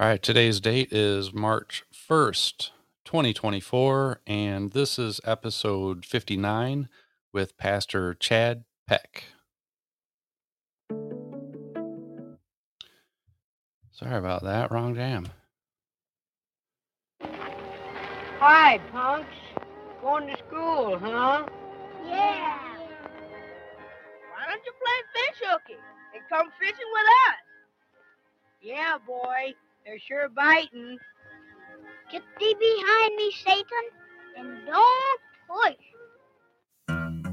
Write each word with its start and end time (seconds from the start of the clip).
All 0.00 0.06
right, 0.06 0.22
today's 0.22 0.60
date 0.60 0.92
is 0.92 1.34
March 1.34 1.82
1st, 1.92 2.70
2024, 3.04 4.20
and 4.28 4.70
this 4.70 4.96
is 4.96 5.20
episode 5.24 6.06
59 6.06 6.88
with 7.32 7.58
Pastor 7.58 8.14
Chad 8.14 8.62
Peck. 8.86 9.24
Sorry 13.90 14.16
about 14.16 14.44
that, 14.44 14.70
wrong 14.70 14.94
jam. 14.94 15.26
Hi, 18.38 18.78
punks. 18.92 19.26
Going 20.00 20.28
to 20.28 20.36
school, 20.46 20.96
huh? 21.02 21.44
Yeah. 22.06 22.58
Why 24.30 24.46
don't 24.48 24.62
you 24.64 24.72
play 24.80 25.02
fish 25.12 25.42
hooky 25.44 25.80
and 26.14 26.22
come 26.28 26.46
fishing 26.60 26.86
with 26.92 27.06
us? 27.26 27.36
Yeah, 28.62 28.98
boy. 29.04 29.54
They're 29.84 29.98
sure 29.98 30.28
biting. 30.28 30.98
Get 32.10 32.22
thee 32.38 32.56
behind 32.58 33.16
me, 33.16 33.32
Satan, 33.44 33.84
and 34.36 34.66
don't 34.66 35.20
push. 35.48 35.84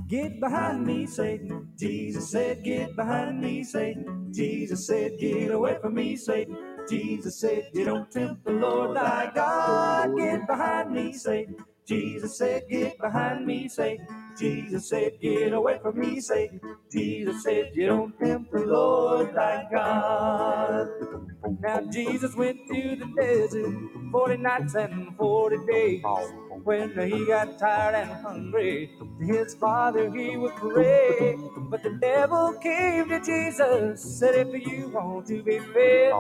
Get 0.08 0.40
behind 0.40 0.86
me, 0.86 1.08
Satan. 1.08 1.70
Jesus 1.78 2.30
said, 2.30 2.64
Get 2.64 2.96
behind 2.96 3.42
me, 3.42 3.64
Satan. 3.64 4.32
Jesus 4.34 4.86
said, 4.86 5.18
Get 5.20 5.52
away 5.52 5.78
from 5.82 5.96
me, 5.96 6.16
Satan. 6.16 6.58
Jesus 6.88 7.40
said, 7.40 7.70
You 7.74 7.86
don't 7.86 8.12
tempt 8.12 8.46
the 8.46 8.52
Lord 8.52 8.96
thy 8.96 9.32
God. 9.34 10.16
Get 10.18 10.46
behind 10.46 10.92
me, 10.92 11.14
Satan. 11.14 11.58
Jesus 11.88 12.38
said, 12.38 12.64
Get 12.70 13.00
behind 13.00 13.46
me, 13.46 13.68
Satan. 13.68 14.08
Jesus 14.38 14.90
said, 14.90 15.14
Get 15.22 15.54
away 15.54 15.80
from 15.82 16.00
me, 16.00 16.20
Satan. 16.20 16.60
Jesus 16.92 17.44
said, 17.44 17.72
You 17.74 17.88
don't 17.88 18.20
tempt 18.20 18.52
the 18.52 18.60
Lord 18.60 19.34
thy 19.34 19.68
God. 19.72 20.88
Now 21.62 21.82
Jesus 21.92 22.36
went 22.36 22.68
to 22.68 22.96
the 22.96 23.06
desert 23.16 23.76
40 24.12 24.38
nights 24.38 24.76
and 24.76 25.16
40 25.18 25.58
days. 25.68 26.04
When 26.64 26.90
he 27.10 27.26
got 27.28 27.60
tired 27.60 27.96
and 27.96 28.12
hungry, 28.12 28.92
to 29.20 29.26
his 29.26 29.56
father 29.56 30.12
he 30.12 30.38
would 30.38 30.56
pray. 30.56 31.38
But 31.70 31.84
the 31.84 31.98
devil 32.02 32.54
came 32.62 33.10
to 33.10 33.20
Jesus, 33.20 34.02
said, 34.20 34.48
If 34.48 34.68
you 34.68 34.90
want 34.90 35.28
to 35.28 35.44
be 35.44 35.60
fed, 35.60 36.14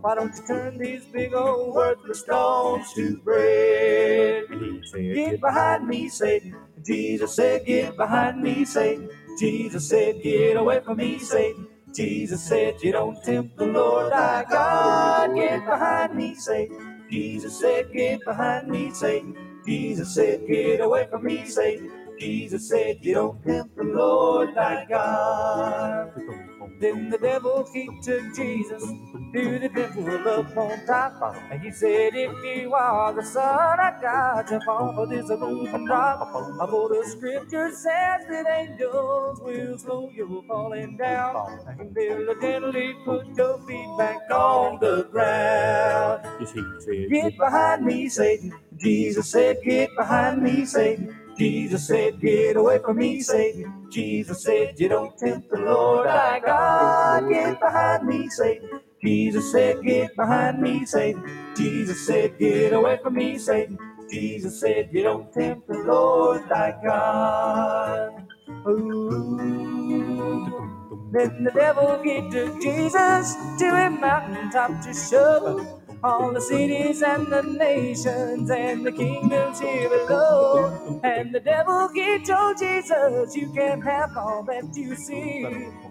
why 0.00 0.14
don't 0.14 0.34
you 0.34 0.42
turn 0.46 0.78
these 0.78 1.04
big 1.06 1.34
old 1.34 1.74
worthless 1.74 2.20
stones 2.20 2.92
to 2.94 3.18
bread? 3.18 4.44
Get 5.14 5.40
behind 5.40 5.88
me, 5.88 6.08
Satan. 6.08 6.56
Jesus 6.84 7.36
said, 7.36 7.66
Get 7.66 7.96
behind 7.96 8.42
me, 8.42 8.64
Satan. 8.64 9.10
Jesus 9.38 9.88
said, 9.88 10.22
Get 10.22 10.56
away 10.56 10.80
from 10.80 10.98
me, 10.98 11.18
Satan. 11.18 11.66
Jesus 11.94 12.42
said, 12.42 12.76
You 12.82 12.92
don't 12.92 13.22
tempt 13.24 13.56
the 13.58 13.66
Lord 13.66 14.12
thy 14.12 14.44
God. 14.44 15.34
Get 15.34 15.64
behind 15.66 16.14
me, 16.16 16.34
Satan. 16.36 17.04
Jesus 17.10 17.60
said, 17.60 17.92
Get 17.92 18.24
behind 18.24 18.68
me, 18.68 18.92
Satan. 18.92 19.36
Jesus 19.66 20.14
said, 20.14 20.46
Get 20.48 20.80
away 20.80 21.06
from 21.10 21.24
me, 21.24 21.46
Satan. 21.46 21.90
Jesus 22.20 22.68
said, 22.68 22.98
You 23.00 23.14
don't 23.14 23.44
tempt 23.44 23.76
the 23.76 23.84
Lord 23.84 24.54
thy 24.54 24.84
God. 24.84 26.12
Then 26.78 27.10
the 27.10 27.18
devil 27.18 27.68
he 27.72 27.88
took 28.02 28.22
Jesus 28.34 28.82
to 29.34 29.58
the 29.58 29.68
temple 29.70 30.28
up 30.28 30.56
on 30.56 30.86
top. 30.86 31.34
And 31.50 31.62
he 31.62 31.70
said, 31.72 32.12
If 32.14 32.32
you 32.44 32.74
are 32.74 33.14
the 33.14 33.24
son 33.24 33.80
of 33.80 34.02
God, 34.02 34.48
jump 34.48 34.68
off 34.68 34.98
of 34.98 35.08
this 35.08 35.30
roof 35.30 35.72
and 35.74 35.86
drop. 35.86 36.30
For 36.70 36.88
the 36.90 37.04
scripture 37.08 37.70
says 37.70 38.26
that 38.30 38.46
angels 38.50 39.40
will 39.40 39.78
slow 39.78 40.10
you 40.14 40.44
falling 40.48 40.98
down. 40.98 41.60
And 41.78 41.94
they'll 41.94 42.38
gently 42.40 42.94
put 43.04 43.28
your 43.36 43.58
feet 43.66 43.90
back 43.98 44.30
on 44.30 44.78
the 44.80 45.04
ground. 45.10 46.26
Get 47.10 47.38
behind 47.38 47.84
me, 47.86 48.08
Satan. 48.10 48.54
Jesus 48.76 49.30
said, 49.30 49.58
Get 49.64 49.90
behind 49.96 50.42
me, 50.42 50.66
Satan. 50.66 51.16
Jesus 51.40 51.86
said, 51.86 52.20
Get 52.20 52.58
away 52.58 52.80
from 52.84 52.98
me, 52.98 53.22
Satan. 53.22 53.86
Jesus 53.90 54.42
said, 54.42 54.78
You 54.78 54.90
don't 54.90 55.16
tempt 55.16 55.48
the 55.50 55.56
Lord 55.56 56.06
thy 56.06 56.38
God. 56.38 57.30
Get 57.30 57.58
behind 57.58 58.06
me, 58.06 58.28
Satan. 58.28 58.80
Jesus 59.02 59.50
said, 59.50 59.82
Get 59.82 60.14
behind 60.16 60.60
me, 60.60 60.84
Satan. 60.84 61.24
Jesus 61.56 62.06
said, 62.06 62.38
Get 62.38 62.74
away 62.74 62.98
from 63.02 63.14
me, 63.14 63.38
Satan. 63.38 63.78
Jesus 64.10 64.60
said, 64.60 64.90
You 64.92 65.02
don't 65.02 65.32
tempt 65.32 65.66
the 65.66 65.78
Lord 65.78 66.46
thy 66.50 66.78
God. 66.84 68.22
Ooh. 68.68 69.80
Then 71.10 71.44
the 71.44 71.52
devil 71.52 72.02
he 72.04 72.20
took 72.28 72.60
Jesus 72.60 73.34
to 73.60 73.64
a 73.64 73.88
mountaintop 73.88 74.84
to 74.84 74.92
show 74.92 75.79
all 76.02 76.32
the 76.32 76.40
cities 76.40 77.02
and 77.02 77.26
the 77.32 77.42
nations 77.42 78.50
and 78.50 78.86
the 78.86 78.92
kingdoms 78.92 79.60
here 79.60 79.88
below. 79.88 81.00
And 81.04 81.34
the 81.34 81.40
devil 81.40 81.88
he 81.94 82.22
told 82.24 82.58
Jesus, 82.58 83.36
You 83.36 83.52
can 83.54 83.80
have 83.82 84.16
all 84.16 84.44
that 84.44 84.74
you 84.74 84.96
see 84.96 85.44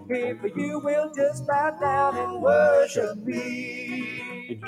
if 0.09 0.55
you 0.55 0.79
will 0.79 1.11
just 1.15 1.47
bow 1.47 1.71
down 1.79 2.17
and 2.17 2.41
worship 2.41 3.17
me. 3.19 4.61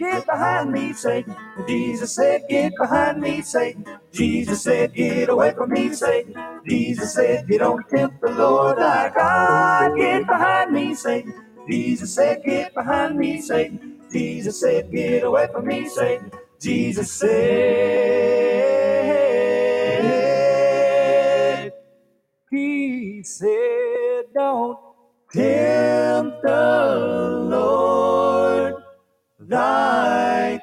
Get 0.00 0.26
behind 0.26 0.72
me, 0.72 0.92
Satan. 0.92 1.36
Jesus 1.68 2.14
said, 2.14 2.42
Get 2.48 2.72
behind 2.78 3.20
me, 3.20 3.42
Satan. 3.42 3.86
Jesus 4.12 4.62
said, 4.62 4.94
Get 4.94 5.28
away 5.28 5.52
from 5.54 5.70
me, 5.70 5.92
Satan. 5.94 6.34
Jesus 6.68 7.14
said, 7.14 7.46
You 7.48 7.58
don't 7.58 7.88
tempt 7.88 8.20
the 8.20 8.30
Lord 8.30 8.78
thy 8.78 9.10
God. 9.10 9.96
Get 9.96 10.26
behind 10.26 10.72
me, 10.72 10.94
Satan. 10.94 11.34
Jesus 11.70 12.14
said, 12.14 12.42
Get 12.44 12.74
behind 12.74 13.18
me, 13.18 13.40
Satan. 13.40 13.93
Jesus 14.14 14.60
said, 14.60 14.92
Get 14.92 15.24
away 15.24 15.48
from 15.52 15.66
me, 15.66 15.88
Satan. 15.88 16.30
Jesus 16.60 17.10
said, 17.10 17.32
He 22.48 23.24
said, 23.24 24.26
Don't 24.32 24.78
tempt 25.32 26.42
the 26.44 27.48
Lord 27.50 28.74
thy 29.40 30.60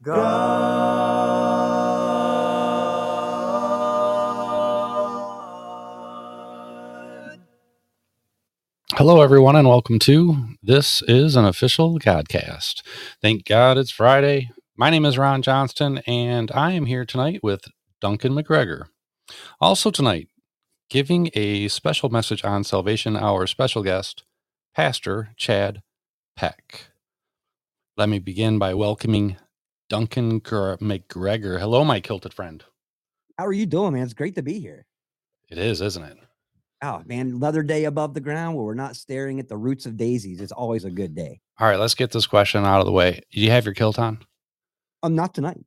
God. 0.00 0.63
Hello, 8.96 9.22
everyone, 9.22 9.56
and 9.56 9.66
welcome 9.66 9.98
to 9.98 10.54
This 10.62 11.02
is 11.08 11.34
an 11.34 11.44
Official 11.44 11.98
Godcast. 11.98 12.82
Thank 13.20 13.44
God 13.44 13.76
it's 13.76 13.90
Friday. 13.90 14.52
My 14.76 14.88
name 14.88 15.04
is 15.04 15.18
Ron 15.18 15.42
Johnston, 15.42 15.98
and 16.06 16.52
I 16.52 16.70
am 16.70 16.86
here 16.86 17.04
tonight 17.04 17.40
with 17.42 17.64
Duncan 18.00 18.34
McGregor. 18.34 18.84
Also, 19.60 19.90
tonight, 19.90 20.28
giving 20.88 21.28
a 21.34 21.66
special 21.66 22.08
message 22.08 22.44
on 22.44 22.62
salvation, 22.62 23.16
our 23.16 23.48
special 23.48 23.82
guest, 23.82 24.22
Pastor 24.76 25.30
Chad 25.36 25.82
Peck. 26.36 26.86
Let 27.96 28.08
me 28.08 28.20
begin 28.20 28.60
by 28.60 28.74
welcoming 28.74 29.38
Duncan 29.88 30.40
McGregor. 30.40 31.58
Hello, 31.58 31.84
my 31.84 31.98
kilted 31.98 32.32
friend. 32.32 32.62
How 33.36 33.46
are 33.46 33.52
you 33.52 33.66
doing, 33.66 33.94
man? 33.94 34.04
It's 34.04 34.14
great 34.14 34.36
to 34.36 34.42
be 34.42 34.60
here. 34.60 34.86
It 35.50 35.58
is, 35.58 35.80
isn't 35.80 36.04
it? 36.04 36.18
Oh, 36.82 37.02
man, 37.06 37.28
another 37.28 37.62
day 37.62 37.84
above 37.84 38.14
the 38.14 38.20
ground 38.20 38.56
where 38.56 38.64
we're 38.64 38.74
not 38.74 38.96
staring 38.96 39.40
at 39.40 39.48
the 39.48 39.56
roots 39.56 39.86
of 39.86 39.96
daisies. 39.96 40.40
It's 40.40 40.52
always 40.52 40.84
a 40.84 40.90
good 40.90 41.14
day. 41.14 41.40
All 41.58 41.66
right, 41.66 41.78
let's 41.78 41.94
get 41.94 42.10
this 42.10 42.26
question 42.26 42.64
out 42.64 42.80
of 42.80 42.86
the 42.86 42.92
way. 42.92 43.20
Do 43.32 43.40
you 43.40 43.50
have 43.50 43.64
your 43.64 43.74
kilt 43.74 43.98
on? 43.98 44.18
Um, 45.02 45.14
not 45.14 45.34
tonight. 45.34 45.58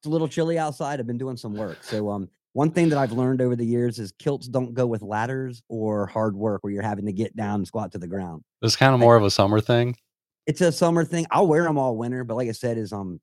It's 0.00 0.06
a 0.06 0.10
little 0.10 0.28
chilly 0.28 0.58
outside. 0.58 1.00
I've 1.00 1.06
been 1.06 1.18
doing 1.18 1.36
some 1.36 1.54
work. 1.54 1.78
So, 1.82 2.10
um, 2.10 2.28
one 2.54 2.70
thing 2.70 2.90
that 2.90 2.98
I've 2.98 3.12
learned 3.12 3.40
over 3.40 3.56
the 3.56 3.64
years 3.64 3.98
is 3.98 4.12
kilts 4.18 4.46
don't 4.46 4.74
go 4.74 4.86
with 4.86 5.00
ladders 5.00 5.62
or 5.68 6.06
hard 6.06 6.36
work 6.36 6.62
where 6.62 6.72
you're 6.72 6.82
having 6.82 7.06
to 7.06 7.12
get 7.12 7.34
down 7.34 7.56
and 7.56 7.66
squat 7.66 7.92
to 7.92 7.98
the 7.98 8.06
ground. 8.06 8.42
It's 8.60 8.76
kind 8.76 8.92
of 8.92 9.00
more 9.00 9.16
of 9.16 9.24
a 9.24 9.30
summer 9.30 9.60
thing. 9.60 9.96
It's 10.46 10.60
a 10.60 10.72
summer 10.72 11.04
thing. 11.04 11.26
I'll 11.30 11.46
wear 11.46 11.62
them 11.62 11.78
all 11.78 11.96
winter, 11.96 12.24
but 12.24 12.34
like 12.34 12.48
I 12.48 12.52
said, 12.52 12.76
is 12.76 12.92
um, 12.92 13.20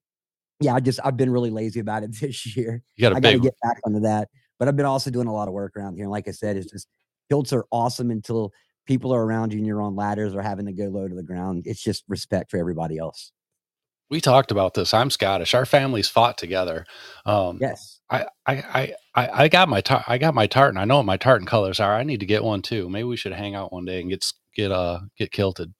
yeah, 0.59 0.73
I 0.73 0.79
just 0.79 0.99
I've 1.03 1.17
been 1.17 1.29
really 1.29 1.51
lazy 1.51 1.79
about 1.79 2.03
it 2.03 2.11
this 2.19 2.55
year. 2.55 2.81
You 2.95 3.01
got 3.03 3.15
I 3.15 3.19
got 3.19 3.29
to 3.31 3.35
big 3.35 3.43
get 3.43 3.55
back 3.61 3.77
onto 3.85 3.99
that. 4.01 4.29
But 4.57 4.67
I've 4.67 4.75
been 4.75 4.85
also 4.85 5.09
doing 5.09 5.27
a 5.27 5.33
lot 5.33 5.47
of 5.47 5.53
work 5.53 5.77
around 5.77 5.95
here. 5.95 6.03
And 6.03 6.11
like 6.11 6.27
I 6.27 6.31
said, 6.31 6.57
it's 6.57 6.69
just 6.69 6.87
kilts 7.29 7.53
are 7.53 7.65
awesome 7.71 8.11
until 8.11 8.51
people 8.85 9.13
are 9.13 9.23
around 9.23 9.53
you 9.53 9.59
and 9.59 9.67
you're 9.67 9.81
on 9.81 9.95
ladders 9.95 10.35
or 10.35 10.41
having 10.41 10.65
to 10.65 10.73
go 10.73 10.85
low 10.85 11.07
to 11.07 11.15
the 11.15 11.23
ground. 11.23 11.63
It's 11.65 11.81
just 11.81 12.03
respect 12.07 12.51
for 12.51 12.57
everybody 12.57 12.97
else. 12.97 13.31
We 14.09 14.19
talked 14.19 14.49
about 14.51 14.73
this. 14.73 14.91
I'm 14.91 15.11
Scottish. 15.11 15.53
Our 15.53 15.67
families 15.67 16.09
fought 16.09 16.37
together. 16.37 16.85
Um, 17.27 17.59
Yes. 17.61 18.01
I, 18.09 18.25
I, 18.47 18.53
I, 18.55 18.93
I 19.13 19.29
I 19.43 19.47
got 19.49 19.69
my 19.69 19.81
tar- 19.81 20.03
I 20.07 20.17
got 20.17 20.33
my 20.33 20.47
tartan. 20.47 20.79
I 20.79 20.85
know 20.85 20.97
what 20.97 21.05
my 21.05 21.17
tartan 21.17 21.45
colors 21.45 21.79
are. 21.79 21.95
I 21.95 22.01
need 22.01 22.21
to 22.21 22.25
get 22.25 22.43
one 22.43 22.63
too. 22.63 22.89
Maybe 22.89 23.03
we 23.03 23.17
should 23.17 23.33
hang 23.33 23.53
out 23.53 23.71
one 23.71 23.85
day 23.85 24.01
and 24.01 24.09
get 24.09 24.25
get 24.55 24.71
uh 24.71 25.01
get 25.15 25.31
kilted. 25.31 25.71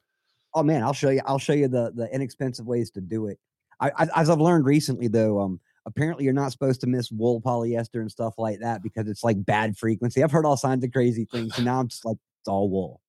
Oh 0.53 0.61
man, 0.61 0.83
I'll 0.83 0.93
show 0.93 1.09
you. 1.09 1.21
I'll 1.25 1.39
show 1.39 1.53
you 1.53 1.67
the 1.67 1.91
the 1.95 2.07
inexpensive 2.13 2.67
ways 2.67 2.91
to 2.91 3.01
do 3.01 3.25
it. 3.25 3.39
I, 3.79 3.89
I 3.97 4.07
as 4.15 4.29
I've 4.29 4.39
learned 4.39 4.65
recently 4.65 5.07
though, 5.07 5.39
um, 5.39 5.59
apparently 5.85 6.25
you're 6.25 6.33
not 6.33 6.51
supposed 6.51 6.81
to 6.81 6.87
miss 6.87 7.11
wool, 7.11 7.41
polyester, 7.41 8.01
and 8.01 8.11
stuff 8.11 8.35
like 8.37 8.59
that 8.59 8.83
because 8.83 9.07
it's 9.07 9.23
like 9.23 9.43
bad 9.45 9.77
frequency. 9.77 10.23
I've 10.23 10.31
heard 10.31 10.45
all 10.45 10.57
kinds 10.57 10.83
of 10.83 10.91
crazy 10.91 11.25
things, 11.31 11.55
and 11.57 11.65
now 11.65 11.79
I'm 11.79 11.87
just 11.87 12.05
like 12.05 12.17
it's 12.41 12.47
all 12.49 12.69
wool. 12.69 13.01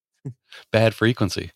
Bad 0.72 0.94
frequency. 0.94 1.50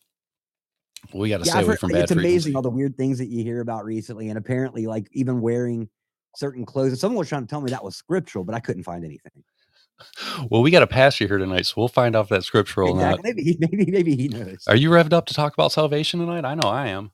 We 1.13 1.29
got 1.29 1.39
to 1.39 1.45
Yeah, 1.45 1.53
stay 1.53 1.59
I've 1.61 1.65
away 1.67 1.73
heard, 1.73 1.81
from 1.81 1.91
like, 1.91 1.95
bad 1.97 2.03
it's 2.05 2.13
amazing 2.13 2.57
all 2.57 2.63
the 2.63 2.71
weird 2.71 2.97
things 2.97 3.19
that 3.19 3.29
you 3.29 3.43
hear 3.45 3.61
about 3.61 3.85
recently, 3.85 4.29
and 4.29 4.39
apparently, 4.39 4.87
like 4.87 5.07
even 5.13 5.41
wearing 5.41 5.89
certain 6.37 6.65
clothes. 6.65 6.89
and 6.91 6.99
Someone 6.99 7.19
was 7.19 7.29
trying 7.29 7.43
to 7.43 7.49
tell 7.49 7.61
me 7.61 7.71
that 7.71 7.85
was 7.85 7.97
scriptural, 7.97 8.45
but 8.45 8.55
I 8.55 8.61
couldn't 8.61 8.85
find 8.85 9.05
anything. 9.05 9.33
Well, 10.51 10.61
we 10.63 10.71
got 10.73 10.83
a 10.83 10.89
pastor 10.89 11.27
here 11.29 11.39
tonight, 11.39 11.67
so 11.67 11.75
we'll 11.77 11.89
find 11.89 12.17
out 12.17 12.25
if 12.25 12.29
that's 12.29 12.47
scriptural 12.47 12.93
or 12.99 13.01
not. 13.01 13.23
Maybe 13.23 13.57
maybe 13.61 13.91
maybe 13.91 14.17
he 14.17 14.29
knows. 14.29 14.65
Are 14.67 14.75
you 14.77 14.91
revved 14.91 15.13
up 15.13 15.27
to 15.27 15.35
talk 15.35 15.55
about 15.55 15.71
salvation 15.73 16.19
tonight? 16.21 16.45
I 16.45 16.55
know 16.55 16.69
I 16.69 16.89
am. 16.89 17.13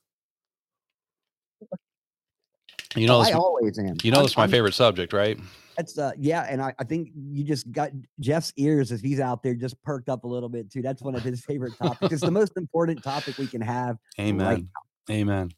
You 2.97 3.07
know, 3.07 3.19
Oh, 3.19 3.25
this, 3.25 3.33
I 3.33 3.39
always 3.39 3.79
am. 3.79 3.97
you 4.03 4.11
know, 4.11 4.25
it's 4.25 4.37
my 4.37 4.43
I'm- 4.45 4.51
favorite 4.51 4.75
subject, 4.75 5.13
right? 5.13 5.39
That's 5.77 5.97
uh 5.97 6.11
yeah, 6.19 6.47
and 6.51 6.61
I, 6.61 6.75
I 6.79 6.85
think 6.85 7.09
you 7.15 7.43
just 7.43 7.71
got 7.73 7.91
Jeff's 8.19 8.53
ears 8.57 8.93
as 8.93 9.01
he's 9.01 9.19
out 9.19 9.43
there 9.43 9.55
just 9.55 9.83
perked 9.83 10.11
up 10.11 10.25
a 10.25 10.27
little 10.29 10.51
bit 10.51 10.71
too. 10.71 10.83
That's 10.83 11.01
one 11.01 11.15
of 11.15 11.23
his 11.23 11.43
favorite 11.45 11.73
topics. 11.79 12.13
It's 12.13 12.23
the 12.23 12.31
most 12.31 12.53
important 12.59 13.03
topic 13.03 13.39
we 13.39 13.47
can 13.47 13.63
have. 13.63 13.97
Amen. 14.19 14.69
Amen. 15.11 15.51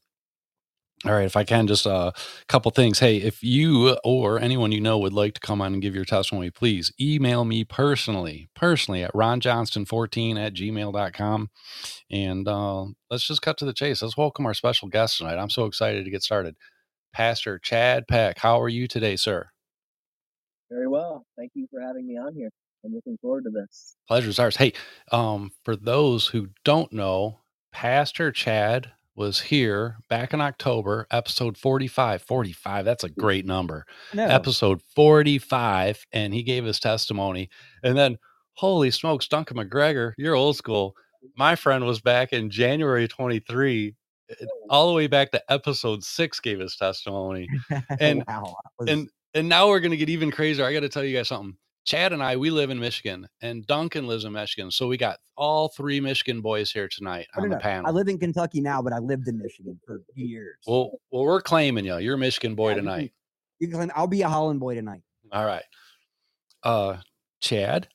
All 1.05 1.11
right, 1.13 1.25
if 1.25 1.35
I 1.37 1.43
can, 1.43 1.67
just 1.67 1.85
a 1.87 2.13
couple 2.47 2.71
things. 2.71 3.01
Hey, 3.01 3.17
if 3.17 3.43
you 3.43 3.97
or 4.05 4.39
anyone 4.39 4.71
you 4.71 4.81
know 4.81 4.99
would 4.99 5.13
like 5.13 5.35
to 5.35 5.41
come 5.41 5.61
on 5.61 5.73
and 5.73 5.83
give 5.83 5.97
your 5.97 6.05
testimony, 6.05 6.51
please 6.51 6.93
email 7.01 7.45
me 7.45 7.65
personally, 7.65 8.49
personally 8.55 9.03
at 9.03 9.13
ronjohnston14 9.13 10.39
at 10.39 10.55
gmail.com. 10.55 11.51
And 12.13 12.47
uh, 12.47 12.85
let's 13.11 13.27
just 13.27 13.43
cut 13.43 13.59
to 13.59 13.65
the 13.65 13.73
chase. 13.73 14.01
Let's 14.03 14.17
welcome 14.17 14.47
our 14.47 14.55
special 14.55 14.87
guest 14.87 15.19
tonight. 15.19 15.39
I'm 15.39 15.51
so 15.51 15.65
excited 15.65 16.05
to 16.05 16.11
get 16.13 16.23
started. 16.23 16.55
Pastor 17.13 17.59
Chad 17.59 18.09
Peck, 18.09 18.39
how 18.39 18.61
are 18.61 18.69
you 18.69 18.89
today, 18.89 19.17
sir? 19.17 19.51
Very 20.71 20.89
well. 20.89 21.27
Thank 21.37 21.53
you 21.55 21.67
for 21.71 21.81
having 21.81 22.07
me 22.07 22.17
on 22.17 22.35
here. 22.35 22.51
I'm 22.85 22.95
looking 22.95 23.19
forward 23.21 23.45
to 23.45 23.51
this. 23.51 23.97
Pleasure's 24.09 24.39
ours. 24.39 24.57
Hey, 24.57 24.73
um, 25.13 25.51
for 25.65 25.77
those 25.77 26.29
who 26.29 26.49
don't 26.65 26.93
know, 26.93 27.41
Pastor 27.73 28.33
Chad 28.33 28.93
was 29.15 29.41
here 29.41 29.99
back 30.09 30.33
in 30.33 30.41
October, 30.41 31.07
episode 31.11 31.57
45. 31.59 32.23
45, 32.23 32.85
that's 32.85 33.05
a 33.05 33.11
great 33.11 33.45
number. 33.45 33.85
No. 34.15 34.25
Episode 34.25 34.81
45, 34.95 36.07
and 36.13 36.33
he 36.33 36.43
gave 36.43 36.65
his 36.65 36.81
testimony. 36.81 37.51
And 37.85 37.97
then, 37.97 38.17
holy 38.55 38.91
smokes, 38.91 39.29
Duncan 39.29 39.59
McGregor, 39.59 40.13
you're 40.17 40.35
old 40.35 40.57
school. 40.57 40.95
My 41.37 41.55
friend 41.55 41.85
was 41.85 42.01
back 42.01 42.33
in 42.33 42.51
January 42.51 43.07
23, 43.07 43.89
uh, 43.89 43.93
all 44.69 44.89
the 44.89 44.95
way 44.95 45.07
back 45.07 45.31
to 45.33 45.43
episode 45.53 46.03
six, 46.05 46.41
gave 46.41 46.59
his 46.61 46.77
testimony. 46.77 47.49
and- 48.01 48.25
wow. 48.29 48.55
was- 48.79 48.89
and 48.91 49.09
and 49.35 49.49
now 49.49 49.69
we're 49.69 49.81
gonna 49.81 49.97
get 49.97 50.11
even 50.11 50.31
crazier. 50.31 50.65
I 50.67 50.73
got 50.75 50.81
to 50.81 50.89
tell 50.91 51.05
you 51.05 51.17
guys 51.17 51.29
something. 51.29 51.57
Chad 51.85 52.13
and 52.13 52.23
I, 52.23 52.37
we 52.37 52.51
live 52.51 52.71
in 52.71 52.79
Michigan, 52.79 53.27
and 53.41 53.67
Duncan 53.67 54.07
lives 54.07 54.25
in 54.25 54.33
Michigan. 54.33 54.71
So 54.71 54.87
we 54.87 54.97
got 54.97 55.19
all 55.37 55.69
three 55.69 55.99
Michigan 56.01 56.41
boys 56.41 56.71
here 56.71 56.87
tonight 56.87 57.27
on 57.37 57.45
the 57.49 57.57
know. 57.57 57.59
panel. 57.59 57.87
I 57.89 57.91
live 57.91 58.07
in 58.09 58.19
Kentucky 58.19 58.61
now, 58.61 58.81
but 58.83 58.93
I 58.93 58.99
lived 58.99 59.27
in 59.27 59.39
Michigan 59.39 59.81
for 59.85 60.01
years. 60.15 60.59
well, 60.67 60.93
well, 61.11 61.25
we're 61.25 61.41
claiming 61.41 61.85
you. 61.85 61.97
You're 61.99 62.15
a 62.15 62.19
Michigan 62.19 62.55
boy 62.55 62.71
Yeah, 62.71 62.75
we 62.77 62.81
can- 62.83 62.85
tonight. 62.85 63.13
you 63.59 63.69
can 63.69 63.93
I'll 63.97 64.07
be 64.07 64.23
a 64.23 64.29
Holland 64.29 64.61
boy 64.61 64.75
tonight. 64.77 65.01
All 65.33 65.45
right. 65.47 65.65
Uh, 66.63 66.99
Chad, 67.41 67.89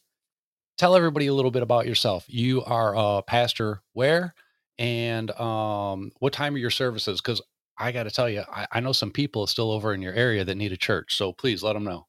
tell 0.77 0.95
everybody 0.95 1.27
a 1.27 1.33
little 1.33 1.51
bit 1.51 1.63
about 1.63 1.85
yourself. 1.87 2.25
You 2.27 2.63
are 2.65 2.93
a 2.97 3.21
pastor 3.21 3.81
where, 3.93 4.33
and 4.79 5.31
um, 5.31 6.11
what 6.19 6.33
time 6.33 6.55
are 6.55 6.59
your 6.59 6.69
services? 6.69 7.21
Because 7.21 7.41
I 7.77 7.91
got 7.91 8.03
to 8.03 8.11
tell 8.11 8.29
you, 8.29 8.43
I, 8.51 8.67
I 8.71 8.79
know 8.79 8.91
some 8.91 9.11
people 9.11 9.47
still 9.47 9.71
over 9.71 9.93
in 9.93 10.01
your 10.01 10.13
area 10.13 10.43
that 10.43 10.55
need 10.55 10.71
a 10.71 10.77
church. 10.77 11.15
So 11.15 11.33
please 11.33 11.63
let 11.63 11.73
them 11.73 11.83
know. 11.83 12.07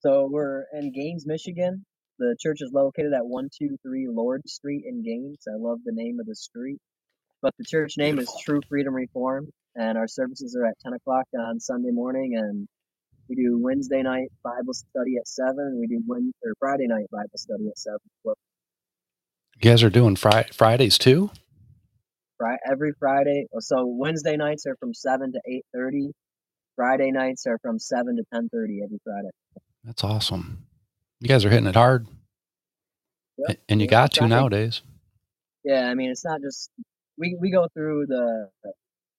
So 0.00 0.28
we're 0.30 0.64
in 0.72 0.92
Gaines, 0.92 1.26
Michigan. 1.26 1.84
The 2.18 2.36
church 2.40 2.58
is 2.60 2.70
located 2.72 3.12
at 3.12 3.24
123 3.24 4.08
Lord 4.08 4.42
Street 4.48 4.84
in 4.86 5.02
Gaines. 5.02 5.44
I 5.48 5.56
love 5.56 5.78
the 5.84 5.92
name 5.92 6.18
of 6.20 6.26
the 6.26 6.34
street. 6.34 6.78
But 7.40 7.54
the 7.58 7.64
church 7.64 7.94
name 7.96 8.16
Beautiful. 8.16 8.34
is 8.34 8.44
True 8.44 8.60
Freedom 8.68 8.94
Reform, 8.94 9.48
and 9.74 9.98
our 9.98 10.06
services 10.06 10.56
are 10.56 10.66
at 10.66 10.78
10 10.80 10.92
o'clock 10.92 11.26
on 11.38 11.58
Sunday 11.58 11.90
morning. 11.90 12.36
And 12.36 12.68
we 13.28 13.34
do 13.34 13.58
Wednesday 13.60 14.02
night 14.02 14.28
Bible 14.44 14.74
study 14.74 15.16
at 15.18 15.26
7. 15.26 15.78
We 15.80 15.88
do 15.88 16.02
Wednesday, 16.06 16.38
or 16.44 16.54
Friday 16.60 16.86
night 16.86 17.06
Bible 17.10 17.30
study 17.36 17.66
at 17.68 17.78
7. 17.78 17.98
You 19.56 19.70
guys 19.70 19.82
are 19.82 19.90
doing 19.90 20.16
fri- 20.16 20.50
Fridays 20.52 20.98
too? 20.98 21.30
Fri- 22.38 22.58
every 22.70 22.92
Friday. 22.98 23.46
So 23.60 23.86
Wednesday 23.86 24.36
nights 24.36 24.66
are 24.66 24.76
from 24.76 24.94
7 24.94 25.32
to 25.32 25.40
8.30. 25.76 26.10
Friday 26.74 27.10
nights 27.12 27.46
are 27.46 27.58
from 27.62 27.78
7 27.78 28.16
to 28.16 28.22
10.30 28.34 28.82
every 28.84 28.98
Friday. 29.04 29.30
That's 29.84 30.02
awesome. 30.04 30.64
You 31.20 31.28
guys 31.28 31.44
are 31.44 31.50
hitting 31.50 31.66
it 31.66 31.76
hard. 31.76 32.06
Yep, 33.38 33.58
And 33.68 33.80
you 33.80 33.84
yeah, 33.86 33.90
got 33.90 34.12
to 34.12 34.28
nowadays. 34.28 34.82
Yeah, 35.64 35.88
I 35.88 35.94
mean, 35.94 36.10
it's 36.10 36.24
not 36.24 36.40
just 36.42 36.70
we 37.18 37.36
we 37.40 37.50
go 37.50 37.68
through 37.74 38.06
the 38.08 38.48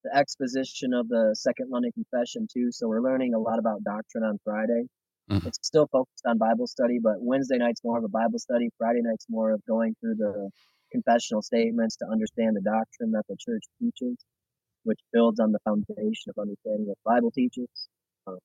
the 0.03 0.15
exposition 0.15 0.93
of 0.93 1.07
the 1.07 1.33
Second 1.37 1.69
London 1.71 1.91
Confession 1.93 2.47
too, 2.51 2.71
so 2.71 2.87
we're 2.87 3.01
learning 3.01 3.33
a 3.33 3.39
lot 3.39 3.59
about 3.59 3.83
doctrine 3.83 4.23
on 4.23 4.37
Friday. 4.43 4.83
Mhm. 5.31 5.47
It's 5.47 5.59
still 5.63 5.87
focused 5.87 6.25
on 6.25 6.37
Bible 6.37 6.67
study, 6.67 6.99
but 6.99 7.21
Wednesday 7.21 7.57
night's 7.57 7.83
more 7.83 7.97
of 7.97 8.03
a 8.03 8.09
Bible 8.09 8.39
study. 8.39 8.69
Friday 8.77 9.01
night's 9.01 9.25
more 9.29 9.51
of 9.53 9.65
going 9.65 9.95
through 9.99 10.15
the 10.15 10.49
confessional 10.91 11.41
statements 11.41 11.95
to 11.97 12.05
understand 12.11 12.55
the 12.55 12.61
doctrine 12.61 13.11
that 13.11 13.23
the 13.27 13.37
church 13.39 13.63
teaches, 13.79 14.17
which 14.83 14.99
builds 15.13 15.39
on 15.39 15.51
the 15.51 15.59
foundation 15.65 16.29
of 16.29 16.37
understanding 16.41 16.87
what 16.87 16.97
the 17.03 17.09
Bible 17.11 17.31
teaches. 17.31 17.69
Um, 18.27 18.39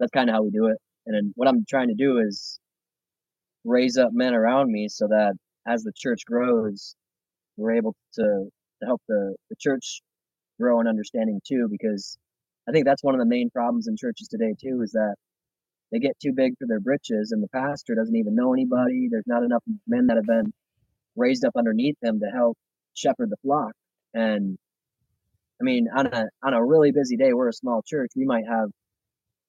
that's 0.00 0.10
kind 0.12 0.28
of 0.30 0.34
how 0.34 0.42
we 0.42 0.50
do 0.50 0.66
it. 0.66 0.78
And 1.06 1.14
then 1.16 1.32
what 1.36 1.48
I'm 1.48 1.64
trying 1.68 1.88
to 1.88 1.94
do 1.94 2.18
is 2.18 2.58
raise 3.64 3.98
up 3.98 4.10
men 4.12 4.34
around 4.34 4.70
me 4.70 4.88
so 4.88 5.06
that 5.08 5.34
as 5.66 5.82
the 5.82 5.92
church 5.96 6.22
grows, 6.26 6.94
we're 7.56 7.72
able 7.76 7.94
to, 8.14 8.22
to 8.80 8.86
help 8.86 9.02
the, 9.08 9.36
the 9.50 9.56
church 9.60 10.02
grow 10.60 10.80
in 10.80 10.86
understanding 10.88 11.40
too, 11.46 11.68
because 11.70 12.18
I 12.68 12.72
think 12.72 12.86
that's 12.86 13.04
one 13.04 13.14
of 13.14 13.20
the 13.20 13.26
main 13.26 13.50
problems 13.50 13.88
in 13.88 13.96
churches 13.96 14.28
today 14.28 14.54
too, 14.60 14.82
is 14.82 14.92
that 14.92 15.16
they 15.92 15.98
get 15.98 16.18
too 16.20 16.32
big 16.34 16.54
for 16.58 16.66
their 16.66 16.80
britches 16.80 17.32
and 17.32 17.42
the 17.42 17.48
pastor 17.48 17.94
doesn't 17.94 18.16
even 18.16 18.34
know 18.34 18.52
anybody. 18.52 19.08
There's 19.10 19.26
not 19.26 19.42
enough 19.44 19.62
men 19.86 20.08
that 20.08 20.16
have 20.16 20.26
been 20.26 20.52
raised 21.16 21.44
up 21.44 21.52
underneath 21.56 21.96
them 22.02 22.20
to 22.20 22.26
help 22.26 22.56
shepherd 22.94 23.30
the 23.30 23.36
flock. 23.42 23.72
And 24.14 24.58
I 25.60 25.64
mean, 25.64 25.88
on 25.94 26.06
a 26.06 26.24
on 26.42 26.54
a 26.54 26.64
really 26.64 26.92
busy 26.92 27.16
day, 27.16 27.32
we're 27.32 27.48
a 27.48 27.52
small 27.52 27.82
church. 27.86 28.10
We 28.16 28.26
might 28.26 28.44
have 28.48 28.70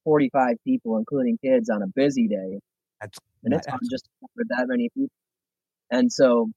45 0.05 0.55
people, 0.65 0.97
including 0.97 1.37
kids, 1.43 1.69
on 1.69 1.81
a 1.83 1.87
busy 1.87 2.27
day 2.27 2.59
That's 3.01 3.19
and 3.43 3.53
it's 3.53 3.67
hard 3.67 3.81
just 3.91 4.07
cover 4.21 4.45
that 4.49 4.67
many 4.67 4.89
people. 4.95 5.11
And 5.91 6.11
so, 6.11 6.49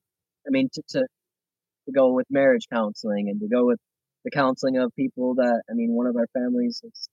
I 0.47 0.51
mean, 0.51 0.69
to, 0.75 0.83
to 0.91 1.07
to 1.87 1.93
go 1.93 2.13
with 2.13 2.27
marriage 2.31 2.67
counseling 2.73 3.29
and 3.31 3.41
to 3.41 3.49
go 3.49 3.67
with 3.67 3.79
the 4.25 4.31
counseling 4.31 4.79
of 4.79 4.95
people 4.97 5.35
that 5.37 5.63
I 5.71 5.75
mean, 5.75 5.93
one 5.93 6.07
of 6.07 6.17
our 6.17 6.29
families 6.35 6.81
is 6.85 7.09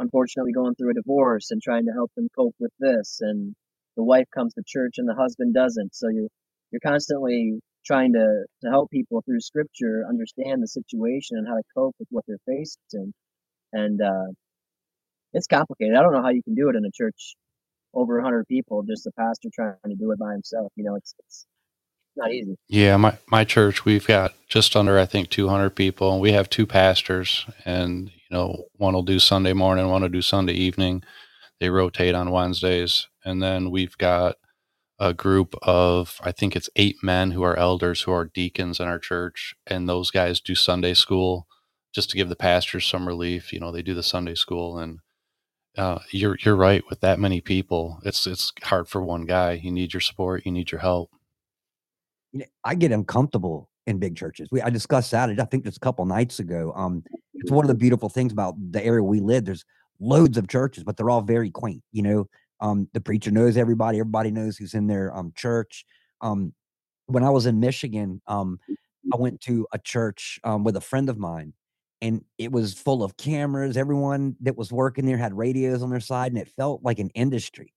unfortunately 0.00 0.52
going 0.52 0.74
through 0.76 0.90
a 0.90 0.94
divorce 0.94 1.52
and 1.52 1.62
trying 1.62 1.86
to 1.86 1.92
help 1.92 2.12
them 2.16 2.28
cope 2.36 2.56
with 2.60 2.72
this, 2.80 3.18
and 3.22 3.54
the 3.96 4.04
wife 4.04 4.26
comes 4.34 4.54
to 4.54 4.62
church 4.66 4.96
and 4.98 5.08
the 5.08 5.14
husband 5.14 5.54
doesn't. 5.54 5.94
So 5.94 6.08
you 6.10 6.28
you're 6.72 6.80
constantly 6.84 7.60
trying 7.86 8.14
to 8.14 8.46
to 8.64 8.70
help 8.70 8.90
people 8.90 9.22
through 9.22 9.40
scripture 9.40 10.04
understand 10.08 10.62
the 10.62 10.68
situation 10.68 11.38
and 11.38 11.48
how 11.48 11.56
to 11.56 11.64
cope 11.76 11.96
with 12.00 12.08
what 12.10 12.24
they're 12.28 12.38
facing, 12.46 13.14
and 13.72 14.02
uh, 14.02 14.32
it's 15.34 15.46
complicated. 15.48 15.96
I 15.96 16.02
don't 16.02 16.12
know 16.14 16.22
how 16.22 16.30
you 16.30 16.42
can 16.42 16.56
do 16.56 16.70
it 16.70 16.76
in 16.76 16.84
a 16.84 16.92
church 16.92 17.36
over 17.94 18.16
100 18.16 18.46
people, 18.48 18.82
just 18.84 19.06
a 19.06 19.12
pastor 19.12 19.48
trying 19.54 19.76
to 19.88 19.96
do 19.96 20.12
it 20.12 20.18
by 20.18 20.32
himself. 20.32 20.72
You 20.76 20.84
know, 20.84 20.96
it's, 20.96 21.14
it's 21.26 21.46
not 22.16 22.32
easy. 22.32 22.56
Yeah, 22.68 22.96
my, 22.96 23.18
my 23.28 23.44
church, 23.44 23.84
we've 23.84 24.06
got 24.06 24.34
just 24.48 24.76
under, 24.76 24.98
I 24.98 25.06
think, 25.06 25.30
200 25.30 25.70
people, 25.70 26.12
and 26.12 26.20
we 26.20 26.32
have 26.32 26.50
two 26.50 26.66
pastors. 26.66 27.46
And, 27.64 28.08
you 28.08 28.36
know, 28.36 28.64
one 28.76 28.94
will 28.94 29.02
do 29.02 29.18
Sunday 29.18 29.52
morning, 29.52 29.88
one 29.88 30.02
will 30.02 30.08
do 30.08 30.22
Sunday 30.22 30.54
evening. 30.54 31.02
They 31.60 31.70
rotate 31.70 32.14
on 32.14 32.30
Wednesdays. 32.30 33.06
And 33.24 33.42
then 33.42 33.70
we've 33.70 33.96
got 33.98 34.36
a 34.98 35.14
group 35.14 35.54
of, 35.62 36.20
I 36.22 36.32
think 36.32 36.56
it's 36.56 36.70
eight 36.76 36.96
men 37.02 37.32
who 37.32 37.42
are 37.42 37.58
elders 37.58 38.02
who 38.02 38.12
are 38.12 38.24
deacons 38.32 38.80
in 38.80 38.86
our 38.86 38.98
church. 38.98 39.54
And 39.66 39.88
those 39.88 40.10
guys 40.10 40.40
do 40.40 40.54
Sunday 40.54 40.94
school 40.94 41.46
just 41.94 42.10
to 42.10 42.16
give 42.16 42.28
the 42.28 42.36
pastors 42.36 42.86
some 42.86 43.06
relief. 43.08 43.52
You 43.52 43.60
know, 43.60 43.72
they 43.72 43.82
do 43.82 43.94
the 43.94 44.02
Sunday 44.02 44.34
school. 44.34 44.78
And 44.78 45.00
uh, 45.76 46.00
you're, 46.10 46.36
you're 46.44 46.56
right. 46.56 46.82
With 46.88 47.00
that 47.00 47.18
many 47.18 47.40
people, 47.40 48.00
it's, 48.04 48.26
it's 48.26 48.52
hard 48.62 48.88
for 48.88 49.02
one 49.02 49.26
guy. 49.26 49.52
You 49.52 49.70
need 49.70 49.92
your 49.94 50.00
support, 50.00 50.44
you 50.44 50.52
need 50.52 50.70
your 50.70 50.80
help. 50.80 51.10
You 52.32 52.40
know, 52.40 52.46
I 52.64 52.74
get 52.74 52.92
uncomfortable 52.92 53.68
in 53.86 53.98
big 53.98 54.16
churches. 54.16 54.48
We 54.50 54.62
I 54.62 54.70
discussed 54.70 55.10
that 55.10 55.30
I 55.38 55.44
think 55.44 55.64
just 55.64 55.78
a 55.78 55.80
couple 55.80 56.04
nights 56.04 56.38
ago. 56.38 56.72
Um, 56.76 57.04
it's 57.34 57.50
one 57.50 57.64
of 57.64 57.68
the 57.68 57.74
beautiful 57.74 58.08
things 58.08 58.32
about 58.32 58.54
the 58.72 58.84
area 58.84 59.02
we 59.02 59.20
live. 59.20 59.44
There's 59.44 59.64
loads 59.98 60.36
of 60.36 60.48
churches, 60.48 60.84
but 60.84 60.96
they're 60.96 61.10
all 61.10 61.22
very 61.22 61.50
quaint. 61.50 61.82
You 61.92 62.02
know, 62.02 62.28
um, 62.60 62.88
the 62.92 63.00
preacher 63.00 63.30
knows 63.30 63.56
everybody. 63.56 63.98
Everybody 63.98 64.30
knows 64.30 64.56
who's 64.56 64.74
in 64.74 64.86
their 64.86 65.14
um 65.16 65.32
church. 65.36 65.84
Um, 66.20 66.52
when 67.06 67.24
I 67.24 67.30
was 67.30 67.46
in 67.46 67.58
Michigan, 67.58 68.20
um, 68.26 68.60
I 69.12 69.16
went 69.16 69.40
to 69.42 69.66
a 69.72 69.78
church 69.78 70.38
um, 70.44 70.62
with 70.62 70.76
a 70.76 70.80
friend 70.80 71.08
of 71.08 71.18
mine, 71.18 71.54
and 72.00 72.24
it 72.38 72.52
was 72.52 72.74
full 72.74 73.02
of 73.02 73.16
cameras. 73.16 73.76
Everyone 73.76 74.36
that 74.40 74.56
was 74.56 74.70
working 74.70 75.06
there 75.06 75.16
had 75.16 75.36
radios 75.36 75.82
on 75.82 75.90
their 75.90 76.00
side, 76.00 76.30
and 76.30 76.40
it 76.40 76.48
felt 76.48 76.82
like 76.84 76.98
an 76.98 77.10
industry. 77.14 77.72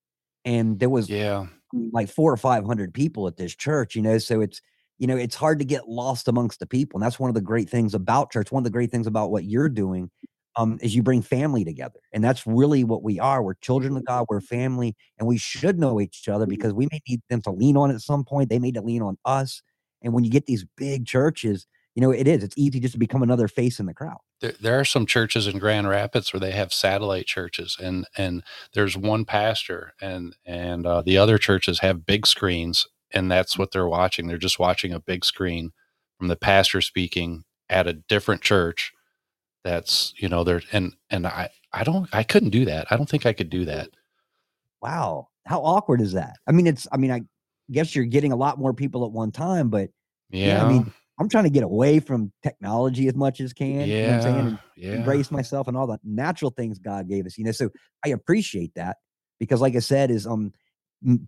And 0.46 0.80
there 0.80 0.90
was 0.90 1.10
Yeah. 1.10 1.48
Mm. 1.74 1.90
like 1.92 2.10
four 2.10 2.32
or 2.32 2.38
five 2.38 2.66
hundred 2.66 2.94
people 2.94 3.28
at 3.28 3.38
this 3.38 3.56
church, 3.56 3.96
you 3.96 4.02
know. 4.02 4.18
So 4.18 4.42
it's 4.42 4.62
you 5.00 5.08
know, 5.08 5.18
it's 5.18 5.36
hard 5.36 5.60
to 5.60 5.66
get 5.66 5.90
lost 5.90 6.28
amongst 6.28 6.60
the 6.60 6.68
people. 6.68 6.98
And 6.98 7.06
that's 7.06 7.20
one 7.20 7.30
of 7.30 7.34
the 7.34 7.42
great 7.42 7.70
things 7.70 7.94
about 7.94 8.32
church. 8.32 8.52
One 8.52 8.62
of 8.62 8.66
the 8.66 8.70
great 8.70 8.92
things 8.92 9.08
about 9.08 9.32
what 9.32 9.44
you're 9.44 9.70
doing 9.70 10.12
um, 10.56 10.78
is 10.82 10.96
you 10.96 11.02
bring 11.02 11.22
family 11.22 11.66
together. 11.66 12.00
And 12.12 12.24
that's 12.24 12.46
really 12.46 12.84
what 12.84 13.04
we 13.04 13.20
are. 13.20 13.42
We're 13.42 13.56
children 13.56 13.98
of 13.98 14.04
mm. 14.04 14.06
God, 14.06 14.26
we're 14.30 14.42
family, 14.42 14.96
and 15.18 15.28
we 15.28 15.38
should 15.38 15.80
know 15.80 16.00
each 16.00 16.28
other 16.30 16.46
mm. 16.46 16.50
because 16.50 16.74
we 16.74 16.88
may 16.92 17.02
need 17.08 17.22
them 17.30 17.42
to 17.42 17.52
lean 17.52 17.76
on 17.76 17.92
at 17.92 18.02
some 18.02 18.24
point. 18.24 18.50
They 18.50 18.60
may 18.60 18.68
need 18.68 18.76
to 18.76 18.82
lean 18.82 19.02
on 19.02 19.18
us. 19.26 19.62
And 20.02 20.14
when 20.14 20.24
you 20.24 20.30
get 20.30 20.46
these 20.46 20.66
big 20.78 21.06
churches, 21.06 21.66
you 21.96 22.02
know, 22.02 22.12
it 22.12 22.28
is, 22.28 22.44
it's 22.44 22.58
easy 22.58 22.80
just 22.80 22.94
to 22.94 23.00
become 23.00 23.24
another 23.24 23.48
face 23.48 23.80
in 23.80 23.86
the 23.86 23.94
crowd. 23.94 24.18
There, 24.44 24.54
there 24.60 24.80
are 24.80 24.86
some 24.86 25.06
churches 25.06 25.48
in 25.48 25.58
Grand 25.58 25.88
Rapids 25.88 26.34
where 26.34 26.40
they 26.42 26.52
have 26.52 26.74
satellite 26.74 27.26
churches, 27.26 27.78
and 27.82 28.06
and 28.18 28.44
there's 28.74 28.98
one 28.98 29.24
pastor, 29.24 29.94
and 30.02 30.36
and 30.46 30.86
uh, 30.86 31.02
the 31.02 31.18
other 31.18 31.38
churches 31.38 31.80
have 31.80 32.06
big 32.06 32.28
screens, 32.28 32.86
and 33.12 33.32
that's 33.32 33.58
what 33.58 33.72
they're 33.72 33.88
watching. 33.88 34.28
They're 34.28 34.38
just 34.38 34.60
watching 34.60 34.92
a 34.92 35.00
big 35.00 35.24
screen 35.24 35.72
from 36.20 36.28
the 36.28 36.36
pastor 36.36 36.82
speaking 36.82 37.46
at 37.70 37.88
a 37.88 37.94
different 37.94 38.42
church. 38.42 38.92
That's 39.64 40.14
you 40.18 40.28
know 40.28 40.44
there 40.44 40.62
and 40.74 40.94
and 41.10 41.26
I 41.26 41.50
I 41.72 41.86
don't 41.86 42.10
I 42.14 42.24
couldn't 42.24 42.50
do 42.50 42.66
that. 42.66 42.88
I 42.92 42.98
don't 42.98 43.10
think 43.10 43.26
I 43.26 43.32
could 43.32 43.50
do 43.50 43.64
that. 43.64 43.92
Wow. 44.82 45.30
How 45.46 45.62
awkward 45.62 46.02
is 46.02 46.14
that? 46.14 46.36
I 46.48 46.52
mean, 46.52 46.68
it's, 46.68 46.88
I 46.92 46.98
mean, 46.98 47.12
I 47.12 47.22
guess 47.72 47.96
you're 47.96 48.06
getting 48.06 48.34
a 48.34 48.36
lot 48.36 48.60
more 48.60 48.74
people 48.74 49.06
at 49.06 49.12
one 49.12 49.32
time, 49.32 49.70
but 49.70 49.90
Yeah, 50.30 50.66
I 50.66 50.70
mean, 50.70 50.94
I'm 51.20 51.30
trying 51.30 51.44
to 51.46 51.50
get 51.50 51.64
away 51.64 52.00
from 52.00 52.34
technology 52.44 53.08
as 53.08 53.16
much 53.16 53.40
as 53.40 53.54
can. 53.54 53.96
You 54.00 54.06
know 54.06 54.12
what 54.12 54.14
I'm 54.16 54.22
saying? 54.22 54.40
yeah, 54.40 54.48
And 54.48 54.60
yeah. 54.76 54.92
embrace 54.92 55.32
myself 55.32 55.68
and 55.68 55.78
all 55.78 55.88
the 55.88 56.00
natural 56.04 56.52
things 56.52 56.80
God 56.80 57.08
gave 57.08 57.26
us, 57.26 57.38
you 57.38 57.44
know. 57.46 57.52
So 57.52 57.70
I 58.06 58.10
appreciate 58.10 58.74
that 58.76 58.98
because, 59.40 59.62
like 59.62 59.76
I 59.76 59.80
said, 59.80 60.12
is 60.12 60.26
um 60.28 60.54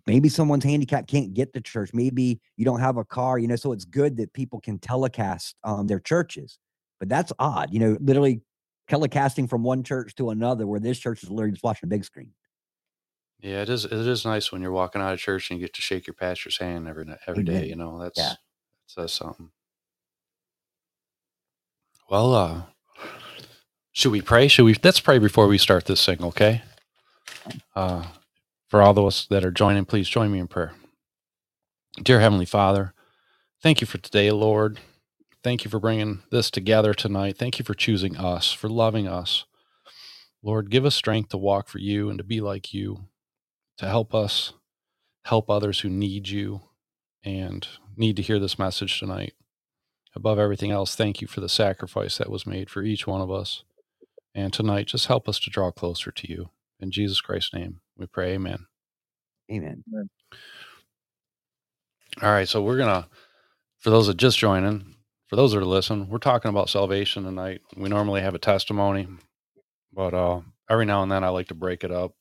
maybe 0.06 0.28
someone's 0.28 0.64
handicapped 0.64 1.08
can't 1.08 1.34
get 1.34 1.52
to 1.54 1.60
church. 1.60 1.90
Maybe 1.92 2.40
you 2.56 2.64
don't 2.64 2.80
have 2.80 2.96
a 2.96 3.04
car, 3.04 3.38
you 3.38 3.46
know. 3.48 3.56
So 3.56 3.72
it's 3.72 3.84
good 3.84 4.16
that 4.18 4.32
people 4.32 4.60
can 4.60 4.78
telecast 4.78 5.56
um 5.64 5.86
their 5.86 6.00
churches. 6.00 6.58
But 6.98 7.08
that's 7.08 7.32
odd, 7.38 7.72
you 7.72 7.78
know, 7.80 7.98
literally 8.00 8.42
telecasting 8.90 9.48
from 9.50 9.62
one 9.62 9.82
church 9.82 10.14
to 10.16 10.30
another 10.30 10.66
where 10.66 10.80
this 10.80 10.98
church 10.98 11.22
is 11.22 11.30
literally 11.30 11.52
just 11.52 11.64
watching 11.64 11.86
a 11.86 11.90
big 11.90 12.04
screen. 12.04 12.32
Yeah, 13.38 13.62
it 13.62 13.68
is. 13.68 13.84
It 13.84 13.92
is 13.92 14.24
nice 14.24 14.50
when 14.50 14.62
you're 14.62 14.72
walking 14.72 15.00
out 15.02 15.12
of 15.14 15.18
church 15.20 15.50
and 15.50 15.60
you 15.60 15.66
get 15.66 15.74
to 15.74 15.82
shake 15.82 16.06
your 16.06 16.14
pastor's 16.14 16.58
hand 16.58 16.88
every 16.88 17.06
every 17.26 17.44
day. 17.44 17.66
You 17.66 17.76
know, 17.76 17.98
that's 17.98 18.16
Yeah. 18.16 18.36
that 18.36 18.38
says 18.86 19.12
something. 19.12 19.52
Well, 22.08 22.34
uh, 22.34 22.62
should 23.90 24.12
we 24.12 24.20
pray? 24.20 24.46
Should 24.46 24.64
we? 24.64 24.76
Let's 24.82 25.00
pray 25.00 25.18
before 25.18 25.48
we 25.48 25.58
start 25.58 25.86
this 25.86 26.06
thing, 26.06 26.22
okay? 26.22 26.62
Uh, 27.74 28.04
for 28.68 28.80
all 28.80 28.94
those 28.94 29.26
that 29.30 29.44
are 29.44 29.50
joining, 29.50 29.84
please 29.84 30.08
join 30.08 30.30
me 30.30 30.38
in 30.38 30.46
prayer. 30.46 30.74
Dear 32.00 32.20
Heavenly 32.20 32.44
Father, 32.44 32.94
thank 33.60 33.80
you 33.80 33.88
for 33.88 33.98
today, 33.98 34.30
Lord. 34.30 34.78
Thank 35.42 35.64
you 35.64 35.70
for 35.70 35.80
bringing 35.80 36.22
this 36.30 36.48
together 36.48 36.94
tonight. 36.94 37.38
Thank 37.38 37.58
you 37.58 37.64
for 37.64 37.74
choosing 37.74 38.16
us, 38.16 38.52
for 38.52 38.68
loving 38.68 39.08
us. 39.08 39.44
Lord, 40.44 40.70
give 40.70 40.84
us 40.84 40.94
strength 40.94 41.30
to 41.30 41.38
walk 41.38 41.68
for 41.68 41.78
you 41.78 42.08
and 42.08 42.18
to 42.18 42.24
be 42.24 42.40
like 42.40 42.72
you, 42.72 43.08
to 43.78 43.86
help 43.86 44.14
us 44.14 44.52
help 45.24 45.50
others 45.50 45.80
who 45.80 45.88
need 45.88 46.28
you 46.28 46.60
and 47.24 47.66
need 47.96 48.14
to 48.14 48.22
hear 48.22 48.38
this 48.38 48.60
message 48.60 49.00
tonight. 49.00 49.34
Above 50.16 50.38
everything 50.38 50.70
else, 50.70 50.96
thank 50.96 51.20
you 51.20 51.28
for 51.28 51.40
the 51.40 51.48
sacrifice 51.48 52.16
that 52.16 52.30
was 52.30 52.46
made 52.46 52.70
for 52.70 52.82
each 52.82 53.06
one 53.06 53.20
of 53.20 53.30
us. 53.30 53.64
And 54.34 54.50
tonight, 54.50 54.86
just 54.86 55.06
help 55.06 55.28
us 55.28 55.38
to 55.40 55.50
draw 55.50 55.70
closer 55.70 56.10
to 56.10 56.30
you. 56.30 56.48
In 56.80 56.90
Jesus 56.90 57.20
Christ's 57.20 57.52
name, 57.52 57.80
we 57.98 58.06
pray, 58.06 58.32
amen. 58.32 58.66
Amen. 59.52 59.84
All 62.22 62.30
right, 62.30 62.48
so 62.48 62.62
we're 62.62 62.78
going 62.78 63.02
to, 63.02 63.08
for 63.78 63.90
those 63.90 64.06
that 64.06 64.16
just 64.16 64.38
joining, 64.38 64.94
for 65.26 65.36
those 65.36 65.52
that 65.52 65.58
are 65.58 65.66
listening, 65.66 66.08
we're 66.08 66.18
talking 66.18 66.48
about 66.48 66.70
salvation 66.70 67.24
tonight. 67.24 67.60
We 67.76 67.90
normally 67.90 68.22
have 68.22 68.34
a 68.34 68.38
testimony, 68.38 69.06
but 69.92 70.14
uh, 70.14 70.40
every 70.70 70.86
now 70.86 71.02
and 71.02 71.12
then 71.12 71.24
I 71.24 71.28
like 71.28 71.48
to 71.48 71.54
break 71.54 71.84
it 71.84 71.90
up. 71.90 72.12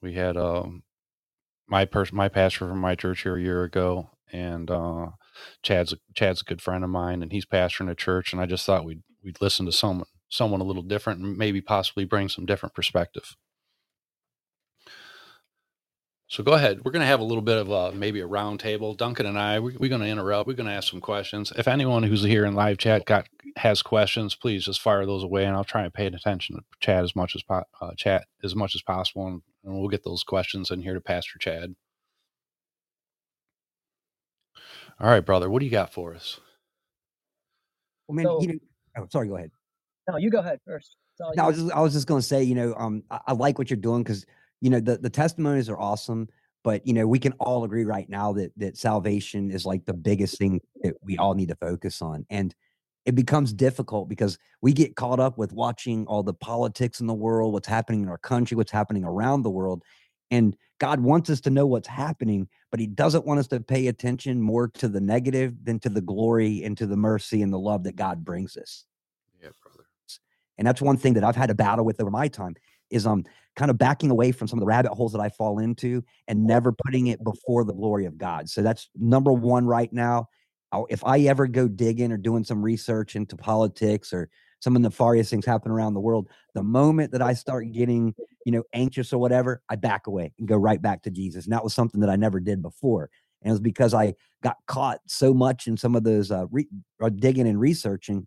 We 0.00 0.12
had 0.12 0.36
um, 0.36 0.84
my 1.66 1.84
person, 1.84 2.16
my 2.16 2.28
pastor 2.28 2.68
from 2.68 2.78
my 2.78 2.94
church 2.94 3.22
here 3.22 3.36
a 3.36 3.42
year 3.42 3.64
ago, 3.64 4.10
and 4.32 4.70
uh, 4.70 5.08
Chad's 5.62 5.94
Chad's 6.14 6.42
a 6.42 6.44
good 6.44 6.62
friend 6.62 6.84
of 6.84 6.90
mine, 6.90 7.22
and 7.22 7.32
he's 7.32 7.46
pastoring 7.46 7.90
a 7.90 7.94
church, 7.94 8.32
and 8.32 8.40
I 8.40 8.46
just 8.46 8.64
thought 8.64 8.84
we'd 8.84 9.02
we'd 9.22 9.40
listen 9.40 9.66
to 9.66 9.72
someone 9.72 10.06
someone 10.28 10.60
a 10.60 10.64
little 10.64 10.82
different, 10.82 11.20
and 11.20 11.36
maybe 11.36 11.60
possibly 11.60 12.04
bring 12.04 12.28
some 12.28 12.46
different 12.46 12.74
perspective. 12.74 13.36
So 16.30 16.42
go 16.42 16.52
ahead. 16.52 16.84
We're 16.84 16.90
going 16.90 17.00
to 17.00 17.06
have 17.06 17.20
a 17.20 17.24
little 17.24 17.42
bit 17.42 17.56
of 17.56 17.70
a, 17.70 17.90
maybe 17.92 18.20
a 18.20 18.26
round 18.26 18.60
table. 18.60 18.92
Duncan 18.92 19.24
and 19.24 19.38
I, 19.38 19.60
we, 19.60 19.74
we're 19.78 19.88
going 19.88 20.02
to 20.02 20.06
interrupt. 20.06 20.46
We're 20.46 20.52
going 20.52 20.68
to 20.68 20.74
ask 20.74 20.90
some 20.90 21.00
questions. 21.00 21.54
If 21.56 21.66
anyone 21.66 22.02
who's 22.02 22.22
here 22.22 22.44
in 22.44 22.54
live 22.54 22.76
chat 22.76 23.06
got 23.06 23.26
has 23.56 23.80
questions, 23.80 24.34
please 24.34 24.66
just 24.66 24.82
fire 24.82 25.06
those 25.06 25.22
away, 25.22 25.46
and 25.46 25.56
I'll 25.56 25.64
try 25.64 25.84
and 25.84 25.94
pay 25.94 26.04
attention 26.04 26.56
to 26.56 26.62
chat 26.80 27.02
as 27.02 27.16
much 27.16 27.34
as 27.34 27.42
po- 27.42 27.64
uh, 27.80 27.92
chat 27.96 28.26
as 28.44 28.54
much 28.54 28.74
as 28.74 28.82
possible, 28.82 29.26
and, 29.26 29.42
and 29.64 29.78
we'll 29.78 29.88
get 29.88 30.04
those 30.04 30.22
questions 30.22 30.70
in 30.70 30.82
here 30.82 30.92
to 30.92 31.00
Pastor 31.00 31.38
Chad. 31.38 31.74
All 35.00 35.08
right, 35.08 35.24
brother, 35.24 35.48
what 35.48 35.60
do 35.60 35.64
you 35.64 35.70
got 35.70 35.92
for 35.92 36.14
us? 36.14 36.40
Well, 38.08 38.16
man, 38.16 38.24
So- 38.24 38.40
you 38.42 38.48
know, 38.48 38.58
oh, 38.98 39.06
sorry, 39.10 39.28
go 39.28 39.36
ahead. 39.36 39.50
No, 40.08 40.16
you 40.16 40.30
go 40.30 40.38
ahead 40.38 40.60
first. 40.66 40.96
No, 41.20 41.44
I 41.44 41.46
was 41.48 41.56
just, 41.58 41.72
I 41.72 41.80
was 41.80 41.92
just 41.92 42.06
going 42.06 42.20
to 42.20 42.26
say, 42.26 42.42
you 42.42 42.54
know, 42.54 42.74
um, 42.78 43.02
I, 43.10 43.20
I 43.28 43.32
like 43.32 43.58
what 43.58 43.70
you're 43.70 43.76
doing 43.76 44.02
because, 44.02 44.24
you 44.60 44.70
know, 44.70 44.80
the, 44.80 44.96
the 44.96 45.10
testimonies 45.10 45.68
are 45.68 45.78
awesome, 45.78 46.28
but 46.64 46.86
you 46.86 46.94
know, 46.94 47.06
we 47.06 47.18
can 47.18 47.32
all 47.34 47.64
agree 47.64 47.84
right 47.84 48.08
now 48.08 48.32
that 48.32 48.52
that 48.56 48.76
salvation 48.78 49.50
is 49.50 49.66
like 49.66 49.84
the 49.84 49.92
biggest 49.92 50.38
thing 50.38 50.60
that 50.82 50.94
we 51.02 51.18
all 51.18 51.34
need 51.34 51.48
to 51.48 51.56
focus 51.56 52.00
on, 52.00 52.24
and 52.30 52.54
it 53.04 53.14
becomes 53.14 53.52
difficult 53.52 54.08
because 54.08 54.38
we 54.62 54.72
get 54.72 54.96
caught 54.96 55.18
up 55.20 55.38
with 55.38 55.52
watching 55.52 56.06
all 56.06 56.22
the 56.22 56.34
politics 56.34 57.00
in 57.00 57.06
the 57.06 57.14
world, 57.14 57.52
what's 57.52 57.68
happening 57.68 58.02
in 58.02 58.08
our 58.08 58.18
country, 58.18 58.56
what's 58.56 58.72
happening 58.72 59.04
around 59.04 59.42
the 59.42 59.50
world, 59.50 59.82
and 60.30 60.56
God 60.78 61.00
wants 61.00 61.28
us 61.30 61.40
to 61.42 61.50
know 61.50 61.66
what's 61.66 61.88
happening, 61.88 62.48
but 62.70 62.80
He 62.80 62.86
doesn't 62.86 63.26
want 63.26 63.40
us 63.40 63.48
to 63.48 63.60
pay 63.60 63.88
attention 63.88 64.40
more 64.40 64.68
to 64.68 64.88
the 64.88 65.00
negative 65.00 65.54
than 65.64 65.78
to 65.80 65.88
the 65.88 66.00
glory 66.00 66.62
and 66.64 66.76
to 66.78 66.86
the 66.86 66.96
mercy 66.96 67.42
and 67.42 67.52
the 67.52 67.58
love 67.58 67.84
that 67.84 67.96
God 67.96 68.24
brings 68.24 68.56
us 68.56 68.84
Yeah, 69.42 69.50
brother. 69.62 69.86
and 70.58 70.66
that's 70.66 70.80
one 70.82 70.96
thing 70.96 71.14
that 71.14 71.24
I've 71.24 71.36
had 71.36 71.48
to 71.48 71.54
battle 71.54 71.84
with 71.84 72.00
over 72.00 72.10
my 72.10 72.28
time 72.28 72.54
is 72.90 73.06
um 73.06 73.24
kind 73.56 73.70
of 73.70 73.78
backing 73.78 74.10
away 74.10 74.30
from 74.32 74.46
some 74.46 74.58
of 74.58 74.60
the 74.60 74.66
rabbit 74.66 74.92
holes 74.92 75.12
that 75.12 75.20
I 75.20 75.28
fall 75.30 75.58
into 75.58 76.02
and 76.28 76.46
never 76.46 76.72
putting 76.72 77.08
it 77.08 77.22
before 77.24 77.64
the 77.64 77.74
glory 77.74 78.04
of 78.06 78.16
God. 78.16 78.48
So 78.48 78.62
that's 78.62 78.88
number 78.94 79.32
one 79.32 79.66
right 79.66 79.92
now. 79.92 80.28
If 80.88 81.02
I 81.04 81.20
ever 81.20 81.46
go 81.48 81.66
digging 81.66 82.12
or 82.12 82.18
doing 82.18 82.44
some 82.44 82.62
research 82.62 83.16
into 83.16 83.36
politics 83.36 84.12
or 84.12 84.30
some 84.60 84.74
of 84.74 84.82
the 84.82 84.88
nefarious 84.88 85.30
things 85.30 85.46
happen 85.46 85.70
around 85.70 85.94
the 85.94 86.00
world, 86.00 86.28
the 86.54 86.62
moment 86.62 87.12
that 87.12 87.22
I 87.22 87.32
start 87.34 87.70
getting, 87.72 88.14
you 88.44 88.52
know, 88.52 88.64
anxious 88.72 89.12
or 89.12 89.18
whatever, 89.18 89.62
I 89.68 89.76
back 89.76 90.06
away 90.06 90.32
and 90.38 90.48
go 90.48 90.56
right 90.56 90.80
back 90.80 91.02
to 91.02 91.10
Jesus. 91.10 91.44
And 91.44 91.52
that 91.52 91.64
was 91.64 91.74
something 91.74 92.00
that 92.00 92.10
I 92.10 92.16
never 92.16 92.40
did 92.40 92.62
before. 92.62 93.10
And 93.42 93.50
it 93.50 93.52
was 93.52 93.60
because 93.60 93.94
I 93.94 94.14
got 94.42 94.56
caught 94.66 95.00
so 95.06 95.32
much 95.32 95.68
in 95.68 95.76
some 95.76 95.94
of 95.94 96.04
those 96.04 96.30
uh, 96.30 96.46
re- 96.50 96.68
uh, 97.00 97.08
digging 97.08 97.46
and 97.46 97.60
researching 97.60 98.26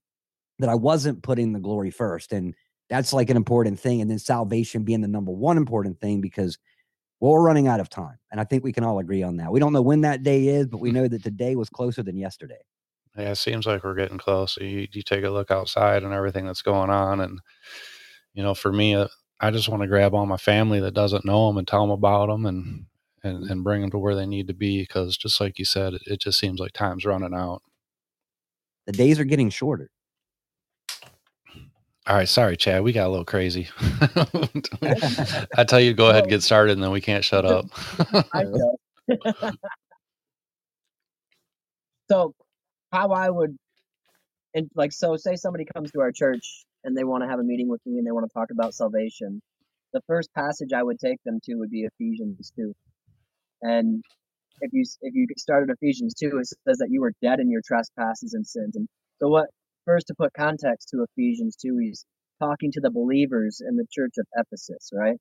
that 0.59 0.69
I 0.69 0.75
wasn't 0.75 1.23
putting 1.23 1.51
the 1.51 1.59
glory 1.59 1.91
first. 1.91 2.31
And 2.31 2.55
that's 2.89 3.13
like 3.13 3.29
an 3.29 3.37
important 3.37 3.79
thing. 3.79 4.01
And 4.01 4.09
then 4.09 4.19
salvation 4.19 4.83
being 4.83 5.01
the 5.01 5.07
number 5.07 5.31
one 5.31 5.57
important 5.57 5.99
thing 5.99 6.21
because 6.21 6.57
well, 7.19 7.33
we're 7.33 7.43
running 7.43 7.67
out 7.67 7.79
of 7.79 7.89
time. 7.89 8.17
And 8.31 8.41
I 8.41 8.43
think 8.43 8.63
we 8.63 8.73
can 8.73 8.83
all 8.83 8.99
agree 8.99 9.21
on 9.21 9.37
that. 9.37 9.51
We 9.51 9.59
don't 9.59 9.73
know 9.73 9.81
when 9.81 10.01
that 10.01 10.23
day 10.23 10.47
is, 10.47 10.67
but 10.67 10.81
we 10.81 10.91
know 10.93 11.07
that 11.07 11.23
today 11.23 11.55
was 11.55 11.69
closer 11.69 12.03
than 12.03 12.17
yesterday. 12.17 12.59
Yeah, 13.17 13.31
it 13.31 13.35
seems 13.35 13.65
like 13.65 13.83
we're 13.83 13.95
getting 13.95 14.17
close. 14.17 14.57
You, 14.57 14.87
you 14.91 15.01
take 15.01 15.23
a 15.23 15.29
look 15.29 15.51
outside 15.51 16.03
and 16.03 16.13
everything 16.13 16.45
that's 16.45 16.61
going 16.61 16.89
on, 16.89 17.19
and 17.19 17.39
you 18.33 18.41
know, 18.41 18.53
for 18.53 18.71
me, 18.71 18.95
uh, 18.95 19.07
I 19.39 19.51
just 19.51 19.67
want 19.67 19.81
to 19.81 19.87
grab 19.87 20.13
all 20.13 20.25
my 20.25 20.37
family 20.37 20.79
that 20.79 20.93
doesn't 20.93 21.25
know 21.25 21.47
them 21.47 21.57
and 21.57 21.67
tell 21.67 21.81
them 21.81 21.91
about 21.91 22.27
them, 22.27 22.45
and 22.45 22.85
and 23.23 23.49
and 23.49 23.63
bring 23.63 23.81
them 23.81 23.91
to 23.91 23.97
where 23.97 24.15
they 24.15 24.25
need 24.25 24.47
to 24.47 24.53
be. 24.53 24.81
Because 24.81 25.17
just 25.17 25.41
like 25.41 25.59
you 25.59 25.65
said, 25.65 25.93
it, 25.93 26.01
it 26.05 26.21
just 26.21 26.39
seems 26.39 26.59
like 26.59 26.71
time's 26.71 27.05
running 27.05 27.33
out. 27.33 27.61
The 28.87 28.93
days 28.93 29.19
are 29.19 29.25
getting 29.25 29.49
shorter. 29.49 29.89
All 32.07 32.15
right, 32.15 32.27
sorry, 32.27 32.57
Chad, 32.57 32.81
we 32.81 32.93
got 32.93 33.07
a 33.07 33.09
little 33.09 33.25
crazy. 33.25 33.69
I 35.57 35.63
tell 35.67 35.79
you, 35.79 35.93
go 35.93 36.09
ahead 36.09 36.23
and 36.23 36.29
get 36.31 36.41
started, 36.41 36.73
and 36.73 36.83
then 36.83 36.91
we 36.91 37.01
can't 37.01 37.23
shut 37.23 37.45
up. 37.45 37.65
I 38.33 38.43
know. 38.43 38.77
so, 42.09 42.33
how 42.91 43.11
I 43.11 43.29
would, 43.29 43.57
and 44.55 44.69
like, 44.75 44.93
so 44.93 45.17
say 45.17 45.35
somebody 45.35 45.65
comes 45.75 45.91
to 45.91 46.01
our 46.01 46.11
church 46.11 46.65
and 46.83 46.97
they 46.97 47.05
want 47.05 47.23
to 47.23 47.29
have 47.29 47.39
a 47.39 47.43
meeting 47.43 47.69
with 47.69 47.81
me 47.85 47.99
and 47.99 48.07
they 48.07 48.11
want 48.11 48.27
to 48.29 48.33
talk 48.33 48.49
about 48.51 48.73
salvation. 48.75 49.41
The 49.93 50.01
first 50.07 50.29
passage 50.35 50.71
I 50.75 50.83
would 50.83 50.99
take 50.99 51.19
them 51.25 51.39
to 51.45 51.55
would 51.55 51.71
be 51.71 51.85
Ephesians 51.85 52.51
two, 52.55 52.73
and 53.61 54.03
if 54.61 54.71
you 54.73 54.83
if 55.01 55.15
you 55.15 55.27
start 55.37 55.69
at 55.69 55.75
Ephesians 55.81 56.15
two, 56.15 56.39
it 56.39 56.47
says 56.47 56.79
that 56.79 56.89
you 56.91 57.01
were 57.01 57.13
dead 57.21 57.39
in 57.41 57.51
your 57.51 57.61
trespasses 57.65 58.33
and 58.35 58.47
sins. 58.47 58.75
And 58.77 58.87
so, 59.21 59.29
what 59.29 59.47
first 59.85 60.07
to 60.07 60.15
put 60.17 60.33
context 60.33 60.89
to 60.89 61.05
Ephesians 61.17 61.57
two, 61.57 61.77
he's 61.79 62.05
talking 62.41 62.71
to 62.73 62.81
the 62.81 62.91
believers 62.91 63.61
in 63.67 63.77
the 63.77 63.87
church 63.91 64.15
of 64.19 64.27
Ephesus, 64.37 64.91
right? 64.93 65.17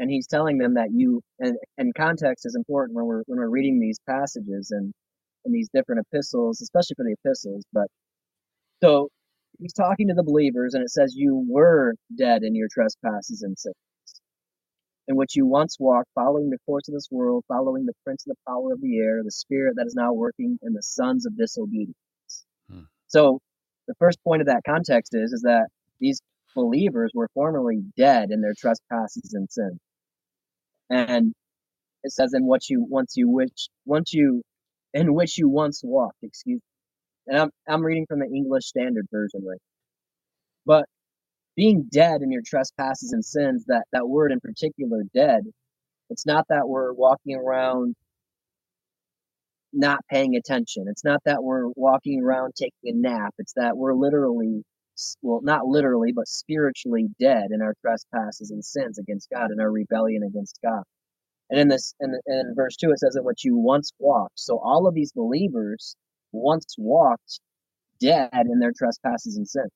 and 0.00 0.10
he's 0.10 0.28
telling 0.28 0.58
them 0.58 0.76
that 0.76 0.90
you 0.92 1.22
and, 1.40 1.58
and 1.78 1.94
context 1.96 2.46
is 2.46 2.56
important 2.56 2.96
when 2.96 3.06
we're 3.06 3.24
when 3.28 3.40
we're 3.40 3.50
reading 3.50 3.80
these 3.80 4.00
passages 4.08 4.72
and 4.72 4.92
in 5.44 5.52
these 5.52 5.68
different 5.74 6.06
epistles, 6.06 6.60
especially 6.60 6.94
for 6.96 7.04
the 7.04 7.16
epistles. 7.24 7.64
But 7.72 7.86
so 8.82 9.08
he's 9.58 9.72
talking 9.72 10.08
to 10.08 10.14
the 10.14 10.22
believers, 10.22 10.74
and 10.74 10.82
it 10.82 10.90
says, 10.90 11.14
You 11.16 11.44
were 11.48 11.94
dead 12.16 12.42
in 12.42 12.54
your 12.54 12.68
trespasses 12.70 13.42
and 13.42 13.58
sins, 13.58 13.74
in 15.08 15.16
which 15.16 15.36
you 15.36 15.46
once 15.46 15.76
walked, 15.78 16.08
following 16.14 16.50
the 16.50 16.58
course 16.66 16.88
of 16.88 16.94
this 16.94 17.08
world, 17.10 17.44
following 17.48 17.86
the 17.86 17.94
prince 18.04 18.24
of 18.26 18.34
the 18.36 18.50
power 18.50 18.72
of 18.72 18.80
the 18.80 18.98
air, 18.98 19.22
the 19.24 19.30
spirit 19.30 19.74
that 19.76 19.86
is 19.86 19.94
now 19.94 20.12
working 20.12 20.58
in 20.62 20.72
the 20.72 20.82
sons 20.82 21.26
of 21.26 21.36
disobedience. 21.36 21.94
Hmm. 22.70 22.82
So 23.08 23.40
the 23.88 23.94
first 23.98 24.22
point 24.22 24.40
of 24.40 24.46
that 24.46 24.62
context 24.66 25.14
is, 25.14 25.32
is 25.32 25.42
that 25.42 25.66
these 26.00 26.20
believers 26.54 27.10
were 27.14 27.28
formerly 27.34 27.82
dead 27.96 28.30
in 28.30 28.40
their 28.40 28.54
trespasses 28.58 29.34
and 29.34 29.48
sin. 29.50 29.78
And 30.88 31.32
it 32.02 32.12
says 32.12 32.32
in 32.34 32.46
what 32.46 32.68
you 32.68 32.84
once 32.88 33.14
you 33.16 33.28
which 33.28 33.68
once 33.84 34.12
you 34.12 34.42
in 34.94 35.14
which 35.14 35.38
you 35.38 35.48
once 35.48 35.82
walked, 35.84 36.18
excuse 36.22 36.60
me. 36.60 37.34
and 37.34 37.38
I'm 37.42 37.50
I'm 37.68 37.82
reading 37.84 38.06
from 38.08 38.20
the 38.20 38.26
English 38.26 38.66
Standard 38.66 39.06
Version, 39.12 39.44
right? 39.48 39.60
But 40.66 40.86
being 41.56 41.88
dead 41.92 42.22
in 42.22 42.32
your 42.32 42.42
trespasses 42.46 43.12
and 43.12 43.24
sins, 43.24 43.64
that 43.68 43.84
that 43.92 44.08
word 44.08 44.32
in 44.32 44.40
particular, 44.40 45.02
dead, 45.14 45.44
it's 46.10 46.26
not 46.26 46.46
that 46.50 46.68
we're 46.68 46.92
walking 46.94 47.36
around 47.36 47.94
not 49.74 50.00
paying 50.10 50.36
attention. 50.36 50.86
It's 50.88 51.04
not 51.04 51.22
that 51.26 51.44
we're 51.44 51.68
walking 51.76 52.22
around 52.24 52.54
taking 52.56 52.74
a 52.86 52.94
nap. 52.94 53.34
It's 53.38 53.54
that 53.54 53.78
we're 53.78 53.94
literally, 53.94 54.64
well, 55.22 55.42
not 55.44 55.66
literally, 55.66 56.12
but 56.14 56.28
spiritually 56.28 57.08
dead 57.20 57.46
in 57.52 57.62
our 57.62 57.74
trespasses 57.82 58.52
and 58.52 58.64
sins 58.64 58.98
against 58.98 59.30
God 59.30 59.52
and 59.52 59.62
our 59.62 59.72
rebellion 59.72 60.24
against 60.24 60.58
God. 60.64 60.84
And 61.50 61.58
in 61.58 61.68
this, 61.68 61.94
in, 62.00 62.18
in 62.26 62.54
verse 62.54 62.76
two, 62.76 62.90
it 62.92 63.00
says 63.00 63.14
that 63.14 63.24
what 63.24 63.44
you 63.44 63.56
once 63.56 63.90
walked. 63.98 64.38
So 64.38 64.58
all 64.58 64.86
of 64.86 64.94
these 64.94 65.12
believers 65.12 65.96
once 66.32 66.76
walked 66.78 67.40
dead 68.00 68.30
in 68.32 68.60
their 68.60 68.72
trespasses 68.76 69.36
and 69.36 69.48
sins. 69.48 69.70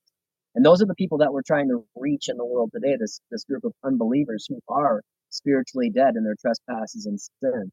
And 0.54 0.64
those 0.64 0.80
are 0.80 0.86
the 0.86 0.94
people 0.94 1.18
that 1.18 1.32
we're 1.32 1.42
trying 1.42 1.68
to 1.68 1.84
reach 1.96 2.28
in 2.28 2.36
the 2.36 2.44
world 2.44 2.70
today, 2.72 2.96
this, 2.98 3.20
this 3.30 3.44
group 3.44 3.64
of 3.64 3.72
unbelievers 3.82 4.46
who 4.48 4.60
are 4.68 5.02
spiritually 5.30 5.90
dead 5.90 6.14
in 6.16 6.22
their 6.22 6.36
trespasses 6.40 7.06
and 7.06 7.20
sin. 7.20 7.72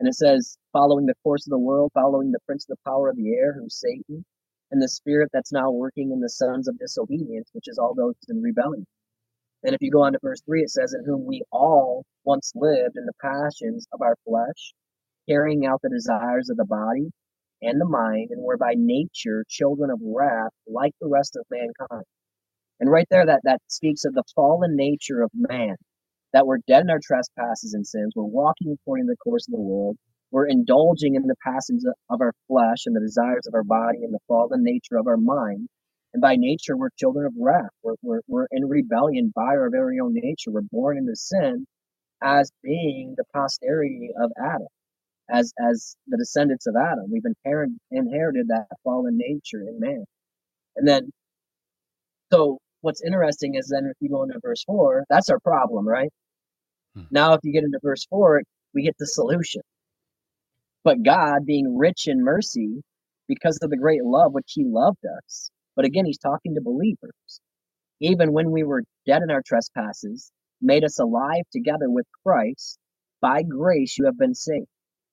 And 0.00 0.08
it 0.08 0.14
says, 0.14 0.56
following 0.72 1.06
the 1.06 1.14
course 1.22 1.46
of 1.46 1.50
the 1.50 1.58
world, 1.58 1.92
following 1.94 2.32
the 2.32 2.40
prince 2.46 2.64
of 2.64 2.76
the 2.76 2.90
power 2.90 3.10
of 3.10 3.16
the 3.16 3.32
air, 3.34 3.54
who's 3.56 3.78
Satan, 3.78 4.24
and 4.72 4.82
the 4.82 4.88
spirit 4.88 5.28
that's 5.32 5.52
now 5.52 5.70
working 5.70 6.10
in 6.10 6.20
the 6.20 6.28
sons 6.28 6.66
of 6.66 6.78
disobedience, 6.78 7.48
which 7.52 7.68
is 7.68 7.78
all 7.78 7.94
those 7.94 8.14
in 8.28 8.42
rebellion. 8.42 8.86
And 9.62 9.74
if 9.74 9.82
you 9.82 9.90
go 9.90 10.02
on 10.02 10.12
to 10.12 10.18
verse 10.22 10.40
3, 10.46 10.62
it 10.62 10.70
says, 10.70 10.94
In 10.94 11.04
whom 11.04 11.26
we 11.26 11.42
all 11.52 12.04
once 12.24 12.52
lived 12.54 12.96
in 12.96 13.04
the 13.04 13.12
passions 13.20 13.86
of 13.92 14.00
our 14.00 14.16
flesh, 14.26 14.74
carrying 15.28 15.66
out 15.66 15.80
the 15.82 15.90
desires 15.90 16.48
of 16.50 16.56
the 16.56 16.64
body 16.64 17.10
and 17.62 17.80
the 17.80 17.86
mind, 17.86 18.28
and 18.30 18.42
were 18.42 18.56
by 18.56 18.74
nature 18.76 19.44
children 19.48 19.90
of 19.90 20.00
wrath 20.02 20.52
like 20.66 20.92
the 21.00 21.08
rest 21.08 21.36
of 21.36 21.44
mankind. 21.50 22.04
And 22.80 22.90
right 22.90 23.06
there, 23.10 23.26
that, 23.26 23.40
that 23.44 23.60
speaks 23.68 24.06
of 24.06 24.14
the 24.14 24.24
fallen 24.34 24.76
nature 24.76 25.20
of 25.22 25.30
man, 25.34 25.76
that 26.32 26.46
we're 26.46 26.58
dead 26.66 26.82
in 26.82 26.90
our 26.90 27.00
trespasses 27.02 27.74
and 27.74 27.86
sins, 27.86 28.14
we're 28.16 28.24
walking 28.24 28.72
according 28.72 29.06
to 29.06 29.12
the 29.12 29.16
course 29.18 29.46
of 29.46 29.52
the 29.52 29.60
world, 29.60 29.96
we're 30.30 30.46
indulging 30.46 31.16
in 31.16 31.22
the 31.22 31.34
passions 31.44 31.84
of 32.08 32.20
our 32.20 32.32
flesh 32.48 32.86
and 32.86 32.96
the 32.96 33.00
desires 33.00 33.46
of 33.46 33.54
our 33.54 33.64
body 33.64 33.98
and 34.02 34.14
the 34.14 34.20
fallen 34.28 34.62
nature 34.62 34.96
of 34.96 35.06
our 35.06 35.18
mind. 35.18 35.68
And 36.12 36.20
by 36.20 36.36
nature, 36.36 36.76
we're 36.76 36.90
children 36.98 37.26
of 37.26 37.34
wrath. 37.38 37.70
We're, 37.82 37.94
we're, 38.02 38.20
we're 38.26 38.46
in 38.50 38.68
rebellion 38.68 39.32
by 39.34 39.56
our 39.56 39.70
very 39.70 40.00
own 40.00 40.12
nature. 40.14 40.50
We're 40.50 40.62
born 40.62 40.98
into 40.98 41.14
sin 41.14 41.66
as 42.22 42.50
being 42.62 43.14
the 43.16 43.24
posterity 43.32 44.10
of 44.20 44.32
Adam 44.38 44.66
as 45.30 45.52
as 45.58 45.96
the 46.08 46.16
descendants 46.18 46.66
of 46.66 46.74
Adam. 46.76 47.06
We've 47.10 47.24
inherited 47.24 47.76
inherited 47.90 48.48
that 48.48 48.66
fallen 48.84 49.16
nature 49.16 49.60
in 49.60 49.78
man. 49.78 50.04
And 50.76 50.86
then 50.86 51.10
so 52.32 52.58
what's 52.80 53.02
interesting 53.02 53.54
is 53.54 53.68
then 53.68 53.86
if 53.86 53.96
you 54.00 54.08
go 54.08 54.22
into 54.22 54.38
verse 54.42 54.64
four, 54.64 55.04
that's 55.08 55.30
our 55.30 55.38
problem, 55.40 55.86
right? 55.86 56.10
Hmm. 56.94 57.02
Now 57.10 57.34
if 57.34 57.40
you 57.44 57.52
get 57.52 57.64
into 57.64 57.78
verse 57.82 58.06
four, 58.08 58.42
we 58.74 58.82
get 58.82 58.96
the 58.98 59.06
solution. 59.06 59.62
But 60.84 61.02
God 61.02 61.44
being 61.46 61.76
rich 61.76 62.08
in 62.08 62.22
mercy, 62.24 62.82
because 63.28 63.58
of 63.62 63.70
the 63.70 63.76
great 63.76 64.02
love 64.04 64.32
which 64.32 64.52
he 64.54 64.64
loved 64.64 65.04
us. 65.24 65.50
But 65.76 65.84
again, 65.84 66.06
he's 66.06 66.18
talking 66.18 66.54
to 66.54 66.60
believers. 66.60 67.40
Even 68.00 68.32
when 68.32 68.50
we 68.50 68.64
were 68.64 68.82
dead 69.06 69.22
in 69.22 69.30
our 69.30 69.42
trespasses, 69.44 70.30
made 70.60 70.84
us 70.84 70.98
alive 70.98 71.44
together 71.52 71.88
with 71.88 72.06
Christ. 72.24 72.78
By 73.20 73.42
grace 73.42 73.96
you 73.98 74.06
have 74.06 74.18
been 74.18 74.34
saved. 74.34 74.66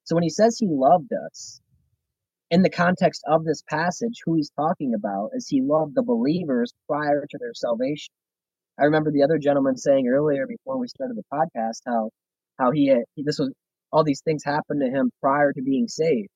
So 0.06 0.16
when 0.16 0.24
he 0.24 0.30
says 0.30 0.58
he 0.58 0.68
loved 0.70 1.12
us, 1.26 1.62
in 2.50 2.62
the 2.62 2.70
context 2.70 3.24
of 3.28 3.44
this 3.44 3.62
passage, 3.70 4.22
who 4.26 4.36
he's 4.36 4.52
talking 4.52 4.94
about 4.94 5.32
is 5.34 5.48
he 5.48 5.62
loved 5.62 5.96
the 5.96 6.04
believers 6.04 6.74
prior 6.88 7.26
to 7.30 7.38
their 7.40 7.54
salvation. 7.54 8.14
I 8.80 8.86
remember 8.86 9.12
the 9.12 9.24
other 9.24 9.38
gentleman 9.38 9.76
saying 9.76 10.08
earlier 10.08 10.48
before 10.48 10.78
we 10.78 10.88
started 10.88 11.18
the 11.18 11.24
podcast 11.34 11.82
how 11.86 12.10
how 12.58 12.72
he, 12.72 12.88
had, 12.88 13.04
this 13.18 13.38
was 13.38 13.52
all 13.92 14.04
these 14.04 14.22
things 14.22 14.44
happened 14.44 14.82
to 14.82 14.90
him 14.90 15.12
prior 15.22 15.54
to 15.54 15.62
being 15.62 15.88
saved. 15.88 16.30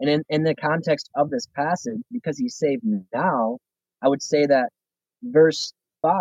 And 0.00 0.10
in, 0.10 0.22
in 0.28 0.42
the 0.42 0.54
context 0.54 1.10
of 1.14 1.30
this 1.30 1.46
passage, 1.54 2.00
because 2.12 2.38
he's 2.38 2.56
saved 2.56 2.82
now, 3.12 3.58
I 4.02 4.08
would 4.08 4.22
say 4.22 4.46
that 4.46 4.70
verse 5.22 5.72
5 6.02 6.12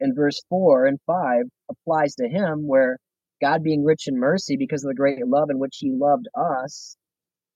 and 0.00 0.16
verse 0.16 0.42
4 0.48 0.86
and 0.86 0.98
5 1.06 1.42
applies 1.70 2.14
to 2.16 2.28
him 2.28 2.66
where 2.66 2.98
God 3.40 3.62
being 3.62 3.84
rich 3.84 4.08
in 4.08 4.18
mercy 4.18 4.56
because 4.56 4.84
of 4.84 4.88
the 4.88 4.94
great 4.94 5.26
love 5.26 5.50
in 5.50 5.58
which 5.58 5.76
he 5.78 5.90
loved 5.90 6.28
us, 6.34 6.96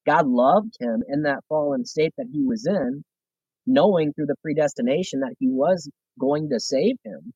God 0.06 0.26
loved 0.26 0.76
him 0.80 1.02
in 1.08 1.22
that 1.22 1.44
fallen 1.48 1.84
state 1.84 2.12
that 2.18 2.28
he 2.32 2.42
was 2.42 2.66
in, 2.66 3.04
knowing 3.66 4.12
through 4.12 4.26
the 4.26 4.36
predestination 4.42 5.20
that 5.20 5.34
he 5.38 5.48
was 5.48 5.88
going 6.18 6.50
to 6.50 6.60
save 6.60 6.96
him, 7.04 7.32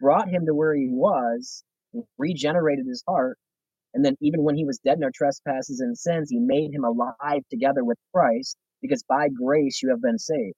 brought 0.00 0.28
him 0.28 0.46
to 0.46 0.54
where 0.54 0.74
he 0.74 0.88
was, 0.90 1.62
regenerated 2.18 2.86
his 2.86 3.02
heart, 3.06 3.38
and 3.94 4.04
then 4.04 4.16
even 4.20 4.42
when 4.44 4.56
he 4.56 4.64
was 4.64 4.78
dead 4.78 4.98
in 4.98 5.04
our 5.04 5.10
trespasses 5.12 5.80
and 5.80 5.98
sins, 5.98 6.30
he 6.30 6.38
made 6.38 6.72
him 6.72 6.84
alive 6.84 7.42
together 7.50 7.84
with 7.84 7.98
Christ, 8.14 8.56
because 8.82 9.02
by 9.04 9.28
grace 9.28 9.82
you 9.82 9.90
have 9.90 10.02
been 10.02 10.18
saved. 10.18 10.54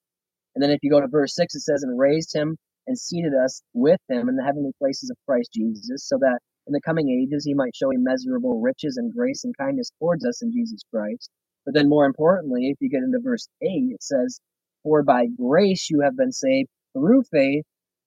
And 0.55 0.63
then 0.63 0.71
if 0.71 0.81
you 0.83 0.91
go 0.91 1.01
to 1.01 1.09
verse 1.09 1.35
6, 1.35 1.55
it 1.55 1.61
says, 1.61 1.83
And 1.83 1.99
raised 1.99 2.35
him 2.35 2.57
and 2.87 2.99
seated 2.99 3.33
us 3.35 3.63
with 3.75 4.01
him 4.09 4.29
in 4.29 4.37
the 4.37 4.45
heavenly 4.45 4.73
places 4.79 5.11
of 5.11 5.17
Christ 5.27 5.51
Jesus, 5.55 6.07
so 6.09 6.19
that 6.21 6.41
in 6.67 6.73
the 6.73 6.81
coming 6.81 7.11
ages 7.11 7.45
he 7.45 7.55
might 7.55 7.75
show 7.75 7.91
immeasurable 7.91 8.61
riches 8.61 8.97
and 8.97 9.13
grace 9.13 9.45
and 9.45 9.57
kindness 9.59 9.91
towards 9.99 10.27
us 10.27 10.43
in 10.43 10.53
Jesus 10.53 10.81
Christ. 10.93 11.31
But 11.65 11.75
then 11.75 11.89
more 11.89 12.07
importantly, 12.07 12.69
if 12.71 12.77
you 12.81 12.91
get 12.91 13.03
into 13.03 13.21
verse 13.23 13.49
8, 13.63 13.67
it 13.93 14.03
says, 14.03 14.41
For 14.83 15.03
by 15.03 15.27
grace 15.27 15.89
you 15.91 16.01
have 16.03 16.17
been 16.17 16.33
saved 16.33 16.69
through 16.93 17.23
faith, 17.31 17.65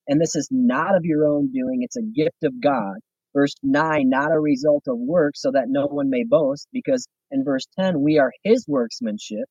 and 0.07 0.21
this 0.21 0.35
is 0.35 0.49
not 0.51 0.95
of 0.95 1.05
your 1.05 1.25
own 1.25 1.51
doing, 1.51 1.79
it's 1.81 1.97
a 1.97 2.03
gift 2.03 2.43
of 2.43 2.61
God. 2.61 2.95
Verse 3.33 3.55
9, 3.63 4.07
not 4.07 4.31
a 4.31 4.39
result 4.39 4.83
of 4.87 4.97
works, 4.97 5.41
so 5.41 5.51
that 5.51 5.65
no 5.67 5.87
one 5.87 6.09
may 6.09 6.23
boast, 6.23 6.67
because 6.71 7.07
in 7.31 7.43
verse 7.43 7.65
10, 7.79 8.01
we 8.01 8.19
are 8.19 8.31
his 8.43 8.65
workmanship, 8.67 9.45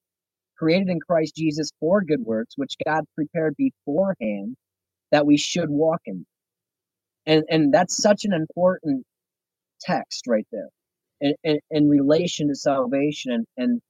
created 0.57 0.89
in 0.89 1.01
Christ 1.01 1.37
Jesus 1.37 1.71
for 1.81 2.03
good 2.03 2.21
works, 2.21 2.55
which 2.57 2.75
God 2.87 3.05
prepared 3.15 3.55
beforehand 3.57 4.57
that 5.13 5.27
we 5.27 5.37
should 5.37 5.71
walk 5.71 6.03
in. 6.07 6.27
And 7.27 7.45
and 7.51 7.73
that's 7.73 7.97
such 7.97 8.25
an 8.25 8.33
important 8.33 9.05
text 9.81 10.27
right 10.27 10.47
there 10.53 10.69
in, 11.21 11.35
in, 11.45 11.59
in 11.71 11.89
relation 11.89 12.49
to 12.49 12.55
salvation 12.55 13.33
and, 13.33 13.47
and 13.57 13.81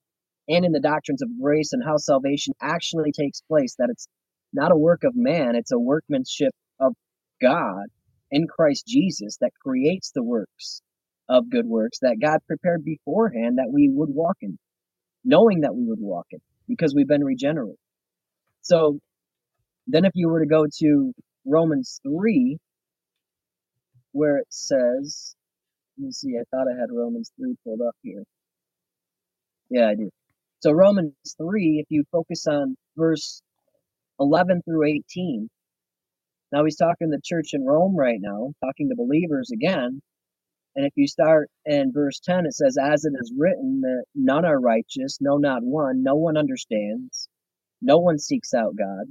and 0.49 0.65
in 0.65 0.73
the 0.73 0.81
doctrines 0.81 1.23
of 1.23 1.29
grace 1.41 1.73
and 1.73 1.83
how 1.85 1.97
salvation 1.97 2.55
actually 2.61 3.13
takes 3.13 3.41
place 3.43 3.75
that 3.79 3.89
it's 3.91 4.07
not 4.53 4.73
a 4.73 4.77
work 4.77 5.05
of 5.05 5.15
man 5.17 5.57
it's 5.57 5.73
a 5.73 5.79
workmanship 5.79 6.53
of 6.81 6.95
god 7.41 7.87
in 8.31 8.47
christ 8.47 8.87
jesus 8.87 9.37
that 9.41 9.53
creates 9.65 10.13
the 10.13 10.23
works 10.23 10.83
of 11.29 11.51
good 11.51 11.67
works 11.67 11.99
that 12.01 12.17
god 12.21 12.39
prepared 12.47 12.85
beforehand 12.85 13.59
that 13.59 13.71
we 13.73 13.89
would 13.89 14.11
walk 14.11 14.37
in 14.43 14.59
knowing 15.25 15.61
that 15.63 15.75
we 15.75 15.85
would 15.85 16.01
walk 16.01 16.27
in 16.31 16.41
because 16.69 16.95
we've 16.95 17.09
been 17.09 17.25
regenerated 17.25 17.77
so 18.63 18.99
then 19.87 20.05
if 20.05 20.13
you 20.15 20.29
were 20.29 20.41
to 20.41 20.47
go 20.47 20.67
to 20.79 21.13
romans 21.47 22.01
3 22.05 22.59
where 24.13 24.39
it 24.39 24.47
says, 24.49 25.35
let 25.99 26.07
me 26.07 26.13
see, 26.13 26.37
I 26.39 26.45
thought 26.51 26.69
I 26.69 26.81
had 26.81 26.91
Romans 26.93 27.31
3 27.39 27.55
pulled 27.65 27.81
up 27.81 27.97
here. 28.03 28.25
Yeah, 29.71 29.89
I 29.89 29.95
do. 29.95 30.11
So, 30.61 30.73
Romans 30.73 31.15
3, 31.37 31.81
if 31.81 31.87
you 31.91 32.05
focus 32.13 32.47
on 32.47 32.77
verse 32.97 33.43
11 34.21 34.63
through 34.65 34.85
18, 34.87 35.49
now 36.53 36.65
he's 36.65 36.77
talking 36.77 37.11
to 37.11 37.17
the 37.17 37.23
church 37.25 37.51
in 37.53 37.65
Rome 37.65 37.97
right 37.97 38.19
now, 38.21 38.53
talking 38.65 38.89
to 38.89 38.97
believers 38.97 39.51
again. 39.53 40.01
And 40.77 40.87
if 40.87 40.93
you 40.97 41.07
start 41.07 41.51
in 41.67 41.93
verse 41.93 42.21
10, 42.21 42.47
it 42.47 42.55
says, 42.55 42.77
As 42.79 43.05
it 43.05 43.13
is 43.21 43.33
written, 43.37 43.83
that 43.83 44.05
none 44.15 44.45
are 44.45 44.61
righteous, 44.61 45.19
no, 45.21 45.37
not 45.37 45.63
one, 45.63 46.03
no 46.03 46.17
one 46.17 46.37
understands, 46.37 47.29
no 47.83 47.99
one 47.99 48.19
seeks 48.19 48.55
out 48.55 48.77
God. 48.77 49.07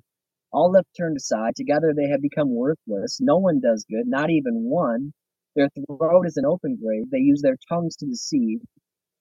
All 0.52 0.76
have 0.76 0.86
turned 0.98 1.18
aside. 1.18 1.56
Together 1.56 1.94
they 1.96 2.10
have 2.10 2.22
become 2.22 2.56
worthless. 2.56 3.20
No 3.22 3.38
one 3.38 3.60
does 3.62 3.86
good, 3.90 4.08
not 4.08 4.32
even 4.32 4.64
one. 4.66 5.14
Their 5.56 5.70
throat 5.70 6.28
is 6.28 6.38
an 6.38 6.46
open 6.46 6.78
grave. 6.84 7.10
They 7.12 7.20
use 7.20 7.42
their 7.42 7.58
tongues 7.70 7.96
to 7.98 8.08
deceive. 8.08 8.62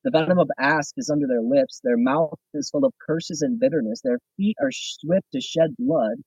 The 0.04 0.10
venom 0.12 0.38
of 0.38 0.50
asp 0.58 0.94
is 0.98 1.10
under 1.10 1.26
their 1.28 1.42
lips. 1.42 1.80
Their 1.84 1.98
mouth 1.98 2.38
is 2.54 2.70
full 2.70 2.86
of 2.86 2.94
curses 3.06 3.42
and 3.42 3.60
bitterness. 3.60 4.00
Their 4.02 4.20
feet 4.38 4.56
are 4.62 4.72
swift 4.72 5.26
to 5.34 5.40
shed 5.42 5.76
blood. 5.78 6.18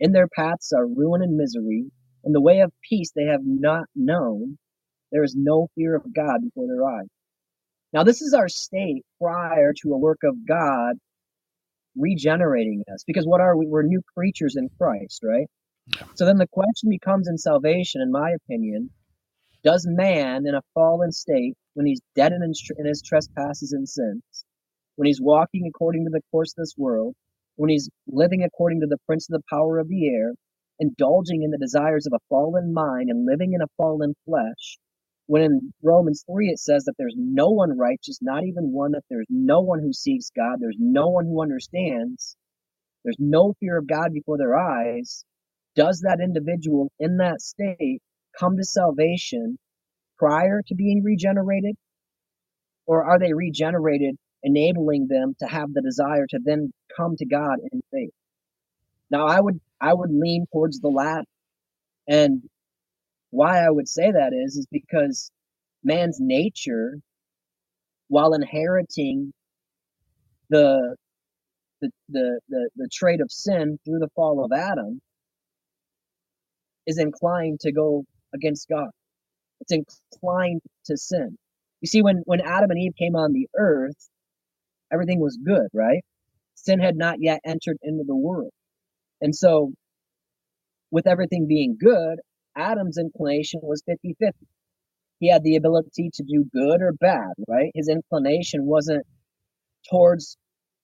In 0.00 0.12
their 0.12 0.28
paths 0.28 0.72
are 0.72 0.86
ruin 0.86 1.22
and 1.22 1.36
misery. 1.36 1.90
In 2.24 2.32
the 2.32 2.40
way 2.40 2.60
of 2.60 2.72
peace 2.88 3.12
they 3.14 3.26
have 3.26 3.42
not 3.44 3.86
known. 3.94 4.58
There 5.12 5.24
is 5.24 5.34
no 5.36 5.68
fear 5.74 5.94
of 5.94 6.02
God 6.14 6.42
before 6.42 6.66
their 6.66 6.84
eyes. 6.84 7.08
Now, 7.92 8.02
this 8.04 8.22
is 8.22 8.34
our 8.34 8.48
state 8.48 9.04
prior 9.20 9.72
to 9.82 9.92
a 9.92 9.98
work 9.98 10.20
of 10.24 10.46
God 10.46 10.96
regenerating 11.96 12.82
us. 12.92 13.04
Because 13.06 13.24
what 13.26 13.40
are 13.40 13.56
we? 13.56 13.66
We're 13.66 13.82
new 13.82 14.02
creatures 14.16 14.56
in 14.56 14.68
Christ, 14.78 15.20
right? 15.22 15.46
So 16.14 16.24
then 16.24 16.38
the 16.38 16.48
question 16.48 16.90
becomes 16.90 17.28
in 17.28 17.38
salvation, 17.38 18.00
in 18.00 18.10
my 18.10 18.30
opinion, 18.30 18.90
does 19.62 19.86
man 19.88 20.46
in 20.46 20.54
a 20.54 20.62
fallen 20.74 21.12
state, 21.12 21.54
when 21.74 21.86
he's 21.86 22.00
dead 22.14 22.32
in 22.32 22.42
his, 22.42 22.70
in 22.78 22.86
his 22.86 23.02
trespasses 23.02 23.72
and 23.72 23.88
sins, 23.88 24.22
when 24.96 25.06
he's 25.06 25.20
walking 25.20 25.66
according 25.68 26.04
to 26.04 26.10
the 26.10 26.22
course 26.30 26.52
of 26.52 26.62
this 26.62 26.74
world, 26.76 27.14
when 27.56 27.70
he's 27.70 27.88
living 28.08 28.42
according 28.42 28.80
to 28.80 28.86
the 28.86 28.98
prince 29.06 29.28
of 29.28 29.34
the 29.34 29.44
power 29.50 29.78
of 29.78 29.88
the 29.88 30.08
air, 30.08 30.32
indulging 30.80 31.42
in 31.42 31.50
the 31.50 31.58
desires 31.58 32.06
of 32.06 32.12
a 32.12 32.24
fallen 32.28 32.72
mind 32.72 33.10
and 33.10 33.26
living 33.26 33.52
in 33.52 33.62
a 33.62 33.68
fallen 33.76 34.14
flesh, 34.26 34.78
when 35.26 35.42
in 35.42 35.74
Romans 35.82 36.24
3 36.30 36.48
it 36.48 36.58
says 36.58 36.84
that 36.84 36.94
there's 36.98 37.16
no 37.16 37.50
one 37.50 37.78
righteous, 37.78 38.18
not 38.22 38.44
even 38.44 38.72
one, 38.72 38.92
that 38.92 39.04
there's 39.10 39.26
no 39.30 39.60
one 39.60 39.80
who 39.80 39.92
seeks 39.92 40.30
God, 40.36 40.58
there's 40.60 40.78
no 40.78 41.08
one 41.08 41.26
who 41.26 41.42
understands, 41.42 42.36
there's 43.04 43.16
no 43.18 43.54
fear 43.60 43.78
of 43.78 43.88
God 43.88 44.12
before 44.12 44.38
their 44.38 44.56
eyes, 44.56 45.24
does 45.76 46.00
that 46.00 46.20
individual 46.22 46.90
in 47.00 47.18
that 47.18 47.40
state 47.40 48.00
come 48.38 48.56
to 48.56 48.64
salvation 48.64 49.58
prior 50.18 50.62
to 50.66 50.74
being 50.74 51.02
regenerated? 51.02 51.76
Or 52.86 53.04
are 53.04 53.18
they 53.18 53.32
regenerated, 53.32 54.16
enabling 54.42 55.08
them 55.08 55.34
to 55.40 55.46
have 55.46 55.72
the 55.72 55.82
desire 55.82 56.26
to 56.30 56.40
then 56.44 56.72
come 56.96 57.16
to 57.18 57.26
God 57.26 57.58
in 57.72 57.82
faith? 57.92 58.12
Now 59.10 59.26
I 59.26 59.40
would 59.40 59.60
I 59.80 59.94
would 59.94 60.10
lean 60.12 60.46
towards 60.52 60.80
the 60.80 60.88
latter. 60.88 61.24
And 62.08 62.42
why 63.34 63.64
I 63.64 63.70
would 63.70 63.88
say 63.88 64.12
that 64.12 64.32
is 64.34 64.56
is 64.56 64.66
because 64.72 65.30
man's 65.84 66.18
nature, 66.20 66.98
while 68.08 68.34
inheriting 68.34 69.32
the 70.50 70.96
the, 71.82 71.90
the, 72.10 72.40
the, 72.48 72.70
the 72.76 72.88
trait 72.92 73.20
of 73.20 73.30
sin 73.30 73.78
through 73.84 74.00
the 74.00 74.08
fall 74.16 74.44
of 74.44 74.52
Adam, 74.52 75.00
is 76.86 76.98
inclined 76.98 77.60
to 77.60 77.72
go 77.72 78.04
against 78.34 78.68
God. 78.68 78.90
It's 79.60 79.72
inclined 79.72 80.62
to 80.86 80.96
sin. 80.96 81.36
You 81.80 81.88
see, 81.88 82.02
when, 82.02 82.22
when 82.26 82.40
Adam 82.40 82.70
and 82.70 82.80
Eve 82.80 82.94
came 82.98 83.16
on 83.16 83.32
the 83.32 83.48
earth, 83.56 84.08
everything 84.92 85.20
was 85.20 85.38
good, 85.44 85.68
right? 85.74 86.02
Sin 86.54 86.80
had 86.80 86.96
not 86.96 87.18
yet 87.20 87.40
entered 87.44 87.78
into 87.82 88.04
the 88.06 88.16
world. 88.16 88.52
And 89.20 89.34
so, 89.34 89.72
with 90.90 91.06
everything 91.06 91.46
being 91.48 91.76
good, 91.80 92.20
Adam's 92.56 92.98
inclination 92.98 93.60
was 93.62 93.82
50 93.86 94.16
50. 94.20 94.46
He 95.20 95.30
had 95.30 95.44
the 95.44 95.56
ability 95.56 96.10
to 96.14 96.22
do 96.24 96.44
good 96.52 96.82
or 96.82 96.92
bad, 96.92 97.32
right? 97.48 97.72
His 97.74 97.88
inclination 97.88 98.66
wasn't 98.66 99.06
towards 99.90 100.36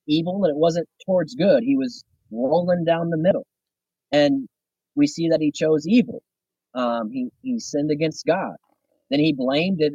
evil 0.09 0.45
and 0.45 0.53
it 0.53 0.59
wasn't 0.59 0.89
towards 1.07 1.35
good. 1.35 1.63
He 1.65 1.77
was 1.77 2.05
rolling 2.33 2.85
down 2.85 3.11
the 3.11 3.19
middle. 3.19 3.47
And 4.13 4.49
we 4.97 5.07
see 5.09 5.31
that 5.31 5.41
he 5.41 5.53
chose 5.53 5.87
evil. 5.87 6.23
Um, 6.75 7.11
he, 7.13 7.29
he 7.43 7.61
sinned 7.61 7.91
against 7.91 8.27
God. 8.27 8.57
Then 9.11 9.21
he 9.21 9.33
blamed 9.35 9.81
it 9.83 9.95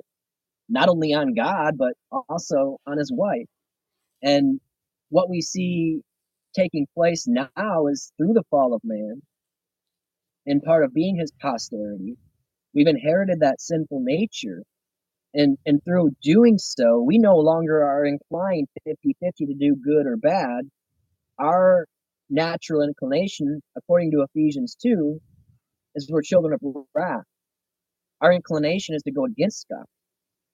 not 0.69 0.89
only 0.89 1.13
on 1.13 1.33
God, 1.35 1.75
but 1.77 1.93
also 2.29 2.77
on 2.87 2.97
his 2.97 3.11
wife. 3.13 3.47
And 4.23 4.61
what 5.09 5.29
we 5.29 5.41
see 5.41 6.01
taking 6.55 6.87
place 6.95 7.27
now 7.27 7.87
is 7.87 8.11
through 8.17 8.33
the 8.33 8.43
fall 8.51 8.73
of 8.75 8.81
man, 8.83 9.21
and 10.45 10.61
part 10.63 10.83
of 10.83 10.93
being 10.93 11.17
his 11.17 11.31
posterity, 11.41 12.17
we've 12.73 12.87
inherited 12.87 13.39
that 13.41 13.61
sinful 13.61 14.01
nature. 14.03 14.63
And, 15.33 15.57
and 15.65 15.83
through 15.83 16.11
doing 16.21 16.57
so, 16.57 17.01
we 17.01 17.17
no 17.17 17.35
longer 17.37 17.83
are 17.83 18.05
inclined 18.05 18.67
50 18.85 19.15
50 19.19 19.45
to 19.47 19.53
do 19.53 19.75
good 19.75 20.05
or 20.05 20.15
bad. 20.17 20.69
Our 21.39 21.87
natural 22.29 22.81
inclination, 22.81 23.61
according 23.77 24.11
to 24.11 24.23
Ephesians 24.23 24.77
2, 24.81 25.19
is 25.95 26.09
we're 26.09 26.21
children 26.21 26.53
of 26.53 26.61
wrath. 26.93 27.23
Our 28.21 28.31
inclination 28.31 28.95
is 28.95 29.03
to 29.03 29.11
go 29.11 29.25
against 29.25 29.67
God, 29.69 29.85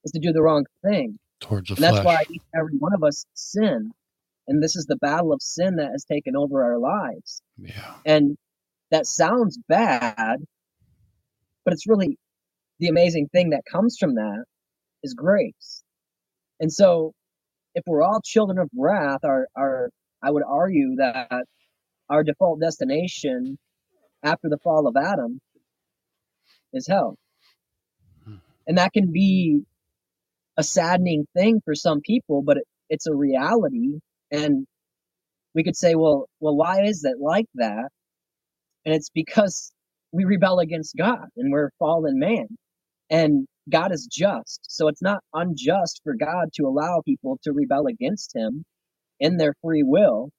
is 0.04 0.12
to 0.14 0.20
do 0.20 0.32
the 0.34 0.42
wrong 0.42 0.66
thing. 0.84 1.18
Towards 1.40 1.70
the 1.70 1.76
And 1.76 1.84
that's 1.84 2.00
flesh. 2.00 2.06
why 2.06 2.24
each 2.34 2.42
every 2.56 2.78
one 2.78 2.94
of 2.94 3.04
us 3.04 3.26
sin. 3.34 3.92
And 4.48 4.62
this 4.64 4.76
is 4.76 4.86
the 4.86 4.98
battle 4.98 5.32
of 5.32 5.42
sin 5.42 5.76
that 5.76 5.92
has 5.92 6.04
taken 6.06 6.36
over 6.36 6.64
our 6.64 6.80
lives. 6.80 7.42
Yeah. 7.58 7.96
And 8.06 8.36
that 8.92 9.06
sounds 9.06 9.58
bad, 9.68 10.38
but 11.64 11.74
it's 11.74 11.88
really 11.88 12.18
the 12.80 12.88
amazing 12.88 13.28
thing 13.32 13.52
that 13.52 13.64
comes 13.72 13.98
from 14.00 14.16
that 14.16 14.44
is 15.04 15.14
grace. 15.14 15.84
And 16.60 16.72
so 16.72 17.14
if 17.76 17.84
we're 17.88 18.04
all 18.04 18.22
children 18.24 18.60
of 18.60 18.70
wrath, 18.76 19.24
our 19.24 19.48
our 19.58 19.90
I 20.22 20.32
would 20.32 20.44
argue 20.48 20.96
that 20.98 21.46
our 22.10 22.24
default 22.24 22.60
destination 22.60 23.58
after 24.24 24.50
the 24.50 24.58
fall 24.58 24.88
of 24.88 24.96
Adam 24.96 25.40
is 26.74 26.88
hell. 26.88 27.16
Hmm. 28.26 28.36
And 28.68 28.78
that 28.78 28.94
can 28.94 29.12
be 29.12 29.64
a 30.58 30.64
saddening 30.64 31.26
thing 31.36 31.62
for 31.64 31.74
some 31.74 32.02
people, 32.02 32.42
but 32.44 32.58
it, 32.58 32.64
it's 32.90 33.08
a 33.08 33.16
reality. 33.16 34.00
And 34.32 34.68
we 35.56 35.64
could 35.64 35.76
say, 35.76 35.96
well, 35.96 36.28
well, 36.40 36.56
why 36.56 36.84
is 36.84 37.04
it 37.04 37.20
like 37.20 37.48
that? 37.56 37.90
And 38.86 38.96
it's 38.96 39.10
because 39.10 39.72
we 40.12 40.26
rebel 40.26 40.60
against 40.60 40.96
God 40.98 41.28
and 41.38 41.52
we're 41.52 41.72
fallen 41.80 42.20
man. 42.20 42.48
And 43.10 43.48
God 43.70 43.94
is 43.94 44.08
just. 44.12 44.62
So 44.70 44.88
it's 44.88 45.02
not 45.02 45.22
unjust 45.34 46.02
for 46.04 46.16
God 46.16 46.50
to 46.56 46.64
allow 46.68 47.02
people 47.06 47.40
to 47.44 47.54
rebel 47.54 47.88
against 47.88 48.36
him 48.36 48.64
in 49.20 49.38
their 49.38 49.56
free 49.64 49.84
will, 49.84 50.32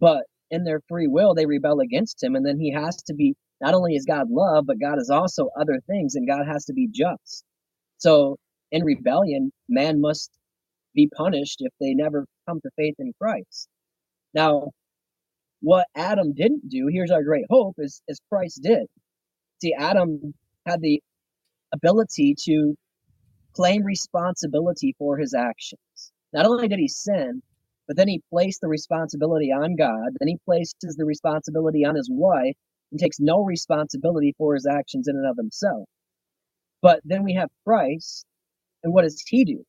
but 0.00 0.24
in 0.50 0.64
their 0.64 0.80
free 0.88 1.08
will, 1.08 1.34
they 1.34 1.46
rebel 1.46 1.80
against 1.80 2.22
him. 2.22 2.36
And 2.36 2.46
then 2.46 2.58
he 2.60 2.72
has 2.72 2.96
to 3.04 3.14
be, 3.14 3.34
not 3.60 3.74
only 3.74 3.96
is 3.96 4.06
God 4.06 4.28
love, 4.30 4.66
but 4.66 4.80
God 4.80 4.98
is 5.00 5.10
also 5.10 5.50
other 5.60 5.80
things, 5.88 6.14
and 6.16 6.28
God 6.28 6.46
has 6.46 6.66
to 6.66 6.74
be 6.74 6.88
just. 6.92 7.44
So 7.98 8.36
in 8.72 8.84
rebellion, 8.84 9.52
man 9.68 10.00
must 10.00 10.30
be 10.94 11.08
punished 11.16 11.58
if 11.60 11.72
they 11.80 11.94
never 11.94 12.26
come 12.48 12.60
to 12.62 12.70
faith 12.76 12.96
in 12.98 13.12
Christ. 13.20 13.68
Now, 14.34 14.70
what 15.62 15.86
Adam 15.96 16.34
didn't 16.34 16.68
do, 16.68 16.88
here's 16.92 17.12
our 17.12 17.22
great 17.22 17.46
hope, 17.48 17.76
is, 17.78 18.02
is 18.08 18.20
Christ 18.30 18.60
did. 18.62 18.86
See, 19.62 19.74
Adam 19.78 20.34
had 20.66 20.80
the 20.82 21.00
ability 21.72 22.34
to 22.46 22.74
claim 23.54 23.84
responsibility 23.84 24.94
for 24.98 25.16
his 25.18 25.34
actions. 25.34 26.12
Not 26.32 26.46
only 26.46 26.68
did 26.68 26.80
he 26.80 26.88
sin, 26.88 27.42
but 27.86 27.96
then 27.96 28.08
he 28.08 28.22
placed 28.30 28.60
the 28.60 28.68
responsibility 28.68 29.52
on 29.52 29.76
God, 29.76 30.10
then 30.18 30.28
he 30.28 30.38
places 30.44 30.96
the 30.96 31.04
responsibility 31.04 31.84
on 31.84 31.94
his 31.94 32.08
wife 32.10 32.56
and 32.90 33.00
takes 33.00 33.20
no 33.20 33.44
responsibility 33.44 34.34
for 34.38 34.54
his 34.54 34.66
actions 34.66 35.08
in 35.08 35.16
and 35.16 35.26
of 35.26 35.36
himself. 35.36 35.88
But 36.82 37.00
then 37.04 37.24
we 37.24 37.34
have 37.34 37.50
Christ, 37.66 38.26
and 38.82 38.92
what 38.92 39.02
does 39.02 39.22
he 39.26 39.44
do? 39.44 39.64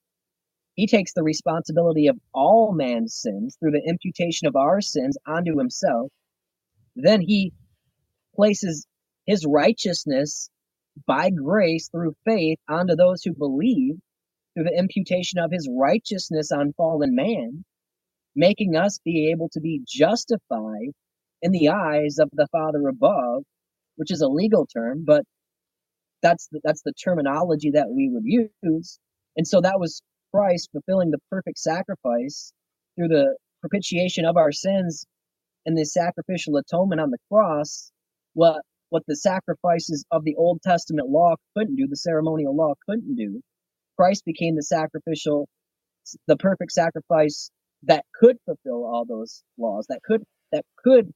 He 0.75 0.88
takes 0.88 1.13
the 1.13 1.23
responsibility 1.23 2.07
of 2.07 2.17
all 2.33 2.73
man's 2.73 3.15
sins 3.15 3.57
through 3.59 3.71
the 3.71 3.83
imputation 3.88 4.47
of 4.47 4.55
our 4.55 4.81
sins 4.81 5.17
onto 5.27 5.57
himself. 5.57 6.12
Then 6.95 7.21
he 7.21 7.53
places 8.36 8.88
his 9.25 9.45
righteousness 9.47 10.49
by 11.07 11.31
grace 11.31 11.89
through 11.89 12.15
faith 12.25 12.59
onto 12.69 12.95
those 12.95 13.23
who 13.23 13.33
believe 13.33 13.95
through 14.55 14.65
the 14.65 14.77
imputation 14.77 15.39
of 15.39 15.51
his 15.51 15.69
righteousness 15.71 16.51
on 16.51 16.73
fallen 16.73 17.15
man, 17.15 17.65
making 18.36 18.75
us 18.75 18.99
be 19.05 19.31
able 19.31 19.49
to 19.53 19.62
be 19.62 19.81
justified 19.88 20.91
in 21.41 21.51
the 21.51 21.69
eyes 21.69 22.19
of 22.19 22.29
the 22.33 22.47
Father 22.51 22.88
above, 22.88 23.43
which 23.97 24.12
is 24.12 24.21
a 24.21 24.27
legal 24.27 24.67
term, 24.67 25.03
but 25.05 25.23
that's 26.23 26.47
the, 26.51 26.62
that's 26.63 26.83
the 26.83 26.93
terminology 26.93 27.71
that 27.71 27.89
we 27.89 28.09
would 28.09 28.23
use. 28.25 28.99
And 29.38 29.47
so 29.47 29.62
that 29.62 29.79
was 29.79 30.01
Christ 30.34 30.69
fulfilling 30.72 31.12
the 31.12 31.19
perfect 31.30 31.60
sacrifice 31.60 32.54
through 32.96 33.10
the 33.10 33.38
propitiation 33.62 34.26
of 34.26 34.38
our 34.38 34.52
sins 34.52 35.06
and 35.65 35.78
the 35.78 35.86
sacrificial 35.86 36.58
atonement 36.58 37.02
on 37.02 37.12
the 37.12 37.19
cross. 37.32 37.91
What 38.34 38.62
what 38.89 39.04
the 39.08 39.15
sacrifices 39.15 40.06
of 40.12 40.24
the 40.24 40.36
Old 40.36 40.62
Testament 40.62 41.10
law 41.10 41.36
couldn't 41.58 41.76
do, 41.78 41.88
the 41.88 41.96
ceremonial 41.96 42.56
law 42.56 42.74
couldn't 42.88 43.15
do. 43.15 43.41
Christ 43.98 44.24
became 44.26 44.56
the 44.56 44.63
sacrificial, 44.63 45.48
the 46.28 46.38
perfect 46.38 46.72
sacrifice 46.72 47.50
that 47.84 48.06
could 48.13 48.38
fulfill 48.46 48.86
all 48.86 49.06
those 49.08 49.43
laws, 49.58 49.88
that 49.89 50.02
could 50.04 50.24
that 50.52 50.63
could 50.84 51.12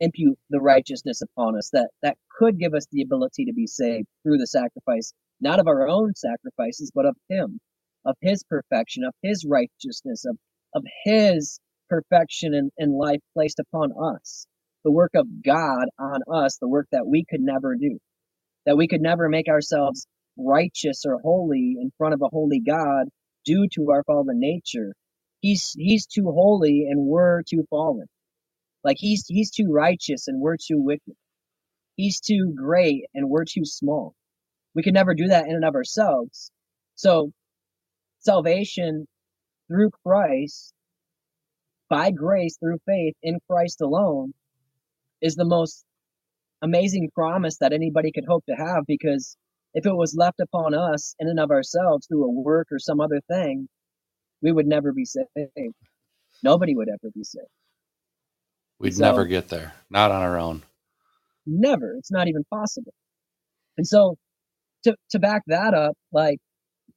impute 0.00 0.38
the 0.50 0.60
righteousness 0.60 1.22
upon 1.22 1.56
us, 1.56 1.70
that 1.72 1.90
that 2.02 2.16
could 2.38 2.58
give 2.58 2.74
us 2.74 2.86
the 2.92 3.02
ability 3.02 3.46
to 3.46 3.52
be 3.54 3.66
saved 3.66 4.06
through 4.22 4.38
the 4.38 4.46
sacrifice, 4.46 5.12
not 5.40 5.60
of 5.60 5.68
our 5.68 5.88
own 5.88 6.14
sacrifices, 6.14 6.90
but 6.94 7.06
of 7.06 7.16
Him. 7.28 7.58
Of 8.04 8.16
his 8.20 8.44
perfection, 8.44 9.04
of 9.04 9.14
his 9.22 9.44
righteousness, 9.48 10.24
of, 10.26 10.36
of 10.74 10.84
his 11.04 11.60
perfection 11.88 12.70
and, 12.78 12.94
life 12.98 13.20
placed 13.34 13.60
upon 13.60 13.92
us. 13.92 14.46
The 14.84 14.92
work 14.92 15.12
of 15.14 15.26
God 15.44 15.86
on 15.98 16.20
us, 16.32 16.58
the 16.58 16.68
work 16.68 16.86
that 16.92 17.06
we 17.06 17.24
could 17.28 17.40
never 17.40 17.76
do, 17.76 17.98
that 18.66 18.76
we 18.76 18.88
could 18.88 19.02
never 19.02 19.28
make 19.28 19.48
ourselves 19.48 20.06
righteous 20.38 21.04
or 21.06 21.20
holy 21.22 21.76
in 21.80 21.92
front 21.98 22.14
of 22.14 22.22
a 22.22 22.28
holy 22.28 22.60
God 22.60 23.08
due 23.44 23.68
to 23.74 23.90
our 23.90 24.04
fallen 24.04 24.40
nature. 24.40 24.94
He's 25.40 25.74
he's 25.78 26.06
too 26.06 26.24
holy 26.32 26.86
and 26.90 27.06
we're 27.06 27.42
too 27.42 27.64
fallen. 27.70 28.06
Like 28.84 28.96
he's 28.98 29.24
he's 29.28 29.50
too 29.50 29.68
righteous 29.70 30.28
and 30.28 30.40
we're 30.40 30.56
too 30.56 30.80
wicked. 30.80 31.14
He's 31.96 32.20
too 32.20 32.52
great 32.56 33.04
and 33.14 33.30
we're 33.30 33.44
too 33.44 33.64
small. 33.64 34.14
We 34.74 34.82
could 34.82 34.94
never 34.94 35.14
do 35.14 35.28
that 35.28 35.46
in 35.46 35.54
and 35.54 35.64
of 35.64 35.74
ourselves. 35.74 36.50
So 36.96 37.32
salvation 38.24 39.06
through 39.68 39.90
Christ, 40.04 40.72
by 41.88 42.10
grace 42.10 42.56
through 42.58 42.78
faith 42.86 43.14
in 43.22 43.38
Christ 43.48 43.80
alone, 43.80 44.32
is 45.20 45.34
the 45.34 45.44
most 45.44 45.84
amazing 46.62 47.10
promise 47.14 47.58
that 47.58 47.72
anybody 47.72 48.10
could 48.12 48.24
hope 48.26 48.44
to 48.46 48.54
have 48.54 48.84
because 48.86 49.36
if 49.74 49.86
it 49.86 49.94
was 49.94 50.14
left 50.16 50.40
upon 50.40 50.74
us 50.74 51.14
in 51.18 51.28
and 51.28 51.40
of 51.40 51.50
ourselves 51.50 52.06
through 52.06 52.24
a 52.24 52.30
work 52.30 52.68
or 52.70 52.78
some 52.78 53.00
other 53.00 53.20
thing, 53.28 53.68
we 54.42 54.52
would 54.52 54.66
never 54.66 54.92
be 54.92 55.04
saved. 55.04 55.74
Nobody 56.42 56.74
would 56.74 56.88
ever 56.88 57.10
be 57.14 57.24
saved. 57.24 57.46
We'd 58.78 58.94
So- 58.94 59.04
never 59.04 59.24
get 59.26 59.48
there, 59.48 59.74
not 59.90 60.10
on 60.10 60.22
our 60.22 60.38
own. 60.38 60.62
Never. 61.46 61.96
It's 61.96 62.10
not 62.10 62.28
even 62.28 62.44
possible. 62.44 62.94
And 63.76 63.86
so 63.86 64.16
to 64.84 64.96
to 65.10 65.18
back 65.18 65.42
that 65.48 65.74
up, 65.74 65.96
like 66.12 66.38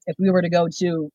if 0.07 0.15
we 0.19 0.29
were 0.29 0.41
to 0.41 0.49
go 0.49 0.67
to 0.79 1.09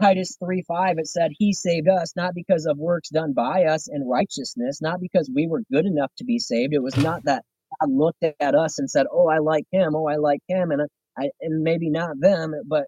Titus 0.00 0.36
3 0.44 0.62
5, 0.68 0.98
it 0.98 1.06
said, 1.08 1.30
He 1.38 1.52
saved 1.54 1.88
us 1.88 2.14
not 2.16 2.34
because 2.34 2.66
of 2.66 2.78
works 2.78 3.08
done 3.10 3.32
by 3.32 3.64
us 3.64 3.88
in 3.90 4.06
righteousness, 4.06 4.82
not 4.82 5.00
because 5.00 5.30
we 5.34 5.46
were 5.48 5.62
good 5.72 5.86
enough 5.86 6.12
to 6.18 6.24
be 6.24 6.38
saved. 6.38 6.74
It 6.74 6.82
was 6.82 6.96
not 6.98 7.22
that 7.24 7.44
God 7.80 7.90
looked 7.90 8.24
at 8.40 8.54
us 8.54 8.78
and 8.78 8.90
said, 8.90 9.06
Oh, 9.12 9.28
I 9.28 9.38
like 9.38 9.64
him, 9.72 9.94
oh, 9.96 10.06
I 10.08 10.16
like 10.16 10.40
him, 10.48 10.70
and 10.72 10.82
I 11.18 11.30
and 11.40 11.62
maybe 11.64 11.90
not 11.90 12.20
them, 12.20 12.54
but 12.66 12.84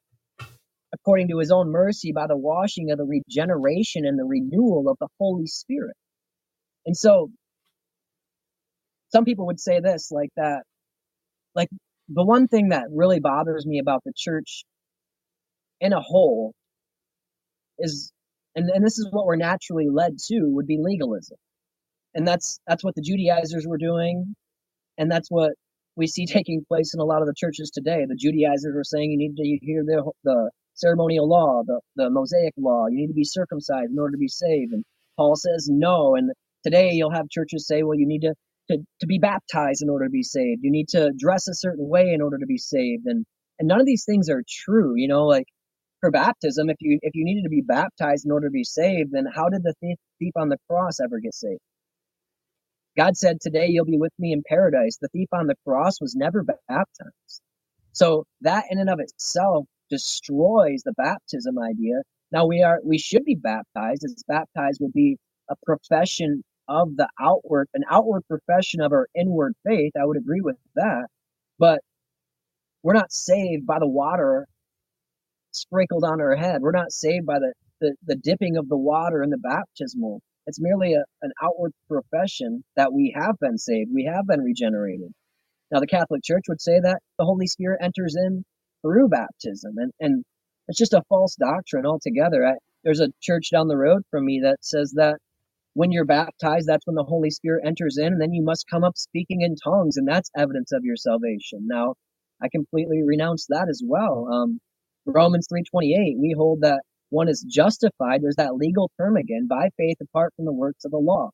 according 0.95 1.29
to 1.29 1.39
his 1.39 1.53
own 1.53 1.71
mercy 1.71 2.13
by 2.13 2.27
the 2.29 2.37
washing 2.39 2.91
of 2.91 2.99
the 2.99 3.05
regeneration 3.05 4.07
and 4.07 4.19
the 4.19 4.25
renewal 4.25 4.89
of 4.91 4.99
the 5.01 5.09
Holy 5.21 5.47
Spirit. 5.47 5.97
And 6.87 6.97
so 6.97 7.31
some 9.11 9.25
people 9.25 9.47
would 9.47 9.61
say 9.61 9.81
this 9.81 10.11
like 10.13 10.31
that, 10.37 10.63
like 11.55 11.69
the 12.09 12.25
one 12.25 12.49
thing 12.49 12.71
that 12.71 12.87
really 12.91 13.21
bothers 13.21 13.67
me 13.67 13.81
about 13.81 14.03
the 14.05 14.13
church 14.17 14.65
in 15.81 15.93
a 15.93 16.01
whole 16.01 16.53
is 17.79 18.13
and, 18.55 18.69
and 18.71 18.85
this 18.85 18.99
is 18.99 19.09
what 19.11 19.27
we're 19.27 19.37
naturally 19.37 19.89
led 19.91 20.19
to 20.29 20.41
would 20.43 20.67
be 20.67 20.79
legalism. 20.81 21.39
And 22.15 22.27
that's 22.27 22.61
that's 22.67 22.85
what 22.85 22.95
the 22.95 23.03
judaizers 23.03 23.67
were 23.67 23.79
doing. 23.79 24.35
And 24.99 25.11
that's 25.11 25.31
what 25.31 25.53
we 25.97 26.07
see 26.07 26.27
taking 26.29 26.65
place 26.67 26.95
in 26.95 27.01
a 27.01 27.05
lot 27.05 27.23
of 27.23 27.29
the 27.29 27.35
churches 27.37 27.71
today. 27.71 28.05
The 28.07 28.17
judaizers 28.17 28.75
were 28.75 28.85
saying 28.85 29.11
you 29.11 29.19
need 29.19 29.37
to 29.37 29.67
hear 29.67 29.83
the, 29.85 30.11
the 30.25 30.51
ceremonial 30.75 31.29
law 31.29 31.63
the, 31.67 31.81
the 31.97 32.11
mosaic 32.11 32.55
law. 32.57 32.87
You 32.89 32.99
need 32.99 33.09
to 33.09 33.15
be 33.15 33.25
circumcised 33.25 33.91
in 33.91 33.99
order 33.99 34.13
to 34.13 34.19
be 34.19 34.29
saved. 34.29 34.73
And 34.73 34.85
paul 35.17 35.37
says 35.37 35.69
no. 35.71 36.15
And 36.17 36.33
today 36.65 36.91
you'll 36.93 37.13
have 37.13 37.29
churches 37.31 37.67
say 37.67 37.83
well 37.83 37.99
you 37.99 38.07
need 38.07 38.21
to 38.21 38.35
to, 38.71 38.79
to 39.01 39.07
be 39.07 39.19
baptized 39.19 39.83
in 39.83 39.91
order 39.91 40.05
to 40.05 40.11
be 40.11 40.23
saved. 40.23 40.61
You 40.63 40.71
need 40.71 40.89
to 40.91 41.11
dress 41.19 41.49
a 41.49 41.55
certain 41.55 41.89
way 41.89 42.13
in 42.15 42.23
order 42.23 42.39
to 42.39 42.47
be 42.47 42.59
saved. 42.59 43.07
And 43.07 43.25
and 43.59 43.69
none 43.69 43.81
of 43.81 43.87
these 43.87 44.05
things 44.05 44.29
are 44.29 44.43
true 44.47 44.95
you 44.97 45.09
know 45.09 45.25
like 45.25 45.47
for 46.03 46.11
baptism 46.11 46.69
if 46.69 46.77
you 46.81 46.99
if 47.03 47.15
you 47.15 47.25
needed 47.25 47.45
to 47.45 47.49
be 47.49 47.63
baptized 47.63 48.27
in 48.27 48.33
order 48.33 48.49
to 48.49 48.53
be 48.53 48.65
saved 48.65 49.13
then 49.13 49.25
how 49.33 49.49
did 49.49 49.63
the 49.63 49.73
thief, 49.81 49.97
thief 50.19 50.33
on 50.37 50.49
the 50.49 50.59
cross 50.69 50.99
ever 51.01 51.21
get 51.21 51.33
saved? 51.33 51.61
God 52.97 53.17
said 53.17 53.41
today 53.41 53.69
you'll 53.69 53.85
be 53.85 53.99
with 53.99 54.13
me 54.19 54.33
in 54.33 54.43
paradise. 54.47 54.99
The 55.01 55.09
thief 55.09 55.29
on 55.33 55.47
the 55.47 55.55
cross 55.67 56.01
was 56.01 56.17
never 56.17 56.45
baptized. 56.69 57.41
So 57.93 58.25
that 58.41 58.65
in 58.71 58.79
and 58.79 58.91
of 58.91 58.99
itself 58.99 59.67
destroys 59.91 60.83
the 60.83 60.93
baptism 60.95 61.57
idea. 61.59 62.03
Now 62.33 62.47
we 62.47 62.63
are 62.63 62.81
we 62.85 62.99
should 62.99 63.25
be 63.25 63.37
baptized 63.37 64.03
as 64.05 64.23
baptized 64.27 64.81
would 64.81 64.93
be 64.93 65.19
a 65.49 65.55
profession 65.65 66.43
of 66.69 66.97
the 66.97 67.09
outward 67.21 67.69
an 67.75 67.85
outward 67.89 68.23
profession 68.29 68.81
of 68.81 68.91
our 68.91 69.07
inward 69.15 69.55
faith. 69.65 69.93
I 69.97 70.05
would 70.05 70.17
agree 70.17 70.41
with 70.41 70.57
that. 70.75 71.07
But 71.61 71.81
we're 72.83 72.95
not 72.95 73.13
saved 73.13 73.67
by 73.67 73.79
the 73.79 73.87
water 73.87 74.49
sprinkled 75.53 76.05
on 76.05 76.21
our 76.21 76.37
head. 76.37 76.63
We're 76.63 76.73
not 76.73 76.93
saved 76.93 77.27
by 77.27 77.39
the, 77.39 77.53
the, 77.81 77.95
the 78.07 78.17
dipping 78.17 78.57
of 78.57 78.69
the 78.69 78.77
water 78.77 79.23
in 79.23 79.31
the 79.31 79.39
baptismal. 79.39 80.21
It's 80.47 80.61
merely 80.61 80.95
a, 80.95 81.05
an 81.23 81.33
outward 81.43 81.73
profession 81.89 82.65
that 82.77 82.93
we 82.93 83.15
have 83.17 83.39
been 83.41 83.59
saved. 83.59 83.91
We 83.95 84.11
have 84.13 84.27
been 84.27 84.41
regenerated. 84.41 85.13
Now, 85.71 85.81
the 85.81 85.87
Catholic 85.87 86.23
Church 86.23 86.45
would 86.49 86.61
say 86.61 86.81
that 86.81 87.01
the 87.19 87.25
Holy 87.25 87.47
Spirit 87.47 87.81
enters 87.83 88.17
in 88.17 88.45
through 88.83 89.09
baptism, 89.09 89.75
and, 89.79 89.93
and 90.01 90.25
it's 90.69 90.79
just 90.79 90.93
a 90.93 91.03
false 91.09 91.37
doctrine 91.37 91.87
altogether. 91.87 92.45
I, 92.45 92.55
there's 92.85 93.01
a 93.01 93.13
church 93.23 93.51
down 93.51 93.69
the 93.69 93.77
road 93.77 94.03
from 94.11 94.27
me 94.27 94.41
that 94.45 94.59
says 94.61 94.93
that 94.97 95.19
when 95.75 95.91
you're 95.91 96.05
baptized, 96.05 96.67
that's 96.67 96.87
when 96.87 96.97
the 96.97 97.05
Holy 97.05 97.31
Spirit 97.31 97.65
enters 97.67 97.97
in, 97.97 98.09
and 98.09 98.21
then 98.21 98.33
you 98.33 98.43
must 98.43 98.69
come 98.69 98.85
up 98.85 98.99
speaking 98.99 99.41
in 99.41 99.57
tongues, 99.57 99.97
and 99.97 100.07
that's 100.07 100.31
evidence 100.37 100.73
of 100.73 100.85
your 100.85 100.97
salvation. 100.97 101.61
Now, 101.67 101.95
I 102.43 102.49
completely 102.53 103.03
renounce 103.03 103.47
that 103.49 103.69
as 103.71 103.83
well. 103.87 104.29
Um, 104.31 104.61
Romans 105.07 105.49
3:28, 105.53 106.19
we 106.19 106.35
hold 106.37 106.61
that 106.63 106.83
one 107.11 107.29
is 107.29 107.43
justified. 107.49 108.23
There's 108.23 108.37
that 108.37 108.55
legal 108.57 108.91
term 108.99 109.17
again, 109.17 109.47
by 109.49 109.71
faith 109.77 109.99
apart 110.01 110.33
from 110.37 110.45
the 110.47 110.53
works 110.53 110.85
of 110.85 110.93
the 110.93 110.99
law. 110.99 111.31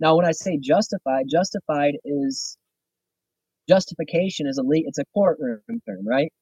Now, 0.00 0.16
when 0.16 0.26
I 0.26 0.32
say 0.32 0.58
justified, 0.58 1.26
justified 1.30 1.94
is 2.04 2.56
justification 3.68 4.46
is 4.48 4.58
a 4.58 4.62
le- 4.64 4.84
it's 4.86 4.98
a 4.98 5.04
courtroom 5.14 5.62
term, 5.86 6.06
right? 6.06 6.32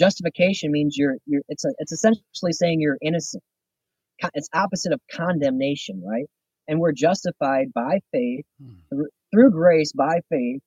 Justification 0.00 0.72
means 0.72 0.96
you're 0.98 1.16
you're 1.26 1.42
it's 1.48 1.64
a, 1.64 1.70
it's 1.78 1.92
essentially 1.92 2.52
saying 2.52 2.80
you're 2.80 2.98
innocent. 3.02 3.42
It's 4.34 4.48
opposite 4.54 4.92
of 4.92 5.00
condemnation, 5.12 6.02
right? 6.06 6.26
And 6.68 6.80
we're 6.80 6.92
justified 6.92 7.72
by 7.74 8.00
faith 8.12 8.44
Hmm. 8.60 8.80
through, 8.90 9.08
through 9.32 9.50
grace 9.52 9.92
by 9.92 10.20
faith 10.30 10.62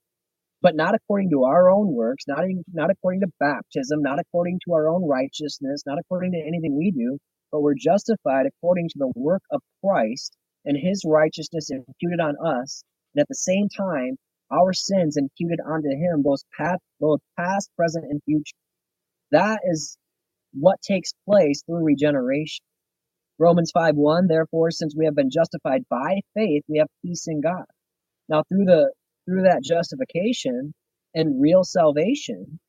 but 0.61 0.75
not 0.75 0.95
according 0.95 1.29
to 1.31 1.43
our 1.43 1.69
own 1.69 1.93
works, 1.93 2.25
not 2.27 2.43
in, 2.43 2.63
not 2.73 2.89
according 2.91 3.21
to 3.21 3.27
baptism, 3.39 4.01
not 4.01 4.19
according 4.19 4.59
to 4.65 4.73
our 4.73 4.89
own 4.89 5.07
righteousness, 5.07 5.83
not 5.85 5.97
according 5.99 6.31
to 6.33 6.43
anything 6.45 6.77
we 6.77 6.91
do, 6.91 7.17
but 7.51 7.61
we're 7.61 7.75
justified 7.75 8.45
according 8.45 8.89
to 8.89 8.99
the 8.99 9.11
work 9.15 9.43
of 9.51 9.61
Christ 9.83 10.35
and 10.65 10.77
his 10.77 11.03
righteousness 11.05 11.69
imputed 11.69 12.19
on 12.19 12.35
us, 12.45 12.83
and 13.15 13.21
at 13.21 13.27
the 13.27 13.35
same 13.35 13.69
time 13.69 14.17
our 14.51 14.73
sins 14.73 15.15
imputed 15.17 15.59
onto 15.65 15.89
him, 15.89 16.23
both 16.23 16.41
past, 16.57 16.81
both 16.99 17.19
past, 17.37 17.69
present, 17.77 18.05
and 18.09 18.21
future. 18.25 18.57
That 19.31 19.61
is 19.63 19.97
what 20.53 20.81
takes 20.81 21.13
place 21.27 21.61
through 21.65 21.85
regeneration. 21.85 22.63
Romans 23.37 23.71
5 23.73 23.95
1, 23.95 24.27
therefore, 24.27 24.71
since 24.71 24.95
we 24.97 25.05
have 25.05 25.15
been 25.15 25.29
justified 25.29 25.83
by 25.89 26.19
faith, 26.33 26.63
we 26.67 26.79
have 26.79 26.87
peace 27.05 27.25
in 27.27 27.41
God. 27.41 27.65
Now, 28.27 28.43
through 28.49 28.65
the 28.65 28.91
through 29.29 29.43
that 29.43 29.63
justification 29.63 30.73
and 31.15 31.41
real 31.41 31.63
salvation, 31.63 32.59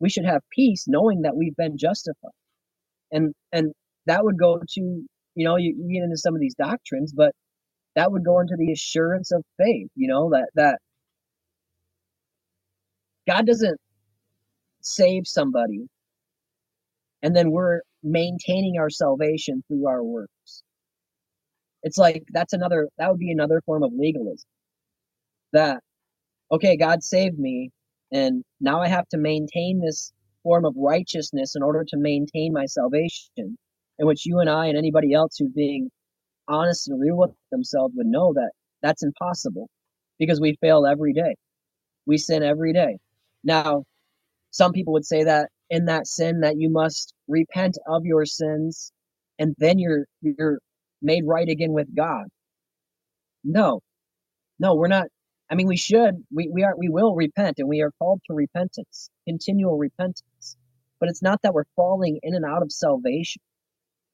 we 0.00 0.10
should 0.10 0.26
have 0.26 0.42
peace 0.54 0.86
knowing 0.88 1.22
that 1.22 1.36
we've 1.36 1.56
been 1.56 1.78
justified. 1.78 2.32
And 3.12 3.34
and 3.52 3.72
that 4.06 4.24
would 4.24 4.38
go 4.38 4.58
to, 4.58 4.80
you 4.80 5.44
know, 5.44 5.56
you, 5.56 5.74
you 5.78 5.94
get 6.00 6.04
into 6.04 6.16
some 6.18 6.34
of 6.34 6.40
these 6.40 6.54
doctrines, 6.56 7.12
but 7.14 7.32
that 7.96 8.12
would 8.12 8.24
go 8.24 8.40
into 8.40 8.56
the 8.58 8.72
assurance 8.72 9.32
of 9.32 9.44
faith, 9.58 9.88
you 9.96 10.08
know, 10.08 10.30
that 10.30 10.48
that 10.56 10.78
God 13.28 13.46
doesn't 13.46 13.78
save 14.82 15.26
somebody 15.26 15.86
and 17.22 17.36
then 17.36 17.50
we're 17.52 17.82
maintaining 18.02 18.78
our 18.78 18.90
salvation 18.90 19.62
through 19.68 19.86
our 19.86 20.02
works. 20.04 20.62
It's 21.82 21.98
like 21.98 22.24
that's 22.32 22.54
another 22.54 22.88
that 22.98 23.10
would 23.10 23.20
be 23.20 23.32
another 23.32 23.62
form 23.66 23.82
of 23.82 23.92
legalism. 23.96 24.48
That 25.52 25.80
okay, 26.52 26.76
God 26.76 27.02
saved 27.02 27.38
me, 27.38 27.70
and 28.12 28.44
now 28.60 28.80
I 28.80 28.88
have 28.88 29.08
to 29.10 29.18
maintain 29.18 29.80
this 29.80 30.12
form 30.42 30.64
of 30.64 30.74
righteousness 30.76 31.54
in 31.56 31.62
order 31.62 31.84
to 31.88 31.96
maintain 31.98 32.52
my 32.52 32.66
salvation, 32.66 33.30
in 33.38 34.06
which 34.06 34.26
you 34.26 34.40
and 34.40 34.50
I 34.50 34.66
and 34.66 34.78
anybody 34.78 35.12
else 35.14 35.36
who's 35.38 35.52
being 35.52 35.90
honest 36.48 36.88
and 36.88 37.00
real 37.00 37.16
with 37.16 37.30
themselves 37.50 37.94
would 37.96 38.06
know 38.06 38.32
that 38.34 38.52
that's 38.82 39.02
impossible 39.02 39.68
because 40.18 40.40
we 40.40 40.56
fail 40.60 40.86
every 40.86 41.12
day. 41.12 41.36
We 42.06 42.18
sin 42.18 42.42
every 42.42 42.72
day. 42.72 42.98
Now, 43.44 43.84
some 44.50 44.72
people 44.72 44.94
would 44.94 45.06
say 45.06 45.24
that 45.24 45.50
in 45.70 45.86
that 45.86 46.06
sin 46.06 46.40
that 46.40 46.58
you 46.58 46.70
must 46.70 47.14
repent 47.28 47.78
of 47.88 48.04
your 48.06 48.26
sins 48.26 48.92
and 49.38 49.54
then 49.58 49.78
you're 49.78 50.06
you're 50.22 50.60
made 51.02 51.24
right 51.26 51.48
again 51.48 51.72
with 51.72 51.94
God. 51.96 52.26
No. 53.44 53.80
No, 54.58 54.74
we're 54.74 54.88
not 54.88 55.08
I 55.50 55.56
mean, 55.56 55.66
we 55.66 55.76
should, 55.76 56.14
we, 56.32 56.48
we 56.52 56.62
are, 56.64 56.74
we 56.78 56.88
will 56.88 57.14
repent, 57.14 57.58
and 57.58 57.68
we 57.68 57.82
are 57.82 57.92
called 57.98 58.20
to 58.28 58.34
repentance, 58.34 59.10
continual 59.26 59.78
repentance. 59.78 60.56
but 61.00 61.08
it's 61.08 61.22
not 61.22 61.40
that 61.42 61.54
we're 61.54 61.64
falling 61.76 62.20
in 62.22 62.34
and 62.34 62.44
out 62.44 62.62
of 62.62 62.72
salvation. 62.72 63.42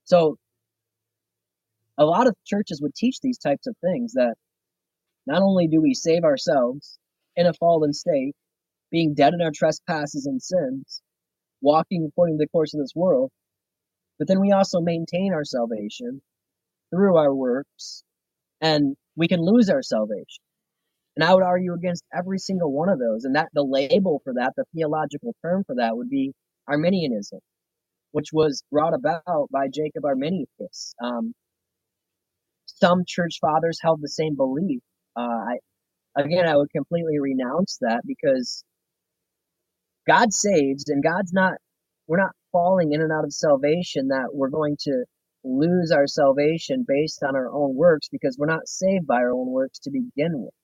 So 0.05 0.37
a 1.99 2.05
lot 2.05 2.27
of 2.29 2.37
churches 2.46 2.81
would 2.83 2.94
teach 2.94 3.20
these 3.20 3.38
types 3.38 3.66
of 3.66 3.77
things 3.83 4.14
that 4.14 4.35
not 5.27 5.42
only 5.42 5.68
do 5.68 5.81
we 5.81 5.94
save 5.94 6.25
ourselves 6.25 6.99
in 7.37 7.46
a 7.46 7.55
fallen 7.55 7.92
state, 7.92 8.35
being 8.90 9.14
dead 9.14 9.35
in 9.35 9.42
our 9.42 9.53
trespasses 9.55 10.27
and 10.27 10.42
sins, 10.42 11.03
walking 11.61 12.07
according 12.09 12.38
to 12.38 12.44
the 12.44 12.49
course 12.49 12.75
of 12.75 12.81
this 12.81 12.94
world, 12.94 13.31
but 14.18 14.29
then 14.29 14.40
we 14.40 14.53
also 14.53 14.81
maintain 14.81 15.35
our 15.35 15.44
salvation 15.44 16.22
through 16.90 17.16
our 17.16 17.35
works, 17.35 18.05
and 18.61 18.96
we 19.16 19.29
can 19.29 19.40
lose 19.40 19.70
our 19.70 19.83
salvation. 19.83 20.44
And 21.16 21.24
I 21.24 21.35
would 21.35 21.42
argue 21.42 21.72
against 21.74 22.05
every 22.14 22.38
single 22.38 22.72
one 22.72 22.88
of 22.90 22.98
those. 22.98 23.24
And 23.24 23.37
that 23.37 23.48
the 23.55 23.62
label 23.64 24.20
for 24.24 24.35
that, 24.35 24.52
the 24.57 24.64
theological 24.74 25.35
term 25.42 25.64
for 25.66 25.76
that 25.76 25.96
would 25.96 26.11
be 26.11 26.33
Arminianism, 26.68 27.40
which 28.12 28.29
was 28.33 28.62
brought 28.70 28.94
about 28.94 29.48
by 29.50 29.68
Jacob 29.72 30.05
Arminius. 30.05 30.94
Um, 31.02 31.33
some 32.66 33.05
church 33.07 33.38
fathers 33.40 33.79
held 33.83 34.00
the 34.02 34.09
same 34.09 34.37
belief. 34.37 34.83
Uh, 35.16 35.20
I, 35.22 35.59
again, 36.16 36.46
I 36.46 36.57
would 36.57 36.70
completely 36.70 37.18
renounce 37.18 37.79
that 37.81 38.02
because 38.07 38.62
God 40.07 40.33
saves, 40.33 40.88
and 40.88 41.02
God's 41.02 41.33
not. 41.33 41.55
We're 42.09 42.18
not 42.18 42.33
falling 42.52 42.92
in 42.92 43.02
and 43.02 43.12
out 43.12 43.24
of 43.24 43.33
salvation 43.33 44.09
that 44.09 44.29
we're 44.33 44.50
going 44.50 44.76
to 44.81 45.05
lose 45.44 45.90
our 45.92 46.07
salvation 46.07 46.85
based 46.87 47.22
on 47.24 47.37
our 47.37 47.50
own 47.52 47.74
works 47.74 48.09
because 48.11 48.37
we're 48.38 48.46
not 48.46 48.68
saved 48.68 49.07
by 49.07 49.16
our 49.16 49.33
own 49.33 49.50
works 49.50 49.79
to 49.81 49.90
begin 49.90 50.33
with. 50.42 50.55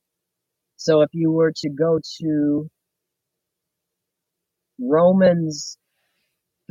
So 0.83 1.03
if 1.03 1.11
you 1.13 1.31
were 1.31 1.53
to 1.59 1.71
go 1.71 2.01
to 2.21 2.69
Romans 4.81 5.77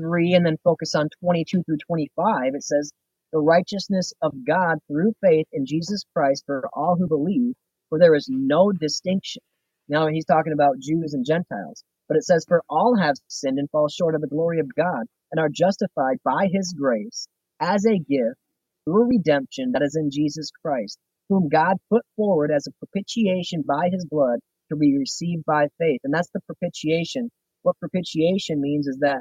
3 0.02 0.34
and 0.34 0.46
then 0.46 0.58
focus 0.66 0.96
on 0.96 1.08
22 1.24 1.64
through 1.64 1.78
25, 1.88 2.56
it 2.56 2.64
says, 2.64 2.92
The 3.32 3.40
righteousness 3.40 4.14
of 4.22 4.34
God 4.46 4.80
through 4.88 5.14
faith 5.26 5.48
in 5.54 5.66
Jesus 5.66 6.04
Christ 6.14 6.44
for 6.46 6.68
all 6.74 6.98
who 6.98 7.08
believe, 7.08 7.54
for 7.90 8.00
there 8.00 8.16
is 8.16 8.28
no 8.30 8.74
distinction. 8.74 9.42
Now 9.88 10.08
he's 10.08 10.26
talking 10.26 10.54
about 10.54 10.80
Jews 10.80 11.14
and 11.14 11.26
Gentiles. 11.26 11.86
But 12.10 12.18
it 12.18 12.26
says, 12.26 12.46
For 12.46 12.64
all 12.70 12.98
have 12.98 13.16
sinned 13.30 13.60
and 13.60 13.70
fall 13.70 13.88
short 13.88 14.16
of 14.16 14.22
the 14.22 14.28
glory 14.28 14.60
of 14.60 14.76
God, 14.76 15.06
and 15.32 15.40
are 15.40 15.50
justified 15.50 16.18
by 16.26 16.50
his 16.52 16.76
grace 16.78 17.28
as 17.62 17.86
a 17.86 17.98
gift 17.98 18.36
through 18.84 19.10
redemption 19.10 19.72
that 19.72 19.84
is 19.84 19.96
in 19.96 20.12
Jesus 20.12 20.52
Christ, 20.66 21.00
whom 21.32 21.50
God 21.50 21.78
put 21.92 22.04
forward 22.18 22.52
as 22.52 22.68
a 22.68 22.74
propitiation 22.86 23.64
by 23.68 23.90
his 23.92 24.06
blood 24.06 24.42
to 24.72 24.78
be 24.78 24.98
received 25.00 25.46
by 25.48 25.68
faith. 25.80 26.02
And 26.06 26.14
that's 26.14 26.32
the 26.36 26.42
propitiation. 26.48 27.32
What 27.64 27.80
propitiation 27.80 28.62
means 28.62 28.88
is 28.88 29.00
that 29.02 29.16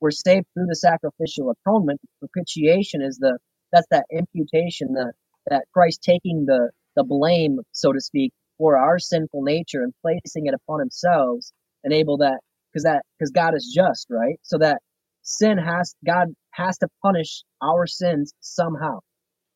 we're 0.00 0.10
saved 0.10 0.46
through 0.54 0.66
the 0.68 0.76
sacrificial 0.76 1.52
atonement. 1.52 2.00
Propitiation 2.20 3.02
is 3.02 3.18
the 3.18 3.38
that's 3.72 3.86
that 3.90 4.06
imputation, 4.12 4.92
the 4.92 5.12
that 5.48 5.64
Christ 5.72 6.02
taking 6.02 6.44
the 6.46 6.70
the 6.96 7.04
blame, 7.04 7.58
so 7.72 7.92
to 7.92 8.00
speak, 8.00 8.32
for 8.58 8.76
our 8.78 8.98
sinful 8.98 9.42
nature 9.42 9.82
and 9.82 9.92
placing 10.02 10.46
it 10.46 10.54
upon 10.54 10.80
himself, 10.80 11.40
enable 11.84 12.18
that 12.18 12.40
because 12.72 12.84
that 12.84 13.02
because 13.18 13.30
God 13.30 13.54
is 13.54 13.72
just, 13.74 14.06
right? 14.10 14.38
So 14.42 14.58
that 14.58 14.80
sin 15.22 15.58
has 15.58 15.94
God 16.06 16.28
has 16.52 16.78
to 16.78 16.88
punish 17.02 17.42
our 17.62 17.86
sins 17.86 18.32
somehow. 18.40 19.00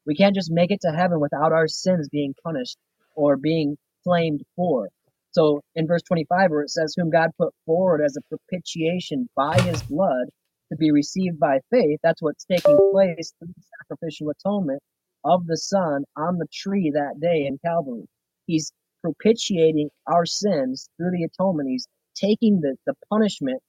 We 0.07 0.17
can't 0.17 0.35
just 0.35 0.51
make 0.53 0.71
it 0.71 0.81
to 0.83 0.93
heaven 0.93 1.21
without 1.21 1.53
our 1.53 1.69
sins 1.69 2.09
being 2.11 2.35
punished 2.45 2.77
or 3.17 3.37
being 3.37 3.77
claimed 4.05 4.43
for. 4.57 4.89
So 5.33 5.63
in 5.77 5.87
verse 5.87 6.03
25, 6.03 6.51
where 6.51 6.63
it 6.63 6.71
says, 6.71 6.95
Whom 6.97 7.11
God 7.11 7.31
put 7.39 7.55
forward 7.67 8.03
as 8.05 8.17
a 8.17 8.37
propitiation 8.37 9.29
by 9.37 9.61
his 9.63 9.83
blood 9.85 10.29
to 10.71 10.77
be 10.77 10.91
received 10.93 11.39
by 11.41 11.61
faith, 11.71 12.01
that's 12.03 12.23
what's 12.23 12.45
taking 12.45 12.81
place 12.91 13.33
through 13.39 13.49
the 13.57 13.65
sacrificial 13.81 14.31
atonement 14.31 14.83
of 15.25 15.47
the 15.47 15.57
Son 15.59 16.05
on 16.17 16.39
the 16.39 16.49
tree 16.53 16.93
that 16.95 17.21
day 17.21 17.47
in 17.47 17.59
Calvary. 17.65 18.07
He's 18.47 18.73
propitiating 19.03 19.91
our 20.07 20.27
sins 20.27 20.89
through 20.97 21.13
the 21.13 21.25
atonement. 21.25 21.71
He's 21.71 21.89
taking 22.17 22.61
the, 22.61 22.77
the 22.87 22.95
punishment 23.11 23.61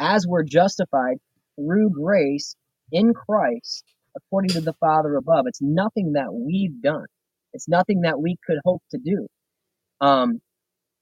as 0.00 0.26
we're 0.26 0.44
justified 0.44 1.18
through 1.56 1.90
grace 1.90 2.56
in 2.92 3.14
Christ 3.14 3.84
according 4.16 4.50
to 4.50 4.62
the 4.62 4.74
Father 4.74 5.16
above. 5.16 5.46
It's 5.48 5.62
nothing 5.62 6.14
that 6.14 6.32
we've 6.32 6.80
done. 6.82 7.06
It's 7.54 7.68
nothing 7.68 8.02
that 8.02 8.20
we 8.20 8.36
could 8.46 8.58
hope 8.64 8.82
to 8.92 8.98
do. 8.98 9.26
Um, 10.00 10.40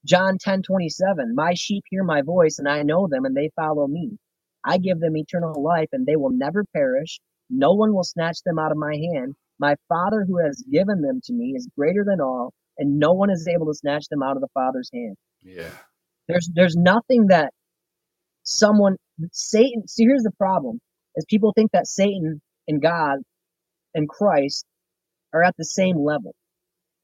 John 0.05 0.37
10 0.39 0.63
27, 0.63 1.35
my 1.35 1.53
sheep 1.55 1.83
hear 1.89 2.03
my 2.03 2.21
voice, 2.23 2.59
and 2.59 2.67
I 2.69 2.83
know 2.83 3.07
them, 3.07 3.25
and 3.25 3.35
they 3.35 3.51
follow 3.55 3.87
me. 3.87 4.17
I 4.65 4.77
give 4.79 4.99
them 4.99 5.17
eternal 5.17 5.61
life, 5.63 5.89
and 5.93 6.05
they 6.05 6.15
will 6.15 6.31
never 6.31 6.65
perish. 6.75 7.19
No 7.49 7.73
one 7.73 7.93
will 7.93 8.03
snatch 8.03 8.39
them 8.45 8.59
out 8.59 8.71
of 8.71 8.77
my 8.77 8.95
hand. 8.95 9.35
My 9.59 9.75
Father 9.89 10.25
who 10.27 10.39
has 10.43 10.63
given 10.71 11.01
them 11.01 11.21
to 11.25 11.33
me 11.33 11.53
is 11.55 11.69
greater 11.77 12.03
than 12.05 12.21
all, 12.21 12.53
and 12.79 12.99
no 12.99 13.13
one 13.13 13.31
is 13.31 13.47
able 13.47 13.67
to 13.67 13.75
snatch 13.75 14.07
them 14.09 14.23
out 14.23 14.37
of 14.37 14.41
the 14.41 14.49
Father's 14.53 14.89
hand. 14.93 15.15
Yeah. 15.43 15.71
There's 16.27 16.49
there's 16.53 16.75
nothing 16.75 17.27
that 17.27 17.53
someone 18.43 18.97
Satan 19.33 19.87
see 19.87 20.05
here's 20.05 20.23
the 20.23 20.31
problem 20.39 20.79
is 21.17 21.25
people 21.29 21.53
think 21.53 21.71
that 21.73 21.87
Satan 21.87 22.41
and 22.67 22.81
God 22.81 23.19
and 23.95 24.09
Christ 24.09 24.65
are 25.33 25.43
at 25.43 25.55
the 25.57 25.65
same 25.65 25.97
level. 25.97 26.35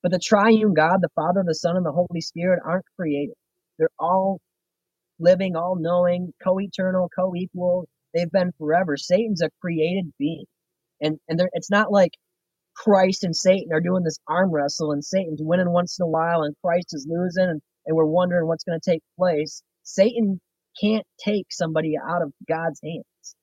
But 0.04 0.12
the 0.12 0.20
triune 0.20 0.74
God, 0.74 1.02
the 1.02 1.10
Father, 1.16 1.44
the 1.46 1.56
Son, 1.56 1.78
and 1.78 1.86
the 1.86 1.92
Holy 1.92 2.22
Spirit 2.22 2.62
aren't 2.66 2.86
created. 2.98 3.36
They're 3.80 3.90
all 4.00 4.40
living, 5.20 5.56
all 5.56 5.76
knowing, 5.76 6.34
co 6.44 6.60
eternal, 6.60 7.10
co 7.16 7.36
equal. 7.36 7.88
They've 8.14 8.32
been 8.32 8.52
forever. 8.58 8.98
Satan's 8.98 9.42
a 9.42 9.50
created 9.62 10.12
being. 10.20 10.46
And, 11.02 11.20
and 11.30 11.42
it's 11.54 11.72
not 11.72 11.92
like 11.92 12.12
Christ 12.76 13.24
and 13.24 13.36
Satan 13.36 13.74
are 13.74 13.82
doing 13.82 14.04
this 14.04 14.20
arm 14.28 14.52
wrestle 14.52 14.92
and 14.92 15.04
Satan's 15.04 15.42
winning 15.44 15.72
once 15.72 16.00
in 16.00 16.04
a 16.04 16.08
while 16.08 16.44
and 16.44 16.56
Christ 16.64 16.90
is 16.94 17.08
losing 17.10 17.46
and, 17.50 17.62
and 17.86 17.96
we're 17.98 18.06
wondering 18.06 18.48
what's 18.48 18.64
going 18.64 18.80
to 18.80 18.92
take 18.92 19.04
place. 19.18 19.64
Satan 19.84 20.40
can't 20.82 21.06
take 21.24 21.48
somebody 21.52 21.96
out 21.98 22.22
of 22.22 22.32
God's 22.48 22.80
hands. 22.84 23.36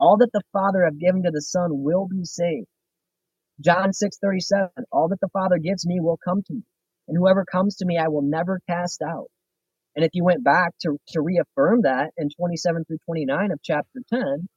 All 0.00 0.16
that 0.18 0.32
the 0.32 0.42
Father 0.52 0.84
have 0.84 0.98
given 0.98 1.22
to 1.24 1.30
the 1.30 1.42
Son 1.42 1.82
will 1.84 2.08
be 2.08 2.24
saved. 2.24 2.66
John 3.60 3.92
6:37 3.92 4.70
All 4.90 5.08
that 5.08 5.20
the 5.20 5.28
Father 5.28 5.58
gives 5.58 5.86
me 5.86 6.00
will 6.00 6.18
come 6.24 6.42
to 6.42 6.54
me, 6.54 6.62
and 7.08 7.16
whoever 7.16 7.44
comes 7.44 7.76
to 7.76 7.86
me 7.86 7.98
I 7.98 8.08
will 8.08 8.22
never 8.22 8.60
cast 8.68 9.02
out. 9.02 9.28
And 9.94 10.04
if 10.04 10.12
you 10.14 10.24
went 10.24 10.44
back 10.44 10.72
to, 10.82 10.96
to 11.08 11.20
reaffirm 11.20 11.82
that 11.82 12.12
in 12.16 12.30
27 12.30 12.84
through 12.86 12.98
29 13.06 13.50
of 13.50 13.60
chapter 13.62 14.00
10, 14.08 14.48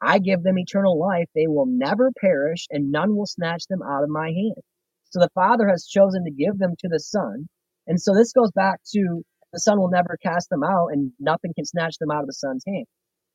I 0.00 0.18
give 0.18 0.42
them 0.42 0.58
eternal 0.58 0.98
life. 0.98 1.28
They 1.34 1.48
will 1.48 1.66
never 1.66 2.10
perish, 2.18 2.66
and 2.70 2.90
none 2.90 3.16
will 3.16 3.26
snatch 3.26 3.66
them 3.68 3.82
out 3.82 4.04
of 4.04 4.08
my 4.08 4.28
hand. 4.28 4.62
So 5.10 5.20
the 5.20 5.30
Father 5.34 5.68
has 5.68 5.86
chosen 5.86 6.24
to 6.24 6.30
give 6.30 6.58
them 6.58 6.74
to 6.78 6.88
the 6.88 7.00
Son. 7.00 7.48
And 7.86 8.00
so 8.00 8.14
this 8.14 8.32
goes 8.32 8.52
back 8.52 8.80
to 8.92 9.22
the 9.52 9.60
Son 9.60 9.78
will 9.78 9.90
never 9.90 10.16
cast 10.22 10.48
them 10.48 10.62
out, 10.62 10.88
and 10.92 11.12
nothing 11.18 11.52
can 11.54 11.66
snatch 11.66 11.98
them 11.98 12.10
out 12.10 12.22
of 12.22 12.28
the 12.28 12.32
Son's 12.32 12.64
hand. 12.66 12.86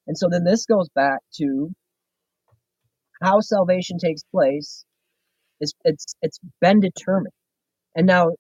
And 0.08 0.18
so 0.18 0.28
then 0.30 0.44
this 0.44 0.65
goes 0.65 0.89
back 0.96 1.20
to 1.38 1.72
how 3.22 3.39
salvation 3.39 3.98
takes 3.98 4.24
place. 4.32 4.86
It's 5.60 5.74
it's 5.84 6.15
it's 6.22 6.39
been 6.62 6.80
determined, 6.82 7.34
and 7.96 8.06
now 8.08 8.32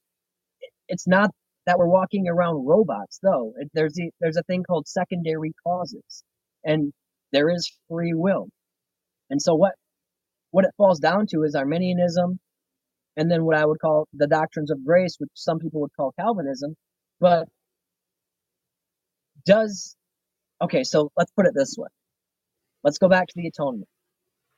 it's 0.87 1.07
not 1.07 1.31
that 1.65 1.77
we're 1.79 1.87
walking 1.89 2.27
around 2.27 2.65
robots 2.67 3.19
though. 3.23 3.53
It, 3.57 3.71
there's 3.73 3.97
a, 3.99 4.11
there's 4.19 4.37
a 4.37 4.43
thing 4.43 4.63
called 4.63 4.87
secondary 4.87 5.53
causes, 5.65 6.23
and 6.63 6.91
there 7.31 7.49
is 7.49 7.71
free 7.89 8.13
will. 8.13 8.49
And 9.29 9.41
so 9.41 9.55
what 9.55 9.73
what 10.51 10.65
it 10.65 10.71
falls 10.77 10.99
down 10.99 11.27
to 11.31 11.43
is 11.43 11.55
Arminianism, 11.55 12.39
and 13.17 13.31
then 13.31 13.45
what 13.45 13.57
I 13.57 13.65
would 13.65 13.79
call 13.79 14.07
the 14.13 14.27
doctrines 14.27 14.71
of 14.71 14.85
grace, 14.85 15.15
which 15.19 15.31
some 15.35 15.59
people 15.59 15.81
would 15.81 15.95
call 15.97 16.13
Calvinism. 16.19 16.75
But 17.19 17.47
does 19.45 19.95
okay, 20.61 20.83
so 20.83 21.11
let's 21.17 21.31
put 21.31 21.45
it 21.45 21.53
this 21.55 21.75
way. 21.77 21.87
Let's 22.83 22.97
go 22.97 23.09
back 23.09 23.27
to 23.27 23.33
the 23.35 23.47
atonement. 23.47 23.87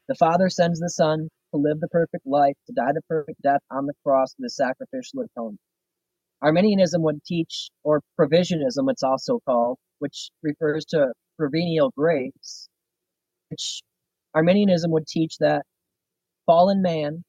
The 0.07 0.15
Father 0.15 0.49
sends 0.49 0.79
the 0.79 0.89
Son 0.89 1.29
to 1.53 1.57
live 1.57 1.79
the 1.79 1.87
perfect 1.87 2.25
life, 2.25 2.55
to 2.67 2.73
die 2.73 2.91
the 2.93 3.01
perfect 3.09 3.41
death 3.41 3.61
on 3.71 3.85
the 3.85 3.93
cross 4.05 4.33
for 4.33 4.41
the 4.41 4.49
sacrificial 4.49 5.21
atonement. 5.21 5.59
Arminianism 6.41 7.01
would 7.01 7.23
teach, 7.23 7.69
or 7.83 8.01
provisionism, 8.19 8.89
it's 8.89 9.03
also 9.03 9.39
called, 9.45 9.77
which 9.99 10.29
refers 10.43 10.85
to 10.85 11.07
prevenient 11.37 11.93
grace, 11.95 12.69
which 13.49 13.81
Arminianism 14.35 14.91
would 14.91 15.07
teach 15.07 15.37
that 15.39 15.63
fallen 16.45 16.81
man 16.81 17.23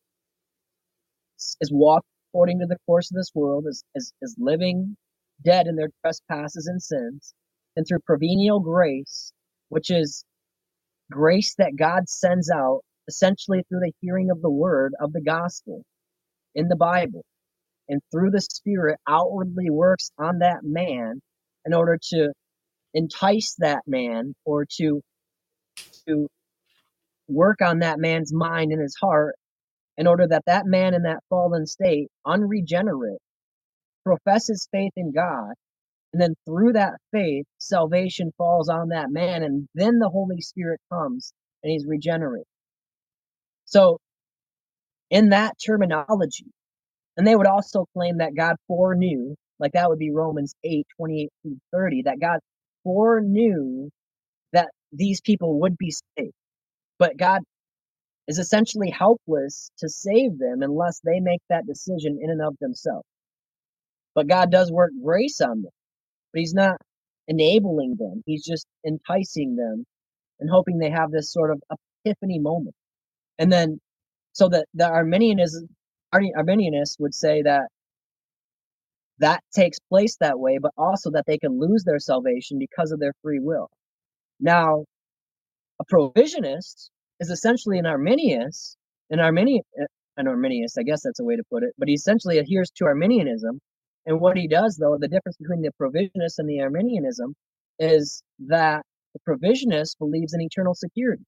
is 1.60 1.72
walked 1.72 2.06
according 2.30 2.58
to 2.58 2.66
the 2.66 2.76
course 2.86 3.10
of 3.10 3.16
this 3.16 3.30
world, 3.34 3.66
is, 3.66 3.82
is, 3.94 4.12
is 4.20 4.34
living 4.38 4.96
dead 5.44 5.66
in 5.66 5.76
their 5.76 5.88
trespasses 6.02 6.66
and 6.66 6.82
sins, 6.82 7.34
and 7.78 7.86
through 7.86 8.00
prevenient 8.00 8.64
grace, 8.64 9.32
which 9.68 9.88
is 9.90 10.24
grace 11.12 11.54
that 11.58 11.76
God 11.78 12.08
sends 12.08 12.50
out 12.50 12.80
essentially 13.08 13.62
through 13.68 13.80
the 13.80 13.92
hearing 14.00 14.30
of 14.32 14.42
the 14.42 14.50
word 14.50 14.94
of 15.00 15.12
the 15.12 15.22
gospel 15.22 15.84
in 16.56 16.66
the 16.66 16.76
Bible, 16.76 17.24
and 17.88 18.00
through 18.10 18.32
the 18.32 18.40
Spirit 18.40 18.98
outwardly 19.08 19.70
works 19.70 20.10
on 20.18 20.40
that 20.40 20.58
man 20.64 21.20
in 21.64 21.72
order 21.72 21.98
to 22.10 22.32
entice 22.94 23.54
that 23.60 23.82
man 23.86 24.34
or 24.44 24.66
to 24.78 25.00
to 26.08 26.26
work 27.28 27.62
on 27.62 27.78
that 27.80 28.00
man's 28.00 28.32
mind 28.34 28.72
and 28.72 28.82
his 28.82 28.96
heart 29.00 29.36
in 29.96 30.08
order 30.08 30.26
that 30.26 30.42
that 30.46 30.66
man 30.66 30.94
in 30.94 31.02
that 31.02 31.20
fallen 31.30 31.66
state, 31.66 32.08
unregenerate, 32.26 33.20
professes 34.04 34.68
faith 34.72 34.92
in 34.96 35.12
God, 35.12 35.52
and 36.12 36.22
then 36.22 36.34
through 36.46 36.72
that 36.74 36.94
faith, 37.12 37.46
salvation 37.58 38.32
falls 38.38 38.68
on 38.68 38.88
that 38.88 39.10
man, 39.10 39.42
and 39.42 39.68
then 39.74 39.98
the 39.98 40.08
Holy 40.08 40.40
Spirit 40.40 40.80
comes 40.92 41.32
and 41.62 41.70
he's 41.72 41.86
regenerated. 41.86 42.46
So, 43.66 43.98
in 45.10 45.30
that 45.30 45.56
terminology, 45.64 46.46
and 47.16 47.26
they 47.26 47.36
would 47.36 47.46
also 47.46 47.86
claim 47.94 48.18
that 48.18 48.34
God 48.36 48.56
foreknew, 48.68 49.34
like 49.58 49.72
that 49.72 49.88
would 49.88 49.98
be 49.98 50.10
Romans 50.10 50.54
8 50.64 50.86
28 50.96 51.30
through 51.42 51.58
30, 51.72 52.02
that 52.04 52.20
God 52.20 52.38
foreknew 52.84 53.90
that 54.52 54.68
these 54.92 55.20
people 55.20 55.60
would 55.60 55.76
be 55.76 55.90
saved. 55.90 56.32
But 56.98 57.16
God 57.16 57.42
is 58.28 58.38
essentially 58.38 58.90
helpless 58.90 59.70
to 59.78 59.88
save 59.88 60.38
them 60.38 60.62
unless 60.62 61.00
they 61.00 61.20
make 61.20 61.40
that 61.50 61.66
decision 61.66 62.18
in 62.22 62.30
and 62.30 62.42
of 62.42 62.56
themselves. 62.60 63.06
But 64.14 64.28
God 64.28 64.50
does 64.50 64.72
work 64.72 64.92
grace 65.02 65.40
on 65.40 65.62
them, 65.62 65.72
but 66.32 66.40
He's 66.40 66.54
not 66.54 66.76
enabling 67.28 67.96
them, 67.98 68.22
He's 68.26 68.44
just 68.44 68.66
enticing 68.86 69.56
them 69.56 69.84
and 70.40 70.50
hoping 70.50 70.78
they 70.78 70.90
have 70.90 71.10
this 71.10 71.32
sort 71.32 71.50
of 71.50 71.62
epiphany 72.06 72.38
moment. 72.38 72.74
And 73.38 73.50
then, 73.52 73.80
so 74.32 74.48
that 74.50 74.66
the 74.74 74.88
Arminianism, 74.88 75.68
Arminianists 76.14 77.00
would 77.00 77.14
say 77.14 77.42
that 77.42 77.68
that 79.18 79.42
takes 79.54 79.78
place 79.90 80.16
that 80.20 80.38
way, 80.38 80.58
but 80.58 80.72
also 80.76 81.10
that 81.10 81.24
they 81.26 81.38
can 81.38 81.58
lose 81.60 81.84
their 81.84 81.98
salvation 81.98 82.58
because 82.58 82.92
of 82.92 83.00
their 83.00 83.14
free 83.22 83.40
will. 83.40 83.68
Now, 84.40 84.84
a 85.80 85.84
provisionist 85.84 86.90
is 87.20 87.30
essentially 87.30 87.78
an 87.78 87.86
Arminius, 87.86 88.76
an 89.10 89.20
Arminian, 89.20 89.62
an 90.16 90.28
Arminius, 90.28 90.78
I 90.78 90.82
guess 90.82 91.02
that's 91.02 91.20
a 91.20 91.24
way 91.24 91.36
to 91.36 91.44
put 91.50 91.62
it, 91.64 91.70
but 91.78 91.88
he 91.88 91.94
essentially 91.94 92.38
adheres 92.38 92.70
to 92.76 92.84
Arminianism. 92.86 93.60
And 94.08 94.20
what 94.20 94.38
he 94.38 94.48
does, 94.48 94.78
though, 94.78 94.96
the 94.98 95.06
difference 95.06 95.36
between 95.36 95.60
the 95.60 95.70
provisionist 95.78 96.38
and 96.38 96.48
the 96.48 96.62
Arminianism 96.62 97.34
is 97.78 98.22
that 98.46 98.86
the 99.12 99.20
provisionist 99.20 99.98
believes 99.98 100.32
in 100.32 100.40
eternal 100.40 100.74
security. 100.74 101.24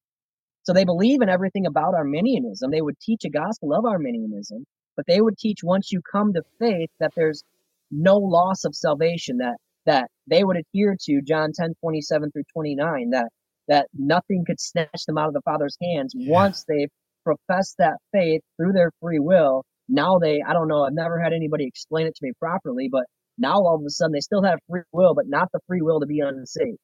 So 0.62 0.72
they 0.72 0.86
believe 0.86 1.20
in 1.20 1.28
everything 1.28 1.66
about 1.66 1.94
Arminianism. 1.94 2.70
They 2.70 2.80
would 2.80 2.98
teach 2.98 3.26
a 3.26 3.30
gospel 3.30 3.74
of 3.74 3.84
Arminianism, 3.84 4.64
but 4.96 5.04
they 5.06 5.20
would 5.20 5.36
teach 5.36 5.62
once 5.62 5.92
you 5.92 6.00
come 6.10 6.32
to 6.32 6.42
faith 6.58 6.88
that 7.00 7.12
there's 7.14 7.44
no 7.90 8.16
loss 8.16 8.64
of 8.64 8.74
salvation, 8.74 9.36
that 9.38 9.58
that 9.84 10.10
they 10.26 10.42
would 10.42 10.56
adhere 10.56 10.96
to 11.00 11.20
John 11.22 11.52
10, 11.52 11.74
27 11.80 12.32
through 12.32 12.44
29, 12.50 13.10
that 13.10 13.28
that 13.68 13.88
nothing 13.92 14.44
could 14.46 14.58
snatch 14.58 15.04
them 15.06 15.18
out 15.18 15.28
of 15.28 15.34
the 15.34 15.42
Father's 15.42 15.76
hands 15.82 16.14
yeah. 16.16 16.32
once 16.32 16.64
they've 16.66 16.90
professed 17.24 17.76
that 17.76 17.98
faith 18.10 18.40
through 18.56 18.72
their 18.72 18.90
free 19.02 19.18
will. 19.18 19.64
Now 19.90 20.18
they, 20.18 20.40
I 20.46 20.52
don't 20.52 20.68
know, 20.68 20.84
I've 20.84 20.94
never 20.94 21.20
had 21.20 21.32
anybody 21.32 21.66
explain 21.66 22.06
it 22.06 22.14
to 22.14 22.20
me 22.22 22.32
properly, 22.38 22.88
but 22.90 23.04
now 23.38 23.54
all 23.54 23.74
of 23.74 23.82
a 23.84 23.90
sudden 23.90 24.12
they 24.12 24.20
still 24.20 24.42
have 24.44 24.58
free 24.68 24.82
will, 24.92 25.14
but 25.14 25.24
not 25.26 25.48
the 25.52 25.60
free 25.66 25.82
will 25.82 26.00
to 26.00 26.06
be 26.06 26.20
unsaved, 26.20 26.78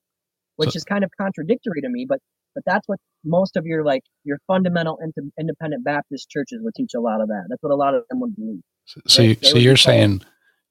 which 0.57 0.73
so, 0.73 0.77
is 0.77 0.85
kind 0.85 1.05
of 1.05 1.11
contradictory 1.19 1.81
to 1.83 1.89
me. 1.89 2.05
But 2.09 2.19
but 2.55 2.65
that's 2.67 2.89
what 2.89 2.99
most 3.25 3.57
of 3.57 3.65
your 3.65 3.85
like 3.85 4.03
your 4.25 4.39
fundamental 4.47 4.99
independent 5.39 5.85
Baptist 5.85 6.29
churches 6.31 6.59
would 6.63 6.75
teach 6.75 6.93
a 6.97 7.01
lot 7.01 7.21
of 7.21 7.29
that. 7.29 7.45
That's 7.49 7.63
what 7.63 7.73
a 7.73 7.77
lot 7.77 7.95
of 7.95 8.03
them 8.11 8.21
would 8.21 8.35
believe. 8.35 8.63
So, 8.87 9.01
so, 9.07 9.23
they, 9.23 9.29
you, 9.29 9.37
so 9.43 9.59
you're 9.59 9.77
saying 9.77 10.23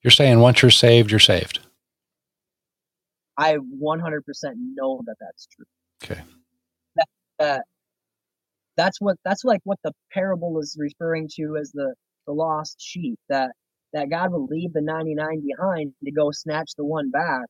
you're 0.04 0.12
saying 0.12 0.40
once 0.40 0.62
you're 0.62 0.72
saved, 0.72 1.12
you're 1.12 1.20
saved. 1.20 1.60
I 3.38 3.56
100% 3.56 3.60
know 4.76 5.02
that 5.06 5.16
that's 5.20 5.48
true. 5.48 5.66
Okay. 6.04 6.22
That, 6.96 7.08
that 7.40 7.62
that's 8.78 9.00
what 9.00 9.18
that's 9.24 9.44
like 9.44 9.62
what 9.64 9.80
the 9.84 9.92
parable 10.12 10.60
is 10.60 10.78
referring 10.80 11.30
to 11.36 11.58
as 11.60 11.72
the 11.72 11.94
the 12.26 12.34
lost 12.34 12.78
sheep 12.82 13.20
that 13.30 13.52
that 13.94 14.10
God 14.10 14.32
will 14.32 14.46
leave 14.46 14.74
the 14.74 14.82
99 14.82 15.44
behind 15.48 15.94
to 16.04 16.12
go 16.12 16.32
snatch 16.32 16.72
the 16.78 16.86
one 16.86 17.12
back. 17.12 17.46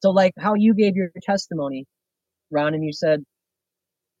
So 0.00 0.10
like 0.10 0.32
how 0.38 0.54
you 0.54 0.74
gave 0.74 0.96
your 0.96 1.10
testimony, 1.22 1.84
Ron, 2.50 2.74
and 2.74 2.84
you 2.84 2.92
said, 2.92 3.22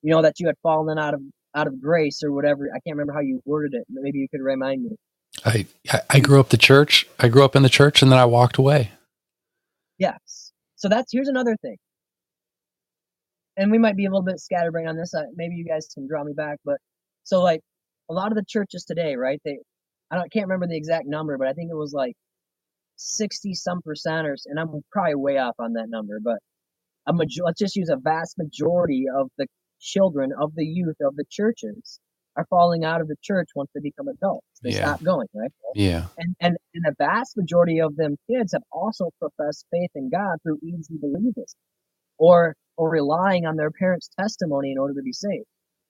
you 0.02 0.12
know, 0.12 0.22
that 0.22 0.40
you 0.40 0.46
had 0.46 0.56
fallen 0.62 0.98
out 0.98 1.14
of 1.14 1.20
out 1.54 1.66
of 1.66 1.80
grace 1.80 2.22
or 2.22 2.32
whatever. 2.32 2.68
I 2.70 2.80
can't 2.80 2.96
remember 2.96 3.14
how 3.14 3.20
you 3.20 3.40
worded 3.44 3.74
it. 3.74 3.84
Maybe 3.88 4.18
you 4.18 4.28
could 4.30 4.42
remind 4.42 4.84
me. 4.84 4.96
I 5.44 5.66
I 6.10 6.20
grew 6.20 6.40
up 6.40 6.50
the 6.50 6.58
church. 6.58 7.06
I 7.18 7.28
grew 7.28 7.44
up 7.44 7.56
in 7.56 7.62
the 7.62 7.68
church, 7.68 8.02
and 8.02 8.12
then 8.12 8.18
I 8.18 8.24
walked 8.26 8.58
away. 8.58 8.92
Yes. 9.98 10.52
So 10.76 10.88
that's 10.88 11.12
here's 11.12 11.28
another 11.28 11.56
thing 11.62 11.76
and 13.58 13.70
we 13.72 13.78
might 13.78 13.96
be 13.96 14.06
a 14.06 14.10
little 14.10 14.22
bit 14.22 14.40
scatterbrained 14.40 14.88
on 14.88 14.96
this. 14.96 15.12
Maybe 15.34 15.56
you 15.56 15.64
guys 15.64 15.88
can 15.92 16.06
draw 16.06 16.22
me 16.24 16.32
back, 16.32 16.58
but 16.64 16.78
so 17.24 17.42
like 17.42 17.60
a 18.10 18.14
lot 18.14 18.32
of 18.32 18.36
the 18.36 18.44
churches 18.46 18.84
today, 18.84 19.16
right? 19.16 19.40
They, 19.44 19.58
I 20.10 20.16
don't, 20.16 20.32
can't 20.32 20.46
remember 20.46 20.66
the 20.66 20.76
exact 20.76 21.06
number, 21.06 21.36
but 21.38 21.48
I 21.48 21.52
think 21.52 21.70
it 21.70 21.76
was 21.76 21.92
like 21.92 22.14
sixty 22.96 23.54
some 23.54 23.80
percenters, 23.86 24.42
and 24.46 24.58
I'm 24.58 24.82
probably 24.90 25.14
way 25.14 25.38
off 25.38 25.54
on 25.58 25.74
that 25.74 25.86
number, 25.88 26.18
but 26.22 26.38
a 27.06 27.12
major, 27.12 27.42
let's 27.44 27.58
just 27.58 27.76
use 27.76 27.90
a 27.90 27.96
vast 27.96 28.36
majority 28.38 29.04
of 29.14 29.28
the 29.38 29.46
children 29.80 30.30
of 30.38 30.52
the 30.54 30.64
youth 30.64 30.96
of 31.02 31.16
the 31.16 31.24
churches 31.30 32.00
are 32.36 32.46
falling 32.50 32.84
out 32.84 33.00
of 33.00 33.08
the 33.08 33.16
church 33.22 33.48
once 33.54 33.70
they 33.74 33.80
become 33.80 34.08
adults. 34.08 34.46
They 34.62 34.70
yeah. 34.70 34.94
stop 34.94 35.02
going, 35.02 35.26
right? 35.34 35.50
Yeah. 35.74 36.06
And, 36.18 36.34
and 36.40 36.56
and 36.74 36.84
the 36.84 36.94
vast 36.98 37.36
majority 37.36 37.80
of 37.80 37.96
them 37.96 38.16
kids 38.30 38.52
have 38.52 38.62
also 38.72 39.10
professed 39.18 39.66
faith 39.70 39.90
in 39.94 40.10
God 40.10 40.36
through 40.42 40.58
easy 40.62 40.98
believers, 41.00 41.54
or 42.18 42.54
or 42.76 42.90
relying 42.90 43.44
on 43.46 43.56
their 43.56 43.70
parents' 43.70 44.08
testimony 44.18 44.72
in 44.72 44.78
order 44.78 44.94
to 44.94 45.02
be 45.02 45.12
saved. 45.12 45.46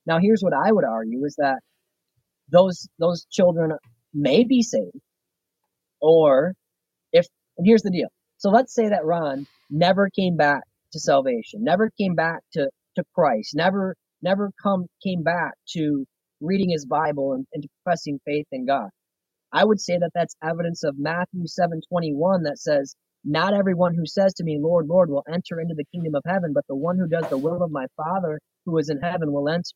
Now, 0.06 0.18
here's 0.20 0.40
what 0.40 0.54
I 0.54 0.72
would 0.72 0.84
argue 0.84 1.24
is 1.24 1.36
that 1.36 1.58
those 2.50 2.88
those 2.98 3.26
children 3.30 3.72
may 4.14 4.44
be 4.44 4.62
saved, 4.62 5.00
or 6.00 6.54
if 7.12 7.26
and 7.58 7.66
here's 7.66 7.82
the 7.82 7.92
deal. 7.92 8.08
So 8.38 8.50
let's 8.50 8.74
say 8.74 8.90
that 8.90 9.04
Ron 9.06 9.46
never 9.70 10.10
came 10.10 10.36
back 10.36 10.62
to 10.92 11.00
salvation, 11.00 11.64
never 11.64 11.90
came 11.98 12.16
back 12.16 12.40
to 12.54 12.70
to 12.96 13.04
Christ, 13.14 13.54
never 13.56 13.96
never 14.22 14.52
come 14.62 14.86
came 15.04 15.24
back 15.24 15.52
to 15.76 16.06
reading 16.42 16.70
his 16.70 16.86
Bible 16.86 17.34
and, 17.34 17.46
and 17.54 17.64
professing 17.84 18.20
faith 18.26 18.46
in 18.52 18.66
God. 18.66 18.90
I 19.52 19.64
would 19.64 19.80
say 19.80 19.98
that 19.98 20.10
that's 20.14 20.36
evidence 20.42 20.84
of 20.84 20.96
Matthew 20.98 21.44
7:21 21.46 22.44
that 22.44 22.58
says 22.58 22.94
not 23.24 23.54
everyone 23.54 23.94
who 23.94 24.06
says 24.06 24.34
to 24.34 24.44
me, 24.44 24.58
Lord, 24.60 24.86
Lord, 24.88 25.10
will 25.10 25.24
enter 25.32 25.60
into 25.60 25.74
the 25.76 25.84
kingdom 25.92 26.14
of 26.14 26.22
heaven, 26.26 26.52
but 26.54 26.64
the 26.68 26.76
one 26.76 26.98
who 26.98 27.08
does 27.08 27.26
the 27.28 27.38
will 27.38 27.62
of 27.62 27.70
my 27.70 27.86
Father 27.96 28.40
who 28.66 28.78
is 28.78 28.90
in 28.90 29.00
heaven 29.00 29.32
will 29.32 29.48
enter. 29.48 29.74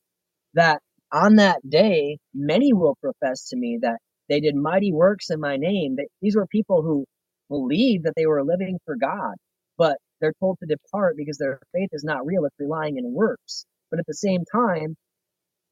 That 0.54 0.80
on 1.12 1.36
that 1.36 1.58
day, 1.68 2.18
many 2.34 2.72
will 2.74 2.96
profess 3.02 3.48
to 3.50 3.56
me 3.56 3.80
that 3.82 3.98
they 4.28 4.40
did 4.40 4.56
mighty 4.56 4.92
works 4.92 5.30
in 5.30 5.40
my 5.40 5.56
name. 5.58 5.96
That 5.96 6.08
these 6.22 6.36
were 6.36 6.46
people 6.48 6.82
who 6.82 7.06
believed 7.50 8.04
that 8.04 8.14
they 8.16 8.26
were 8.26 8.44
living 8.44 8.78
for 8.86 8.96
God, 8.96 9.34
but 9.78 9.98
they're 10.20 10.34
told 10.40 10.58
to 10.60 10.66
depart 10.66 11.16
because 11.16 11.38
their 11.38 11.60
faith 11.74 11.90
is 11.92 12.04
not 12.04 12.26
real. 12.26 12.44
It's 12.46 12.56
relying 12.60 12.98
in 12.98 13.12
works. 13.14 13.66
But 13.90 14.00
at 14.00 14.06
the 14.06 14.14
same 14.14 14.44
time, 14.52 14.96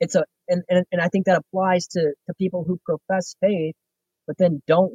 it's 0.00 0.14
a 0.16 0.24
and, 0.48 0.62
and, 0.68 0.84
and 0.92 1.00
I 1.02 1.08
think 1.08 1.26
that 1.26 1.38
applies 1.38 1.88
to, 1.88 2.00
to 2.00 2.34
people 2.38 2.64
who 2.66 2.78
profess 2.86 3.36
faith, 3.42 3.74
but 4.26 4.36
then 4.38 4.62
don't 4.66 4.92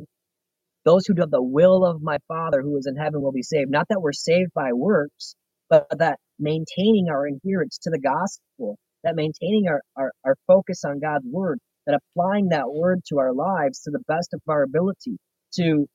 those 0.86 1.06
who 1.08 1.16
do 1.16 1.26
the 1.28 1.43
will 1.43 1.86
of 1.86 2.02
my 2.02 2.18
Father 2.28 2.62
who 2.64 2.78
is 2.78 2.88
in 2.88 2.96
heaven 2.98 3.22
will 3.22 3.34
be 3.34 3.43
saved. 3.43 3.72
Not 3.72 3.88
that 3.89 4.02
we're 4.02 4.14
saved 4.14 4.52
by 4.56 4.74
works, 4.74 5.36
but 5.70 5.88
that 6.00 6.20
maintaining 6.39 7.08
our 7.10 7.28
adherence 7.28 7.80
to 7.84 7.91
the 7.91 8.00
gospel, 8.00 8.78
that 9.06 9.16
maintaining 9.16 9.68
our, 9.70 9.82
our, 9.95 10.12
our 10.26 10.36
focus 10.47 10.84
on 10.86 10.99
God's 10.99 11.26
word, 11.26 11.60
that 11.88 11.99
applying 12.14 12.49
that 12.49 12.70
word 12.70 13.01
to 13.10 13.20
our 13.20 13.34
lives 13.34 13.82
to 13.82 13.91
the 13.91 14.03
best 14.08 14.34
of 14.34 14.41
our 14.49 14.64
ability, 14.64 15.18
to 15.56 15.88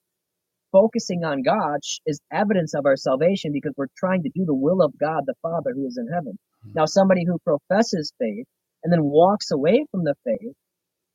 focusing 0.72 1.24
on 1.24 1.42
God 1.42 1.80
is 2.06 2.20
evidence 2.32 2.74
of 2.74 2.86
our 2.86 2.96
salvation 2.96 3.52
because 3.52 3.74
we're 3.76 3.86
trying 3.96 4.22
to 4.22 4.30
do 4.34 4.44
the 4.46 4.54
will 4.54 4.82
of 4.82 4.96
God 4.98 5.24
the 5.26 5.34
Father 5.42 5.72
who 5.74 5.86
is 5.86 5.98
in 5.98 6.08
heaven. 6.08 6.38
Hmm. 6.64 6.72
Now, 6.74 6.86
somebody 6.86 7.24
who 7.26 7.38
professes 7.44 8.12
faith 8.18 8.46
and 8.84 8.92
then 8.92 9.02
walks 9.02 9.50
away 9.50 9.84
from 9.90 10.04
the 10.04 10.14
faith. 10.24 10.54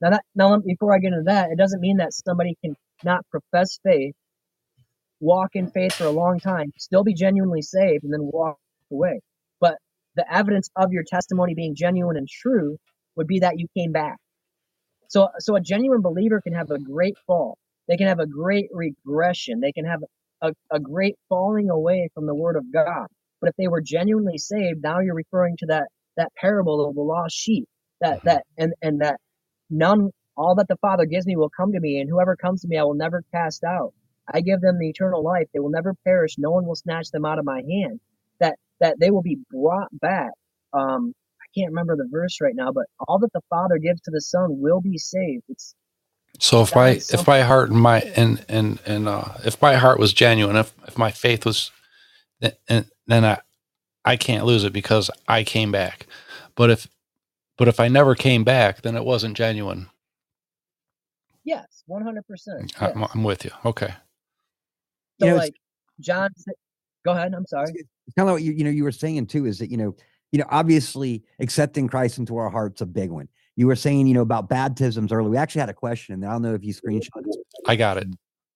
Now, 0.02 0.12
that, 0.12 0.24
now 0.36 0.60
before 0.60 0.94
I 0.94 1.00
get 1.00 1.14
into 1.14 1.24
that, 1.26 1.52
it 1.52 1.58
doesn't 1.58 1.82
mean 1.82 1.98
that 1.98 2.14
somebody 2.14 2.58
can 2.64 2.76
not 3.04 3.26
profess 3.32 3.80
faith, 3.84 4.14
walk 5.22 5.52
in 5.54 5.72
faith 5.72 5.96
for 5.96 6.06
a 6.06 6.12
long 6.12 6.40
time, 6.40 6.72
still 6.78 7.04
be 7.04 7.14
genuinely 7.14 7.62
saved, 7.62 8.04
and 8.04 8.14
then 8.14 8.22
walk 8.22 8.58
away. 8.92 9.22
The 10.16 10.32
evidence 10.34 10.70
of 10.76 10.92
your 10.92 11.04
testimony 11.04 11.54
being 11.54 11.76
genuine 11.76 12.18
and 12.18 12.28
true 12.28 12.78
would 13.16 13.28
be 13.28 13.40
that 13.40 13.60
you 13.60 13.68
came 13.76 13.92
back. 13.92 14.18
So, 15.10 15.30
so 15.40 15.56
a 15.56 15.62
genuine 15.62 16.02
believer 16.02 16.42
can 16.42 16.54
have 16.54 16.72
a 16.72 16.80
great 16.80 17.16
fall. 17.28 17.58
They 17.88 17.98
can 17.98 18.08
have 18.08 18.20
a 18.20 18.26
great 18.26 18.70
regression. 18.74 19.60
They 19.60 19.72
can 19.72 19.86
have 19.86 20.04
a, 20.42 20.54
a 20.72 20.80
great 20.80 21.16
falling 21.30 21.70
away 21.70 22.10
from 22.14 22.26
the 22.26 22.36
word 22.36 22.56
of 22.56 22.72
God. 22.74 23.08
But 23.42 23.50
if 23.50 23.56
they 23.58 23.68
were 23.68 23.82
genuinely 23.82 24.38
saved, 24.38 24.82
now 24.82 25.00
you're 25.00 25.16
referring 25.16 25.58
to 25.58 25.66
that 25.68 25.88
that 26.18 26.32
parable 26.36 26.88
of 26.88 26.96
the 26.96 27.02
lost 27.02 27.36
sheep. 27.36 27.68
That 28.02 28.18
mm-hmm. 28.20 28.28
that 28.28 28.44
and 28.58 28.74
and 28.82 29.02
that 29.02 29.20
none 29.70 30.12
all 30.38 30.56
that 30.56 30.68
the 30.68 30.78
Father 30.78 31.06
gives 31.06 31.26
me 31.26 31.36
will 31.36 31.50
come 31.50 31.72
to 31.74 31.80
me, 31.80 32.00
and 32.00 32.10
whoever 32.10 32.36
comes 32.36 32.62
to 32.62 32.68
me 32.68 32.78
I 32.78 32.84
will 32.84 32.96
never 32.96 33.24
cast 33.32 33.64
out. 33.64 33.94
I 34.34 34.42
give 34.42 34.62
them 34.62 34.80
the 34.80 34.90
eternal 34.90 35.24
life. 35.24 35.48
They 35.54 35.60
will 35.60 35.70
never 35.70 35.94
perish. 36.04 36.38
No 36.38 36.52
one 36.52 36.66
will 36.66 36.76
snatch 36.76 37.12
them 37.12 37.26
out 37.26 37.40
of 37.40 37.46
my 37.46 37.62
hand. 37.62 38.00
That 38.40 38.58
that 38.82 38.98
they 39.00 39.12
will 39.12 39.24
be 39.24 39.40
brought 39.52 39.90
back. 39.94 40.32
Um, 40.74 41.14
I 41.42 41.48
can't 41.60 41.72
remember 41.72 41.96
the 41.98 42.10
verse 42.12 42.40
right 42.42 42.56
now, 42.56 42.72
but 42.74 42.86
all 43.08 43.20
that 43.20 43.34
the 43.34 43.42
Father 43.50 43.78
gives 43.80 44.02
to 44.04 44.12
the 44.12 44.22
Son 44.22 44.60
will 44.62 44.82
be 44.82 44.98
saved. 44.98 45.44
It's 45.50 45.76
So 46.40 46.62
if 46.64 46.76
my 46.76 46.92
if 47.12 47.28
my 47.28 47.42
heart 47.42 47.72
and 47.72 47.82
my 47.82 48.02
and 48.16 48.46
and 48.50 48.80
and 48.86 49.08
uh, 49.08 49.26
if 49.46 49.62
my 49.62 49.76
heart 49.76 50.00
was 50.00 50.14
genuine, 50.14 50.58
if 50.58 50.74
if 50.88 50.98
my 50.98 51.12
faith 51.12 51.46
was, 51.46 51.72
then 52.42 52.86
then 53.08 53.26
I 53.26 53.40
I 54.06 54.18
can't 54.18 54.46
lose 54.46 54.64
it 54.64 54.74
because 54.74 55.12
I 55.28 55.44
came 55.44 55.72
back. 55.72 56.08
But 56.56 56.72
if 56.72 56.88
but 57.58 57.68
if 57.68 57.80
I 57.80 57.88
never 57.90 58.16
came 58.16 58.44
back, 58.44 58.82
then 58.84 58.96
it 58.96 59.06
wasn't 59.06 59.38
genuine. 59.38 59.88
yes, 61.46 61.84
one 61.88 62.04
hundred 62.04 62.28
percent. 62.28 62.66
I'm, 62.80 63.06
I'm 63.14 63.24
with 63.24 63.46
you. 63.46 63.52
Okay. 63.66 63.94
So 65.22 65.28
You 65.28 65.32
know, 65.32 65.38
like 65.38 65.56
John, 66.00 66.32
go 67.06 67.14
ahead. 67.14 67.34
I'm 67.34 67.46
sorry. 67.48 67.74
Kind 68.18 68.30
of 68.30 68.34
what 68.34 68.44
you, 68.44 68.52
you 68.52 68.64
know 68.64 68.70
you 68.70 68.84
were 68.84 68.92
saying 68.92 69.28
too 69.28 69.46
is 69.46 69.60
that 69.60 69.72
you 69.72 69.78
know 69.78 69.96
you 70.32 70.40
know 70.40 70.46
obviously 70.50 71.24
accepting 71.40 71.88
christ 71.88 72.18
into 72.18 72.38
our 72.38 72.50
hearts 72.50 72.82
a 72.82 72.86
big 72.86 73.10
one. 73.12 73.28
You 73.56 73.68
were 73.68 73.76
saying 73.76 74.06
you 74.08 74.14
know 74.14 74.22
about 74.22 74.50
baptisms 74.50 75.12
earlier. 75.12 75.30
We 75.30 75.38
actually 75.38 75.62
had 75.62 75.70
a 75.70 75.74
question 75.74 76.14
and 76.16 76.26
i 76.26 76.32
don't 76.32 76.42
know 76.42 76.54
if 76.54 76.64
you 76.64 76.74
screenshot 76.74 77.10
it. 77.26 77.38
I 77.68 77.76
got 77.76 77.98
it. 77.98 78.08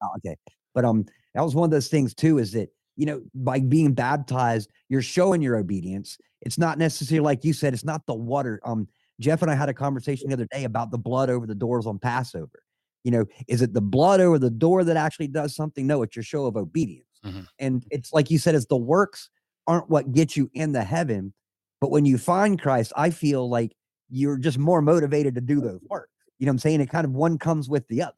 Oh, 0.04 0.10
okay. 0.18 0.36
But 0.74 0.86
um 0.86 1.06
that 1.34 1.44
was 1.44 1.56
one 1.56 1.66
of 1.66 1.72
those 1.72 1.88
things 1.88 2.14
too 2.14 2.38
is 2.38 2.52
that 2.52 2.70
you 2.96 3.06
know 3.06 3.22
by 3.34 3.60
being 3.60 3.94
baptized 3.94 4.70
you're 4.90 5.02
showing 5.02 5.42
your 5.42 5.56
obedience. 5.58 6.18
It's 6.42 6.58
not 6.58 6.78
necessarily 6.78 7.24
like 7.24 7.44
you 7.44 7.54
said 7.54 7.74
it's 7.74 7.86
not 7.86 8.06
the 8.06 8.16
water. 8.16 8.60
Um 8.64 8.88
jeff 9.20 9.42
and 9.42 9.52
i 9.52 9.56
had 9.56 9.68
a 9.70 9.74
conversation 9.74 10.30
the 10.30 10.34
other 10.34 10.48
day 10.52 10.64
about 10.64 10.92
the 10.92 10.98
blood 10.98 11.30
over 11.30 11.46
the 11.48 11.56
doors 11.56 11.86
on 11.86 11.98
passover. 12.00 12.62
You 13.04 13.12
know 13.12 13.26
is 13.48 13.62
it 13.62 13.74
the 13.74 13.82
blood 13.82 14.20
over 14.22 14.38
the 14.38 14.50
door 14.50 14.84
that 14.84 14.98
actually 14.98 15.30
does 15.30 15.56
something? 15.56 15.88
No 15.88 16.04
it's 16.04 16.16
your 16.16 16.24
show 16.24 16.46
of 16.46 16.56
obedience. 16.58 17.06
Mhm. 17.26 17.46
and 17.60 17.86
it's 17.92 18.14
like 18.14 18.30
you 18.32 18.38
said 18.38 18.56
it's 18.56 18.66
the 18.68 18.78
works 18.78 19.30
aren't 19.70 19.90
what 19.90 20.12
get 20.12 20.36
you 20.36 20.50
in 20.54 20.74
the 20.74 20.84
heaven 20.84 21.34
but 21.80 21.92
when 21.92 22.06
you 22.06 22.18
find 22.18 22.62
christ 22.62 22.92
i 22.98 23.10
feel 23.10 23.50
like 23.50 23.72
you're 24.10 24.38
just 24.38 24.58
more 24.58 24.82
motivated 24.82 25.36
to 25.36 25.42
do 25.42 25.62
those 25.62 25.80
works 25.90 26.10
you 26.40 26.46
know 26.46 26.50
what 26.50 26.56
i'm 26.56 26.60
saying 26.60 26.82
it 26.82 26.90
kind 26.90 27.06
of 27.06 27.12
one 27.12 27.38
comes 27.38 27.70
with 27.70 27.88
the 27.88 28.02
other 28.02 28.14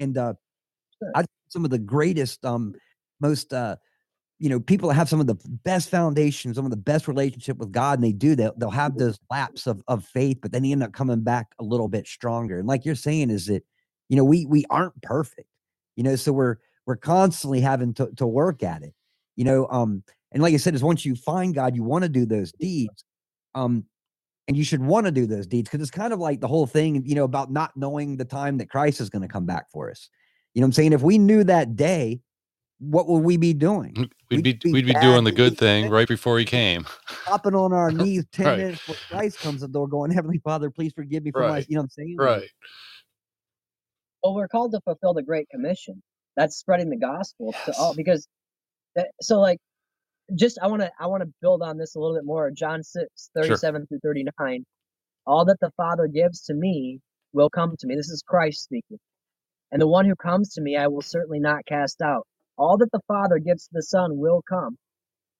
and 0.00 0.18
uh. 0.18 0.34
I 1.14 1.24
some 1.48 1.64
of 1.64 1.70
the 1.70 1.78
greatest, 1.78 2.44
um, 2.44 2.74
most, 3.20 3.52
uh, 3.52 3.76
you 4.38 4.48
know, 4.48 4.60
people 4.60 4.90
have 4.90 5.08
some 5.08 5.20
of 5.20 5.26
the 5.26 5.38
best 5.64 5.88
foundations, 5.88 6.56
some 6.56 6.64
of 6.64 6.70
the 6.70 6.76
best 6.76 7.08
relationship 7.08 7.56
with 7.56 7.72
God, 7.72 7.98
and 7.98 8.04
they 8.04 8.12
do 8.12 8.36
that. 8.36 8.58
They'll 8.58 8.70
have 8.70 8.96
those 8.96 9.18
laps 9.30 9.66
of 9.66 9.82
of 9.88 10.04
faith, 10.04 10.38
but 10.40 10.52
then 10.52 10.62
they 10.62 10.70
end 10.70 10.84
up 10.84 10.92
coming 10.92 11.22
back 11.22 11.48
a 11.58 11.64
little 11.64 11.88
bit 11.88 12.06
stronger. 12.06 12.58
And 12.58 12.68
like 12.68 12.84
you're 12.84 12.94
saying, 12.94 13.30
is 13.30 13.46
that 13.46 13.64
you 14.08 14.16
know 14.16 14.22
we 14.22 14.46
we 14.46 14.64
aren't 14.70 15.00
perfect, 15.02 15.48
you 15.96 16.04
know, 16.04 16.14
so 16.14 16.32
we're 16.32 16.56
we're 16.86 16.96
constantly 16.96 17.60
having 17.60 17.94
to 17.94 18.12
to 18.16 18.26
work 18.28 18.62
at 18.62 18.82
it, 18.82 18.94
you 19.34 19.44
know. 19.44 19.66
Um, 19.70 20.04
and 20.32 20.42
like 20.42 20.54
I 20.54 20.58
said, 20.58 20.74
is 20.74 20.82
once 20.82 21.04
you 21.04 21.14
find 21.14 21.54
God, 21.54 21.74
you 21.74 21.82
want 21.82 22.02
to 22.02 22.08
do 22.08 22.26
those 22.26 22.52
deeds, 22.52 23.04
um, 23.54 23.84
and 24.46 24.56
you 24.56 24.64
should 24.64 24.82
want 24.82 25.06
to 25.06 25.12
do 25.12 25.26
those 25.26 25.46
deeds 25.46 25.68
because 25.68 25.80
it's 25.82 25.90
kind 25.90 26.12
of 26.12 26.18
like 26.18 26.40
the 26.40 26.48
whole 26.48 26.66
thing, 26.66 27.02
you 27.04 27.14
know, 27.14 27.24
about 27.24 27.50
not 27.50 27.76
knowing 27.76 28.16
the 28.16 28.24
time 28.24 28.58
that 28.58 28.70
Christ 28.70 29.00
is 29.00 29.10
going 29.10 29.22
to 29.22 29.28
come 29.28 29.46
back 29.46 29.70
for 29.70 29.90
us. 29.90 30.08
You 30.54 30.60
know 30.60 30.66
what 30.66 30.68
I'm 30.68 30.72
saying? 30.72 30.92
If 30.92 31.02
we 31.02 31.18
knew 31.18 31.44
that 31.44 31.76
day, 31.76 32.20
what 32.78 33.08
would 33.08 33.24
we 33.24 33.36
be 33.36 33.52
doing? 33.54 33.94
We'd 33.96 34.12
We'd 34.30 34.44
be 34.44 34.52
be 34.54 34.72
we'd 34.72 34.86
be 34.86 34.94
doing 34.94 35.24
the 35.24 35.32
good 35.32 35.58
thing 35.58 35.90
right 35.90 36.08
before 36.08 36.38
he 36.38 36.44
came. 36.44 36.86
Hopping 37.26 37.54
on 37.54 37.72
our 37.72 37.90
knees 37.92 38.24
10 38.32 38.46
Right. 38.46 38.56
minutes 38.58 38.78
before 38.86 38.96
Christ 39.10 39.40
comes 39.40 39.60
to 39.60 39.66
the 39.66 39.72
door, 39.72 39.88
going, 39.88 40.10
Heavenly 40.10 40.38
Father, 40.38 40.70
please 40.70 40.92
forgive 40.94 41.24
me 41.24 41.30
for 41.32 41.48
my, 41.48 41.58
you 41.68 41.76
know 41.76 41.80
what 41.80 41.84
I'm 41.84 41.90
saying? 41.90 42.16
Right. 42.16 42.48
Well, 44.22 44.34
we're 44.34 44.48
called 44.48 44.72
to 44.72 44.80
fulfill 44.80 45.14
the 45.14 45.22
Great 45.22 45.48
Commission. 45.50 46.02
That's 46.36 46.56
spreading 46.56 46.90
the 46.90 46.96
gospel 46.96 47.52
to 47.64 47.72
all 47.78 47.94
because 47.94 48.28
that, 48.96 49.10
so 49.20 49.40
like 49.40 49.58
just 50.34 50.58
I 50.62 50.68
want 50.68 50.82
to 50.82 50.90
I 51.00 51.06
want 51.06 51.22
to 51.22 51.32
build 51.40 51.62
on 51.62 51.78
this 51.78 51.94
a 51.94 51.98
little 52.00 52.16
bit 52.16 52.24
more. 52.24 52.50
John 52.50 52.82
6, 52.82 53.30
37 53.34 53.86
through 53.86 54.00
39. 54.02 54.64
All 55.26 55.44
that 55.46 55.58
the 55.60 55.70
Father 55.76 56.06
gives 56.06 56.42
to 56.44 56.54
me 56.54 57.00
will 57.32 57.50
come 57.50 57.74
to 57.78 57.86
me. 57.86 57.94
This 57.94 58.10
is 58.10 58.22
Christ 58.26 58.62
speaking. 58.62 58.98
And 59.70 59.80
the 59.80 59.88
one 59.88 60.06
who 60.06 60.16
comes 60.16 60.54
to 60.54 60.62
me 60.62 60.76
I 60.76 60.88
will 60.88 61.02
certainly 61.02 61.40
not 61.40 61.66
cast 61.66 62.00
out. 62.02 62.26
All 62.56 62.78
that 62.78 62.90
the 62.92 63.00
Father 63.06 63.38
gives 63.38 63.64
to 63.64 63.70
the 63.72 63.82
Son 63.82 64.18
will 64.18 64.42
come. 64.48 64.76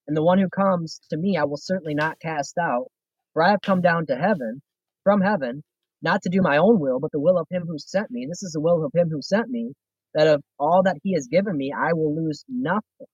And 0.06 0.16
the 0.16 0.22
one 0.22 0.38
who 0.38 0.48
comes 0.48 1.00
to 1.10 1.16
me 1.16 1.36
I 1.36 1.44
will 1.44 1.56
certainly 1.56 1.94
not 1.94 2.20
cast 2.20 2.56
out. 2.58 2.88
For 3.32 3.42
I 3.42 3.50
have 3.50 3.60
come 3.62 3.80
down 3.80 4.06
to 4.06 4.16
heaven, 4.16 4.62
from 5.04 5.20
heaven, 5.20 5.62
not 6.02 6.22
to 6.22 6.30
do 6.30 6.40
my 6.42 6.58
own 6.58 6.80
will, 6.80 7.00
but 7.00 7.10
the 7.12 7.20
will 7.20 7.38
of 7.38 7.46
him 7.50 7.64
who 7.66 7.78
sent 7.78 8.10
me. 8.10 8.26
This 8.28 8.42
is 8.42 8.52
the 8.52 8.60
will 8.60 8.84
of 8.84 8.92
him 8.94 9.08
who 9.10 9.20
sent 9.20 9.48
me, 9.48 9.72
that 10.14 10.26
of 10.26 10.42
all 10.58 10.82
that 10.84 10.96
he 11.02 11.14
has 11.14 11.28
given 11.30 11.56
me, 11.56 11.72
I 11.76 11.92
will 11.92 12.14
lose 12.14 12.44
nothing, 12.48 13.06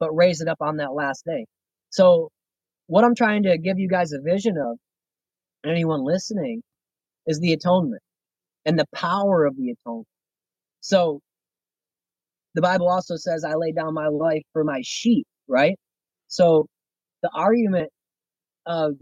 but 0.00 0.14
raise 0.14 0.40
it 0.40 0.48
up 0.48 0.58
on 0.60 0.78
that 0.78 0.92
last 0.94 1.24
day. 1.26 1.46
So, 1.90 2.30
what 2.86 3.04
I'm 3.04 3.14
trying 3.14 3.44
to 3.44 3.58
give 3.58 3.78
you 3.78 3.88
guys 3.88 4.12
a 4.12 4.20
vision 4.20 4.56
of, 4.58 4.78
anyone 5.64 6.04
listening, 6.04 6.62
is 7.26 7.40
the 7.40 7.52
atonement 7.52 8.02
and 8.66 8.78
the 8.78 8.86
power 8.94 9.44
of 9.46 9.56
the 9.56 9.70
atonement. 9.70 10.08
So, 10.80 11.20
the 12.54 12.62
Bible 12.62 12.88
also 12.88 13.16
says, 13.16 13.44
I 13.44 13.54
lay 13.54 13.72
down 13.72 13.94
my 13.94 14.08
life 14.08 14.42
for 14.52 14.64
my 14.64 14.80
sheep, 14.84 15.26
right? 15.48 15.76
So, 16.28 16.66
the 17.22 17.30
argument 17.34 17.90
of 18.66 18.94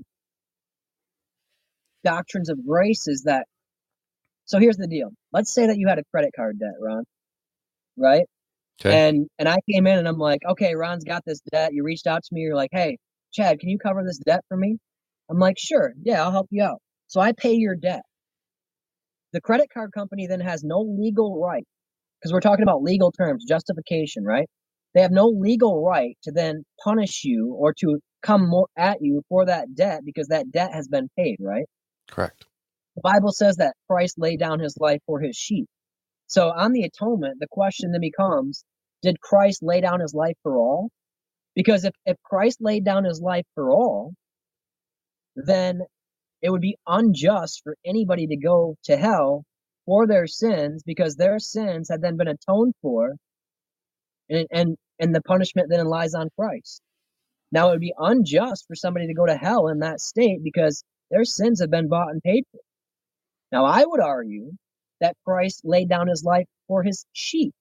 doctrines 2.04 2.50
of 2.50 2.66
grace 2.66 3.08
is 3.08 3.24
that 3.24 3.46
so 4.46 4.58
here's 4.58 4.76
the 4.76 4.88
deal. 4.88 5.10
Let's 5.32 5.52
say 5.54 5.66
that 5.68 5.78
you 5.78 5.88
had 5.88 5.98
a 5.98 6.04
credit 6.12 6.32
card 6.36 6.58
debt, 6.58 6.74
Ron, 6.80 7.04
right? 7.96 8.24
Okay. 8.80 9.06
And 9.08 9.28
and 9.38 9.48
I 9.48 9.56
came 9.70 9.86
in 9.86 9.98
and 9.98 10.08
I'm 10.08 10.18
like, 10.18 10.40
okay, 10.48 10.74
Ron's 10.74 11.04
got 11.04 11.22
this 11.24 11.40
debt. 11.52 11.72
You 11.72 11.84
reached 11.84 12.06
out 12.06 12.22
to 12.24 12.28
me. 12.32 12.42
You're 12.42 12.56
like, 12.56 12.70
hey, 12.72 12.98
Chad, 13.32 13.60
can 13.60 13.68
you 13.68 13.78
cover 13.78 14.02
this 14.04 14.18
debt 14.18 14.40
for 14.48 14.56
me? 14.56 14.78
I'm 15.30 15.38
like, 15.38 15.56
sure, 15.58 15.94
yeah, 16.02 16.22
I'll 16.22 16.32
help 16.32 16.48
you 16.50 16.62
out. 16.62 16.80
So 17.06 17.20
I 17.20 17.32
pay 17.32 17.54
your 17.54 17.76
debt. 17.76 18.02
The 19.32 19.40
credit 19.40 19.68
card 19.72 19.92
company 19.92 20.26
then 20.26 20.40
has 20.40 20.62
no 20.64 20.80
legal 20.80 21.40
right, 21.40 21.64
because 22.20 22.32
we're 22.32 22.40
talking 22.40 22.62
about 22.62 22.82
legal 22.82 23.12
terms, 23.12 23.44
justification, 23.44 24.24
right? 24.24 24.48
They 24.94 25.02
have 25.02 25.10
no 25.10 25.26
legal 25.26 25.84
right 25.84 26.16
to 26.22 26.32
then 26.32 26.64
punish 26.82 27.24
you 27.24 27.54
or 27.58 27.74
to 27.80 27.98
come 28.22 28.48
more 28.48 28.68
at 28.76 28.98
you 29.00 29.22
for 29.28 29.44
that 29.46 29.74
debt 29.74 30.02
because 30.04 30.28
that 30.28 30.50
debt 30.52 30.72
has 30.72 30.88
been 30.88 31.08
paid, 31.18 31.36
right? 31.40 31.64
Correct. 32.10 32.46
The 32.96 33.02
Bible 33.02 33.32
says 33.32 33.56
that 33.56 33.74
Christ 33.90 34.16
laid 34.18 34.38
down 34.38 34.60
his 34.60 34.76
life 34.78 35.00
for 35.06 35.20
his 35.20 35.36
sheep. 35.36 35.66
So 36.26 36.50
on 36.50 36.72
the 36.72 36.84
atonement, 36.84 37.38
the 37.40 37.48
question 37.50 37.92
then 37.92 38.00
becomes, 38.00 38.64
did 39.02 39.20
Christ 39.20 39.62
lay 39.62 39.80
down 39.80 40.00
his 40.00 40.14
life 40.14 40.36
for 40.42 40.56
all? 40.56 40.88
Because 41.54 41.84
if, 41.84 41.94
if 42.06 42.16
Christ 42.22 42.58
laid 42.60 42.84
down 42.84 43.04
his 43.04 43.20
life 43.20 43.46
for 43.54 43.70
all, 43.70 44.14
then 45.36 45.82
it 46.42 46.50
would 46.50 46.60
be 46.60 46.76
unjust 46.86 47.62
for 47.64 47.76
anybody 47.84 48.26
to 48.26 48.36
go 48.36 48.76
to 48.84 48.96
hell 48.96 49.44
for 49.86 50.06
their 50.06 50.26
sins 50.26 50.82
because 50.84 51.16
their 51.16 51.38
sins 51.38 51.88
had 51.90 52.00
then 52.00 52.16
been 52.16 52.28
atoned 52.28 52.74
for 52.82 53.14
and 54.28 54.46
and, 54.50 54.76
and 54.98 55.14
the 55.14 55.22
punishment 55.22 55.68
then 55.70 55.86
lies 55.86 56.14
on 56.14 56.28
Christ. 56.38 56.80
Now 57.52 57.68
it 57.68 57.72
would 57.72 57.80
be 57.80 57.94
unjust 57.98 58.66
for 58.66 58.74
somebody 58.74 59.06
to 59.08 59.14
go 59.14 59.26
to 59.26 59.36
hell 59.36 59.68
in 59.68 59.80
that 59.80 60.00
state 60.00 60.42
because 60.42 60.84
their 61.10 61.24
sins 61.24 61.60
have 61.60 61.70
been 61.70 61.88
bought 61.88 62.10
and 62.10 62.22
paid 62.22 62.44
for. 62.50 62.60
Now 63.52 63.64
I 63.64 63.84
would 63.84 64.00
argue 64.00 64.52
that 65.00 65.16
Christ 65.26 65.62
laid 65.64 65.88
down 65.88 66.08
his 66.08 66.24
life 66.24 66.46
for 66.68 66.82
his 66.82 67.06
sheep. 67.12 67.54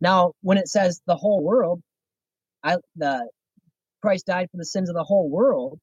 Now, 0.00 0.32
when 0.42 0.58
it 0.58 0.68
says 0.68 1.00
the 1.06 1.16
whole 1.16 1.42
world, 1.44 1.80
I 2.64 2.76
the 2.96 3.28
Christ 4.02 4.26
died 4.26 4.48
for 4.50 4.58
the 4.58 4.66
sins 4.66 4.88
of 4.90 4.96
the 4.96 5.04
whole 5.04 5.30
world, 5.30 5.78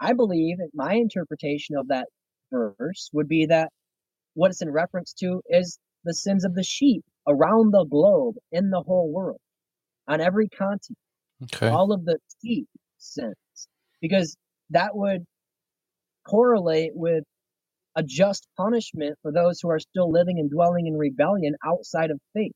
I 0.00 0.14
believe 0.14 0.58
that 0.58 0.70
my 0.74 0.94
interpretation 0.94 1.76
of 1.76 1.88
that 1.88 2.08
verse 2.52 3.10
would 3.12 3.28
be 3.28 3.46
that 3.46 3.70
what 4.34 4.50
it's 4.50 4.62
in 4.62 4.70
reference 4.70 5.14
to 5.20 5.42
is 5.48 5.78
the 6.04 6.14
sins 6.14 6.44
of 6.44 6.54
the 6.54 6.64
sheep 6.64 7.04
around 7.28 7.72
the 7.72 7.84
globe 7.84 8.36
in 8.52 8.70
the 8.70 8.82
whole 8.82 9.12
world, 9.12 9.40
on 10.08 10.20
every 10.20 10.48
continent 10.48 10.96
Okay. 11.44 11.70
all 11.70 11.92
of 11.92 12.04
the 12.04 12.18
sheep 12.42 12.68
sins 12.98 13.34
because 14.00 14.36
that 14.70 14.96
would 14.96 15.24
correlate 16.26 16.92
with 16.94 17.24
a 17.96 18.02
just 18.02 18.46
punishment 18.56 19.16
for 19.22 19.32
those 19.32 19.60
who 19.60 19.70
are 19.70 19.80
still 19.80 20.10
living 20.10 20.38
and 20.38 20.50
dwelling 20.50 20.86
in 20.86 20.96
rebellion 20.96 21.54
outside 21.66 22.10
of 22.10 22.20
faith. 22.34 22.52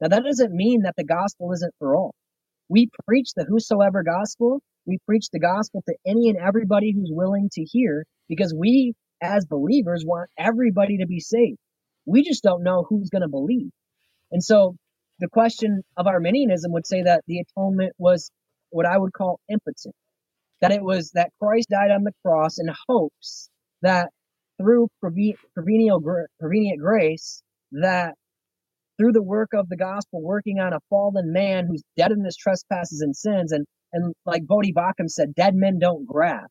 Now, 0.00 0.08
that 0.08 0.24
doesn't 0.24 0.52
mean 0.54 0.82
that 0.82 0.94
the 0.96 1.04
gospel 1.04 1.52
isn't 1.52 1.74
for 1.78 1.96
all. 1.96 2.14
We 2.68 2.90
preach 3.06 3.30
the 3.36 3.44
whosoever 3.44 4.02
gospel. 4.02 4.60
We 4.86 4.98
preach 5.06 5.28
the 5.32 5.40
gospel 5.40 5.82
to 5.88 5.96
any 6.06 6.30
and 6.30 6.38
everybody 6.38 6.92
who's 6.92 7.10
willing 7.12 7.48
to 7.52 7.64
hear 7.64 8.04
because 8.28 8.54
we, 8.54 8.94
as 9.22 9.46
believers, 9.46 10.04
want 10.06 10.30
everybody 10.38 10.98
to 10.98 11.06
be 11.06 11.20
saved. 11.20 11.58
We 12.06 12.24
just 12.24 12.42
don't 12.42 12.64
know 12.64 12.86
who's 12.88 13.10
going 13.10 13.22
to 13.22 13.28
believe. 13.28 13.70
And 14.32 14.42
so 14.42 14.76
the 15.20 15.28
question 15.28 15.82
of 15.96 16.06
Arminianism 16.06 16.72
would 16.72 16.86
say 16.86 17.02
that 17.04 17.22
the 17.26 17.40
atonement 17.40 17.94
was 17.98 18.30
what 18.70 18.86
I 18.86 18.98
would 18.98 19.12
call 19.12 19.40
impotent. 19.50 19.94
That 20.60 20.72
it 20.72 20.82
was 20.82 21.12
that 21.12 21.30
Christ 21.42 21.68
died 21.70 21.90
on 21.90 22.04
the 22.04 22.12
cross 22.24 22.58
in 22.58 22.66
hopes 22.88 23.50
that 23.82 24.10
through 24.60 24.88
preve- 25.04 25.36
prevenient, 25.54 26.04
prevenient 26.40 26.80
grace, 26.80 27.42
that 27.72 28.14
through 28.98 29.12
the 29.12 29.22
work 29.22 29.50
of 29.54 29.68
the 29.68 29.76
gospel, 29.76 30.22
working 30.22 30.60
on 30.60 30.72
a 30.72 30.80
fallen 30.90 31.32
man 31.32 31.66
who's 31.66 31.82
dead 31.96 32.12
in 32.12 32.24
his 32.24 32.36
trespasses 32.36 33.00
and 33.00 33.16
sins. 33.16 33.52
And 33.52 33.66
and 33.92 34.14
like 34.26 34.44
Voddie 34.46 34.74
Baucham 34.74 35.08
said, 35.08 35.34
dead 35.34 35.54
men 35.54 35.78
don't 35.78 36.06
grab. 36.06 36.46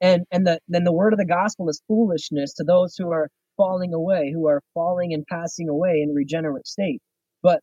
And 0.00 0.24
and 0.32 0.46
the 0.46 0.60
then 0.68 0.84
the 0.84 0.92
word 0.92 1.14
of 1.14 1.20
the 1.20 1.26
gospel 1.26 1.68
is 1.70 1.82
foolishness 1.88 2.54
to 2.56 2.64
those 2.64 2.96
who 2.96 3.10
are 3.12 3.28
falling 3.58 3.94
away, 3.94 4.32
who 4.32 4.48
are 4.48 4.62
falling 4.74 5.14
and 5.14 5.26
passing 5.26 5.68
away 5.68 6.02
in 6.02 6.14
regenerate 6.14 6.66
state. 6.68 7.00
But 7.42 7.60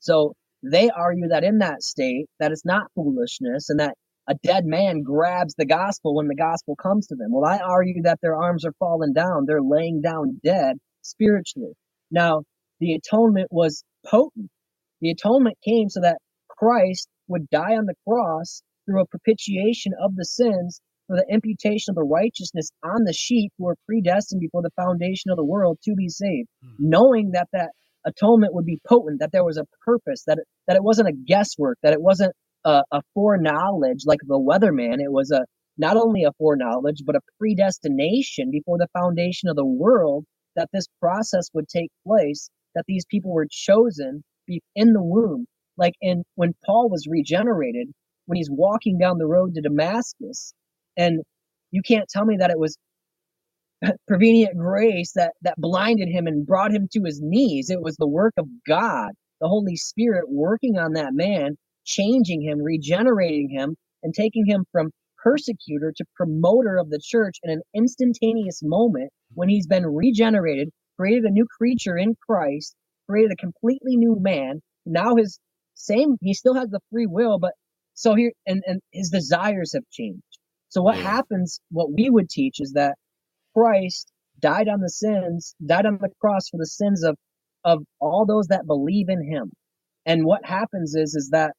so 0.00 0.34
they 0.62 0.90
argue 0.90 1.28
that 1.28 1.44
in 1.44 1.58
that 1.58 1.82
state, 1.82 2.26
that 2.40 2.52
it's 2.52 2.64
not 2.66 2.90
foolishness 2.94 3.70
and 3.70 3.80
that 3.80 3.94
a 4.28 4.34
dead 4.42 4.64
man 4.64 5.02
grabs 5.02 5.54
the 5.54 5.66
gospel 5.66 6.14
when 6.14 6.28
the 6.28 6.34
gospel 6.34 6.76
comes 6.76 7.06
to 7.06 7.14
them. 7.14 7.28
Well, 7.30 7.44
I 7.44 7.58
argue 7.58 8.02
that 8.02 8.20
their 8.20 8.36
arms 8.36 8.64
are 8.64 8.74
falling 8.78 9.12
down. 9.12 9.44
They're 9.46 9.62
laying 9.62 10.00
down 10.00 10.40
dead 10.44 10.76
spiritually. 11.02 11.72
Now, 12.10 12.42
the 12.80 12.94
atonement 12.94 13.48
was 13.50 13.84
potent. 14.04 14.50
The 15.00 15.10
atonement 15.10 15.58
came 15.64 15.88
so 15.88 16.00
that 16.00 16.18
Christ 16.48 17.08
would 17.28 17.48
die 17.50 17.76
on 17.76 17.86
the 17.86 17.94
cross 18.06 18.62
through 18.84 19.02
a 19.02 19.06
propitiation 19.06 19.92
of 20.02 20.16
the 20.16 20.24
sins 20.24 20.80
for 21.06 21.16
the 21.16 21.26
imputation 21.32 21.92
of 21.92 21.96
the 21.96 22.02
righteousness 22.02 22.70
on 22.82 23.04
the 23.04 23.12
sheep 23.12 23.52
who 23.58 23.64
were 23.64 23.76
predestined 23.86 24.40
before 24.40 24.62
the 24.62 24.70
foundation 24.76 25.30
of 25.30 25.36
the 25.36 25.44
world 25.44 25.78
to 25.84 25.94
be 25.94 26.08
saved, 26.08 26.48
hmm. 26.62 26.74
knowing 26.78 27.30
that 27.32 27.48
that 27.52 27.70
atonement 28.04 28.54
would 28.54 28.64
be 28.64 28.80
potent, 28.86 29.20
that 29.20 29.32
there 29.32 29.44
was 29.44 29.56
a 29.56 29.66
purpose, 29.84 30.24
that 30.26 30.38
it, 30.38 30.44
that 30.66 30.76
it 30.76 30.82
wasn't 30.82 31.08
a 31.08 31.12
guesswork, 31.12 31.78
that 31.82 31.92
it 31.92 32.00
wasn't 32.00 32.34
a, 32.66 32.84
a 32.92 33.02
foreknowledge 33.14 34.04
like 34.06 34.20
the 34.28 34.40
weatherman. 34.40 35.00
It 35.02 35.12
was 35.12 35.32
a 35.32 35.46
not 35.78 35.98
only 35.98 36.24
a 36.24 36.32
foreknowledge, 36.38 37.02
but 37.06 37.16
a 37.16 37.22
predestination 37.40 38.52
before 38.52 38.78
the 38.78 38.88
foundation 38.94 39.50
of 39.50 39.56
the 39.56 39.66
world 39.66 40.26
that 40.56 40.70
this 40.74 40.86
process 41.02 41.50
would 41.54 41.68
take 41.68 41.90
place, 42.06 42.50
that 42.76 42.84
these 42.88 43.06
people 43.06 43.32
were 43.32 43.48
chosen 43.50 44.24
in 44.76 44.94
the 44.94 45.02
womb. 45.04 45.46
Like 45.78 45.94
in 46.02 46.24
when 46.36 46.54
Paul 46.66 46.90
was 46.90 47.08
regenerated, 47.10 47.88
when 48.26 48.38
he's 48.38 48.50
walking 48.50 48.98
down 48.98 49.18
the 49.18 49.28
road 49.28 49.56
to 49.56 49.62
Damascus, 49.62 50.54
and 50.98 51.22
you 51.72 51.82
can't 51.82 52.08
tell 52.10 52.26
me 52.26 52.38
that 52.38 52.52
it 52.52 52.60
was 52.60 52.78
prevenient 54.08 54.58
grace 54.58 55.12
that 55.14 55.32
that 55.42 55.56
blinded 55.58 56.08
him 56.08 56.28
and 56.28 56.46
brought 56.46 56.72
him 56.72 56.88
to 56.92 57.02
his 57.04 57.20
knees. 57.22 57.70
It 57.70 57.82
was 57.82 57.96
the 57.96 58.08
work 58.08 58.34
of 58.38 58.46
God, 58.68 59.12
the 59.40 59.48
Holy 59.48 59.76
Spirit 59.76 60.26
working 60.28 60.78
on 60.78 60.94
that 60.94 61.14
man, 61.14 61.56
changing 61.86 62.42
him, 62.42 62.62
regenerating 62.62 63.50
him, 63.50 63.76
and 64.04 64.14
taking 64.14 64.46
him 64.46 64.66
from 64.72 64.90
persecutor 65.18 65.92
to 65.96 66.06
promoter 66.16 66.78
of 66.78 66.90
the 66.90 67.00
church 67.04 67.36
in 67.44 67.50
an 67.52 67.62
instantaneous 67.74 68.62
moment 68.64 69.10
when 69.34 69.50
he's 69.50 69.68
been 69.68 69.86
regenerated, 69.86 70.70
created 70.98 71.24
a 71.24 71.30
new 71.32 71.46
creature 71.58 71.98
in 71.98 72.16
Christ, 72.28 72.76
created 73.10 73.32
a 73.32 73.36
completely 73.36 73.96
new 73.96 74.18
man. 74.20 74.62
Now 74.86 75.16
his 75.16 75.40
same 75.76 76.16
he 76.22 76.34
still 76.34 76.54
has 76.56 76.70
the 76.70 76.80
free 76.92 77.06
will, 77.06 77.40
but 77.40 77.54
so 77.94 78.16
here 78.16 78.32
and, 78.46 78.62
and 78.66 78.80
his 78.92 79.10
desires 79.10 79.72
have 79.74 79.84
changed. 79.92 80.22
So 80.70 80.82
what 80.82 80.96
Yeah. 80.96 81.04
happens, 81.04 81.60
what 81.72 81.92
we 81.92 82.10
would 82.10 82.30
teach 82.30 82.60
is 82.60 82.74
that 82.74 82.96
Christ 83.54 84.12
died 84.40 84.68
on 84.68 84.80
the 84.80 84.90
sins, 84.90 85.54
died 85.64 85.86
on 85.86 85.98
the 86.00 86.10
cross 86.20 86.48
for 86.50 86.58
the 86.58 86.66
sins 86.66 87.04
of 87.04 87.16
of 87.64 87.84
all 88.00 88.26
those 88.26 88.48
that 88.48 88.66
believe 88.66 89.08
in 89.10 89.22
him. 89.30 89.52
And 90.06 90.24
what 90.26 90.44
happens 90.46 90.94
is 90.96 91.14
is 91.16 91.30
that 91.32 91.54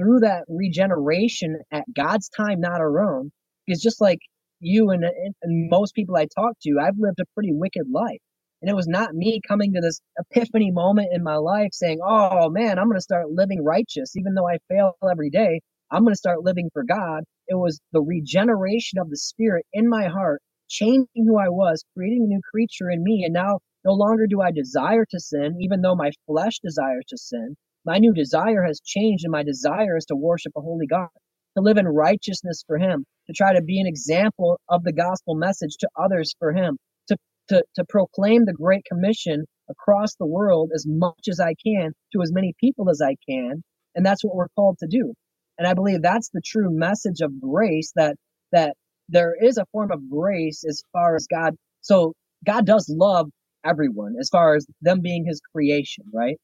through 0.00 0.20
that 0.20 0.44
regeneration 0.48 1.58
at 1.70 1.84
God's 1.94 2.28
time, 2.30 2.60
not 2.60 2.80
our 2.80 3.00
own, 3.00 3.30
because 3.66 3.82
just 3.82 4.00
like 4.00 4.20
you 4.60 4.90
and, 4.90 5.04
and 5.04 5.70
most 5.70 5.94
people 5.94 6.16
I 6.16 6.26
talk 6.34 6.56
to, 6.62 6.78
I've 6.80 6.98
lived 6.98 7.20
a 7.20 7.24
pretty 7.34 7.52
wicked 7.52 7.86
life. 7.90 8.20
And 8.62 8.70
it 8.70 8.76
was 8.76 8.86
not 8.86 9.14
me 9.14 9.40
coming 9.46 9.72
to 9.72 9.80
this 9.80 10.00
epiphany 10.18 10.70
moment 10.70 11.08
in 11.12 11.22
my 11.22 11.36
life 11.36 11.70
saying, 11.72 11.98
oh 12.04 12.50
man, 12.50 12.78
I'm 12.78 12.86
going 12.86 12.98
to 12.98 13.02
start 13.02 13.30
living 13.30 13.64
righteous. 13.64 14.16
Even 14.16 14.34
though 14.34 14.48
I 14.48 14.58
fail 14.68 14.92
every 15.10 15.30
day, 15.30 15.60
I'm 15.90 16.02
going 16.02 16.14
to 16.14 16.18
start 16.18 16.44
living 16.44 16.70
for 16.72 16.84
God. 16.84 17.24
It 17.48 17.56
was 17.56 17.80
the 17.92 18.02
regeneration 18.02 18.98
of 18.98 19.08
the 19.10 19.16
spirit 19.16 19.64
in 19.72 19.88
my 19.88 20.08
heart, 20.08 20.42
changing 20.68 21.08
who 21.26 21.38
I 21.38 21.48
was, 21.48 21.84
creating 21.96 22.24
a 22.24 22.26
new 22.26 22.40
creature 22.50 22.90
in 22.90 23.02
me. 23.02 23.24
And 23.24 23.32
now 23.32 23.60
no 23.84 23.92
longer 23.92 24.26
do 24.26 24.42
I 24.42 24.50
desire 24.50 25.06
to 25.10 25.20
sin, 25.20 25.56
even 25.60 25.80
though 25.80 25.96
my 25.96 26.10
flesh 26.26 26.58
desires 26.62 27.04
to 27.08 27.18
sin. 27.18 27.56
My 27.84 27.98
new 27.98 28.12
desire 28.12 28.62
has 28.64 28.80
changed, 28.80 29.24
and 29.24 29.32
my 29.32 29.42
desire 29.42 29.96
is 29.96 30.04
to 30.06 30.16
worship 30.16 30.52
a 30.56 30.60
holy 30.60 30.86
God, 30.86 31.08
to 31.56 31.62
live 31.62 31.78
in 31.78 31.88
righteousness 31.88 32.62
for 32.66 32.78
Him, 32.78 33.04
to 33.26 33.32
try 33.32 33.54
to 33.54 33.62
be 33.62 33.80
an 33.80 33.86
example 33.86 34.60
of 34.68 34.84
the 34.84 34.92
gospel 34.92 35.34
message 35.34 35.76
to 35.80 35.88
others 35.98 36.34
for 36.38 36.52
Him, 36.52 36.76
to, 37.08 37.16
to, 37.48 37.64
to 37.76 37.84
proclaim 37.88 38.44
the 38.44 38.52
Great 38.52 38.84
Commission 38.84 39.44
across 39.70 40.14
the 40.16 40.26
world 40.26 40.70
as 40.74 40.84
much 40.86 41.28
as 41.30 41.40
I 41.40 41.54
can 41.64 41.92
to 42.12 42.22
as 42.22 42.32
many 42.32 42.54
people 42.60 42.90
as 42.90 43.00
I 43.00 43.16
can. 43.28 43.62
And 43.94 44.04
that's 44.04 44.22
what 44.24 44.36
we're 44.36 44.48
called 44.56 44.78
to 44.80 44.86
do. 44.86 45.14
And 45.58 45.66
I 45.66 45.74
believe 45.74 46.02
that's 46.02 46.30
the 46.30 46.42
true 46.44 46.70
message 46.70 47.20
of 47.22 47.40
grace 47.40 47.92
that, 47.96 48.16
that 48.52 48.74
there 49.08 49.34
is 49.40 49.58
a 49.58 49.66
form 49.72 49.90
of 49.90 50.08
grace 50.10 50.64
as 50.68 50.82
far 50.92 51.16
as 51.16 51.26
God. 51.26 51.54
So 51.80 52.12
God 52.44 52.66
does 52.66 52.92
love 52.94 53.30
everyone 53.64 54.16
as 54.20 54.28
far 54.28 54.54
as 54.54 54.66
them 54.82 55.00
being 55.02 55.24
His 55.26 55.40
creation, 55.54 56.04
right? 56.12 56.36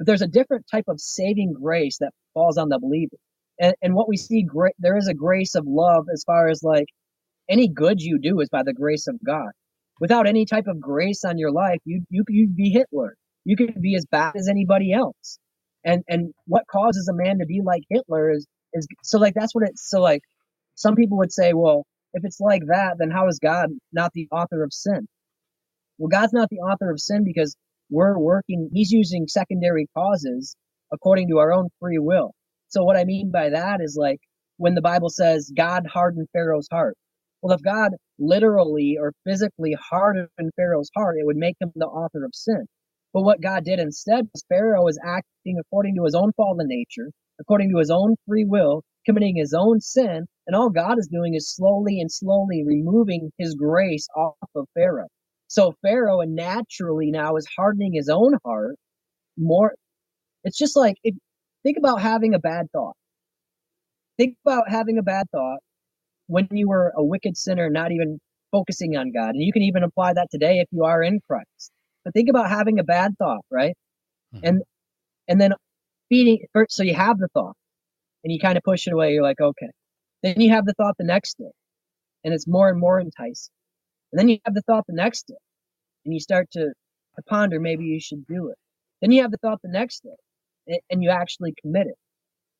But 0.00 0.06
there's 0.06 0.22
a 0.22 0.26
different 0.26 0.64
type 0.70 0.86
of 0.88 0.98
saving 0.98 1.52
grace 1.52 1.98
that 1.98 2.14
falls 2.32 2.56
on 2.56 2.70
the 2.70 2.78
believer. 2.78 3.18
And, 3.60 3.74
and 3.82 3.94
what 3.94 4.08
we 4.08 4.16
see, 4.16 4.42
great, 4.42 4.72
there 4.78 4.96
is 4.96 5.08
a 5.08 5.14
grace 5.14 5.54
of 5.54 5.66
love 5.66 6.06
as 6.10 6.24
far 6.24 6.48
as 6.48 6.62
like 6.62 6.86
any 7.50 7.68
good 7.68 8.00
you 8.00 8.18
do 8.18 8.40
is 8.40 8.48
by 8.48 8.62
the 8.62 8.72
grace 8.72 9.06
of 9.08 9.16
God. 9.22 9.50
Without 10.00 10.26
any 10.26 10.46
type 10.46 10.68
of 10.68 10.80
grace 10.80 11.22
on 11.22 11.36
your 11.36 11.52
life, 11.52 11.80
you 11.84 12.02
you 12.08 12.24
could 12.24 12.56
be 12.56 12.70
Hitler. 12.70 13.14
You 13.44 13.56
could 13.56 13.82
be 13.82 13.94
as 13.94 14.06
bad 14.06 14.36
as 14.36 14.48
anybody 14.48 14.90
else. 14.94 15.38
And 15.84 16.02
and 16.08 16.32
what 16.46 16.64
causes 16.72 17.06
a 17.06 17.12
man 17.12 17.38
to 17.40 17.46
be 17.46 17.60
like 17.62 17.82
Hitler 17.90 18.30
is 18.30 18.46
is 18.72 18.86
so 19.02 19.18
like 19.18 19.34
that's 19.34 19.54
what 19.54 19.68
it's 19.68 19.90
so 19.90 20.00
like 20.00 20.22
some 20.76 20.94
people 20.94 21.18
would 21.18 21.32
say, 21.32 21.52
well, 21.52 21.84
if 22.14 22.24
it's 22.24 22.40
like 22.40 22.62
that, 22.68 22.96
then 22.98 23.10
how 23.10 23.28
is 23.28 23.38
God 23.38 23.68
not 23.92 24.12
the 24.14 24.28
author 24.32 24.64
of 24.64 24.72
sin? 24.72 25.06
Well, 25.98 26.08
God's 26.08 26.32
not 26.32 26.48
the 26.48 26.60
author 26.60 26.90
of 26.90 26.98
sin 26.98 27.22
because 27.22 27.54
we're 27.90 28.18
working, 28.18 28.70
He's 28.72 28.92
using 28.92 29.28
secondary 29.28 29.88
causes 29.96 30.56
according 30.92 31.28
to 31.30 31.38
our 31.38 31.52
own 31.52 31.68
free 31.80 31.98
will. 31.98 32.32
So, 32.68 32.84
what 32.84 32.96
I 32.96 33.04
mean 33.04 33.30
by 33.32 33.50
that 33.50 33.80
is 33.82 33.96
like 34.00 34.20
when 34.58 34.74
the 34.74 34.82
Bible 34.82 35.10
says 35.10 35.52
God 35.56 35.86
hardened 35.86 36.28
Pharaoh's 36.32 36.68
heart. 36.72 36.96
Well, 37.42 37.54
if 37.56 37.62
God 37.62 37.92
literally 38.18 38.96
or 39.00 39.12
physically 39.26 39.76
hardened 39.80 40.28
Pharaoh's 40.56 40.90
heart, 40.96 41.16
it 41.20 41.26
would 41.26 41.36
make 41.36 41.56
him 41.60 41.72
the 41.76 41.86
author 41.86 42.24
of 42.24 42.32
sin. 42.34 42.66
But 43.14 43.22
what 43.22 43.42
God 43.42 43.64
did 43.64 43.80
instead 43.80 44.26
was 44.32 44.44
Pharaoh 44.48 44.86
is 44.88 45.00
acting 45.04 45.58
according 45.60 45.96
to 45.96 46.04
his 46.04 46.14
own 46.14 46.32
fallen 46.36 46.68
nature, 46.68 47.10
according 47.40 47.70
to 47.72 47.78
his 47.78 47.90
own 47.90 48.16
free 48.28 48.44
will, 48.46 48.82
committing 49.06 49.36
his 49.36 49.54
own 49.54 49.80
sin, 49.80 50.26
and 50.46 50.56
all 50.56 50.70
God 50.70 50.98
is 50.98 51.08
doing 51.08 51.34
is 51.34 51.54
slowly 51.54 52.00
and 52.00 52.12
slowly 52.12 52.64
removing 52.66 53.32
his 53.38 53.54
grace 53.56 54.08
off 54.16 54.36
of 54.54 54.66
Pharaoh. 54.74 55.08
So 55.50 55.74
Pharaoh 55.82 56.20
and 56.20 56.36
naturally 56.36 57.10
now 57.10 57.34
is 57.34 57.46
hardening 57.56 57.92
his 57.94 58.08
own 58.08 58.38
heart 58.44 58.76
more. 59.36 59.74
It's 60.44 60.56
just 60.56 60.76
like 60.76 60.96
if, 61.02 61.16
think 61.64 61.76
about 61.76 62.00
having 62.00 62.34
a 62.34 62.38
bad 62.38 62.68
thought. 62.72 62.94
Think 64.16 64.36
about 64.46 64.70
having 64.70 64.96
a 64.98 65.02
bad 65.02 65.26
thought 65.32 65.58
when 66.28 66.46
you 66.52 66.68
were 66.68 66.92
a 66.96 67.04
wicked 67.04 67.36
sinner, 67.36 67.68
not 67.68 67.90
even 67.90 68.20
focusing 68.52 68.96
on 68.96 69.10
God. 69.12 69.30
And 69.30 69.42
you 69.42 69.52
can 69.52 69.62
even 69.62 69.82
apply 69.82 70.12
that 70.14 70.28
today 70.30 70.60
if 70.60 70.68
you 70.70 70.84
are 70.84 71.02
in 71.02 71.20
Christ. 71.28 71.72
But 72.04 72.14
think 72.14 72.28
about 72.30 72.48
having 72.48 72.78
a 72.78 72.84
bad 72.84 73.18
thought, 73.18 73.44
right? 73.50 73.74
Mhm. 74.34 74.40
And 74.44 74.62
and 75.28 75.40
then 75.40 75.54
feeding 76.10 76.46
first, 76.54 76.72
so 76.74 76.84
you 76.84 76.94
have 76.94 77.18
the 77.18 77.28
thought 77.34 77.56
and 78.24 78.32
you 78.32 78.40
kind 78.40 78.58
of 78.58 78.64
push 78.64 78.86
it 78.86 78.92
away. 78.92 79.14
You're 79.14 79.24
like, 79.24 79.40
okay. 79.40 79.70
Then 80.22 80.40
you 80.40 80.50
have 80.52 80.66
the 80.66 80.74
thought 80.74 80.96
the 80.98 81.04
next 81.04 81.38
day, 81.38 81.50
and 82.24 82.34
it's 82.34 82.46
more 82.48 82.68
and 82.70 82.80
more 82.80 83.00
enticing. 83.00 83.52
And 84.12 84.20
then 84.20 84.28
you 84.28 84.38
have 84.44 84.54
the 84.54 84.62
thought 84.62 84.86
the 84.88 84.94
next 84.94 85.28
day, 85.28 85.36
and 86.04 86.14
you 86.14 86.20
start 86.20 86.50
to, 86.52 86.66
to 86.66 87.22
ponder 87.28 87.60
maybe 87.60 87.84
you 87.84 88.00
should 88.00 88.26
do 88.26 88.48
it. 88.50 88.56
Then 89.02 89.12
you 89.12 89.22
have 89.22 89.32
the 89.32 89.38
thought 89.38 89.60
the 89.62 89.70
next 89.70 90.02
day, 90.04 90.74
a- 90.74 90.82
and 90.90 91.02
you 91.02 91.10
actually 91.10 91.54
commit 91.62 91.88
it. 91.88 91.96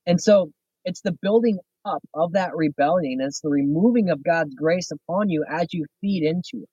And 0.07 0.21
so 0.21 0.51
it's 0.85 1.01
the 1.03 1.17
building 1.23 1.59
up 1.85 2.03
of 2.15 2.33
that 2.33 2.57
rebellion. 2.57 3.21
It's 3.21 3.41
the 3.41 3.51
removing 3.51 4.11
of 4.11 4.23
God's 4.25 4.55
grace 4.55 4.91
upon 4.91 5.29
you 5.31 5.45
as 5.49 5.69
you 5.73 5.87
feed 6.01 6.25
into 6.25 6.63
it. 6.65 6.69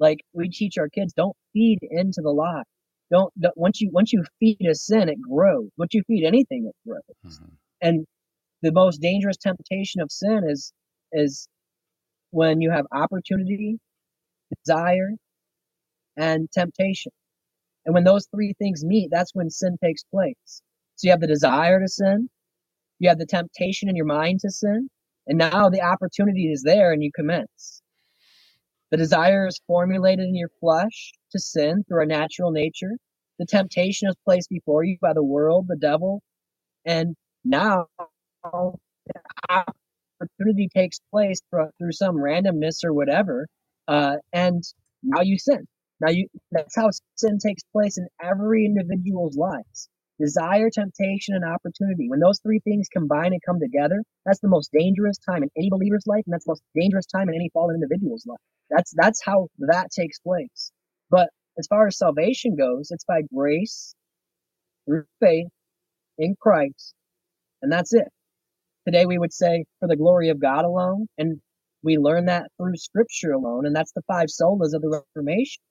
Like 0.00 0.20
we 0.34 0.50
teach 0.50 0.78
our 0.78 0.90
kids, 0.90 1.14
don't 1.14 1.36
feed 1.54 1.80
into 1.82 2.22
the 2.22 2.30
lie. 2.30 2.64
Don't, 3.10 3.32
don't 3.40 3.56
once 3.58 3.80
you 3.80 3.90
once 3.92 4.12
you 4.12 4.24
feed 4.40 4.66
a 4.70 4.74
sin, 4.76 5.08
it 5.10 5.20
grows. 5.22 5.70
Once 5.78 5.94
you 5.94 6.02
feed 6.08 6.26
anything, 6.26 6.66
it 6.70 6.88
grows. 6.88 7.02
Mhm. 7.24 7.50
And 7.82 8.06
the 8.62 8.72
most 8.72 9.00
dangerous 9.00 9.36
temptation 9.38 10.00
of 10.02 10.10
sin 10.12 10.42
is 10.48 10.72
is 11.12 11.48
when 12.32 12.60
you 12.62 12.70
have 12.70 12.86
opportunity, 12.92 13.78
desire, 14.64 15.12
and 16.16 16.50
temptation. 16.52 17.12
And 17.86 17.94
when 17.94 18.04
those 18.04 18.26
three 18.34 18.54
things 18.58 18.84
meet, 18.84 19.10
that's 19.12 19.34
when 19.34 19.50
sin 19.50 19.76
takes 19.82 20.04
place. 20.04 20.62
So 20.96 21.06
you 21.06 21.10
have 21.12 21.20
the 21.20 21.26
desire 21.28 21.80
to 21.80 21.88
sin, 21.88 22.28
you 23.00 23.08
have 23.10 23.18
the 23.18 23.26
temptation 23.26 23.88
in 23.88 23.96
your 23.96 24.06
mind 24.06 24.40
to 24.42 24.50
sin, 24.50 24.88
and 25.26 25.38
now 25.38 25.70
the 25.70 25.82
opportunity 25.82 26.52
is 26.52 26.62
there 26.62 26.92
and 26.92 27.02
you 27.02 27.10
commence. 27.14 27.82
The 28.90 28.98
desire 28.98 29.46
is 29.48 29.60
formulated 29.66 30.26
in 30.28 30.36
your 30.36 30.50
flesh 30.60 31.12
to 31.32 31.40
sin 31.40 31.84
through 31.88 32.00
our 32.00 32.06
natural 32.06 32.52
nature. 32.52 32.92
the 33.38 33.46
temptation 33.46 34.08
is 34.08 34.16
placed 34.24 34.50
before 34.50 34.84
you 34.84 34.98
by 35.02 35.12
the 35.14 35.24
world, 35.24 35.66
the 35.68 35.76
devil, 35.76 36.22
and 36.86 37.16
now 37.44 37.86
opportunity 40.06 40.68
takes 40.74 40.98
place 41.12 41.40
through 41.78 41.92
some 41.92 42.16
randomness 42.16 42.84
or 42.84 42.92
whatever, 42.94 43.46
uh, 43.88 44.16
and 44.32 44.62
now 45.02 45.22
you 45.22 45.38
sin. 45.38 45.66
Now 46.00 46.10
you 46.10 46.28
that's 46.52 46.76
how 46.76 46.90
sin 47.16 47.38
takes 47.38 47.62
place 47.72 47.98
in 47.98 48.06
every 48.22 48.66
individual's 48.66 49.36
lives. 49.36 49.88
Desire, 50.20 50.70
temptation, 50.70 51.34
and 51.34 51.44
opportunity. 51.44 52.08
When 52.08 52.20
those 52.20 52.40
three 52.40 52.60
things 52.60 52.88
combine 52.92 53.32
and 53.32 53.40
come 53.46 53.60
together, 53.60 54.02
that's 54.24 54.40
the 54.40 54.48
most 54.48 54.70
dangerous 54.72 55.18
time 55.18 55.42
in 55.42 55.50
any 55.56 55.70
believer's 55.70 56.06
life, 56.06 56.22
and 56.26 56.32
that's 56.34 56.44
the 56.44 56.52
most 56.52 56.62
dangerous 56.74 57.06
time 57.06 57.28
in 57.28 57.34
any 57.34 57.50
fallen 57.52 57.76
individual's 57.76 58.24
life. 58.26 58.38
That's 58.70 58.92
that's 58.96 59.22
how 59.24 59.48
that 59.60 59.88
takes 59.96 60.18
place. 60.20 60.72
But 61.10 61.28
as 61.58 61.66
far 61.68 61.86
as 61.86 61.98
salvation 61.98 62.56
goes, 62.56 62.90
it's 62.90 63.04
by 63.04 63.22
grace 63.34 63.94
through 64.86 65.04
faith 65.20 65.48
in 66.18 66.36
Christ, 66.40 66.94
and 67.62 67.72
that's 67.72 67.94
it. 67.94 68.08
Today 68.86 69.06
we 69.06 69.18
would 69.18 69.32
say 69.32 69.64
for 69.80 69.88
the 69.88 69.96
glory 69.96 70.30
of 70.30 70.40
God 70.40 70.64
alone, 70.64 71.06
and 71.18 71.40
we 71.86 71.98
learn 71.98 72.26
that 72.26 72.50
through 72.58 72.76
Scripture 72.76 73.32
alone, 73.32 73.66
and 73.66 73.76
that's 73.76 73.92
the 73.94 74.02
five 74.08 74.28
solas 74.28 74.74
of 74.74 74.82
the 74.82 74.90
Reformation. 74.90 75.62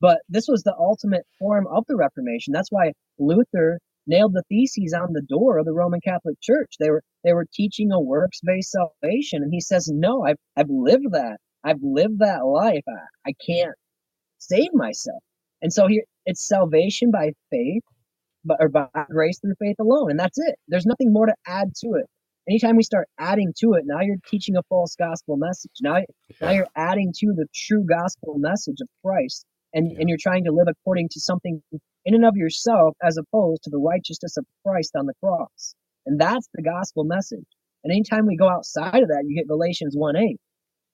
But 0.00 0.20
this 0.30 0.46
was 0.48 0.62
the 0.62 0.76
ultimate 0.78 1.26
form 1.40 1.66
of 1.68 1.84
the 1.88 1.96
Reformation. 1.96 2.52
That's 2.52 2.72
why 2.72 2.92
Luther 3.18 3.80
nailed 4.06 4.34
the 4.34 4.44
theses 4.50 4.94
on 4.94 5.14
the 5.14 5.22
door 5.22 5.58
of 5.58 5.66
the 5.66 5.72
Roman 5.74 6.00
Catholic 6.02 6.40
Church. 6.42 6.74
They 6.80 6.90
were 6.90 7.02
they 7.24 7.34
were 7.34 7.46
teaching 7.54 7.92
a 7.92 8.00
works-based 8.00 8.70
salvation, 8.72 9.42
and 9.42 9.52
he 9.52 9.60
says, 9.60 9.88
"No, 9.92 10.24
I've 10.24 10.38
I've 10.56 10.70
lived 10.70 11.12
that. 11.12 11.38
I've 11.64 11.82
lived 11.82 12.20
that 12.20 12.44
life. 12.46 12.84
I, 12.88 13.30
I 13.30 13.34
can't 13.46 13.74
save 14.38 14.74
myself." 14.74 15.22
And 15.62 15.72
so 15.72 15.88
here, 15.88 16.04
it's 16.26 16.46
salvation 16.48 17.10
by 17.12 17.32
faith, 17.50 17.84
but 18.44 18.58
or 18.60 18.68
by 18.68 18.88
grace 19.10 19.40
through 19.40 19.56
faith 19.60 19.76
alone, 19.80 20.10
and 20.10 20.20
that's 20.20 20.38
it. 20.38 20.56
There's 20.68 20.86
nothing 20.86 21.12
more 21.12 21.26
to 21.26 21.34
add 21.46 21.74
to 21.82 21.94
it. 21.94 22.06
Anytime 22.48 22.76
we 22.76 22.82
start 22.82 23.08
adding 23.18 23.52
to 23.58 23.74
it, 23.74 23.84
now 23.86 24.00
you're 24.00 24.16
teaching 24.26 24.56
a 24.56 24.62
false 24.68 24.96
gospel 24.96 25.36
message. 25.36 25.70
Now, 25.80 25.98
yeah. 25.98 26.04
now 26.40 26.50
you're 26.50 26.68
adding 26.76 27.12
to 27.18 27.26
the 27.36 27.46
true 27.54 27.84
gospel 27.84 28.34
message 28.38 28.78
of 28.80 28.88
Christ, 29.04 29.46
and 29.72 29.90
Yeah. 29.90 30.00
and 30.00 30.08
you're 30.08 30.18
trying 30.20 30.44
to 30.44 30.52
live 30.52 30.66
according 30.68 31.08
to 31.10 31.20
something 31.20 31.62
in 32.04 32.14
and 32.14 32.24
of 32.24 32.36
yourself, 32.36 32.96
as 33.02 33.16
opposed 33.16 33.62
to 33.64 33.70
the 33.70 33.78
righteousness 33.78 34.36
of 34.36 34.44
Christ 34.66 34.96
on 34.96 35.06
the 35.06 35.14
cross. 35.22 35.74
And 36.04 36.20
that's 36.20 36.48
the 36.52 36.62
gospel 36.62 37.04
message. 37.04 37.46
And 37.84 37.92
anytime 37.92 38.26
we 38.26 38.36
go 38.36 38.48
outside 38.48 39.02
of 39.02 39.08
that, 39.08 39.24
you 39.26 39.36
get 39.36 39.46
Galatians 39.46 39.94
1 39.96 40.16
8. 40.16 40.40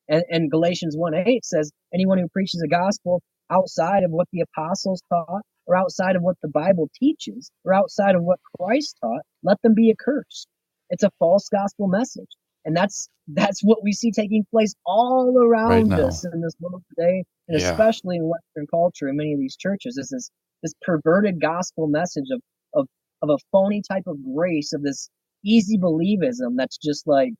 And, 0.09 0.25
and 0.31 0.51
Galatians 0.51 0.97
1 0.97 1.15
8 1.15 1.45
says, 1.45 1.71
anyone 1.95 2.19
who 2.19 2.29
preaches 2.29 2.63
a 2.63 2.69
gospel 2.69 3.23
outside 3.51 4.05
of 4.05 4.11
what 4.11 4.29
the 4.33 4.43
apostles 4.43 5.03
taught, 5.09 5.43
or 5.67 5.77
outside 5.77 6.17
of 6.17 6.23
what 6.23 6.37
the 6.43 6.49
Bible 6.49 6.91
teaches, 6.99 7.51
or 7.65 7.73
outside 7.75 8.15
of 8.15 8.23
what 8.23 8.39
Christ 8.59 8.97
taught, 9.03 9.23
let 9.43 9.61
them 9.63 9.75
be 9.75 9.91
accursed. 9.91 10.47
It's 10.91 11.03
a 11.05 11.11
false 11.19 11.49
gospel 11.49 11.89
message. 11.89 12.29
And 12.65 12.77
that's 12.77 13.09
that's 13.29 13.63
what 13.63 13.83
we 13.83 13.93
see 13.93 14.11
taking 14.11 14.45
place 14.51 14.75
all 14.85 15.39
around 15.39 15.89
now. 15.89 16.07
us 16.09 16.25
in 16.33 16.41
this 16.41 16.55
world 16.61 16.83
today, 16.91 17.25
and 17.49 17.59
Yeah. 17.59 17.71
especially 17.71 18.17
in 18.17 18.29
Western 18.29 18.67
culture 18.69 19.09
in 19.09 19.17
many 19.17 19.33
of 19.33 19.39
these 19.39 19.57
churches, 19.57 19.97
is 19.97 20.09
this 20.11 20.31
this 20.63 20.75
perverted 20.83 21.41
gospel 21.41 21.87
message 21.87 22.27
of 22.33 22.41
of 22.75 22.87
of 23.23 23.31
a 23.31 23.39
phony 23.53 23.83
type 23.89 24.05
of 24.07 24.17
grace 24.35 24.73
of 24.73 24.83
this 24.83 25.09
easy 25.45 25.79
believism 25.79 26.57
that's 26.57 26.77
just 26.79 27.07
like 27.07 27.33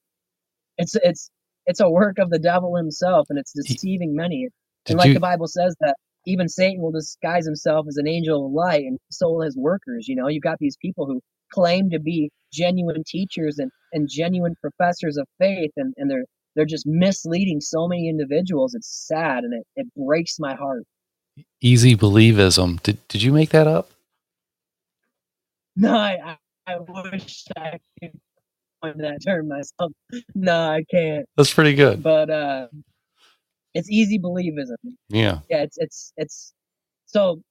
it's 0.79 0.95
it's 1.03 1.31
it's 1.67 1.81
a 1.81 1.91
work 1.91 2.19
of 2.19 2.31
the 2.31 2.39
devil 2.39 2.77
himself 2.77 3.27
and 3.31 3.39
it's 3.39 3.53
deceiving 3.53 4.15
many 4.15 4.49
and 4.89 4.97
like 4.99 5.09
you? 5.09 5.15
the 5.15 5.21
bible 5.21 5.47
says 5.49 5.75
that 5.81 5.97
even 6.27 6.49
satan 6.49 6.81
will 6.81 6.93
disguise 6.93 7.45
himself 7.45 7.87
as 7.89 7.97
an 7.97 8.07
angel 8.07 8.47
of 8.47 8.53
light 8.53 8.85
and 8.85 8.99
so 9.11 9.29
will 9.31 9.43
his 9.43 9.57
workers 9.57 10.07
you 10.09 10.15
know 10.15 10.29
you've 10.29 10.43
got 10.43 10.59
these 10.61 10.77
people 10.81 11.07
who 11.07 11.21
claim 11.53 11.91
to 11.91 12.01
be 12.01 12.31
genuine 12.53 13.03
teachers 13.07 13.59
and 13.59 13.71
and 13.93 14.09
genuine 14.11 14.55
professors 14.61 15.17
of 15.17 15.27
faith 15.39 15.71
and 15.77 15.95
and 15.99 16.11
they're 16.11 16.25
they're 16.57 16.67
just 16.67 16.87
misleading 16.87 17.61
so 17.61 17.89
many 17.89 18.09
individuals 18.09 18.75
it's 18.75 19.07
sad 19.09 19.45
and 19.45 19.55
it, 19.55 19.65
it 19.77 19.87
breaks 19.97 20.39
my 20.39 20.55
heart 20.55 20.85
Easy 21.61 21.97
believism. 21.97 22.83
Did 22.83 22.99
Did 23.09 23.23
you 23.23 23.33
make 23.33 23.51
that 23.51 23.67
up? 23.69 23.91
no 25.77 25.95
i 25.97 26.37
i, 26.67 26.79
wish 27.13 27.45
i 27.57 27.79
could 28.01 28.13
coin 28.83 28.99
that 28.99 29.19
term 29.25 29.49
myself 29.49 29.93
no 30.35 30.55
i 30.71 30.85
can't 30.91 31.27
That's 31.37 31.55
pretty 31.55 31.75
good. 31.75 32.03
but 32.03 32.31
uh 32.31 32.69
it's 33.75 33.91
easy 33.91 34.19
believism 34.19 34.77
Yeah. 35.09 35.41
yeah 35.51 35.63
it's 35.63 35.79
it's 35.79 36.13
it's 36.17 36.55
so 37.07 37.43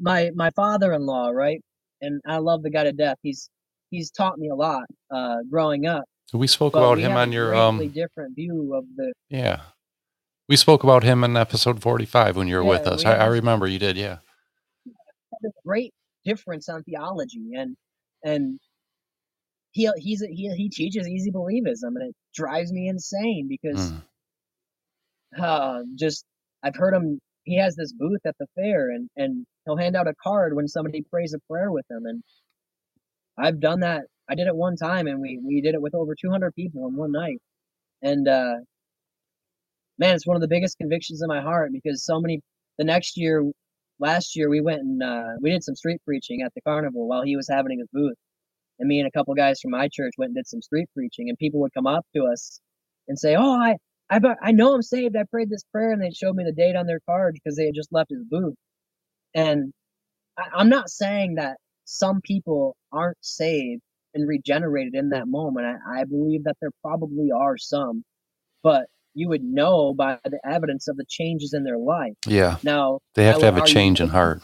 my 0.00 0.30
my 0.34 0.50
father-in-law 0.52 1.30
right 1.30 1.62
and 2.00 2.20
i 2.26 2.38
love 2.38 2.62
the 2.62 2.70
guy 2.70 2.84
to 2.84 2.92
death 2.92 3.16
he's 3.22 3.48
he's 3.90 4.10
taught 4.10 4.38
me 4.38 4.48
a 4.48 4.54
lot 4.54 4.84
uh 5.14 5.36
growing 5.50 5.86
up 5.86 6.04
We 6.32 6.46
spoke 6.46 6.72
but 6.72 6.78
about 6.80 6.96
we 6.98 7.02
him 7.04 7.12
on 7.12 7.32
your 7.32 7.54
um. 7.54 7.78
different 7.88 8.34
view 8.34 8.74
of 8.74 8.84
the 8.96 9.12
Yeah. 9.30 9.60
We 10.48 10.56
spoke 10.56 10.84
about 10.84 11.02
him 11.02 11.24
in 11.24 11.36
episode 11.36 11.82
forty 11.82 12.04
five 12.06 12.36
when 12.36 12.46
you 12.48 12.56
were 12.56 12.64
with 12.64 12.86
us. 12.86 13.04
we 13.04 13.10
I, 13.10 13.24
I 13.24 13.26
remember 13.26 13.66
you 13.66 13.78
did. 13.80 13.96
Yeah. 13.96 14.18
a 15.44 15.48
great 15.66 15.92
difference 16.24 16.68
on 16.68 16.82
theology 16.84 17.50
and 17.56 17.76
and 18.24 18.58
he 19.72 19.90
he's 19.98 20.22
a, 20.22 20.26
he 20.28 20.48
he 20.56 20.68
teaches 20.68 21.06
easy 21.08 21.30
believism 21.30 21.94
and 21.98 22.08
it 22.10 22.14
drives 22.34 22.72
me 22.72 22.88
insane 22.88 23.46
because 23.48 23.92
Mm. 23.92 24.02
uh, 25.42 25.82
just 25.96 26.24
I've 26.62 26.76
heard 26.76 26.94
him. 26.94 27.18
He 27.44 27.56
has 27.58 27.76
this 27.76 27.92
booth 27.92 28.20
at 28.24 28.34
the 28.40 28.46
fair, 28.54 28.90
and 28.90 29.08
and 29.16 29.46
he'll 29.66 29.78
hand 29.78 29.96
out 29.96 30.08
a 30.08 30.14
card 30.22 30.56
when 30.56 30.68
somebody 30.68 31.02
prays 31.10 31.34
a 31.34 31.40
prayer 31.52 31.72
with 31.72 31.86
him. 31.90 32.06
And 32.06 32.24
I've 33.38 33.60
done 33.60 33.80
that. 33.80 34.04
I 34.28 34.34
did 34.36 34.46
it 34.48 34.56
one 34.56 34.76
time, 34.76 35.06
and 35.08 35.20
we 35.20 35.40
we 35.44 35.60
did 35.62 35.74
it 35.74 35.82
with 35.82 35.94
over 35.94 36.14
200 36.20 36.54
people 36.54 36.88
in 36.88 36.96
one 36.96 37.12
night. 37.12 37.38
And 38.02 38.28
uh, 38.28 38.56
man, 39.98 40.14
it's 40.16 40.26
one 40.26 40.36
of 40.36 40.42
the 40.42 40.48
biggest 40.48 40.78
convictions 40.78 41.22
in 41.22 41.28
my 41.28 41.40
heart 41.42 41.72
because 41.72 42.04
so 42.04 42.20
many. 42.20 42.40
The 42.78 42.84
next 42.84 43.16
year, 43.18 43.44
last 44.00 44.36
year, 44.36 44.50
we 44.50 44.60
went 44.60 44.80
and 44.80 45.02
uh, 45.02 45.34
we 45.42 45.50
did 45.50 45.64
some 45.64 45.76
street 45.76 46.00
preaching 46.04 46.42
at 46.42 46.52
the 46.54 46.62
carnival 46.62 47.08
while 47.08 47.22
he 47.22 47.36
was 47.36 47.48
having 47.48 47.78
his 47.78 47.88
booth. 47.92 48.16
And 48.80 48.88
me 48.88 49.00
and 49.00 49.08
a 49.08 49.12
couple 49.12 49.34
guys 49.34 49.60
from 49.62 49.72
my 49.72 49.88
church 49.92 50.14
went 50.18 50.30
and 50.30 50.36
did 50.36 50.48
some 50.48 50.62
street 50.62 50.88
preaching, 50.94 51.30
and 51.30 51.38
people 51.38 51.60
would 51.62 51.74
come 51.74 51.88
up 51.88 52.06
to 52.16 52.24
us 52.26 52.60
and 53.08 53.18
say, 53.18 53.36
"Oh, 53.36 53.52
I 53.52 53.76
I 54.10 54.20
I 54.42 54.52
know 54.52 54.74
I'm 54.74 54.82
saved. 54.82 55.16
I 55.16 55.24
prayed 55.24 55.50
this 55.50 55.64
prayer, 55.72 55.92
and 55.92 56.02
they 56.02 56.12
showed 56.12 56.36
me 56.36 56.44
the 56.44 56.52
date 56.52 56.76
on 56.76 56.86
their 56.86 57.00
card 57.08 57.34
because 57.34 57.56
they 57.56 57.66
had 57.66 57.74
just 57.76 57.92
left 57.92 58.10
his 58.10 58.24
booth. 58.30 58.56
And 59.36 59.72
I, 60.36 60.44
I'm 60.56 60.68
not 60.68 60.90
saying 60.90 61.36
that 61.36 61.58
some 61.84 62.20
people 62.22 62.76
aren't 62.90 63.18
saved 63.20 63.82
and 64.14 64.26
regenerated 64.26 64.94
in 64.96 65.10
that 65.10 65.28
moment. 65.28 65.66
I, 65.66 66.00
I 66.00 66.04
believe 66.04 66.44
that 66.44 66.56
there 66.60 66.70
probably 66.82 67.28
are 67.30 67.58
some, 67.58 68.02
but 68.64 68.86
you 69.14 69.28
would 69.28 69.44
know 69.44 69.94
by 69.94 70.18
the 70.24 70.40
evidence 70.44 70.88
of 70.88 70.96
the 70.96 71.04
changes 71.08 71.52
in 71.54 71.64
their 71.64 71.78
life. 71.78 72.14
Yeah. 72.26 72.56
Now, 72.64 73.00
They 73.14 73.24
have 73.26 73.38
to 73.38 73.44
have 73.44 73.56
a 73.56 73.66
change 73.66 74.00
in 74.00 74.08
heart. 74.08 74.42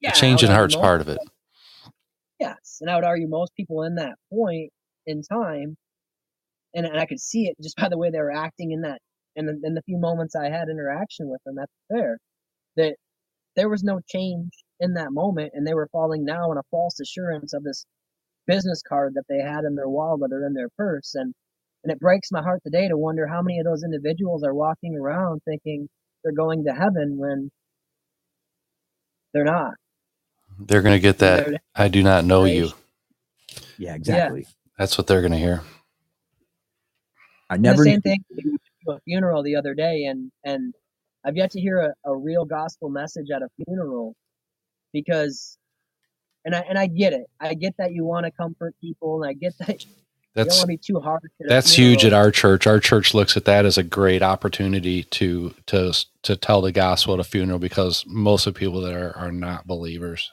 yeah, 0.00 0.10
I 0.10 0.12
change 0.12 0.44
in 0.44 0.50
heart's 0.50 0.76
part 0.76 1.00
of 1.00 1.08
it. 1.08 1.18
Yes, 2.38 2.78
and 2.80 2.90
I 2.90 2.96
would 2.96 3.04
argue 3.04 3.28
most 3.28 3.54
people 3.56 3.82
in 3.82 3.94
that 3.96 4.14
point 4.30 4.70
in 5.06 5.22
time, 5.22 5.76
and, 6.74 6.84
and 6.86 6.98
I 6.98 7.06
could 7.06 7.20
see 7.20 7.46
it 7.46 7.56
just 7.62 7.76
by 7.80 7.88
the 7.88 7.98
way 7.98 8.10
they 8.10 8.18
were 8.18 8.32
acting 8.32 8.72
in 8.72 8.82
that, 8.82 9.00
in 9.34 9.46
the, 9.46 9.58
in 9.64 9.74
the 9.74 9.82
few 9.82 9.98
moments 9.98 10.36
I 10.36 10.50
had 10.50 10.68
interaction 10.68 11.28
with 11.28 11.40
them 11.44 11.56
That's 11.56 11.72
fair, 11.90 12.18
that 12.76 12.96
there 13.56 13.68
was 13.70 13.84
no 13.84 14.00
change 14.08 14.50
in 14.80 14.94
that 14.94 15.12
moment, 15.12 15.52
and 15.54 15.66
they 15.66 15.74
were 15.74 15.88
falling 15.92 16.24
now 16.24 16.52
in 16.52 16.58
a 16.58 16.62
false 16.70 17.00
assurance 17.00 17.54
of 17.54 17.64
this 17.64 17.86
business 18.46 18.82
card 18.88 19.14
that 19.16 19.24
they 19.28 19.40
had 19.40 19.64
in 19.64 19.76
their 19.76 19.88
wallet 19.90 20.32
or 20.32 20.46
in 20.46 20.54
their 20.54 20.70
purse, 20.78 21.14
and 21.16 21.34
and 21.84 21.92
it 21.92 22.00
breaks 22.00 22.32
my 22.32 22.42
heart 22.42 22.62
today 22.64 22.88
to 22.88 22.98
wonder 22.98 23.26
how 23.26 23.42
many 23.42 23.60
of 23.60 23.66
those 23.66 23.84
individuals 23.84 24.44
are 24.44 24.54
walking 24.54 24.96
around 24.96 25.40
thinking 25.46 25.88
they're 26.24 26.32
going 26.32 26.64
to 26.64 26.72
heaven 26.72 27.16
when 27.18 27.50
they're 29.34 29.44
not. 29.44 29.74
They're 30.58 30.82
going 30.82 30.96
to 30.96 31.00
get 31.00 31.18
that. 31.20 31.46
They're- 31.46 31.58
I 31.74 31.88
do 31.88 32.02
not 32.02 32.24
know 32.24 32.44
you. 32.44 32.72
Yeah, 33.78 33.94
exactly. 33.96 34.46
That's 34.78 34.98
what 34.98 35.06
they're 35.08 35.22
going 35.22 35.32
to 35.32 35.38
hear. 35.38 35.62
I 37.50 37.56
And 37.64 37.72
never 37.72 37.74
the 37.74 37.78
same 37.78 38.00
thing 38.02 38.24
we 38.30 38.42
went 38.50 38.62
to 38.86 38.92
a 38.92 39.00
funeral 39.02 39.42
the 39.42 39.56
other 39.56 39.74
day 39.74 40.04
and 40.04 40.32
and 40.44 40.74
I've 41.26 41.36
yet 41.36 41.50
to 41.52 41.60
hear 41.60 41.78
a, 42.06 42.10
a 42.10 42.16
real 42.16 42.44
gospel 42.44 42.88
message 42.88 43.26
at 43.34 43.42
a 43.42 43.48
funeral 43.64 44.14
because 44.92 45.58
and 46.44 46.54
I 46.54 46.60
and 46.60 46.78
I 46.78 46.86
get 46.86 47.12
it. 47.12 47.26
I 47.40 47.54
get 47.54 47.74
that 47.78 47.92
you 47.92 48.04
want 48.04 48.26
to 48.26 48.30
comfort 48.30 48.74
people 48.80 49.22
and 49.22 49.30
I 49.30 49.34
get 49.34 49.54
that 49.58 49.84
you 49.84 49.90
don't 50.44 50.46
That's 50.46 50.58
want 50.58 50.62
to 50.62 50.66
be 50.68 50.78
too 50.78 51.00
harsh. 51.00 51.24
at 51.40 51.46
a 51.46 51.48
that's 51.48 51.72
huge 51.74 52.04
at 52.04 52.12
our 52.12 52.30
church. 52.30 52.66
Our 52.66 52.78
church 52.78 53.14
looks 53.14 53.36
at 53.36 53.44
that 53.46 53.64
as 53.66 53.76
a 53.78 53.82
great 53.82 54.22
opportunity 54.22 55.02
to 55.04 55.54
to 55.66 55.92
to 56.22 56.36
tell 56.36 56.60
the 56.62 56.72
gospel 56.72 57.14
at 57.14 57.20
a 57.20 57.24
funeral 57.24 57.58
because 57.58 58.04
most 58.06 58.46
of 58.46 58.54
the 58.54 58.60
people 58.60 58.80
that 58.82 58.94
are 58.94 59.16
are 59.16 59.32
not 59.32 59.66
believers 59.66 60.30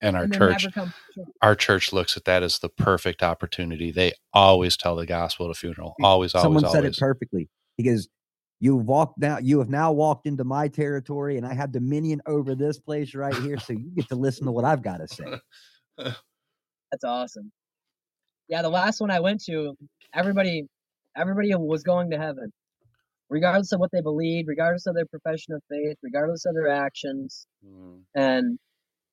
and 0.00 0.16
our 0.16 0.24
And 0.24 0.32
church 0.32 0.64
never 0.64 0.72
come 0.72 0.94
to 1.14 1.20
church. 1.24 1.28
our 1.42 1.54
church 1.56 1.92
looks 1.92 2.16
at 2.16 2.24
that 2.26 2.44
as 2.44 2.60
the 2.60 2.68
perfect 2.68 3.22
opportunity. 3.24 3.90
They 3.90 4.12
always 4.32 4.76
tell 4.76 4.94
the 4.94 5.06
gospel 5.06 5.46
at 5.46 5.50
a 5.50 5.54
funeral. 5.54 5.94
Always, 6.02 6.34
always, 6.36 6.62
Someone 6.62 6.72
said 6.72 6.84
it 6.84 6.96
perfectly. 6.96 7.48
He 7.76 7.82
goes, 7.82 8.08
You've 8.60 8.84
walked 8.86 9.18
now, 9.18 9.38
you 9.38 9.58
have 9.60 9.68
now 9.68 9.92
walked 9.92 10.26
into 10.26 10.42
my 10.44 10.66
territory, 10.68 11.36
and 11.36 11.46
I 11.46 11.54
have 11.54 11.70
dominion 11.70 12.20
over 12.26 12.54
this 12.54 12.78
place 12.78 13.14
right 13.14 13.34
here. 13.34 13.58
So 13.58 13.72
you 13.72 13.90
get 13.94 14.08
to 14.08 14.16
listen 14.16 14.46
to 14.46 14.52
what 14.52 14.64
I've 14.64 14.82
got 14.82 14.98
to 14.98 15.06
say. 15.08 15.38
That's 16.90 17.04
awesome. 17.04 17.52
Yeah, 18.48 18.62
the 18.62 18.68
last 18.68 19.00
one 19.00 19.10
I 19.10 19.20
went 19.20 19.44
to, 19.44 19.76
everybody 20.14 20.66
everybody 21.16 21.54
was 21.54 21.82
going 21.82 22.10
to 22.10 22.18
heaven. 22.18 22.52
Regardless 23.30 23.72
of 23.72 23.80
what 23.80 23.90
they 23.92 24.00
believed, 24.00 24.48
regardless 24.48 24.86
of 24.86 24.94
their 24.94 25.06
profession 25.06 25.52
of 25.52 25.62
faith, 25.68 25.96
regardless 26.02 26.46
of 26.46 26.54
their 26.54 26.68
actions. 26.68 27.46
Mm, 27.64 28.00
And 28.14 28.58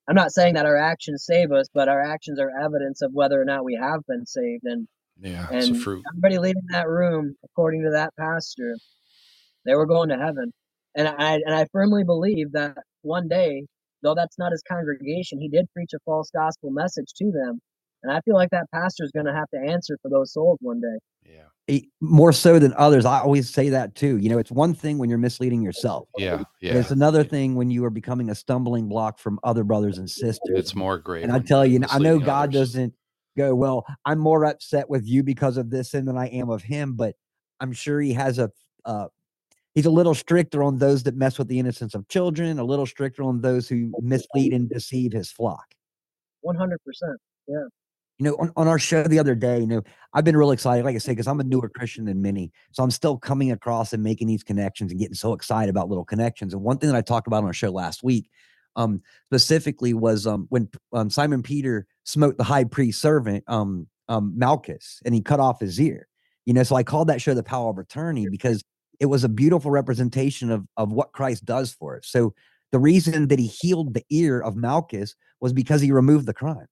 I'm 0.07 0.15
not 0.15 0.31
saying 0.31 0.53
that 0.53 0.65
our 0.65 0.77
actions 0.77 1.25
save 1.25 1.51
us, 1.51 1.67
but 1.73 1.89
our 1.89 2.01
actions 2.01 2.39
are 2.39 2.51
evidence 2.63 3.01
of 3.01 3.11
whether 3.13 3.41
or 3.41 3.45
not 3.45 3.65
we 3.65 3.75
have 3.75 4.01
been 4.07 4.25
saved. 4.25 4.63
And 4.63 4.87
yeah, 5.19 5.47
it's 5.51 5.67
a 5.69 5.73
and 5.73 5.81
fruit. 5.81 6.03
everybody 6.09 6.37
leaving 6.37 6.63
that 6.69 6.87
room, 6.87 7.35
according 7.43 7.83
to 7.83 7.91
that 7.91 8.13
pastor, 8.17 8.77
they 9.65 9.75
were 9.75 9.85
going 9.85 10.09
to 10.09 10.17
heaven. 10.17 10.51
And 10.95 11.07
I 11.07 11.35
and 11.45 11.53
I 11.53 11.65
firmly 11.71 12.03
believe 12.03 12.51
that 12.53 12.77
one 13.01 13.27
day, 13.27 13.65
though 14.01 14.15
that's 14.15 14.37
not 14.39 14.51
his 14.51 14.63
congregation, 14.67 15.39
he 15.39 15.49
did 15.49 15.65
preach 15.73 15.91
a 15.93 15.99
false 16.05 16.29
gospel 16.33 16.71
message 16.71 17.13
to 17.17 17.31
them. 17.31 17.59
And 18.03 18.13
I 18.13 18.21
feel 18.21 18.35
like 18.35 18.51
that 18.51 18.67
pastor 18.73 19.03
is 19.03 19.11
going 19.11 19.25
to 19.25 19.33
have 19.33 19.49
to 19.53 19.59
answer 19.59 19.97
for 20.01 20.09
those 20.09 20.31
souls 20.31 20.59
one 20.61 20.79
day. 20.79 21.33
Yeah, 21.67 21.79
More 21.99 22.31
so 22.31 22.59
than 22.59 22.71
others. 22.77 23.03
I 23.03 23.19
always 23.19 23.49
say 23.49 23.69
that 23.69 23.95
too. 23.95 24.17
You 24.17 24.29
know, 24.29 24.37
it's 24.37 24.51
one 24.51 24.75
thing 24.75 24.99
when 24.99 25.09
you're 25.09 25.17
misleading 25.17 25.63
yourself. 25.63 26.07
yeah, 26.15 26.43
yeah. 26.61 26.75
It's 26.75 26.91
another 26.91 27.23
thing 27.23 27.55
when 27.55 27.71
you 27.71 27.83
are 27.83 27.89
becoming 27.89 28.29
a 28.29 28.35
stumbling 28.35 28.87
block 28.87 29.17
from 29.17 29.39
other 29.43 29.63
brothers 29.63 29.97
and 29.97 30.07
sisters. 30.07 30.55
It's 30.55 30.75
more 30.75 30.99
great. 30.99 31.23
And 31.23 31.33
I 31.33 31.39
tell 31.39 31.65
you're 31.65 31.81
I 31.89 31.97
know 31.97 32.19
God 32.19 32.49
others. 32.49 32.73
doesn't 32.73 32.93
go, 33.35 33.55
well, 33.55 33.85
I'm 34.05 34.19
more 34.19 34.45
upset 34.45 34.87
with 34.87 35.07
you 35.07 35.23
because 35.23 35.57
of 35.57 35.71
this 35.71 35.91
sin 35.91 36.05
than 36.05 36.17
I 36.17 36.27
am 36.27 36.49
of 36.49 36.61
him, 36.61 36.93
but 36.93 37.15
I'm 37.59 37.73
sure 37.73 37.99
he 37.99 38.13
has 38.13 38.37
a, 38.37 38.51
uh, 38.85 39.07
he's 39.75 39.85
a 39.85 39.91
little 39.91 40.15
stricter 40.15 40.63
on 40.63 40.79
those 40.79 41.03
that 41.03 41.15
mess 41.15 41.37
with 41.37 41.49
the 41.49 41.59
innocence 41.59 41.93
of 41.93 42.07
children, 42.07 42.57
a 42.57 42.63
little 42.63 42.85
stricter 42.85 43.23
on 43.23 43.41
those 43.41 43.69
who 43.69 43.91
mislead 44.01 44.53
and 44.53 44.69
deceive 44.69 45.11
his 45.11 45.29
flock. 45.29 45.65
100%. 46.45 46.77
Yeah. 47.47 47.57
You 48.17 48.23
know, 48.23 48.35
on, 48.35 48.51
on 48.55 48.67
our 48.69 48.79
show 48.79 49.03
the 49.03 49.19
other 49.19 49.35
day, 49.35 49.59
you 49.59 49.67
know, 49.67 49.83
I've 50.13 50.23
been 50.23 50.37
real 50.37 50.51
excited, 50.51 50.85
like 50.85 50.95
I 50.95 50.99
say, 50.99 51.11
because 51.11 51.27
I'm 51.27 51.41
a 51.41 51.43
newer 51.43 51.67
Christian 51.67 52.05
than 52.05 52.21
many. 52.21 52.53
So 52.71 52.81
I'm 52.81 52.91
still 52.91 53.17
coming 53.17 53.51
across 53.51 53.91
and 53.91 54.01
making 54.01 54.27
these 54.27 54.43
connections 54.43 54.91
and 54.91 54.99
getting 54.99 55.15
so 55.15 55.33
excited 55.33 55.69
about 55.69 55.89
little 55.89 56.05
connections. 56.05 56.53
And 56.53 56.63
one 56.63 56.77
thing 56.77 56.89
that 56.89 56.97
I 56.97 57.01
talked 57.01 57.27
about 57.27 57.39
on 57.39 57.45
our 57.45 57.53
show 57.53 57.71
last 57.71 58.03
week, 58.03 58.29
um, 58.77 59.01
specifically 59.27 59.93
was 59.93 60.27
um 60.27 60.47
when 60.49 60.69
um, 60.93 61.09
Simon 61.09 61.41
Peter 61.41 61.87
smote 62.03 62.37
the 62.37 62.43
high 62.43 62.65
priest 62.65 63.01
servant, 63.01 63.43
um, 63.47 63.87
um, 64.07 64.33
Malchus, 64.35 65.01
and 65.05 65.13
he 65.13 65.21
cut 65.21 65.39
off 65.39 65.59
his 65.59 65.79
ear. 65.79 66.07
You 66.45 66.53
know, 66.53 66.63
so 66.63 66.75
I 66.75 66.83
called 66.83 67.07
that 67.07 67.21
show 67.21 67.33
the 67.33 67.43
power 67.43 67.69
of 67.69 67.79
attorney 67.79 68.27
because 68.29 68.63
it 68.99 69.07
was 69.07 69.23
a 69.23 69.29
beautiful 69.29 69.71
representation 69.71 70.51
of 70.51 70.65
of 70.77 70.91
what 70.91 71.13
Christ 71.13 71.45
does 71.45 71.73
for 71.73 71.97
us. 71.97 72.07
So 72.07 72.33
the 72.71 72.79
reason 72.79 73.27
that 73.29 73.39
he 73.39 73.47
healed 73.47 73.93
the 73.93 74.05
ear 74.09 74.39
of 74.39 74.55
Malchus 74.55 75.15
was 75.39 75.53
because 75.53 75.81
he 75.81 75.91
removed 75.91 76.25
the 76.25 76.33
crime. 76.33 76.67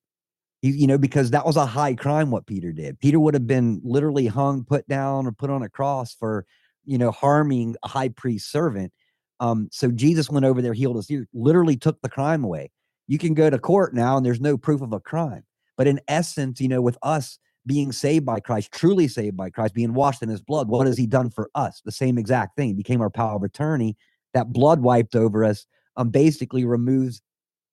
He, 0.61 0.69
you 0.71 0.87
know, 0.87 0.97
because 0.97 1.31
that 1.31 1.45
was 1.45 1.57
a 1.57 1.65
high 1.65 1.95
crime 1.95 2.31
what 2.31 2.47
Peter 2.47 2.71
did. 2.71 2.99
Peter 2.99 3.19
would 3.19 3.33
have 3.33 3.47
been 3.47 3.81
literally 3.83 4.27
hung, 4.27 4.63
put 4.63 4.87
down, 4.87 5.27
or 5.27 5.31
put 5.31 5.49
on 5.49 5.63
a 5.63 5.69
cross 5.69 6.13
for, 6.13 6.45
you 6.85 6.97
know, 6.97 7.11
harming 7.11 7.75
a 7.83 7.87
high 7.87 8.09
priest 8.09 8.51
servant. 8.51 8.91
Um, 9.39 9.69
so 9.71 9.91
Jesus 9.91 10.29
went 10.29 10.45
over 10.45 10.61
there, 10.61 10.73
healed 10.73 10.95
his 10.95 11.11
ear, 11.11 11.27
literally 11.33 11.75
took 11.75 12.01
the 12.01 12.09
crime 12.09 12.43
away. 12.43 12.71
You 13.07 13.17
can 13.17 13.33
go 13.33 13.49
to 13.49 13.59
court 13.59 13.93
now 13.93 14.17
and 14.17 14.25
there's 14.25 14.39
no 14.39 14.57
proof 14.57 14.81
of 14.81 14.93
a 14.93 14.99
crime. 14.99 15.43
But 15.75 15.87
in 15.87 15.99
essence, 16.07 16.61
you 16.61 16.69
know, 16.69 16.81
with 16.81 16.97
us 17.01 17.39
being 17.65 17.91
saved 17.91 18.25
by 18.25 18.39
Christ, 18.39 18.71
truly 18.71 19.07
saved 19.07 19.37
by 19.37 19.49
Christ, 19.49 19.73
being 19.73 19.93
washed 19.93 20.21
in 20.21 20.29
his 20.29 20.41
blood, 20.41 20.67
what 20.67 20.87
has 20.87 20.97
he 20.97 21.07
done 21.07 21.29
for 21.29 21.49
us? 21.55 21.81
The 21.85 21.91
same 21.91 22.17
exact 22.17 22.55
thing. 22.57 22.67
He 22.69 22.73
became 22.73 23.01
our 23.01 23.09
power 23.09 23.35
of 23.35 23.43
attorney. 23.43 23.95
That 24.33 24.51
blood 24.51 24.81
wiped 24.81 25.15
over 25.15 25.43
us 25.45 25.65
um, 25.95 26.09
basically 26.09 26.65
removes 26.65 27.21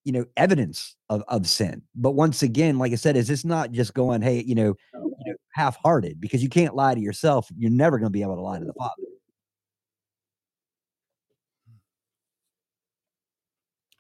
you 0.05 0.12
know 0.12 0.24
evidence 0.36 0.97
of, 1.11 1.22
of 1.28 1.47
sin 1.47 1.82
but 1.95 2.12
once 2.12 2.43
again 2.43 2.78
like 2.78 2.91
i 2.93 2.95
said 2.95 3.16
is 3.16 3.28
this 3.28 3.45
not 3.45 3.70
just 3.70 3.93
going 3.93 4.22
hey 4.22 4.43
you 4.47 4.55
know, 4.55 4.74
you 4.95 5.11
know 5.26 5.34
half-hearted 5.53 6.18
because 6.20 6.43
you 6.43 6.49
can't 6.49 6.74
lie 6.74 6.95
to 6.95 7.01
yourself 7.01 7.49
you're 7.59 7.70
never 7.70 7.99
going 7.99 8.07
to 8.07 8.11
be 8.12 8.22
able 8.22 8.34
to 8.34 8.41
lie 8.41 8.59
to 8.59 8.64
the 8.64 8.72
father 8.72 9.03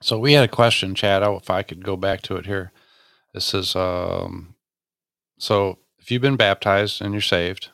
So 0.02 0.18
we 0.18 0.32
had 0.32 0.44
a 0.44 0.48
question, 0.48 0.94
Chad. 0.94 1.22
oh, 1.22 1.36
If 1.36 1.50
I 1.50 1.62
could 1.62 1.84
go 1.84 1.96
back 1.96 2.22
to 2.22 2.36
it 2.36 2.46
here, 2.46 2.72
this 3.34 3.52
is 3.54 3.76
um. 3.76 4.54
So 5.40 5.78
if 5.98 6.10
you've 6.10 6.20
been 6.20 6.36
baptized 6.36 7.00
and 7.00 7.14
you're 7.14 7.22
saved, 7.22 7.70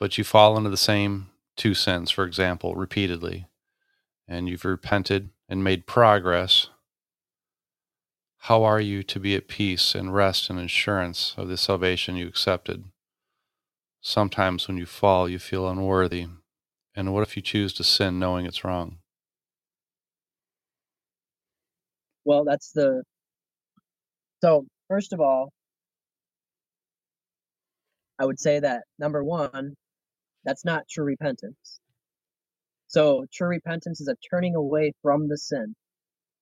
but 0.00 0.18
you 0.18 0.24
fall 0.24 0.56
into 0.56 0.70
the 0.70 0.76
same 0.76 1.28
two 1.56 1.72
sins, 1.72 2.10
for 2.10 2.24
example, 2.24 2.74
repeatedly, 2.74 3.46
and 4.26 4.48
you've 4.48 4.64
repented 4.64 5.30
and 5.48 5.62
made 5.62 5.86
progress, 5.86 6.68
how 8.38 8.64
are 8.64 8.80
you 8.80 9.04
to 9.04 9.20
be 9.20 9.36
at 9.36 9.46
peace 9.46 9.94
and 9.94 10.12
rest 10.12 10.50
and 10.50 10.58
assurance 10.58 11.32
of 11.36 11.46
the 11.46 11.56
salvation 11.56 12.16
you 12.16 12.26
accepted? 12.26 12.86
Sometimes 14.00 14.66
when 14.66 14.76
you 14.76 14.84
fall, 14.84 15.28
you 15.28 15.38
feel 15.38 15.68
unworthy. 15.68 16.26
And 16.96 17.14
what 17.14 17.22
if 17.22 17.36
you 17.36 17.42
choose 17.42 17.72
to 17.74 17.84
sin 17.84 18.18
knowing 18.18 18.46
it's 18.46 18.64
wrong? 18.64 18.98
Well, 22.24 22.44
that's 22.44 22.72
the. 22.72 23.04
So, 24.42 24.66
first 24.88 25.12
of 25.12 25.20
all, 25.20 25.52
I 28.22 28.24
would 28.24 28.38
say 28.38 28.60
that 28.60 28.84
number 29.00 29.24
one, 29.24 29.74
that's 30.44 30.64
not 30.64 30.84
true 30.88 31.04
repentance. 31.04 31.80
So, 32.86 33.26
true 33.32 33.48
repentance 33.48 34.00
is 34.00 34.06
a 34.06 34.14
turning 34.30 34.54
away 34.54 34.92
from 35.02 35.26
the 35.28 35.36
sin. 35.36 35.74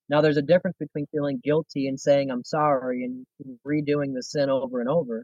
Now, 0.07 0.21
there's 0.21 0.37
a 0.37 0.43
difference 0.43 0.77
between 0.79 1.07
feeling 1.11 1.41
guilty 1.43 1.87
and 1.87 1.99
saying, 1.99 2.29
I'm 2.29 2.43
sorry, 2.43 3.03
and 3.03 3.25
redoing 3.67 4.13
the 4.13 4.21
sin 4.21 4.51
over 4.51 4.79
and 4.79 4.89
over, 4.89 5.23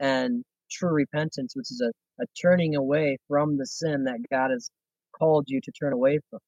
and 0.00 0.42
true 0.68 0.90
repentance, 0.90 1.54
which 1.54 1.70
is 1.70 1.80
a, 1.80 1.92
a 2.22 2.26
turning 2.42 2.74
away 2.74 3.18
from 3.28 3.56
the 3.56 3.66
sin 3.66 4.04
that 4.04 4.18
God 4.32 4.50
has 4.50 4.70
called 5.16 5.44
you 5.46 5.60
to 5.62 5.72
turn 5.72 5.92
away 5.92 6.18
from. 6.28 6.40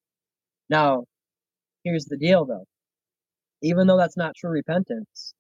Now, 0.68 1.04
here's 1.84 2.06
the 2.06 2.16
deal 2.18 2.46
though. 2.46 2.64
Even 3.62 3.86
though 3.86 3.98
that's 3.98 4.16
not 4.16 4.34
true 4.36 4.50
repentance, 4.50 5.34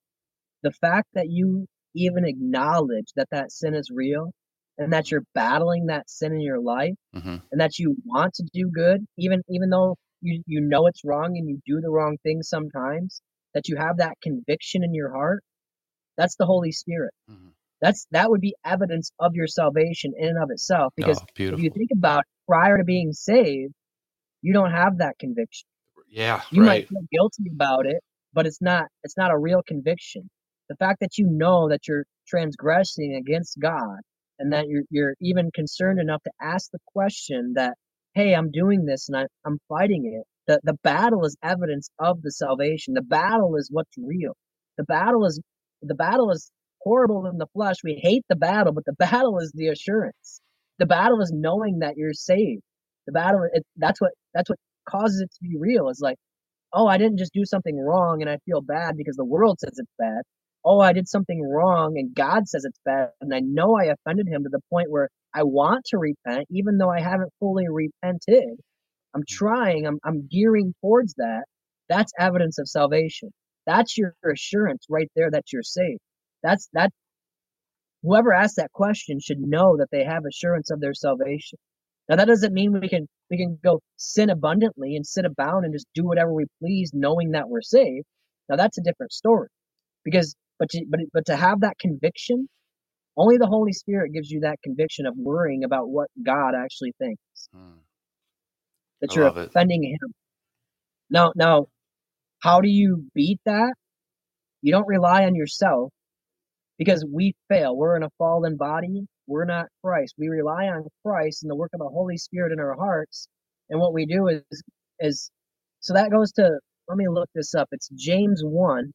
the 0.62 0.72
fact 0.72 1.08
that 1.14 1.28
you 1.28 1.66
even 1.96 2.24
acknowledge 2.26 3.08
that 3.16 3.28
that 3.32 3.52
sin 3.52 3.74
is 3.74 3.90
real 3.92 4.32
and 4.78 4.92
that 4.92 5.10
you're 5.10 5.24
battling 5.34 5.86
that 5.86 6.10
sin 6.10 6.32
in 6.34 6.40
your 6.42 6.60
life 6.60 6.94
hmm 7.14 7.36
and 7.52 7.60
that 7.60 7.78
you 7.78 7.96
want 8.04 8.34
to 8.34 8.44
do 8.52 8.70
good 8.74 9.06
even 9.18 9.42
even 9.50 9.70
though 9.70 9.96
you 10.22 10.42
you 10.46 10.60
know 10.60 10.86
it's 10.86 11.04
wrong 11.04 11.36
and 11.36 11.48
you 11.48 11.60
do 11.66 11.80
the 11.80 11.90
wrong 11.90 12.16
thing 12.24 12.42
sometimes 12.42 13.22
that 13.54 13.68
you 13.68 13.76
have 13.76 13.98
that 13.98 14.14
conviction 14.22 14.84
in 14.84 14.94
your 14.94 15.12
heart 15.12 15.42
that's 16.18 16.36
the 16.36 16.46
holy 16.46 16.72
spirit. 16.72 17.12
Mhm. 17.28 17.54
that's 17.80 18.06
that 18.12 18.30
would 18.30 18.40
be 18.40 18.54
evidence 18.64 19.12
of 19.20 19.34
your 19.34 19.46
salvation 19.48 20.12
in 20.18 20.28
and 20.30 20.42
of 20.42 20.50
itself 20.50 20.92
because 20.96 21.22
Oh, 21.22 21.26
if 21.50 21.58
you 21.60 21.70
think 21.70 21.90
about 21.92 22.20
it, 22.20 22.26
prior 22.48 22.78
to 22.78 22.84
being 22.84 23.12
saved 23.12 23.74
you 24.42 24.52
don't 24.54 24.72
have 24.72 24.98
that 24.98 25.18
conviction. 25.18 25.66
Yeah, 26.08 26.42
you 26.50 26.62
right. 26.62 26.64
might 26.64 26.86
feel 26.88 27.02
guilty 27.12 27.50
about 27.52 27.86
it 27.86 28.02
but 28.34 28.46
it's 28.46 28.62
not 28.62 28.86
it's 29.04 29.16
not 29.16 29.32
a 29.32 29.38
real 29.38 29.62
conviction 29.66 30.28
the 30.68 30.76
fact 30.76 31.00
that 31.00 31.18
you 31.18 31.26
know 31.30 31.68
that 31.70 31.88
you're 31.88 32.06
transgressing 32.28 33.16
against 33.16 33.58
god 33.60 33.98
and 34.38 34.52
that 34.52 34.66
you're 34.68 34.84
you're 34.90 35.14
even 35.20 35.50
concerned 35.54 36.00
enough 36.00 36.22
to 36.24 36.32
ask 36.42 36.70
the 36.72 36.80
question 36.86 37.54
that 37.56 37.74
hey 38.14 38.34
i'm 38.34 38.50
doing 38.52 38.86
this 38.86 39.08
and 39.08 39.18
I, 39.18 39.26
i'm 39.46 39.58
fighting 39.68 40.06
it. 40.20 40.26
The, 40.48 40.60
the 40.64 40.78
battle 40.84 41.24
is 41.26 41.36
evidence 41.42 41.90
of 41.98 42.22
the 42.22 42.30
salvation. 42.32 42.94
The 42.94 43.02
battle 43.02 43.56
is 43.56 43.68
what's 43.72 43.96
real. 43.98 44.34
The 44.78 44.84
battle 44.84 45.26
is 45.26 45.40
the 45.82 45.94
battle 45.96 46.30
is 46.32 46.50
horrible 46.82 47.26
in 47.26 47.38
the 47.38 47.48
flesh. 47.54 47.76
We 47.84 48.00
hate 48.02 48.24
the 48.28 48.36
battle 48.36 48.72
but 48.74 48.84
the 48.86 48.94
battle 48.98 49.38
is 49.40 49.52
the 49.54 49.68
assurance. 49.68 50.40
The 50.78 50.86
battle 50.86 51.20
is 51.22 51.32
knowing 51.34 51.80
that 51.80 51.96
you're 51.96 52.14
saved. 52.14 52.62
The 53.06 53.12
battle 53.12 53.48
it, 53.52 53.64
that's 53.76 54.00
what 54.00 54.12
that's 54.34 54.50
what 54.50 54.58
causes 54.88 55.22
it 55.22 55.30
to 55.32 55.38
be 55.48 55.56
real. 55.58 55.88
Is 55.90 56.00
like 56.02 56.16
oh 56.74 56.88
i 56.88 56.98
didn't 56.98 57.18
just 57.18 57.34
do 57.34 57.44
something 57.46 57.78
wrong 57.78 58.22
and 58.22 58.30
i 58.30 58.38
feel 58.46 58.62
bad 58.62 58.96
because 58.98 59.16
the 59.16 59.26
world 59.26 59.58
says 59.60 59.72
it's 59.78 59.90
bad 59.98 60.22
oh 60.66 60.80
i 60.80 60.92
did 60.94 61.08
something 61.08 61.42
wrong 61.42 61.94
and 61.98 62.14
god 62.16 62.48
says 62.48 62.66
it's 62.66 62.80
bad 62.86 63.10
and 63.22 63.34
i 63.34 63.40
know 63.40 63.76
i 63.78 63.86
offended 63.86 64.28
him 64.28 64.44
to 64.44 64.50
the 64.50 64.60
point 64.70 64.90
where 64.90 65.10
i 65.34 65.44
want 65.44 65.84
to 65.86 65.98
repent 65.98 66.46
even 66.50 66.78
though 66.78 66.90
i 66.90 67.00
haven't 67.02 67.32
fully 67.40 67.66
repented. 67.70 68.58
I'm 69.14 69.24
trying 69.28 69.86
i'm, 69.86 70.00
I'm 70.04 70.28
gearing 70.30 70.74
towards 70.82 71.14
that. 71.16 71.44
That's 71.90 72.12
evidence 72.18 72.58
of 72.60 72.68
salvation. 72.68 73.30
That's 73.66 73.98
your 73.98 74.14
assurance 74.30 74.86
right 74.90 75.10
there 75.16 75.30
that 75.32 75.44
you're 75.52 75.62
saved 75.64 76.00
that's 76.44 76.68
that 76.74 76.90
whoever 78.02 78.34
asked 78.34 78.56
that 78.58 78.72
question 78.72 79.20
should 79.20 79.40
know 79.40 79.78
that 79.78 79.90
they 79.92 80.04
have 80.04 80.24
assurance 80.26 80.72
of 80.72 80.80
their 80.80 80.94
salvation. 80.94 81.58
Now 82.08 82.16
that 82.16 82.28
doesn't 82.28 82.54
mean 82.54 82.80
we 82.80 82.88
can 82.90 83.08
we 83.30 83.38
can 83.38 83.58
go 83.64 83.80
sin 83.98 84.30
abundantly 84.30 84.96
and 84.96 85.06
sit 85.06 85.26
about 85.26 85.64
and 85.64 85.74
just 85.74 85.88
do 85.94 86.04
whatever 86.04 86.34
we 86.34 86.46
please, 86.60 86.92
knowing 86.94 87.32
that 87.32 87.48
we're 87.50 87.62
saved. 87.62 88.06
Now 88.50 88.56
that's 88.56 88.78
a 88.78 88.82
different 88.82 89.12
story, 89.12 89.48
because 90.04 90.36
but 90.58 90.70
to, 90.70 90.86
but 90.90 91.00
but 91.12 91.26
to 91.26 91.36
have 91.36 91.60
that 91.62 91.78
conviction 91.80 92.48
Only 93.16 93.38
the 93.38 93.46
Holy 93.48 93.72
Spirit 93.74 94.12
gives 94.14 94.30
you 94.30 94.40
that 94.42 94.58
conviction 94.64 95.06
of 95.06 95.14
worrying 95.18 95.64
about 95.64 95.88
what 95.90 96.08
God 96.24 96.54
actually 96.56 96.94
thinks. 96.98 97.50
Mm. 97.56 97.80
That 99.02 99.10
I 99.10 99.14
you're 99.16 99.26
love 99.26 99.38
it. 99.38 99.50
offending 99.50 99.84
him. 99.84 100.12
Now 101.10 101.32
now 101.36 101.66
how 102.40 102.60
do 102.60 102.68
you 102.68 103.06
beat 103.14 103.40
that? 103.46 103.74
You 104.62 104.72
don't 104.72 104.88
rely 104.88 105.24
on 105.26 105.34
yourself 105.36 105.92
because 106.78 107.04
we 107.12 107.34
fail. 107.48 107.76
We're 107.76 107.96
in 107.96 108.04
a 108.04 108.10
fallen 108.18 108.56
body. 108.56 109.06
We're 109.28 109.44
not 109.46 109.66
Christ. 109.84 110.14
We 110.18 110.28
rely 110.28 110.66
on 110.66 110.86
Christ 111.04 111.42
and 111.42 111.50
the 111.50 111.56
work 111.56 111.70
of 111.74 111.80
the 111.80 111.88
Holy 111.88 112.16
Spirit 112.18 112.52
in 112.52 112.60
our 112.60 112.76
hearts. 112.76 113.28
And 113.70 113.80
what 113.80 113.94
we 113.94 114.06
do 114.06 114.28
is 114.28 114.42
is 115.00 115.30
so 115.80 115.94
that 115.94 116.10
goes 116.12 116.32
to 116.34 116.50
let 116.88 116.98
me 116.98 117.08
look 117.08 117.30
this 117.34 117.54
up. 117.54 117.68
It's 117.72 117.88
James 117.96 118.42
1. 118.44 118.92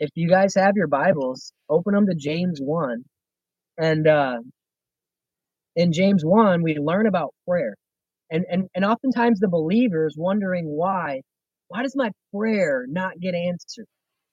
If 0.00 0.10
you 0.14 0.28
guys 0.28 0.54
have 0.56 0.72
your 0.76 0.88
Bibles, 0.88 1.52
open 1.70 1.94
them 1.94 2.06
to 2.06 2.14
James 2.16 2.58
1. 2.60 3.04
And 3.78 4.06
uh 4.08 4.38
in 5.76 5.92
James 5.92 6.24
1, 6.24 6.62
we 6.62 6.76
learn 6.78 7.06
about 7.06 7.34
prayer. 7.48 7.74
And 8.30 8.44
and 8.50 8.68
and 8.74 8.84
oftentimes 8.84 9.40
the 9.40 9.48
believers 9.48 10.16
wondering 10.18 10.66
why 10.66 11.22
why 11.68 11.82
does 11.82 11.96
my 11.96 12.10
prayer 12.34 12.86
not 12.88 13.18
get 13.20 13.34
answered? 13.34 13.86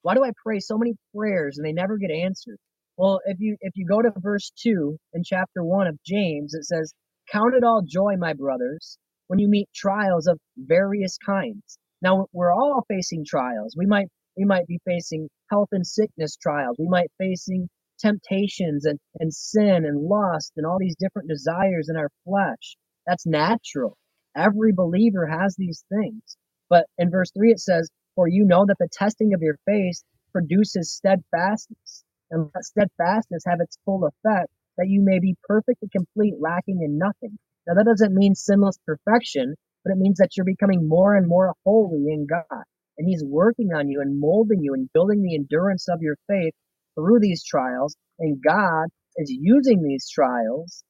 Why 0.03 0.15
do 0.15 0.23
I 0.23 0.31
pray 0.43 0.59
so 0.59 0.77
many 0.77 0.95
prayers 1.15 1.57
and 1.57 1.65
they 1.65 1.73
never 1.73 1.97
get 1.97 2.11
answered? 2.11 2.57
Well, 2.97 3.21
if 3.25 3.37
you 3.39 3.57
if 3.61 3.73
you 3.75 3.85
go 3.87 4.01
to 4.01 4.11
verse 4.17 4.51
2 4.63 4.97
in 5.13 5.23
chapter 5.23 5.63
1 5.63 5.87
of 5.87 5.97
James, 6.05 6.53
it 6.55 6.65
says, 6.65 6.93
"Count 7.31 7.55
it 7.55 7.63
all 7.63 7.83
joy, 7.87 8.15
my 8.17 8.33
brothers, 8.33 8.97
when 9.27 9.39
you 9.39 9.47
meet 9.49 9.69
trials 9.75 10.27
of 10.27 10.39
various 10.57 11.17
kinds." 11.25 11.77
Now, 12.01 12.27
we're 12.33 12.53
all 12.53 12.83
facing 12.89 13.25
trials. 13.25 13.75
We 13.77 13.85
might 13.85 14.07
we 14.37 14.45
might 14.45 14.67
be 14.67 14.79
facing 14.85 15.29
health 15.49 15.69
and 15.71 15.85
sickness 15.85 16.35
trials. 16.37 16.77
We 16.79 16.87
might 16.87 17.11
be 17.19 17.29
facing 17.29 17.69
temptations 17.99 18.85
and, 18.85 18.99
and 19.19 19.33
sin 19.33 19.85
and 19.85 20.01
lust 20.03 20.53
and 20.57 20.65
all 20.65 20.77
these 20.79 20.95
different 20.97 21.29
desires 21.29 21.89
in 21.89 21.97
our 21.97 22.09
flesh. 22.25 22.77
That's 23.05 23.25
natural. 23.25 23.97
Every 24.35 24.71
believer 24.73 25.27
has 25.27 25.55
these 25.55 25.83
things. 25.89 26.37
But 26.69 26.85
in 26.97 27.11
verse 27.11 27.31
3, 27.31 27.51
it 27.51 27.59
says, 27.59 27.89
For 28.15 28.27
you 28.27 28.45
know 28.45 28.65
that 28.67 28.77
the 28.79 28.87
testing 28.91 29.33
of 29.33 29.41
your 29.41 29.57
faith 29.65 30.01
produces 30.31 30.93
steadfastness. 30.93 32.03
And 32.31 32.49
let 32.55 32.63
steadfastness 32.63 33.43
have 33.45 33.59
its 33.59 33.77
full 33.85 34.05
effect, 34.05 34.49
that 34.77 34.87
you 34.87 35.01
may 35.01 35.19
be 35.19 35.35
perfect 35.43 35.81
and 35.81 35.91
complete, 35.91 36.35
lacking 36.39 36.81
in 36.81 36.97
nothing. 36.97 37.37
Now, 37.67 37.73
that 37.73 37.85
doesn't 37.85 38.15
mean 38.15 38.35
sinless 38.35 38.77
perfection, 38.85 39.55
but 39.83 39.91
it 39.91 39.97
means 39.97 40.17
that 40.19 40.37
you're 40.37 40.45
becoming 40.45 40.87
more 40.87 41.15
and 41.15 41.27
more 41.27 41.53
holy 41.65 42.05
in 42.07 42.25
God. 42.25 42.63
And 43.01 43.09
He's 43.09 43.23
working 43.25 43.69
on 43.73 43.89
you 43.89 43.99
and 43.99 44.19
molding 44.19 44.61
you 44.61 44.75
and 44.75 44.87
building 44.93 45.23
the 45.23 45.33
endurance 45.33 45.87
of 45.89 46.03
your 46.03 46.17
faith 46.27 46.53
through 46.93 47.19
these 47.19 47.43
trials. 47.43 47.95
And 48.19 48.39
God 48.39 48.89
is 49.15 49.31
using 49.31 49.81
these 49.81 50.07
trials 50.07 50.83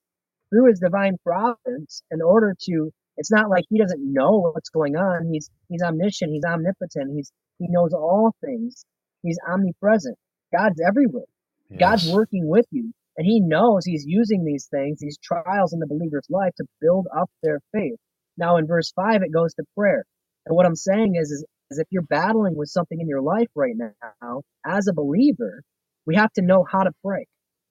through 0.49 0.68
his 0.68 0.82
divine 0.82 1.16
providence 1.26 2.03
in 2.12 2.22
order 2.22 2.53
to 2.64 2.91
it's 3.16 3.32
not 3.32 3.49
like 3.49 3.64
he 3.70 3.80
doesn't 3.80 4.01
know 4.01 4.51
what's 4.53 4.70
going 4.72 4.97
on. 4.97 5.30
He's 5.32 5.49
he's 5.70 5.82
omniscient 5.82 6.34
he's 6.34 6.43
omnipotent 6.43 7.16
he's 7.16 7.32
he 7.59 7.68
knows 7.70 7.93
all 7.93 8.36
things. 8.43 8.84
He's 9.24 9.39
omnipresent. 9.49 10.18
God's 10.53 10.82
everywhere. 10.86 11.32
God's 11.80 12.12
working 12.12 12.49
with 12.49 12.66
you. 12.72 12.91
And 13.16 13.26
he 13.26 13.39
knows 13.39 13.86
he's 13.86 14.03
using 14.05 14.43
these 14.43 14.68
things 14.70 14.99
these 14.99 15.18
trials 15.24 15.72
in 15.72 15.80
the 15.80 15.88
believer's 15.88 16.28
life 16.30 16.51
to 16.57 16.66
build 16.82 17.07
up 17.18 17.30
their 17.41 17.62
faith. 17.72 17.95
Now 18.36 18.57
in 18.57 18.68
verse 18.68 18.91
5 18.91 19.22
it 19.24 19.32
goes 19.32 19.53
to 19.53 19.64
prayer. 19.78 20.03
And 20.45 20.57
what 20.57 20.66
i'm 20.66 20.76
saying 20.76 21.16
is 21.16 21.32
is, 21.32 21.45
is 21.72 21.80
if 21.80 21.88
you're 21.92 22.04
battling 22.04 22.56
with 22.58 22.70
something 22.70 23.02
in 23.02 23.10
your 23.10 23.24
life 23.24 23.50
right 23.56 23.76
now 23.78 24.42
as 24.68 24.88
a 24.88 24.94
believer 24.94 25.64
we 26.08 26.16
have 26.16 26.34
to 26.34 26.44
know 26.44 26.66
how 26.72 26.84
to 26.84 26.92
pray 27.06 27.24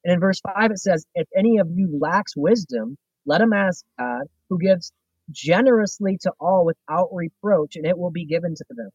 and 0.05 0.15
in 0.15 0.21
verse 0.21 0.41
5, 0.41 0.73
it 0.73 0.81
says, 0.81 1.07
If 1.15 1.29
any 1.39 1.59
of 1.59 1.69
you 1.75 1.99
lacks 2.01 2.37
wisdom, 2.37 2.99
let 3.27 3.43
him 3.43 3.55
ask 3.55 3.85
God, 4.01 4.25
who 4.51 4.59
gives 4.59 4.93
generously 5.31 6.19
to 6.23 6.33
all 6.41 6.67
without 6.67 7.11
reproach, 7.15 7.77
and 7.77 7.87
it 7.87 7.99
will 7.99 8.13
be 8.13 8.27
given 8.27 8.57
to 8.57 8.67
them. 8.71 8.91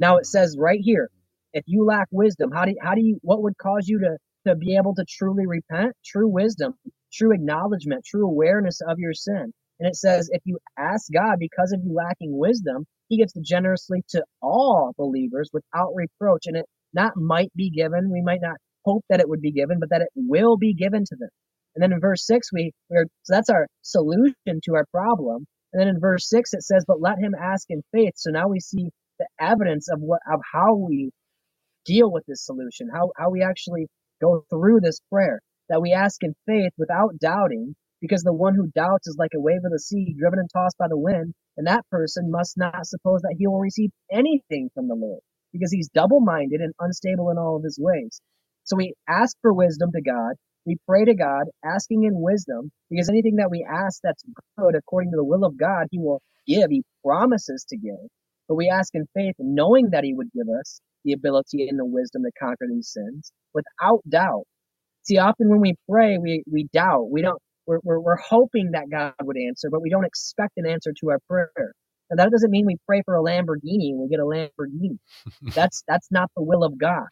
Now 0.00 0.18
it 0.18 0.26
says 0.26 0.56
right 0.60 0.80
here, 0.82 1.10
if 1.54 1.64
you 1.68 1.86
lack 1.86 2.08
wisdom, 2.12 2.52
how 2.52 2.66
do 2.66 2.72
you, 2.72 2.78
how 2.82 2.96
do 2.96 3.02
you 3.02 3.18
what 3.22 3.42
would 3.44 3.58
cause 3.58 3.88
you 3.88 4.00
to 4.00 4.18
to 4.48 4.56
be 4.56 4.76
able 4.76 4.94
to 4.96 5.06
truly 5.08 5.48
repent? 5.48 5.94
True 6.06 6.28
wisdom, 6.28 6.74
true 7.12 7.34
acknowledgement, 7.34 8.06
true 8.06 8.26
awareness 8.28 8.82
of 8.88 9.00
your 9.00 9.14
sin. 9.14 9.54
And 9.80 9.88
it 9.88 9.96
says 9.96 10.30
if 10.32 10.42
you 10.46 10.60
ask 10.78 11.08
God 11.12 11.38
because 11.40 11.72
of 11.72 11.82
you 11.84 11.94
lacking 11.94 12.38
wisdom, 12.38 12.86
he 13.12 13.18
gives 13.18 13.34
generously 13.44 14.02
to 14.10 14.24
all 14.42 14.94
believers 14.98 15.50
without 15.52 15.92
reproach. 15.94 16.44
And 16.46 16.56
it 16.56 16.66
not 16.94 17.12
might 17.16 17.52
be 17.56 17.70
given, 17.70 18.10
we 18.12 18.22
might 18.22 18.40
not 18.42 18.56
hope 18.86 19.04
that 19.10 19.20
it 19.20 19.28
would 19.28 19.42
be 19.42 19.52
given, 19.52 19.78
but 19.80 19.90
that 19.90 20.02
it 20.02 20.08
will 20.16 20.56
be 20.56 20.74
given 20.74 21.04
to 21.04 21.16
them. 21.16 21.30
And 21.76 21.82
then 21.84 21.92
in 21.92 22.00
verse 22.00 22.26
six, 22.26 22.48
we 22.52 22.72
we're 22.90 23.06
so 23.24 23.34
that's 23.36 23.50
our 23.50 23.68
solution 23.82 24.60
to 24.64 24.76
our 24.76 24.86
problem. 24.92 25.46
And 25.74 25.80
then 25.80 25.88
in 25.88 26.00
verse 26.00 26.28
six, 26.28 26.54
it 26.54 26.62
says, 26.64 26.84
"But 26.88 27.00
let 27.02 27.18
him 27.18 27.34
ask 27.40 27.66
in 27.70 27.82
faith." 27.92 28.14
So 28.16 28.30
now 28.32 28.48
we 28.48 28.60
see 28.60 28.90
the 29.20 29.28
evidence 29.40 29.88
of 29.92 30.00
what 30.00 30.20
of 30.32 30.40
how 30.52 30.76
we 30.76 31.10
deal 31.86 32.12
with 32.12 32.24
this 32.26 32.44
solution, 32.46 32.88
how 32.92 33.12
how 33.18 33.30
we 33.30 33.42
actually 33.42 33.88
go 34.22 34.44
through 34.50 34.80
this 34.82 35.00
prayer. 35.12 35.40
That 35.70 35.82
we 35.82 35.92
ask 35.92 36.22
in 36.24 36.34
faith 36.46 36.72
without 36.78 37.18
doubting, 37.20 37.74
because 38.00 38.22
the 38.22 38.34
one 38.34 38.54
who 38.54 38.68
doubts 38.74 39.08
is 39.08 39.16
like 39.18 39.32
a 39.36 39.40
wave 39.40 39.64
of 39.64 39.72
the 39.72 39.80
sea, 39.80 40.14
driven 40.18 40.40
and 40.40 40.50
tossed 40.52 40.78
by 40.78 40.88
the 40.88 40.98
wind. 40.98 41.34
And 41.56 41.66
that 41.68 41.86
person 41.90 42.30
must 42.30 42.58
not 42.58 42.86
suppose 42.86 43.22
that 43.22 43.36
he 43.38 43.46
will 43.46 43.60
receive 43.60 43.90
anything 44.12 44.70
from 44.74 44.88
the 44.88 44.96
Lord, 44.96 45.20
because 45.52 45.72
he's 45.72 45.88
double-minded 45.90 46.60
and 46.60 46.74
unstable 46.80 47.30
in 47.30 47.38
all 47.38 47.56
of 47.56 47.64
his 47.64 47.78
ways. 47.80 48.20
So 48.64 48.76
we 48.76 48.94
ask 49.08 49.36
for 49.42 49.52
wisdom 49.52 49.92
to 49.92 50.02
God. 50.02 50.34
We 50.66 50.78
pray 50.88 51.04
to 51.06 51.14
God, 51.14 51.44
asking 51.64 52.04
in 52.04 52.20
wisdom, 52.20 52.70
because 52.90 53.08
anything 53.08 53.36
that 53.36 53.50
we 53.50 53.66
ask 53.70 54.00
that's 54.02 54.22
good 54.58 54.76
according 54.76 55.10
to 55.12 55.16
the 55.16 55.24
will 55.24 55.44
of 55.44 55.58
God, 55.58 55.88
He 55.90 55.98
will 55.98 56.22
give. 56.46 56.70
He 56.70 56.84
promises 57.04 57.66
to 57.70 57.76
give. 57.76 57.98
But 58.48 58.56
we 58.56 58.70
ask 58.70 58.94
in 58.94 59.06
faith, 59.14 59.34
knowing 59.38 59.90
that 59.90 60.04
He 60.04 60.14
would 60.14 60.32
give 60.32 60.48
us 60.60 60.80
the 61.04 61.14
ability 61.14 61.68
and 61.68 61.78
the 61.78 61.84
wisdom 61.84 62.22
to 62.22 62.30
conquer 62.40 62.66
these 62.70 62.90
sins 62.90 63.32
without 63.54 64.02
doubt. 64.08 64.44
See, 65.04 65.18
often 65.18 65.48
when 65.50 65.60
we 65.60 65.74
pray, 65.90 66.18
we, 66.18 66.44
we 66.50 66.68
doubt. 66.72 67.10
We 67.10 67.22
don't. 67.22 67.40
We're, 67.72 67.80
we're, 67.82 68.00
we're 68.00 68.16
hoping 68.16 68.72
that 68.72 68.90
God 68.90 69.14
would 69.22 69.36
answer, 69.38 69.70
but 69.70 69.80
we 69.82 69.90
don't 69.90 70.04
expect 70.04 70.52
an 70.58 70.66
answer 70.66 70.92
to 71.00 71.10
our 71.10 71.18
prayer. 71.28 71.72
And 72.10 72.18
that 72.18 72.30
doesn't 72.30 72.50
mean 72.50 72.66
we 72.66 72.76
pray 72.86 73.02
for 73.04 73.16
a 73.16 73.22
Lamborghini 73.22 73.90
and 73.90 74.00
we 74.00 74.08
get 74.10 74.20
a 74.20 74.24
Lamborghini. 74.24 74.98
That's 75.54 75.82
that's 75.88 76.08
not 76.10 76.30
the 76.36 76.42
will 76.42 76.64
of 76.64 76.78
God. 76.78 77.06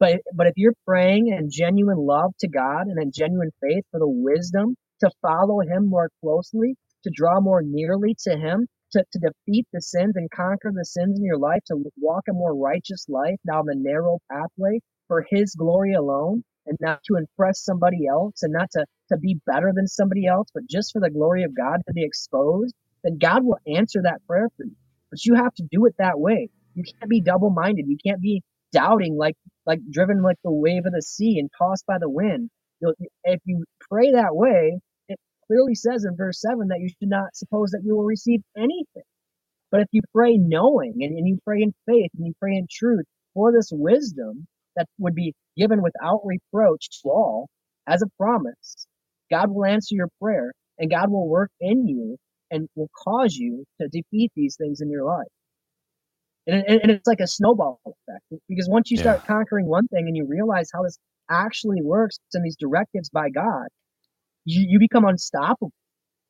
But 0.00 0.20
but 0.34 0.46
if 0.46 0.54
you're 0.56 0.74
praying 0.86 1.28
in 1.28 1.50
genuine 1.50 1.98
love 1.98 2.32
to 2.40 2.48
God 2.48 2.86
and 2.86 3.00
in 3.00 3.12
genuine 3.14 3.50
faith 3.60 3.84
for 3.90 4.00
the 4.00 4.08
wisdom 4.08 4.76
to 5.00 5.10
follow 5.20 5.60
Him 5.60 5.88
more 5.88 6.10
closely, 6.22 6.76
to 7.04 7.10
draw 7.14 7.40
more 7.40 7.62
nearly 7.62 8.16
to 8.24 8.36
Him, 8.36 8.66
to, 8.92 9.04
to 9.12 9.18
defeat 9.18 9.66
the 9.72 9.82
sins 9.82 10.14
and 10.16 10.30
conquer 10.30 10.72
the 10.74 10.84
sins 10.86 11.18
in 11.18 11.24
your 11.24 11.38
life, 11.38 11.60
to 11.66 11.76
walk 11.98 12.24
a 12.30 12.32
more 12.32 12.56
righteous 12.56 13.06
life 13.08 13.36
down 13.46 13.66
the 13.66 13.74
narrow 13.76 14.18
pathway 14.30 14.80
for 15.08 15.26
His 15.30 15.54
glory 15.54 15.92
alone, 15.92 16.42
and 16.66 16.78
not 16.80 17.02
to 17.04 17.16
impress 17.16 17.64
somebody 17.64 18.06
else, 18.08 18.42
and 18.42 18.52
not 18.52 18.70
to 18.72 18.86
to 19.10 19.18
be 19.18 19.40
better 19.46 19.72
than 19.74 19.88
somebody 19.88 20.26
else, 20.26 20.48
but 20.54 20.66
just 20.68 20.92
for 20.92 21.00
the 21.00 21.10
glory 21.10 21.44
of 21.44 21.56
God 21.56 21.78
to 21.86 21.92
be 21.94 22.04
exposed, 22.04 22.74
then 23.04 23.18
God 23.18 23.44
will 23.44 23.58
answer 23.66 24.02
that 24.02 24.26
prayer 24.26 24.48
for 24.56 24.64
you. 24.64 24.76
But 25.10 25.24
you 25.24 25.34
have 25.36 25.54
to 25.54 25.64
do 25.70 25.86
it 25.86 25.94
that 25.98 26.20
way. 26.20 26.50
You 26.74 26.84
can't 26.84 27.10
be 27.10 27.20
double 27.20 27.50
minded. 27.50 27.86
You 27.88 27.98
can't 28.04 28.22
be 28.22 28.42
doubting 28.72 29.16
like 29.16 29.36
like 29.66 29.80
driven 29.90 30.22
like 30.22 30.38
the 30.44 30.52
wave 30.52 30.86
of 30.86 30.92
the 30.92 31.02
sea 31.02 31.38
and 31.38 31.50
tossed 31.58 31.86
by 31.86 31.98
the 31.98 32.10
wind. 32.10 32.50
You'll, 32.80 32.94
if 33.24 33.40
you 33.44 33.64
pray 33.90 34.12
that 34.12 34.34
way, 34.36 34.78
it 35.08 35.18
clearly 35.46 35.74
says 35.74 36.04
in 36.04 36.16
verse 36.16 36.40
7 36.40 36.68
that 36.68 36.80
you 36.80 36.88
should 36.88 37.08
not 37.10 37.34
suppose 37.36 37.70
that 37.72 37.82
you 37.84 37.96
will 37.96 38.04
receive 38.04 38.42
anything. 38.56 39.04
But 39.70 39.82
if 39.82 39.88
you 39.92 40.02
pray 40.14 40.38
knowing 40.38 40.94
and, 41.00 41.18
and 41.18 41.28
you 41.28 41.38
pray 41.44 41.62
in 41.62 41.74
faith 41.86 42.10
and 42.16 42.26
you 42.26 42.34
pray 42.40 42.56
in 42.56 42.68
truth 42.70 43.06
for 43.34 43.52
this 43.52 43.70
wisdom 43.72 44.46
that 44.76 44.86
would 44.98 45.14
be 45.14 45.34
given 45.56 45.82
without 45.82 46.22
reproach 46.24 46.88
to 47.02 47.10
all 47.10 47.48
as 47.86 48.02
a 48.02 48.08
promise, 48.18 48.86
God 49.30 49.50
will 49.50 49.66
answer 49.66 49.94
your 49.94 50.08
prayer 50.22 50.52
and 50.78 50.90
God 50.90 51.10
will 51.10 51.28
work 51.28 51.50
in 51.60 51.86
you 51.88 52.16
and 52.50 52.68
will 52.76 52.90
cause 53.04 53.34
you 53.36 53.64
to 53.80 53.88
defeat 53.88 54.32
these 54.36 54.56
things 54.56 54.80
in 54.80 54.90
your 54.90 55.04
life. 55.04 55.28
And, 56.46 56.64
and, 56.68 56.82
and 56.82 56.92
it's 56.92 57.06
like 57.08 57.20
a 57.20 57.28
snowball 57.28 57.80
effect 57.86 58.24
because 58.48 58.68
once 58.70 58.90
you 58.90 58.96
Yeah. 58.96 59.02
start 59.02 59.22
conquering 59.28 59.66
one 59.66 59.88
thing 59.88 60.06
and 60.08 60.16
you 60.16 60.26
realize 60.28 60.70
how 60.74 60.82
this 60.84 60.98
actually 61.30 61.82
works 61.82 62.18
and 62.34 62.44
these 62.44 62.56
directives 62.58 63.10
by 63.10 63.30
God, 63.30 63.68
you, 64.44 64.66
you 64.68 64.78
become 64.80 65.04
unstoppable. 65.06 65.72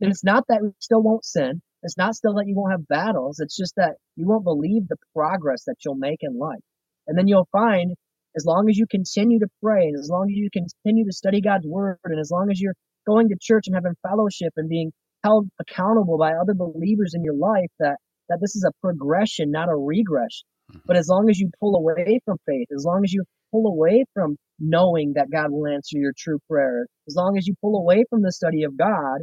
And 0.01 0.11
it's 0.11 0.25
not 0.25 0.45
that 0.49 0.61
you 0.63 0.75
still 0.81 1.03
won't 1.03 1.25
sin. 1.25 1.63
It's 1.83 1.99
not 1.99 2.15
still 2.17 2.35
that 2.35 2.47
you 2.47 2.57
won't 2.57 2.73
have 2.73 2.89
battles. 2.89 3.41
It's 3.41 3.57
just 3.57 3.75
that 3.77 3.97
you 4.17 4.27
won't 4.29 4.45
believe 4.45 4.89
the 4.89 4.97
progress 5.15 5.65
that 5.67 5.77
you'll 5.85 5.97
make 5.97 6.19
in 6.23 6.39
life. 6.39 6.61
And 7.09 7.19
then 7.19 7.29
you'll 7.29 7.49
find 7.53 7.95
as 8.37 8.45
long 8.45 8.69
as 8.69 8.77
you 8.77 8.87
continue 8.91 9.39
to 9.39 9.49
pray 9.63 9.87
and 9.87 9.99
as 9.99 10.09
long 10.11 10.31
as 10.31 10.37
you 10.37 10.49
continue 10.53 11.05
to 11.05 11.13
study 11.13 11.41
God's 11.41 11.67
word 11.67 11.99
and 12.05 12.21
as 12.21 12.31
long 12.31 12.51
as 12.51 12.61
you're 12.61 12.75
going 13.07 13.29
to 13.29 13.37
church 13.41 13.65
and 13.67 13.75
having 13.75 13.95
fellowship 14.07 14.53
and 14.57 14.69
being 14.69 14.93
held 15.25 15.49
accountable 15.61 16.19
by 16.19 16.33
other 16.33 16.55
believers 16.55 17.13
in 17.15 17.25
your 17.25 17.35
life 17.35 17.71
that 17.79 17.97
that 18.29 18.39
this 18.41 18.57
is 18.57 18.65
a 18.65 18.73
progression, 18.81 19.51
not 19.51 19.69
a 19.69 19.75
regression. 19.77 20.47
Mm-hmm. 20.71 20.81
But 20.87 20.97
as 20.97 21.09
long 21.09 21.31
as 21.31 21.39
you 21.39 21.51
pull 21.61 21.77
away 21.77 22.21
from 22.25 22.39
faith, 22.47 22.69
as 22.75 22.85
long 22.85 23.03
as 23.05 23.13
you 23.13 23.25
pull 23.53 23.67
away 23.67 24.05
from 24.15 24.37
knowing 24.59 25.13
that 25.15 25.31
God 25.31 25.51
will 25.51 25.67
answer 25.67 25.99
your 25.99 26.13
true 26.17 26.39
prayer, 26.51 26.87
as 27.07 27.15
long 27.15 27.37
as 27.39 27.47
you 27.47 27.55
pull 27.61 27.77
away 27.77 28.05
from 28.11 28.23
the 28.23 28.33
study 28.33 28.65
of 28.65 28.77
God, 28.77 29.21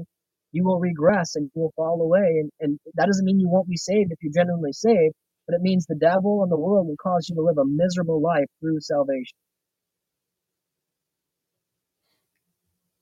you 0.51 0.63
will 0.63 0.79
regress 0.79 1.35
and 1.35 1.49
you 1.53 1.61
will 1.61 1.73
fall 1.75 2.01
away. 2.01 2.39
And, 2.39 2.51
and 2.59 2.79
that 2.95 3.07
doesn't 3.07 3.25
mean 3.25 3.39
you 3.39 3.49
won't 3.49 3.67
be 3.67 3.77
saved 3.77 4.11
if 4.11 4.19
you're 4.21 4.33
genuinely 4.33 4.71
saved, 4.71 5.15
but 5.47 5.55
it 5.55 5.61
means 5.61 5.85
the 5.85 5.95
devil 5.95 6.43
and 6.43 6.51
the 6.51 6.57
world 6.57 6.87
will 6.87 6.95
cause 7.01 7.27
you 7.29 7.35
to 7.35 7.41
live 7.41 7.57
a 7.57 7.65
miserable 7.65 8.21
life 8.21 8.47
through 8.59 8.79
salvation. 8.81 9.35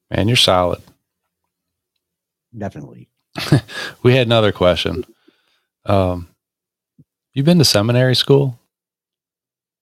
Man, 0.10 0.28
you're 0.28 0.38
solid. 0.38 0.82
Definitely. 2.58 3.08
We 4.04 4.16
had 4.16 4.26
another 4.26 4.52
question. 4.52 5.06
Um, 5.86 6.28
you 7.34 7.44
been 7.44 7.60
to 7.60 7.66
seminary 7.66 8.16
school? 8.16 8.60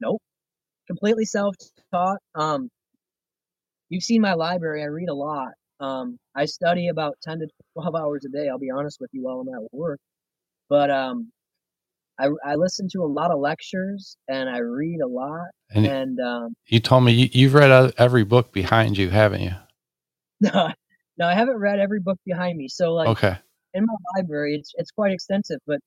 Nope. 0.01 0.21
Completely 0.87 1.23
self-taught. 1.23 2.17
Um, 2.35 2.69
you've 3.87 4.03
seen 4.03 4.21
my 4.21 4.33
library. 4.33 4.83
I 4.83 4.87
read 4.87 5.07
a 5.07 5.13
lot. 5.13 5.53
Um, 5.79 6.17
I 6.35 6.45
study 6.45 6.89
about 6.89 7.15
10 7.23 7.39
to 7.39 7.47
12 7.73 7.95
hours 7.95 8.25
a 8.25 8.29
day. 8.29 8.49
I'll 8.49 8.59
be 8.59 8.71
honest 8.71 8.99
with 8.99 9.09
you 9.13 9.23
while 9.23 9.39
I'm 9.39 9.47
at 9.53 9.73
work. 9.73 9.99
But 10.67 10.91
um, 10.91 11.31
I, 12.19 12.29
I 12.45 12.55
listen 12.55 12.87
to 12.93 13.03
a 13.03 13.07
lot 13.07 13.31
of 13.31 13.39
lectures 13.39 14.17
and 14.27 14.49
I 14.49 14.59
read 14.59 14.99
a 15.01 15.07
lot. 15.07 15.47
And 15.73 15.85
And 15.85 16.19
um, 16.19 16.53
you 16.67 16.79
told 16.79 17.03
me 17.05 17.13
you, 17.13 17.29
you've 17.31 17.53
read 17.53 17.93
every 17.97 18.23
book 18.23 18.53
behind 18.53 18.97
you, 18.97 19.09
haven't 19.09 19.41
you? 19.41 19.55
no, 20.41 20.69
no, 21.17 21.27
I 21.27 21.33
haven't 21.33 21.57
read 21.57 21.79
every 21.79 21.99
book 22.01 22.19
behind 22.25 22.57
me. 22.57 22.67
So 22.67 22.93
like 22.93 23.09
Okay. 23.09 23.37
in 23.73 23.85
my 23.85 23.95
library, 24.17 24.55
it's 24.55 24.73
it's 24.77 24.91
quite 24.91 25.11
extensive, 25.13 25.59
but 25.67 25.79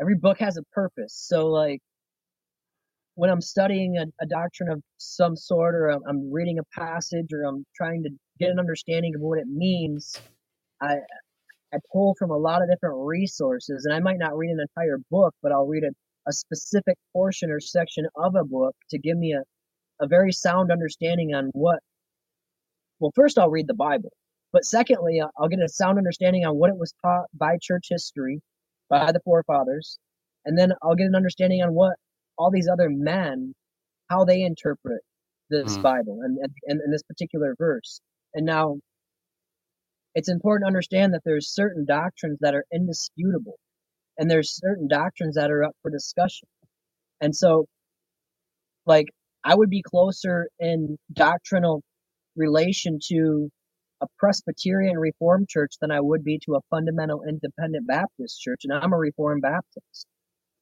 every 0.00 0.16
book 0.16 0.38
has 0.40 0.56
a 0.58 0.62
purpose. 0.72 1.14
So 1.14 1.48
like 1.48 1.80
when 3.16 3.30
I'm 3.30 3.40
studying 3.42 3.98
a, 3.98 4.06
a 4.22 4.26
doctrine 4.26 4.70
of 4.70 4.82
some 4.98 5.36
sort, 5.36 5.74
or 5.74 5.88
I'm, 5.90 6.00
I'm 6.08 6.32
reading 6.32 6.58
a 6.58 6.80
passage, 6.80 7.28
or 7.32 7.44
I'm 7.44 7.66
trying 7.76 8.02
to 8.04 8.10
get 8.40 8.50
an 8.50 8.58
understanding 8.58 9.14
of 9.14 9.20
what 9.22 9.38
it 9.38 9.46
means, 9.48 10.22
I 10.82 10.96
I 11.72 11.78
pull 11.92 12.14
from 12.18 12.30
a 12.30 12.36
lot 12.36 12.62
of 12.62 12.68
different 12.68 12.96
resources, 12.98 13.84
and 13.84 13.94
I 13.94 14.00
might 14.00 14.18
not 14.18 14.36
read 14.36 14.50
an 14.50 14.60
entire 14.60 14.98
book, 15.10 15.34
but 15.42 15.52
I'll 15.52 15.66
read 15.66 15.84
a, 15.84 15.90
a 16.28 16.32
specific 16.32 16.96
portion 17.12 17.50
or 17.50 17.60
section 17.60 18.06
of 18.16 18.34
a 18.34 18.44
book 18.44 18.74
to 18.90 18.98
give 18.98 19.16
me 19.16 19.32
a, 19.32 19.42
a 20.04 20.06
very 20.06 20.32
sound 20.32 20.70
understanding 20.70 21.34
on 21.34 21.50
what. 21.52 21.80
Well, 23.00 23.12
first 23.14 23.38
I'll 23.38 23.50
read 23.50 23.66
the 23.66 23.74
Bible, 23.74 24.12
but 24.52 24.64
secondly, 24.64 25.20
I'll 25.20 25.30
I'll 25.38 25.48
get 25.48 25.60
a 25.60 25.68
sound 25.68 25.98
understanding 25.98 26.44
on 26.44 26.56
what 26.56 26.70
it 26.70 26.76
was 26.76 26.92
taught 27.02 27.26
by 27.34 27.56
church 27.60 27.86
history, 27.90 28.40
by 28.88 29.12
the 29.12 29.20
forefathers, 29.20 29.98
and 30.44 30.58
then 30.58 30.72
I'll 30.82 30.94
get 30.94 31.06
an 31.06 31.14
understanding 31.16 31.62
on 31.62 31.74
what 31.74 31.94
all 32.38 32.50
these 32.50 32.68
other 32.68 32.90
men, 32.90 33.54
how 34.08 34.24
they 34.24 34.42
interpret 34.42 35.00
this 35.50 35.78
Mm. 35.78 35.82
Bible 35.82 36.20
and, 36.22 36.38
and, 36.38 36.52
and, 36.66 36.80
and 36.80 36.92
this 36.92 37.02
particular 37.02 37.54
verse. 37.58 38.00
And 38.34 38.46
now 38.46 38.78
it's 40.14 40.28
important 40.28 40.64
to 40.64 40.68
understand 40.68 41.14
that 41.14 41.22
there's 41.24 41.52
certain 41.52 41.84
doctrines 41.84 42.38
that 42.40 42.54
are 42.54 42.64
indisputable 42.72 43.58
and 44.18 44.30
there's 44.30 44.56
certain 44.56 44.88
doctrines 44.88 45.36
that 45.36 45.50
are 45.50 45.64
up 45.64 45.76
for 45.82 45.90
discussion. 45.90 46.48
And 47.20 47.34
so 47.34 47.66
like 48.86 49.06
I 49.44 49.54
would 49.54 49.70
be 49.70 49.82
closer 49.82 50.48
in 50.58 50.96
doctrinal 51.12 51.82
relation 52.36 52.98
to 53.08 53.50
a 54.00 54.06
Presbyterian 54.18 54.98
Reformed 54.98 55.48
church 55.48 55.74
than 55.80 55.90
I 55.90 56.00
would 56.00 56.24
be 56.24 56.38
to 56.46 56.56
a 56.56 56.60
fundamental 56.70 57.22
independent 57.28 57.86
Baptist 57.86 58.40
church, 58.40 58.62
and 58.64 58.72
I'm 58.72 58.92
a 58.92 58.98
Reformed 58.98 59.42
Baptist. 59.42 60.06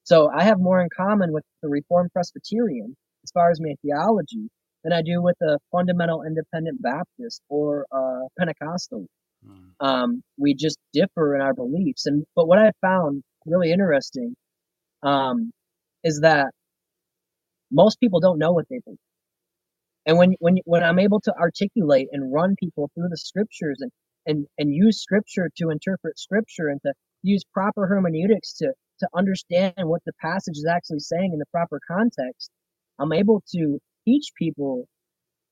So 0.04 0.30
I 0.30 0.44
have 0.44 0.58
more 0.60 0.80
in 0.80 0.88
common 0.94 1.32
with 1.32 1.44
the 1.62 1.68
Reformed 1.68 2.12
Presbyterian 2.12 2.96
as 3.24 3.30
far 3.32 3.50
as 3.50 3.60
my 3.60 3.74
theology 3.82 4.48
than 4.84 4.92
I 4.92 5.02
do 5.02 5.22
with 5.22 5.36
a 5.42 5.58
fundamental 5.72 6.22
independent 6.22 6.82
Baptist 6.82 7.42
or 7.48 7.86
a 7.92 8.26
Pentecostal. 8.38 9.06
Mm. 9.46 9.70
Um, 9.80 10.22
we 10.38 10.54
just 10.54 10.78
differ 10.92 11.34
in 11.36 11.42
our 11.42 11.54
beliefs. 11.54 12.06
And 12.06 12.24
but 12.36 12.46
what 12.48 12.58
I 12.58 12.72
found 12.80 13.22
really 13.46 13.72
interesting 13.72 14.34
um, 15.02 15.52
is 16.04 16.20
that 16.20 16.52
most 17.70 18.00
people 18.00 18.20
don't 18.20 18.38
know 18.38 18.52
what 18.52 18.66
they 18.70 18.80
believe. 18.84 18.98
And 20.06 20.18
when 20.18 20.34
when 20.40 20.58
when 20.64 20.82
I'm 20.84 20.98
able 20.98 21.20
to 21.22 21.34
articulate 21.36 22.08
and 22.12 22.32
run 22.32 22.56
people 22.58 22.90
through 22.94 23.08
the 23.10 23.16
scriptures 23.16 23.78
and 23.80 23.90
and 24.26 24.46
and 24.58 24.74
use 24.74 25.00
scripture 25.02 25.50
to 25.58 25.70
interpret 25.70 26.18
scripture 26.18 26.68
and 26.68 26.80
to 26.82 26.92
use 27.22 27.42
proper 27.52 27.86
hermeneutics 27.86 28.54
to 28.58 28.72
to 29.00 29.08
understand 29.14 29.74
what 29.78 30.02
the 30.06 30.12
passage 30.20 30.56
is 30.56 30.66
actually 30.70 31.00
saying 31.00 31.32
in 31.32 31.38
the 31.38 31.46
proper 31.52 31.80
context, 31.88 32.50
I'm 32.98 33.12
able 33.12 33.42
to 33.54 33.78
teach 34.06 34.30
people 34.38 34.86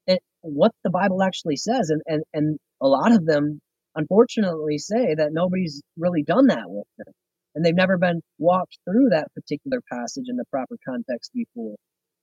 it, 0.07 0.21
what 0.43 0.73
the 0.85 0.91
Bible 0.91 1.23
actually 1.23 1.57
says. 1.57 1.91
And 1.91 2.03
and 2.07 2.25
and 2.35 2.59
a 2.83 2.89
lot 2.89 3.13
of 3.13 3.27
them 3.27 3.61
unfortunately 3.99 4.79
say 4.79 5.15
that 5.15 5.33
nobody's 5.33 5.83
really 5.97 6.23
done 6.23 6.47
that 6.47 6.65
with 6.67 6.87
them. 6.99 7.13
And 7.55 7.65
they've 7.65 7.75
never 7.75 7.99
been 7.99 8.23
walked 8.39 8.79
through 8.85 9.09
that 9.11 9.33
particular 9.35 9.81
passage 9.91 10.27
in 10.29 10.37
the 10.37 10.45
proper 10.51 10.77
context 10.89 11.33
before. 11.35 11.75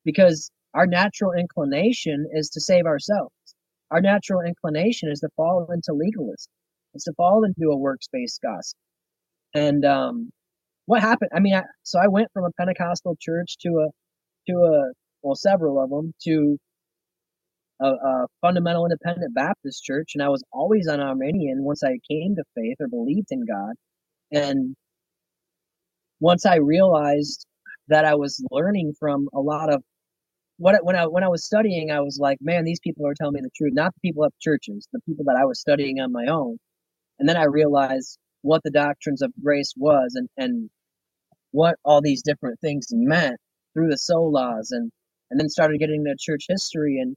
Because 0.05 0.49
our 0.73 0.87
natural 0.87 1.33
inclination 1.33 2.27
is 2.31 2.49
to 2.51 2.61
save 2.61 2.85
ourselves. 2.85 3.33
Our 3.91 4.01
natural 4.01 4.41
inclination 4.41 5.11
is 5.11 5.19
to 5.19 5.29
fall 5.35 5.67
into 5.71 5.93
legalism. 5.93 6.51
It's 6.93 7.03
to 7.05 7.13
fall 7.13 7.43
into 7.43 7.71
a 7.71 7.77
works-based 7.77 8.39
gospel. 8.41 8.79
And 9.53 9.83
um, 9.83 10.29
what 10.85 11.01
happened? 11.01 11.31
I 11.35 11.39
mean, 11.39 11.55
I, 11.55 11.63
so 11.83 11.99
I 11.99 12.07
went 12.07 12.29
from 12.33 12.45
a 12.45 12.51
Pentecostal 12.57 13.17
church 13.19 13.57
to 13.61 13.69
a 13.69 13.87
to 14.49 14.57
a 14.57 14.91
well, 15.23 15.35
several 15.35 15.83
of 15.83 15.89
them 15.89 16.13
to 16.23 16.57
a, 17.81 17.87
a 17.87 18.27
fundamental 18.41 18.85
independent 18.85 19.33
Baptist 19.33 19.83
church, 19.83 20.11
and 20.15 20.23
I 20.23 20.29
was 20.29 20.43
always 20.51 20.87
an 20.87 20.99
Arminian 20.99 21.63
once 21.63 21.83
I 21.83 21.99
came 22.09 22.35
to 22.35 22.43
faith 22.55 22.77
or 22.79 22.87
believed 22.87 23.27
in 23.31 23.45
God. 23.45 23.75
And 24.31 24.75
once 26.19 26.45
I 26.45 26.55
realized 26.57 27.45
that 27.89 28.05
I 28.05 28.15
was 28.15 28.43
learning 28.51 28.93
from 28.99 29.29
a 29.33 29.39
lot 29.39 29.71
of 29.71 29.83
what 30.57 30.83
when 30.85 30.95
I 30.95 31.07
when 31.07 31.23
I 31.23 31.29
was 31.29 31.45
studying, 31.45 31.91
I 31.91 32.01
was 32.01 32.17
like, 32.19 32.37
man, 32.41 32.63
these 32.63 32.79
people 32.79 33.05
are 33.07 33.13
telling 33.13 33.33
me 33.35 33.41
the 33.41 33.49
truth, 33.55 33.73
not 33.73 33.93
the 33.93 34.09
people 34.09 34.25
at 34.25 34.33
churches, 34.39 34.87
the 34.93 35.01
people 35.05 35.25
that 35.25 35.37
I 35.39 35.45
was 35.45 35.59
studying 35.59 35.99
on 35.99 36.11
my 36.11 36.25
own. 36.27 36.57
And 37.19 37.27
then 37.29 37.37
I 37.37 37.45
realized 37.45 38.17
what 38.41 38.63
the 38.63 38.71
doctrines 38.71 39.21
of 39.21 39.33
grace 39.43 39.73
was 39.77 40.13
and 40.15 40.29
and 40.37 40.69
what 41.51 41.77
all 41.85 42.01
these 42.01 42.21
different 42.23 42.59
things 42.61 42.87
meant 42.91 43.37
through 43.73 43.89
the 43.89 43.97
solas 43.97 44.67
and 44.71 44.91
and 45.31 45.39
then 45.39 45.49
started 45.49 45.79
getting 45.79 46.03
into 46.05 46.15
church 46.19 46.45
history 46.49 46.99
and 46.99 47.15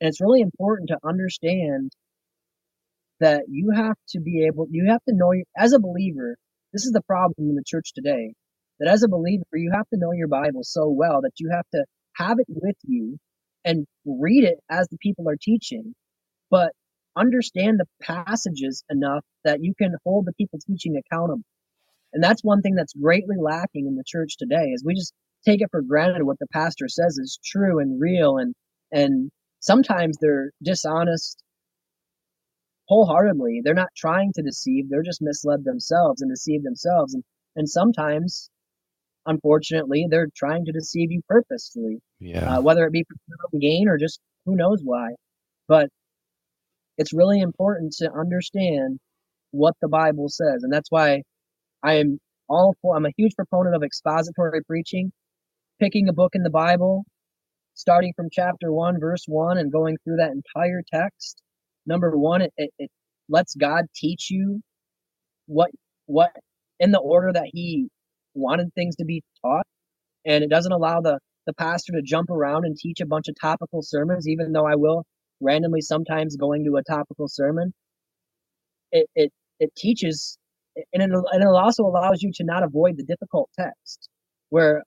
and 0.00 0.08
it's 0.08 0.20
really 0.20 0.40
important 0.40 0.88
to 0.88 0.98
understand 1.04 1.92
that 3.20 3.44
you 3.48 3.70
have 3.74 3.96
to 4.10 4.20
be 4.20 4.44
able 4.46 4.66
you 4.70 4.88
have 4.90 5.02
to 5.08 5.14
know 5.14 5.32
as 5.56 5.72
a 5.72 5.78
believer 5.78 6.36
this 6.72 6.84
is 6.84 6.92
the 6.92 7.02
problem 7.02 7.50
in 7.50 7.54
the 7.54 7.64
church 7.66 7.92
today 7.94 8.32
that 8.78 8.88
as 8.88 9.02
a 9.02 9.08
believer 9.08 9.44
you 9.54 9.70
have 9.74 9.88
to 9.88 9.98
know 9.98 10.12
your 10.12 10.28
bible 10.28 10.62
so 10.62 10.88
well 10.88 11.20
that 11.22 11.32
you 11.38 11.50
have 11.50 11.66
to 11.72 11.84
have 12.14 12.38
it 12.38 12.46
with 12.48 12.76
you 12.84 13.16
and 13.64 13.86
read 14.04 14.44
it 14.44 14.58
as 14.70 14.86
the 14.88 14.98
people 14.98 15.28
are 15.28 15.36
teaching 15.40 15.94
but 16.50 16.72
understand 17.16 17.80
the 17.80 17.86
passages 18.02 18.84
enough 18.90 19.24
that 19.44 19.62
you 19.62 19.74
can 19.76 19.94
hold 20.04 20.26
the 20.26 20.32
people 20.34 20.58
teaching 20.66 20.96
accountable. 20.96 21.42
And 22.12 22.22
that's 22.22 22.44
one 22.44 22.62
thing 22.62 22.74
that's 22.74 22.92
greatly 22.92 23.36
lacking 23.40 23.86
in 23.86 23.96
the 23.96 24.04
church 24.06 24.36
today 24.38 24.66
is 24.66 24.84
we 24.84 24.94
just 24.94 25.12
take 25.44 25.60
it 25.60 25.68
for 25.70 25.82
granted 25.82 26.22
what 26.24 26.38
the 26.38 26.46
pastor 26.52 26.88
says 26.88 27.18
is 27.18 27.38
true 27.44 27.80
and 27.80 28.00
real 28.00 28.38
and 28.38 28.54
and 28.92 29.30
sometimes 29.66 30.16
they're 30.20 30.50
dishonest 30.62 31.42
wholeheartedly. 32.88 33.62
They're 33.64 33.74
not 33.74 33.88
trying 33.96 34.32
to 34.34 34.42
deceive, 34.42 34.88
they're 34.88 35.02
just 35.02 35.20
misled 35.20 35.64
themselves 35.64 36.22
and 36.22 36.30
deceive 36.30 36.62
themselves. 36.62 37.14
And 37.14 37.24
and 37.56 37.68
sometimes, 37.68 38.50
unfortunately, 39.24 40.06
they're 40.10 40.28
trying 40.36 40.66
to 40.66 40.72
deceive 40.72 41.10
you 41.10 41.22
purposefully, 41.28 42.00
Yeah. 42.20 42.58
uh, 42.58 42.62
whether 42.62 42.86
it 42.86 42.92
be 42.92 43.04
for 43.04 43.16
own 43.52 43.60
gain 43.60 43.88
or 43.88 43.96
just 43.98 44.20
who 44.44 44.56
knows 44.56 44.80
why. 44.84 45.12
But 45.68 45.88
it's 46.98 47.12
really 47.14 47.40
important 47.40 47.92
to 47.98 48.12
understand 48.12 48.98
what 49.52 49.74
the 49.80 49.88
Bible 49.88 50.28
says, 50.28 50.62
and 50.62 50.72
that's 50.72 50.90
why 50.90 51.22
I 51.82 51.94
am 51.94 52.18
all 52.48 52.74
for. 52.82 52.96
I'm 52.96 53.06
a 53.06 53.12
huge 53.16 53.34
proponent 53.34 53.74
of 53.74 53.82
expository 53.82 54.62
preaching, 54.64 55.12
picking 55.80 56.08
a 56.08 56.12
book 56.12 56.34
in 56.34 56.42
the 56.42 56.50
Bible, 56.50 57.04
starting 57.76 58.14
from 58.16 58.28
chapter 58.32 58.72
one, 58.72 59.00
verse 59.00 59.24
one, 59.28 59.58
and 59.58 59.72
going 59.72 59.98
through 60.04 60.18
that 60.18 60.32
entire 60.32 60.82
text. 60.94 61.42
Number 61.86 62.18
one, 62.18 62.42
it, 62.42 62.54
it, 62.58 62.72
it 62.80 62.92
lets 63.30 63.56
God 63.56 63.86
teach 63.96 64.30
you 64.30 64.62
what 65.46 65.70
what 66.06 66.32
in 66.80 66.92
the 66.92 67.00
order 67.00 67.32
that 67.32 67.50
He 67.52 67.88
wanted 68.34 68.74
things 68.74 68.96
to 68.98 69.06
be 69.06 69.22
taught, 69.44 69.66
and 70.26 70.44
it 70.44 70.50
doesn't 70.50 70.72
allow 70.72 71.00
the 71.00 71.18
the 71.46 71.54
pastor 71.54 71.92
to 71.94 72.02
jump 72.02 72.30
around 72.30 72.66
and 72.66 72.76
teach 72.76 73.00
a 73.00 73.06
bunch 73.06 73.28
of 73.28 73.36
topical 73.40 73.82
sermons, 73.82 74.28
even 74.28 74.52
though 74.52 74.66
I 74.66 74.76
will 74.76 75.04
randomly 75.40 75.82
sometimes 75.82 76.36
going 76.36 76.64
to 76.64 76.76
a 76.76 76.84
topical 76.84 77.28
sermon. 77.28 77.72
It 78.92 79.08
it 79.16 79.32
it 79.60 79.70
teaches, 79.76 80.38
and 80.92 81.02
it, 81.02 81.10
and 81.12 81.42
it 81.42 81.48
also 81.48 81.84
allows 81.84 82.22
you 82.22 82.32
to 82.36 82.44
not 82.44 82.62
avoid 82.64 82.96
the 82.98 83.04
difficult 83.04 83.50
text, 83.58 84.08
where 84.50 84.82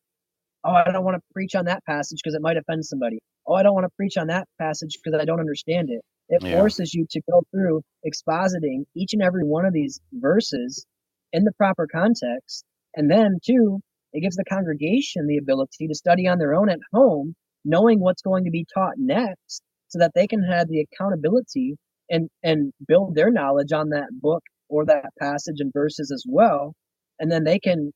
oh, 0.65 0.71
I 0.73 0.91
don't 0.91 1.05
want 1.05 1.17
to 1.17 1.23
preach 1.33 1.55
on 1.55 1.65
that 1.65 1.85
passage 1.85 2.19
because 2.23 2.35
it 2.35 2.41
might 2.41 2.57
offend 2.57 2.85
somebody. 2.85 3.19
Oh, 3.47 3.55
I 3.55 3.63
don't 3.63 3.75
want 3.75 3.85
to 3.85 3.95
preach 3.97 4.17
on 4.17 4.27
that 4.27 4.47
passage 4.59 4.97
because 5.03 5.19
I 5.19 5.25
don't 5.25 5.39
understand 5.41 5.89
it. 5.91 6.01
It 6.29 6.41
Yeah. 6.41 6.49
forces 6.49 6.93
you 6.93 7.07
to 7.11 7.21
go 7.31 7.43
through 7.51 7.81
expositing 8.07 8.85
each 8.95 9.13
and 9.13 9.23
every 9.23 9.43
one 9.45 9.65
of 9.65 9.73
these 9.73 9.99
verses 10.13 10.85
in 11.33 11.43
the 11.45 11.53
proper 11.53 11.87
context. 11.91 12.65
And 12.95 13.09
then, 13.11 13.39
two, 13.45 13.81
it 14.13 14.21
gives 14.21 14.35
the 14.37 14.45
congregation 14.45 15.27
the 15.27 15.37
ability 15.37 15.87
to 15.87 15.95
study 15.95 16.27
on 16.27 16.39
their 16.39 16.55
own 16.55 16.69
at 16.69 16.79
home, 16.93 17.35
knowing 17.65 17.99
what's 17.99 18.21
going 18.21 18.45
to 18.45 18.51
be 18.51 18.65
taught 18.73 18.95
next, 18.97 19.63
so 19.89 19.99
that 19.99 20.13
they 20.15 20.27
can 20.27 20.43
have 20.43 20.67
the 20.67 20.81
accountability 20.81 21.75
and, 22.09 22.29
and 22.43 22.73
build 22.87 23.15
their 23.15 23.31
knowledge 23.31 23.71
on 23.71 23.89
that 23.89 24.09
book 24.11 24.43
or 24.69 24.85
that 24.85 25.09
passage 25.19 25.57
and 25.59 25.73
verses 25.73 26.11
as 26.11 26.25
well. 26.27 26.73
And 27.19 27.31
then 27.31 27.43
they 27.43 27.59
can 27.59 27.91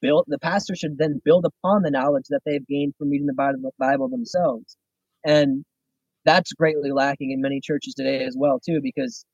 build, 0.00 0.24
the 0.28 0.38
pastor 0.38 0.74
should 0.74 0.98
then 0.98 1.20
build 1.24 1.44
upon 1.44 1.82
the 1.82 1.90
knowledge 1.90 2.26
that 2.30 2.40
they've 2.44 2.66
gained 2.66 2.94
from 2.98 3.10
reading 3.10 3.26
the 3.26 3.70
Bible, 3.78 4.08
themselves. 4.08 4.76
And 5.24 5.64
that's 6.24 6.52
greatly 6.52 6.92
lacking 6.92 7.30
in 7.32 7.40
many 7.40 7.60
churches 7.60 7.94
today 7.94 8.24
as 8.24 8.36
well, 8.38 8.60
too, 8.60 8.80
because 8.82 9.24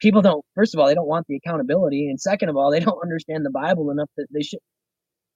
people 0.00 0.22
don't 0.22 0.44
first 0.54 0.74
of 0.74 0.80
all 0.80 0.86
they 0.86 0.94
don't 0.94 1.08
want 1.08 1.26
the 1.28 1.36
accountability 1.36 2.08
and 2.08 2.20
second 2.20 2.48
of 2.48 2.56
all 2.56 2.70
they 2.70 2.80
don't 2.80 3.02
understand 3.02 3.44
the 3.44 3.50
bible 3.50 3.90
enough 3.90 4.10
that 4.16 4.26
they 4.32 4.42
should 4.42 4.58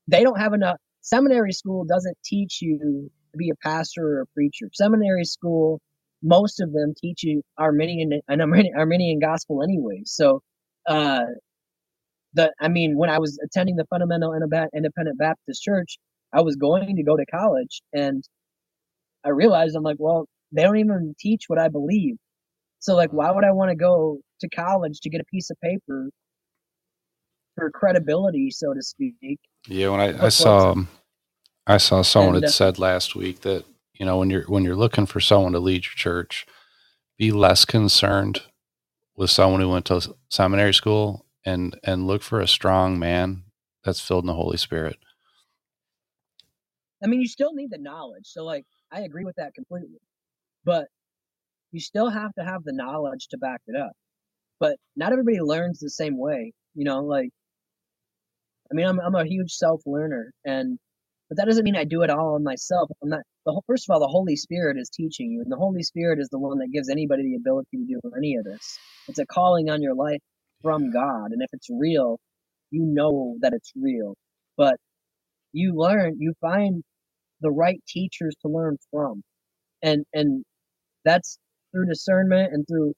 they 0.07 0.23
don't 0.23 0.39
have 0.39 0.53
enough 0.53 0.77
seminary 1.01 1.53
school 1.53 1.85
doesn't 1.85 2.17
teach 2.25 2.61
you 2.61 2.79
to 2.79 3.11
be 3.39 3.51
a 3.51 3.55
pastor 3.67 4.03
or 4.03 4.21
a 4.23 4.27
preacher 4.35 4.69
seminary 4.73 5.25
school 5.25 5.81
most 6.23 6.61
of 6.61 6.73
them 6.73 6.93
teach 7.01 7.23
you 7.23 7.43
arminian 7.57 8.21
an 8.29 8.41
arminian, 8.41 8.75
arminian 8.77 9.19
gospel 9.19 9.63
anyway 9.63 10.01
so 10.05 10.41
uh 10.87 11.25
the 12.39 12.53
i 12.61 12.69
mean 12.69 12.99
when 12.99 13.11
i 13.11 13.19
was 13.21 13.39
attending 13.45 13.77
the 13.77 13.87
fundamental 13.91 14.35
independent 14.75 15.19
baptist 15.19 15.63
church 15.63 15.99
i 16.35 16.43
was 16.43 16.57
going 16.57 16.97
to 16.97 17.05
go 17.05 17.17
to 17.17 17.27
college 17.27 17.83
and 17.95 18.25
i 19.25 19.31
realized 19.31 19.77
i'm 19.77 19.85
like 19.85 19.99
well 20.01 20.27
they 20.53 20.63
don't 20.63 20.79
even 20.79 21.15
teach 21.21 21.45
what 21.49 21.59
i 21.61 21.69
believe 21.69 22.17
so 22.81 22.95
like 22.95 23.13
why 23.13 23.31
would 23.31 23.45
I 23.45 23.53
want 23.53 23.71
to 23.71 23.77
go 23.77 24.19
to 24.41 24.51
college 24.51 25.01
to 25.03 25.11
get 25.11 25.21
a 25.21 25.25
piece 25.27 25.51
of 25.51 25.59
paper 25.63 26.11
for 27.57 27.71
credibility, 27.71 28.51
so 28.51 28.75
to 28.75 28.83
speak? 28.83 29.39
Yeah, 29.69 29.91
when 29.91 30.01
I, 30.01 30.27
I 30.27 30.29
saw 30.31 30.73
um, 30.73 30.89
I 31.67 31.79
saw 31.79 32.03
someone 32.03 32.35
And, 32.35 32.45
had 32.45 32.45
uh, 32.47 32.49
said 32.49 32.79
last 32.79 33.17
week 33.17 33.43
that 33.43 33.65
you 33.95 34.07
know 34.07 34.19
when 34.19 34.31
you're 34.31 34.45
when 34.45 34.65
you're 34.65 34.77
looking 34.77 35.07
for 35.07 35.21
someone 35.21 35.53
to 35.53 35.61
lead 35.61 35.85
your 35.87 35.95
church, 35.95 36.47
be 37.19 37.33
less 37.33 37.65
concerned 37.65 38.43
with 39.17 39.31
someone 39.31 39.61
who 39.61 39.71
went 39.71 39.87
to 39.87 40.17
seminary 40.31 40.75
school 40.75 41.27
and 41.45 41.79
and 41.85 42.07
look 42.07 42.23
for 42.23 42.41
a 42.41 42.49
strong 42.49 42.99
man 42.99 43.45
that's 43.85 44.01
filled 44.01 44.25
in 44.25 44.29
the 44.29 44.35
Holy 44.35 44.57
Spirit. 44.57 44.97
I 47.03 47.07
mean, 47.07 47.21
you 47.21 47.29
still 47.29 47.55
need 47.55 47.71
the 47.71 47.79
knowledge. 47.79 48.27
So 48.27 48.45
like 48.45 48.65
I 48.93 49.01
agree 49.01 49.25
with 49.25 49.37
that 49.37 49.55
completely. 49.55 50.01
But 50.65 50.87
you 51.73 51.81
still 51.81 52.11
have 52.11 52.33
to 52.35 52.45
have 52.45 52.65
the 52.65 52.73
knowledge 52.73 53.29
to 53.29 53.39
back 53.39 53.61
it 53.67 53.77
up. 53.77 53.93
But 54.61 54.77
not 54.97 55.13
everybody 55.13 55.41
learns 55.41 55.79
the 55.79 55.91
same 55.91 56.19
way. 56.19 56.53
You 56.75 56.85
know, 56.85 57.01
like 57.05 57.31
I 58.71 58.75
mean, 58.75 58.87
I'm 58.87 59.01
I'm 59.01 59.15
a 59.15 59.25
huge 59.25 59.53
self 59.53 59.83
learner 59.87 60.33
and 60.45 60.79
but 61.29 61.37
that 61.37 61.47
doesn't 61.47 61.65
mean 61.65 61.77
I 61.77 61.85
do 61.85 62.03
it 62.03 62.11
all 62.11 62.35
on 62.37 62.43
myself. 62.43 62.91
I'm 63.03 63.11
not 63.11 63.21
the 63.45 63.53
whole, 63.53 63.65
first 63.67 63.89
of 63.89 63.93
all, 63.93 64.01
the 64.01 64.07
Holy 64.07 64.37
Spirit 64.37 64.79
is 64.79 64.89
teaching 64.89 65.31
you, 65.31 65.43
and 65.43 65.53
the 65.53 65.57
Holy 65.57 65.83
Spirit 65.83 66.19
is 66.19 66.29
the 66.31 66.39
one 66.39 66.59
that 66.59 66.73
gives 66.73 66.89
anybody 66.89 67.23
the 67.23 67.37
ability 67.37 67.79
to 67.79 67.85
do 67.85 68.01
any 68.17 68.37
of 68.37 68.45
this. 68.45 68.79
It's 69.09 69.19
a 69.19 69.27
calling 69.27 69.69
on 69.69 69.83
your 69.83 69.95
life 69.95 70.21
from 70.63 70.93
God, 70.93 71.33
and 71.33 71.43
if 71.43 71.51
it's 71.53 71.69
real, 71.71 72.19
you 72.71 72.83
know 72.85 73.37
that 73.41 73.53
it's 73.53 73.73
real. 73.77 74.15
But 74.57 74.77
you 75.53 75.75
learn, 75.77 76.17
you 76.19 76.35
find 76.41 76.83
the 77.41 77.51
right 77.51 77.81
teachers 77.87 78.35
to 78.43 78.49
learn 78.49 78.77
from, 78.91 79.23
and 79.83 80.05
and 80.13 80.45
that's 81.05 81.39
through 81.73 81.87
discernment 81.87 82.53
and 82.53 82.67
through 82.67 82.93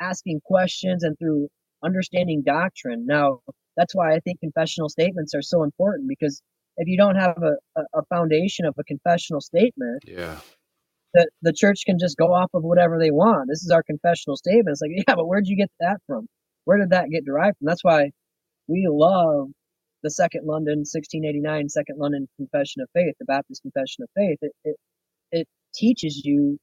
asking 0.00 0.40
questions 0.44 1.04
and 1.04 1.16
through 1.18 1.48
understanding 1.84 2.42
doctrine. 2.44 3.06
Now, 3.06 3.40
that's 3.76 3.94
why 3.94 4.14
I 4.14 4.20
think 4.20 4.40
confessional 4.40 4.88
statements 4.88 5.34
are 5.34 5.42
so 5.42 5.62
important 5.62 6.08
because 6.08 6.42
if 6.76 6.88
you 6.88 6.96
don't 6.96 7.16
have 7.16 7.38
a, 7.42 7.82
a, 7.94 8.02
foundation 8.06 8.64
of 8.64 8.74
a 8.78 8.84
confessional 8.84 9.40
statement, 9.40 10.02
Yeah, 10.06 10.38
the, 11.14 11.28
the 11.42 11.52
church 11.52 11.82
can 11.84 11.98
just 11.98 12.16
go 12.16 12.32
off 12.32 12.50
of 12.54 12.62
whatever 12.62 12.98
they 12.98 13.10
want. 13.10 13.48
This 13.48 13.62
is 13.62 13.70
our 13.70 13.82
confessional 13.82 14.36
statement. 14.36 14.68
It's 14.68 14.80
like, 14.80 14.90
yeah, 15.08 15.14
but 15.14 15.26
where'd 15.26 15.46
you 15.46 15.56
get 15.56 15.70
that 15.80 15.98
from? 16.06 16.26
Where 16.64 16.78
did 16.78 16.90
that 16.90 17.10
get 17.10 17.24
derived 17.24 17.58
from? 17.58 17.66
That's 17.66 17.84
why 17.84 18.10
we 18.68 18.86
love 18.90 19.48
the 20.02 20.10
Second 20.10 20.46
London 20.46 20.80
1689 20.80 21.68
Second 21.68 21.98
London 21.98 22.28
Confession 22.36 22.82
of 22.82 22.88
Faith, 22.94 23.14
the 23.18 23.24
Baptist 23.26 23.62
Confession 23.62 24.04
of 24.04 24.10
Faith. 24.16 24.38
It, 24.42 24.52
it, 24.64 24.76
it 25.32 25.48
teaches 25.74 26.22
you 26.24 26.58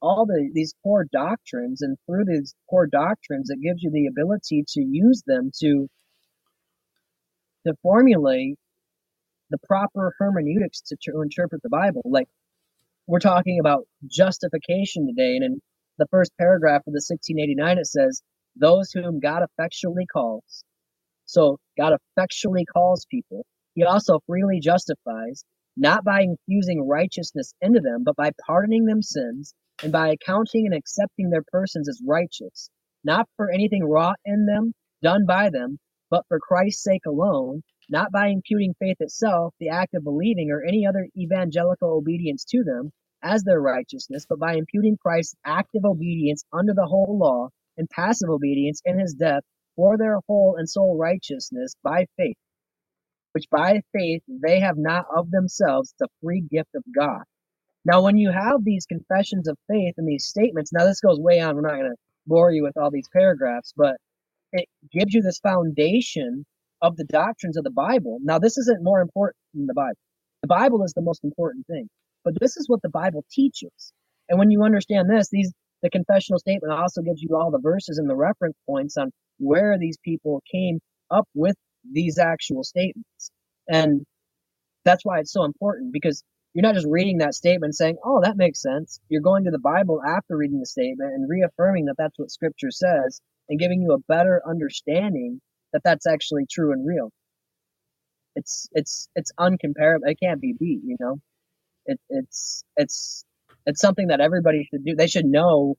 all 0.00 0.26
the 0.26 0.50
these 0.52 0.74
core 0.82 1.06
doctrines 1.12 1.82
and 1.82 1.96
through 2.06 2.24
these 2.24 2.54
core 2.70 2.86
doctrines 2.86 3.50
it 3.50 3.60
gives 3.60 3.82
you 3.82 3.90
the 3.90 4.06
ability 4.06 4.64
to 4.68 4.80
use 4.80 5.22
them 5.26 5.50
to 5.58 5.88
to 7.66 7.74
formulate 7.82 8.56
the 9.50 9.58
proper 9.66 10.14
hermeneutics 10.18 10.82
to, 10.82 10.96
to 11.02 11.22
interpret 11.22 11.62
the 11.62 11.68
bible 11.68 12.02
like 12.04 12.28
we're 13.06 13.18
talking 13.18 13.58
about 13.58 13.86
justification 14.06 15.06
today 15.06 15.36
and 15.36 15.44
in 15.44 15.60
the 15.98 16.06
first 16.10 16.30
paragraph 16.38 16.82
of 16.86 16.92
the 16.92 17.02
1689 17.04 17.78
it 17.78 17.86
says 17.86 18.22
those 18.58 18.92
whom 18.92 19.20
god 19.20 19.42
effectually 19.44 20.06
calls. 20.12 20.64
So 21.26 21.58
god 21.78 21.94
effectually 21.94 22.64
calls 22.66 23.06
people. 23.10 23.46
He 23.74 23.84
also 23.84 24.20
freely 24.26 24.60
justifies 24.60 25.44
not 25.76 26.04
by 26.04 26.22
infusing 26.22 26.86
righteousness 26.86 27.54
into 27.62 27.80
them 27.80 28.04
but 28.04 28.16
by 28.16 28.32
pardoning 28.46 28.86
them 28.86 29.02
sins 29.02 29.54
and 29.82 29.92
by 29.92 30.10
accounting 30.10 30.66
and 30.66 30.74
accepting 30.74 31.30
their 31.30 31.44
persons 31.52 31.88
as 31.88 32.02
righteous, 32.06 32.70
not 33.04 33.28
for 33.36 33.50
anything 33.50 33.84
wrought 33.84 34.18
in 34.24 34.46
them, 34.46 34.72
done 35.02 35.26
by 35.26 35.50
them, 35.50 35.78
but 36.10 36.24
for 36.28 36.40
Christ's 36.40 36.84
sake 36.84 37.06
alone, 37.06 37.62
not 37.90 38.12
by 38.12 38.28
imputing 38.28 38.74
faith 38.80 38.96
itself, 39.00 39.54
the 39.60 39.70
act 39.70 39.94
of 39.94 40.04
believing, 40.04 40.50
or 40.50 40.62
any 40.62 40.86
other 40.86 41.08
evangelical 41.16 41.90
obedience 41.96 42.44
to 42.46 42.64
them 42.64 42.90
as 43.22 43.44
their 43.44 43.60
righteousness, 43.60 44.26
but 44.28 44.38
by 44.38 44.54
imputing 44.54 44.96
Christ's 44.96 45.36
active 45.44 45.84
obedience 45.84 46.44
under 46.52 46.74
the 46.74 46.86
whole 46.86 47.18
law 47.18 47.48
and 47.78 47.88
passive 47.88 48.28
obedience 48.28 48.82
in 48.84 48.98
his 48.98 49.14
death 49.14 49.42
for 49.76 49.96
their 49.96 50.18
whole 50.26 50.56
and 50.58 50.68
sole 50.68 50.98
righteousness 50.98 51.74
by 51.82 52.06
faith, 52.16 52.36
which 53.32 53.48
by 53.50 53.80
faith 53.92 54.22
they 54.28 54.60
have 54.60 54.76
not 54.76 55.06
of 55.16 55.30
themselves 55.30 55.94
the 55.98 56.08
free 56.22 56.40
gift 56.40 56.74
of 56.74 56.82
God. 56.94 57.22
Now, 57.84 58.02
when 58.02 58.18
you 58.18 58.30
have 58.30 58.64
these 58.64 58.86
confessions 58.86 59.48
of 59.48 59.56
faith 59.70 59.94
and 59.96 60.06
these 60.06 60.26
statements, 60.26 60.72
now 60.72 60.84
this 60.84 61.00
goes 61.00 61.18
way 61.18 61.40
on. 61.40 61.54
We're 61.54 61.62
not 61.62 61.76
going 61.76 61.90
to 61.90 61.96
bore 62.26 62.52
you 62.52 62.62
with 62.62 62.76
all 62.76 62.90
these 62.90 63.08
paragraphs, 63.12 63.72
but 63.76 63.96
it 64.52 64.68
gives 64.92 65.14
you 65.14 65.22
this 65.22 65.38
foundation 65.38 66.44
of 66.82 66.96
the 66.96 67.04
doctrines 67.04 67.56
of 67.56 67.64
the 67.64 67.70
Bible. 67.70 68.18
Now, 68.22 68.38
this 68.38 68.58
isn't 68.58 68.82
more 68.82 69.00
important 69.00 69.36
than 69.54 69.66
the 69.66 69.74
Bible. 69.74 69.96
The 70.42 70.48
Bible 70.48 70.84
is 70.84 70.92
the 70.92 71.02
most 71.02 71.24
important 71.24 71.66
thing, 71.66 71.88
but 72.24 72.34
this 72.40 72.56
is 72.56 72.68
what 72.68 72.82
the 72.82 72.88
Bible 72.88 73.24
teaches. 73.30 73.92
And 74.28 74.38
when 74.38 74.50
you 74.50 74.62
understand 74.62 75.08
this, 75.08 75.28
these 75.30 75.52
the 75.82 75.90
confessional 75.90 76.38
statement 76.38 76.72
also 76.72 77.02
gives 77.02 77.22
you 77.22 77.36
all 77.36 77.50
the 77.50 77.60
verses 77.60 77.98
and 77.98 78.08
the 78.10 78.16
reference 78.16 78.56
points 78.66 78.96
on 78.96 79.10
where 79.38 79.78
these 79.78 79.98
people 80.04 80.42
came 80.52 80.80
up 81.10 81.28
with 81.34 81.56
these 81.90 82.18
actual 82.18 82.64
statements. 82.64 83.30
And 83.68 84.04
that's 84.84 85.04
why 85.04 85.20
it's 85.20 85.32
so 85.32 85.44
important 85.44 85.92
because 85.92 86.22
you're 86.54 86.62
not 86.62 86.74
just 86.74 86.86
reading 86.88 87.18
that 87.18 87.34
statement 87.34 87.76
saying, 87.76 87.96
oh, 88.04 88.20
that 88.22 88.36
makes 88.36 88.62
sense. 88.62 89.00
You're 89.08 89.22
going 89.22 89.44
to 89.44 89.50
the 89.50 89.58
Bible 89.58 90.00
after 90.06 90.36
reading 90.36 90.60
the 90.60 90.66
statement 90.66 91.14
and 91.14 91.28
reaffirming 91.28 91.86
that 91.86 91.96
that's 91.98 92.18
what 92.18 92.30
Scripture 92.30 92.70
says 92.70 93.20
and 93.48 93.58
giving 93.60 93.82
you 93.82 93.92
a 93.92 93.98
better 94.12 94.42
understanding 94.48 95.40
that 95.72 95.82
that's 95.84 96.06
actually 96.06 96.46
true 96.50 96.72
and 96.72 96.86
real. 96.86 97.10
It's 98.36 98.68
it's 98.72 99.08
it's 99.16 99.32
uncomparable. 99.38 100.02
It 100.04 100.18
can't 100.22 100.40
be 100.40 100.54
beat. 100.58 100.80
You 100.84 100.96
know, 101.00 101.18
it, 101.86 102.00
it's 102.10 102.64
it's 102.76 103.24
it's 103.68 103.80
something 103.80 104.08
that 104.08 104.20
everybody 104.20 104.66
should 104.70 104.84
do. 104.84 104.94
They 104.96 105.06
should 105.06 105.26
know 105.26 105.76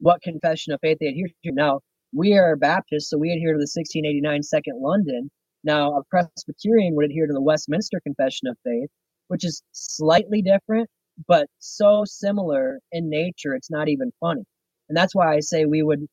what 0.00 0.22
confession 0.22 0.72
of 0.72 0.80
faith 0.80 0.98
they 1.00 1.08
adhere 1.08 1.28
to. 1.44 1.52
Now 1.52 1.80
we 2.12 2.34
are 2.34 2.56
Baptists, 2.56 3.10
so 3.10 3.18
we 3.18 3.32
adhere 3.32 3.52
to 3.52 3.58
the 3.58 3.70
1689 3.72 4.42
Second 4.42 4.80
London. 4.82 5.30
Now 5.64 5.98
a 5.98 6.04
Presbyterian 6.04 6.94
would 6.94 7.06
adhere 7.06 7.26
to 7.26 7.32
the 7.32 7.40
Westminster 7.42 8.00
Confession 8.04 8.48
of 8.48 8.56
Faith 8.64 8.90
which 9.28 9.44
is 9.44 9.62
slightly 9.72 10.42
different, 10.42 10.88
but 11.26 11.46
so 11.58 12.04
similar 12.04 12.80
in 12.92 13.08
nature, 13.08 13.54
it's 13.54 13.70
not 13.70 13.88
even 13.88 14.10
funny. 14.20 14.44
And 14.88 14.96
that's 14.96 15.14
why 15.14 15.34
I 15.34 15.40
say 15.40 15.64
we 15.66 15.82
would 15.82 16.06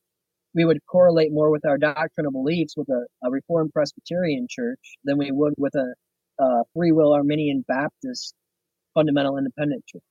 we 0.54 0.64
would 0.66 0.80
correlate 0.86 1.34
more 1.34 1.50
with 1.52 1.66
our 1.66 1.78
doctrinal 1.78 2.32
beliefs 2.32 2.76
with 2.78 2.88
a, 2.90 3.06
a 3.26 3.32
Reformed 3.32 3.74
Presbyterian 3.74 4.48
church 4.50 4.80
than 5.04 5.18
we 5.18 5.32
would 5.32 5.54
with 5.58 5.76
a, 5.76 5.94
a 6.42 6.64
Free 6.74 6.94
Will 6.94 7.14
Arminian 7.14 7.66
Baptist 7.68 8.34
fundamental 8.94 9.38
independent 9.38 9.86
church. 9.86 10.02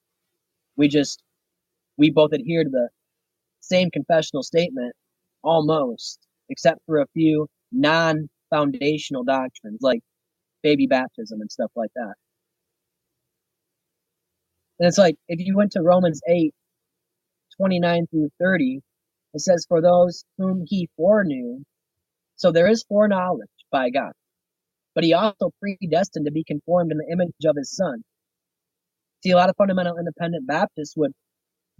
We 0.77 0.89
just 0.89 1.23
we 1.99 2.11
both 2.11 2.33
adhere 2.33 2.65
to 2.65 2.71
the 2.71 2.89
same 3.61 3.91
confessional 3.91 4.43
statement 4.45 4.95
almost, 5.45 6.21
except 6.51 6.81
for 6.87 7.01
a 7.01 7.07
few 7.15 7.49
non-foundational 7.73 9.25
doctrines 9.25 9.81
like 9.83 10.01
baby 10.63 10.87
baptism 10.89 11.41
and 11.43 11.53
stuff 11.53 11.73
like 11.77 11.91
that. 11.97 12.15
And 14.81 14.89
it's 14.89 14.99
like 14.99 15.17
if 15.29 15.41
you 15.41 15.57
went 15.57 15.73
to 15.73 15.83
Romans 15.83 16.21
8, 16.29 16.53
29 17.57 18.07
through 18.09 18.31
30, 18.41 18.81
it 19.35 19.41
says, 19.41 19.67
For 19.69 19.83
those 19.83 20.25
whom 20.39 20.65
he 20.69 20.89
foreknew, 20.97 21.63
so 22.37 22.53
there 22.53 22.69
is 22.69 22.85
foreknowledge 22.89 23.49
by 23.73 23.91
God, 23.91 24.13
but 24.95 25.05
he 25.05 25.15
also 25.15 25.53
predestined 25.61 26.27
to 26.27 26.33
be 26.33 26.45
conformed 26.45 26.93
in 26.93 26.99
the 26.99 27.13
image 27.13 27.33
of 27.47 27.57
his 27.57 27.73
son. 27.77 28.03
See, 29.25 29.31
a 29.31 29.37
lot 29.37 29.49
of 29.49 29.57
fundamental 29.57 29.97
independent 29.97 30.47
Baptists 30.47 30.95
would 30.99 31.13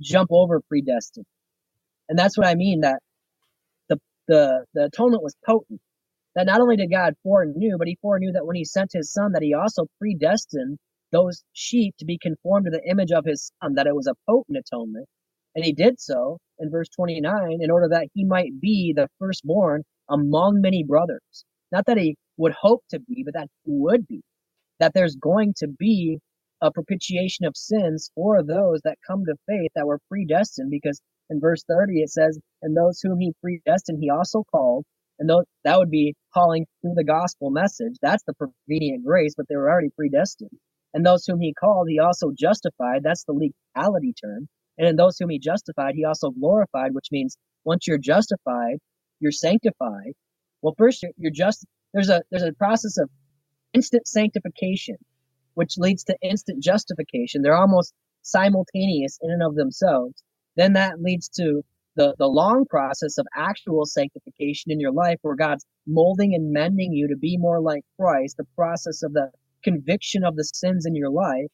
jump 0.01 0.31
over 0.33 0.63
predestined. 0.67 1.27
And 2.09 2.19
that's 2.19 2.39
what 2.39 2.47
I 2.47 2.55
mean 2.55 2.81
that 2.81 3.01
the 3.89 3.99
the 4.29 4.65
the 4.73 4.85
atonement 4.87 5.23
was 5.23 5.37
potent. 5.45 5.81
That 6.37 6.47
not 6.47 6.61
only 6.61 6.77
did 6.77 6.91
God 6.91 7.15
foreknew, 7.23 7.77
but 7.79 7.87
he 7.87 7.99
foreknew 8.01 8.33
that 8.33 8.47
when 8.47 8.57
he 8.57 8.65
sent 8.65 8.93
his 8.95 9.13
son, 9.13 9.33
that 9.33 9.43
he 9.43 9.55
also 9.55 9.87
predestined 10.01 10.79
those 11.13 11.45
sheep 11.53 11.95
to 11.99 12.07
be 12.07 12.19
conformed 12.19 12.65
to 12.65 12.71
the 12.71 12.83
image 12.91 13.13
of 13.13 13.25
his 13.27 13.53
son, 13.63 13.75
that 13.75 13.87
it 13.87 13.95
was 13.95 14.07
a 14.09 14.15
potent 14.27 14.59
atonement. 14.59 15.07
And 15.55 15.65
he 15.65 15.73
did 15.73 16.01
so 16.01 16.39
in 16.59 16.71
verse 16.71 16.89
29 16.97 17.59
in 17.61 17.71
order 17.71 17.89
that 17.91 18.09
he 18.15 18.25
might 18.25 18.59
be 18.61 18.95
the 18.97 19.09
firstborn 19.19 19.83
among 20.09 20.61
many 20.61 20.83
brothers. 20.83 21.45
Not 21.71 21.87
that 21.87 21.99
he 21.99 22.17
would 22.39 22.53
hope 22.53 22.83
to 22.91 23.01
be, 23.01 23.23
but 23.25 23.35
that 23.35 23.49
he 23.65 23.73
would 23.73 24.09
be. 24.09 24.23
That 24.81 24.93
there's 24.95 25.17
going 25.17 25.55
to 25.59 25.69
be 25.69 26.19
a 26.65 26.73
propitiation 26.73 27.45
of 27.45 27.57
sins 27.57 28.11
for 28.15 28.43
those 28.43 28.81
that 28.85 28.97
come 29.07 29.25
to 29.27 29.37
faith 29.47 29.71
that 29.75 29.87
were 29.87 30.01
predestined 30.09 30.71
because 30.71 31.01
in 31.29 31.39
verse 31.39 31.63
30 31.69 32.01
it 32.01 32.11
says 32.11 32.39
and 32.63 32.75
those 32.75 33.01
whom 33.03 33.21
he 33.21 33.35
predestined 33.43 33.99
he 34.01 34.11
also 34.11 34.45
called. 34.51 34.85
And 35.19 35.29
those, 35.29 35.45
that 35.65 35.79
would 35.79 35.91
be 35.91 36.15
calling 36.33 36.67
through 36.81 36.95
the 36.97 37.05
gospel 37.05 37.51
message. 37.51 37.97
That's 38.01 38.25
the 38.27 38.33
prevenient 38.35 39.05
grace 39.05 39.35
but 39.37 39.47
they 39.49 39.57
were 39.57 39.71
already 39.71 39.91
predestined. 39.95 40.51
And 40.95 41.05
those 41.05 41.27
whom 41.27 41.39
he 41.41 41.53
called 41.53 41.89
he 41.91 41.99
also 41.99 42.33
justified 42.37 43.03
that's 43.03 43.25
the 43.25 43.35
legality 43.35 44.15
term. 44.15 44.49
And 44.79 44.89
in 44.89 44.97
those 44.97 45.19
whom 45.19 45.29
he 45.29 45.39
justified 45.39 45.95
he 45.95 46.07
also 46.07 46.31
glorified 46.31 46.95
which 46.95 47.09
means 47.13 47.37
once 47.65 47.87
you're 47.87 47.99
justified 47.99 48.79
you're 49.21 49.33
sanctified. 49.33 50.15
Well 50.63 50.75
first 50.79 51.05
you're, 51.19 51.31
just 51.31 51.67
there's 51.93 52.09
a 52.09 52.23
there's 52.31 52.43
a 52.43 52.55
process 52.55 52.97
of 52.97 53.11
instant 53.75 54.09
sanctification 54.09 54.97
which 55.55 55.79
leads 55.79 56.05
to 56.05 56.17
instant 56.23 56.63
justification. 56.63 57.43
They're 57.43 57.57
almost 57.57 57.93
simultaneous 58.23 59.19
in 59.23 59.31
and 59.31 59.43
of 59.43 59.55
themselves. 59.55 60.23
Then 60.57 60.75
that 60.75 61.01
leads 61.01 61.29
to 61.31 61.63
the, 61.97 62.15
the 62.19 62.27
long 62.27 62.65
process 62.67 63.19
of 63.19 63.27
actual 63.37 63.85
sanctification 63.87 64.73
in 64.73 64.81
your 64.81 64.93
life 64.93 65.19
where 65.23 65.37
God's 65.37 65.65
molding 65.87 66.35
and 66.35 66.53
mending 66.53 66.93
you 66.93 67.09
to 67.09 67.17
be 67.17 67.37
more 67.37 67.61
like 67.61 67.85
Christ, 67.99 68.37
the 68.37 68.47
process 68.57 69.03
of 69.03 69.13
the 69.13 69.31
conviction 69.63 70.25
of 70.25 70.37
the 70.37 70.45
sins 70.45 70.87
in 70.87 70.95
your 70.95 71.11
life. 71.11 71.47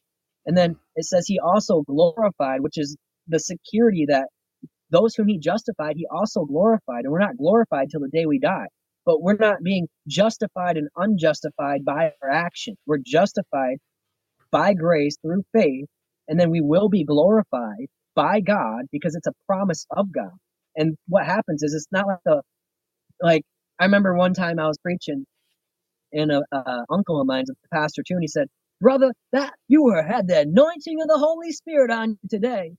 And 0.45 0.57
then 0.57 0.77
it 0.95 1.05
says 1.05 1.27
he 1.27 1.39
also 1.39 1.81
glorified, 1.81 2.61
which 2.61 2.77
is 2.77 2.97
the 3.27 3.39
security 3.39 4.05
that 4.07 4.27
those 4.89 5.15
whom 5.15 5.27
he 5.27 5.37
justified, 5.37 5.95
he 5.95 6.07
also 6.11 6.45
glorified. 6.45 7.03
And 7.03 7.11
we're 7.11 7.19
not 7.19 7.37
glorified 7.37 7.89
till 7.89 8.01
the 8.01 8.09
day 8.09 8.25
we 8.25 8.39
die. 8.39 8.67
But 9.05 9.21
we're 9.21 9.37
not 9.37 9.63
being 9.63 9.87
justified 10.07 10.77
and 10.77 10.89
unjustified 10.95 11.85
by 11.85 12.13
our 12.21 12.29
action. 12.29 12.75
We're 12.85 12.99
justified 13.03 13.77
by 14.51 14.73
grace 14.75 15.17
through 15.21 15.43
faith, 15.53 15.87
and 16.27 16.39
then 16.39 16.51
we 16.51 16.61
will 16.61 16.89
be 16.89 17.05
glorified 17.05 17.87
by 18.15 18.41
God 18.41 18.83
because 18.91 19.15
it's 19.15 19.27
a 19.27 19.33
promise 19.47 19.85
of 19.95 20.11
God. 20.13 20.31
And 20.77 20.97
what 21.09 21.25
happens 21.25 21.63
is 21.63 21.73
it's 21.73 21.87
not 21.91 22.07
like 22.07 22.19
the 22.25 22.41
like 23.21 23.43
I 23.79 23.85
remember 23.85 24.15
one 24.15 24.33
time 24.33 24.59
I 24.59 24.67
was 24.67 24.79
preaching, 24.79 25.25
and 26.13 26.31
a, 26.31 26.43
a 26.53 26.85
uncle 26.91 27.21
of 27.21 27.27
mine's 27.27 27.51
a 27.51 27.75
pastor 27.75 28.03
too, 28.07 28.15
and 28.15 28.23
he 28.23 28.27
said, 28.27 28.47
"Brother, 28.81 29.13
that 29.33 29.53
you 29.67 29.83
were 29.83 30.03
had 30.03 30.27
the 30.27 30.41
anointing 30.41 31.01
of 31.01 31.07
the 31.07 31.17
Holy 31.19 31.51
Spirit 31.53 31.91
on 31.91 32.11
you 32.11 32.29
today." 32.29 32.73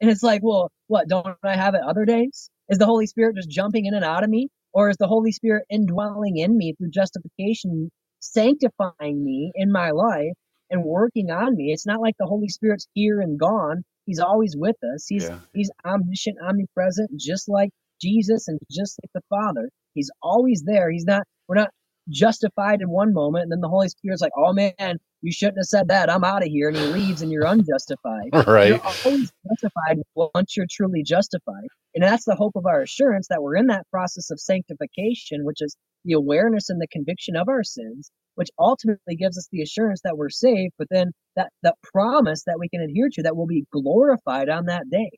And 0.00 0.10
it's 0.10 0.22
like, 0.22 0.42
well, 0.44 0.70
what 0.88 1.08
don't 1.08 1.36
I 1.44 1.56
have 1.56 1.74
it 1.74 1.82
other 1.82 2.04
days? 2.04 2.50
Is 2.68 2.78
the 2.78 2.86
Holy 2.86 3.06
Spirit 3.06 3.36
just 3.36 3.50
jumping 3.50 3.86
in 3.86 3.94
and 3.94 4.04
out 4.04 4.24
of 4.24 4.30
me, 4.30 4.48
or 4.74 4.90
is 4.90 4.96
the 4.98 5.08
Holy 5.08 5.32
Spirit 5.32 5.64
indwelling 5.70 6.38
in 6.38 6.56
me 6.56 6.74
through 6.78 6.90
justification, 6.90 7.90
sanctifying 8.20 9.24
me 9.24 9.52
in 9.56 9.72
my 9.72 9.90
life? 9.92 10.34
And 10.70 10.84
working 10.84 11.30
on 11.30 11.56
me. 11.56 11.72
It's 11.72 11.86
not 11.86 12.00
like 12.00 12.16
the 12.18 12.26
Holy 12.26 12.48
Spirit's 12.48 12.88
here 12.94 13.20
and 13.20 13.38
gone. 13.38 13.84
He's 14.06 14.20
always 14.20 14.56
with 14.56 14.76
us. 14.94 15.06
He's 15.08 15.30
Yeah. 15.30 15.40
he's 15.54 15.70
omniscient, 15.86 16.38
omnipresent, 16.42 17.10
just 17.18 17.48
like 17.48 17.70
Jesus 18.00 18.48
and 18.48 18.58
just 18.70 18.98
like 19.02 19.10
the 19.14 19.22
Father. 19.28 19.70
He's 19.94 20.10
always 20.22 20.62
there. 20.64 20.90
He's 20.90 21.04
not 21.06 21.24
we're 21.48 21.56
not 21.56 21.70
justified 22.10 22.80
in 22.82 22.90
one 22.90 23.12
moment 23.14 23.44
and 23.44 23.52
then 23.52 23.60
the 23.60 23.68
Holy 23.68 23.88
Spirit's 23.88 24.22
like, 24.22 24.32
"Oh 24.36 24.52
man, 24.52 24.98
you 25.22 25.32
shouldn't 25.32 25.58
have 25.58 25.66
said 25.66 25.88
that. 25.88 26.10
I'm 26.10 26.24
out 26.24 26.42
of 26.42 26.48
here." 26.48 26.68
And 26.68 26.76
he 26.78 26.86
leaves 26.86 27.22
and 27.22 27.32
you're 27.32 27.46
unjustified. 27.46 28.30
Right. 28.46 28.68
You're 28.68 28.80
always 29.04 29.32
justified 29.48 29.98
once 30.14 30.56
you're 30.56 30.66
truly 30.70 31.02
justified. 31.04 31.68
And 31.94 32.04
that's 32.04 32.24
the 32.24 32.36
hope 32.36 32.56
of 32.56 32.66
our 32.66 32.82
assurance 32.82 33.28
that 33.28 33.42
we're 33.42 33.56
in 33.56 33.66
that 33.68 33.86
process 33.90 34.30
of 34.30 34.40
sanctification, 34.40 35.44
which 35.44 35.62
is 35.62 35.76
the 36.04 36.14
awareness 36.14 36.70
and 36.70 36.80
the 36.80 36.88
conviction 36.88 37.36
of 37.36 37.48
our 37.48 37.64
sins, 37.64 38.10
which 38.38 38.50
ultimately 38.56 39.16
gives 39.16 39.36
us 39.36 39.48
the 39.50 39.62
assurance 39.62 40.00
that 40.04 40.16
we're 40.16 40.30
saved, 40.30 40.72
but 40.78 40.86
then 40.92 41.10
that, 41.34 41.48
that 41.64 41.74
promise 41.82 42.44
that 42.46 42.60
we 42.60 42.68
can 42.68 42.80
adhere 42.80 43.08
to 43.12 43.24
that 43.24 43.36
will 43.36 43.48
be 43.48 43.64
glorified 43.72 44.48
on 44.48 44.66
that 44.66 44.88
day. 44.88 45.10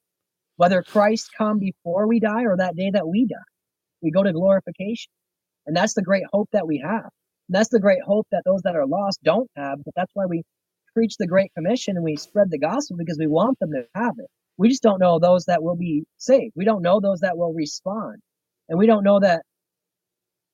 Whether 0.56 0.82
Christ 0.82 1.28
come 1.36 1.58
before 1.58 2.08
we 2.08 2.18
die 2.18 2.44
or 2.44 2.56
that 2.56 2.76
day 2.76 2.90
that 2.94 3.06
we 3.06 3.26
die, 3.26 3.36
we 4.00 4.10
go 4.10 4.22
to 4.22 4.32
glorification. 4.32 5.12
And 5.66 5.76
that's 5.76 5.92
the 5.92 6.02
great 6.02 6.22
hope 6.32 6.48
that 6.52 6.66
we 6.66 6.78
have. 6.78 7.10
And 7.50 7.50
that's 7.50 7.68
the 7.68 7.78
great 7.78 8.00
hope 8.02 8.26
that 8.32 8.40
those 8.46 8.62
that 8.62 8.74
are 8.74 8.86
lost 8.86 9.18
don't 9.22 9.50
have, 9.54 9.80
but 9.84 9.92
that's 9.94 10.12
why 10.14 10.24
we 10.24 10.42
preach 10.94 11.16
the 11.18 11.26
Great 11.26 11.52
Commission 11.54 11.96
and 11.96 12.04
we 12.04 12.16
spread 12.16 12.50
the 12.50 12.58
gospel 12.58 12.96
because 12.96 13.18
we 13.18 13.26
want 13.26 13.58
them 13.58 13.72
to 13.72 13.84
have 13.94 14.14
it. 14.16 14.28
We 14.56 14.70
just 14.70 14.82
don't 14.82 14.98
know 14.98 15.18
those 15.18 15.44
that 15.44 15.62
will 15.62 15.76
be 15.76 16.04
saved. 16.16 16.54
We 16.56 16.64
don't 16.64 16.80
know 16.80 17.00
those 17.00 17.20
that 17.20 17.36
will 17.36 17.52
respond. 17.52 18.16
And 18.70 18.78
we 18.78 18.86
don't 18.86 19.04
know 19.04 19.20
that 19.20 19.42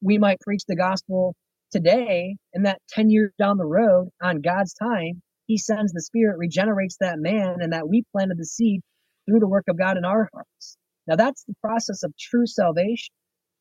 we 0.02 0.18
might 0.18 0.40
preach 0.40 0.62
the 0.66 0.74
gospel 0.74 1.36
today 1.72 2.36
and 2.54 2.66
that 2.66 2.80
10 2.90 3.10
years 3.10 3.32
down 3.38 3.58
the 3.58 3.66
road 3.66 4.10
on 4.22 4.42
God's 4.42 4.74
time, 4.74 5.22
he 5.46 5.58
sends 5.58 5.92
the 5.92 6.02
spirit, 6.02 6.38
regenerates 6.38 6.98
that 7.00 7.18
man, 7.20 7.56
and 7.60 7.72
that 7.72 7.88
we 7.88 8.04
planted 8.12 8.38
the 8.38 8.46
seed 8.46 8.82
through 9.28 9.40
the 9.40 9.48
work 9.48 9.66
of 9.68 9.78
God 9.78 9.96
in 9.98 10.04
our 10.04 10.28
hearts. 10.34 10.76
Now 11.06 11.16
that's 11.16 11.44
the 11.44 11.54
process 11.62 12.02
of 12.04 12.14
true 12.18 12.46
salvation. 12.46 13.14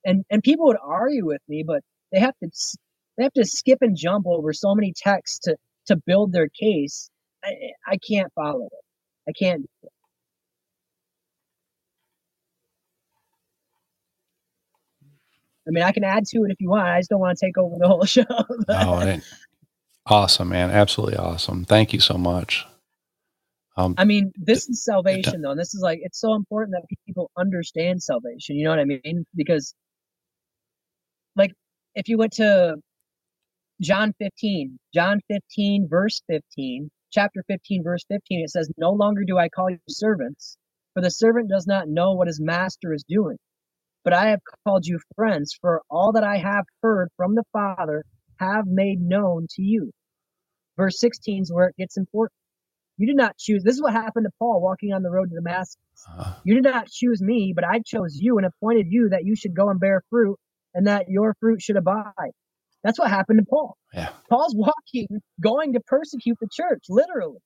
And 0.06 0.26
and 0.30 0.44
people 0.44 0.68
would 0.68 0.77
argue 0.84 1.26
with 1.26 1.41
me, 1.48 1.64
but 1.65 1.82
they 2.11 2.19
have 2.19 2.36
to 2.44 2.49
they 3.18 3.23
have 3.23 3.34
to 3.34 3.45
skip 3.45 3.80
and 3.82 3.98
jump 3.98 4.26
over 4.27 4.53
so 4.53 4.76
many 4.76 4.94
texts 4.95 5.40
to 5.44 5.57
to 5.88 5.98
build 6.06 6.32
their 6.32 6.49
case. 6.49 7.10
I, 7.44 7.52
I 7.88 7.98
can't 7.98 8.32
follow 8.36 8.68
it. 8.68 9.30
I 9.30 9.34
can't. 9.34 9.65
I 15.68 15.72
mean, 15.72 15.84
I 15.84 15.92
can 15.92 16.04
add 16.04 16.26
to 16.28 16.44
it 16.44 16.52
if 16.52 16.58
you 16.60 16.70
want. 16.70 16.88
I 16.88 17.00
just 17.00 17.10
don't 17.10 17.20
want 17.20 17.38
to 17.38 17.46
take 17.46 17.58
over 17.58 17.76
the 17.80 17.88
whole 17.88 18.06
show. 18.06 18.24
Oh, 18.70 19.00
it- 19.00 19.24
awesome, 20.06 20.50
man. 20.50 20.72
Absolutely 20.72 21.18
awesome. 21.18 21.66
Thank 21.66 21.94
you 21.94 22.00
so 22.00 22.18
much. 22.18 22.66
Um, 23.78 23.96
I 23.98 24.06
mean, 24.06 24.32
this 24.38 24.70
is 24.70 24.84
salvation, 24.86 25.42
though. 25.42 25.52
And 25.52 25.60
this 25.60 25.76
is 25.76 25.82
like, 25.82 26.00
it's 26.02 26.20
so 26.20 26.34
important 26.36 26.76
that 26.78 26.86
people 27.06 27.30
understand 27.38 28.02
salvation. 28.02 28.56
You 28.56 28.66
know 28.66 28.70
what 28.70 28.80
I 28.80 28.86
mean? 28.86 29.26
Because, 29.36 29.74
like, 31.36 31.52
if 31.94 32.08
you 32.08 32.18
went 32.18 32.34
to 32.34 32.78
John 33.82 34.14
15, 34.20 34.80
John 34.94 35.20
15, 35.30 35.88
verse 35.90 36.22
15, 36.30 36.90
chapter 37.12 37.44
15, 37.48 37.84
verse 37.84 38.06
15, 38.10 38.44
it 38.46 38.50
says, 38.50 38.72
No 38.78 38.92
longer 38.92 39.24
do 39.26 39.38
I 39.38 39.50
call 39.50 39.70
you 39.70 39.80
servants, 39.90 40.58
for 40.94 41.02
the 41.02 41.12
servant 41.12 41.50
does 41.50 41.68
not 41.68 41.90
know 41.90 42.14
what 42.14 42.28
his 42.28 42.40
master 42.40 42.94
is 42.94 43.04
doing. 43.08 43.38
But 44.06 44.14
I 44.14 44.30
have 44.30 44.40
called 44.65 44.86
you 44.86 44.99
friends, 45.15 45.57
for 45.60 45.82
all 45.90 46.14
that 46.14 46.23
I 46.23 46.38
have 46.38 46.65
heard 46.82 47.10
from 47.18 47.36
the 47.36 47.44
Father 47.52 48.06
have 48.40 48.65
made 48.68 49.02
known 49.02 49.48
to 49.56 49.61
you. 49.61 49.91
Verse 50.77 50.99
16 50.99 51.41
is 51.44 51.52
where 51.52 51.68
it 51.68 51.76
gets 51.77 51.98
important. 51.98 52.34
You 52.98 53.07
did 53.07 53.18
not 53.18 53.36
choose. 53.38 53.64
This 53.64 53.76
is 53.76 53.82
what 53.82 53.94
happened 53.94 54.26
to 54.26 54.32
Paul 54.40 54.61
walking 54.61 54.94
on 54.94 55.03
the 55.03 55.10
road 55.10 55.30
to 55.30 55.36
Damascus. 55.36 55.77
uh, 56.18 56.36
You 56.45 56.53
did 56.56 56.64
not 56.64 56.88
choose 56.88 57.22
me, 57.22 57.52
but 57.53 57.65
I 57.65 57.80
chose 57.86 58.15
you 58.18 58.38
and 58.38 58.45
appointed 58.45 58.88
you 58.90 59.10
that 59.10 59.26
you 59.26 59.36
should 59.36 59.53
go 59.56 59.69
and 59.69 59.80
bear 59.80 60.02
fruit 60.10 60.38
and 60.73 60.88
that 60.88 61.10
your 61.10 61.36
fruit 61.41 61.61
should 61.61 61.76
abide. 61.77 62.32
That's 62.84 62.99
what 62.99 63.10
happened 63.10 63.40
to 63.40 63.45
Paul. 63.49 63.76
yeah. 63.94 64.10
Paul's 64.30 64.56
walking, 64.56 65.07
going 65.41 65.73
to 65.73 65.80
persecute 65.88 66.38
the 66.40 66.48
church, 66.52 66.84
literally. 66.88 67.40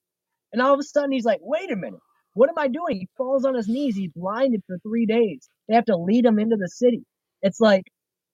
And 0.52 0.62
all 0.62 0.74
of 0.74 0.80
a 0.80 0.84
sudden 0.84 1.12
he's 1.14 1.26
like, 1.26 1.40
wait 1.42 1.72
a 1.72 1.76
minute, 1.76 2.00
what 2.34 2.50
am 2.50 2.58
I 2.58 2.68
doing? 2.68 2.98
He 2.98 3.08
falls 3.18 3.46
on 3.46 3.56
his 3.56 3.68
knees. 3.68 3.96
He's 3.96 4.12
blinded 4.14 4.62
for 4.68 4.78
three 4.80 5.06
days. 5.06 5.48
They 5.70 5.76
have 5.76 5.86
to 5.86 5.98
lead 5.98 6.26
him 6.26 6.40
into 6.40 6.58
the 6.58 6.70
city. 6.70 7.04
It's 7.44 7.62
like 7.62 7.86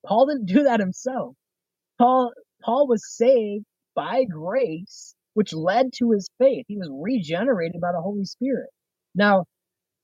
Paul 0.08 0.28
didn't 0.28 0.48
do 0.48 0.64
that 0.64 0.82
himself. 0.82 1.36
Paul 2.00 2.32
Paul 2.64 2.88
was 2.88 3.04
saved 3.16 3.66
by 3.96 4.26
grace, 4.26 5.16
which 5.36 5.54
led 5.54 5.94
to 5.96 6.12
his 6.12 6.30
faith. 6.40 6.66
He 6.68 6.78
was 6.78 6.90
regenerated 6.92 7.82
by 7.82 7.92
the 7.94 8.02
Holy 8.02 8.26
Spirit. 8.26 8.70
Now, 9.16 9.46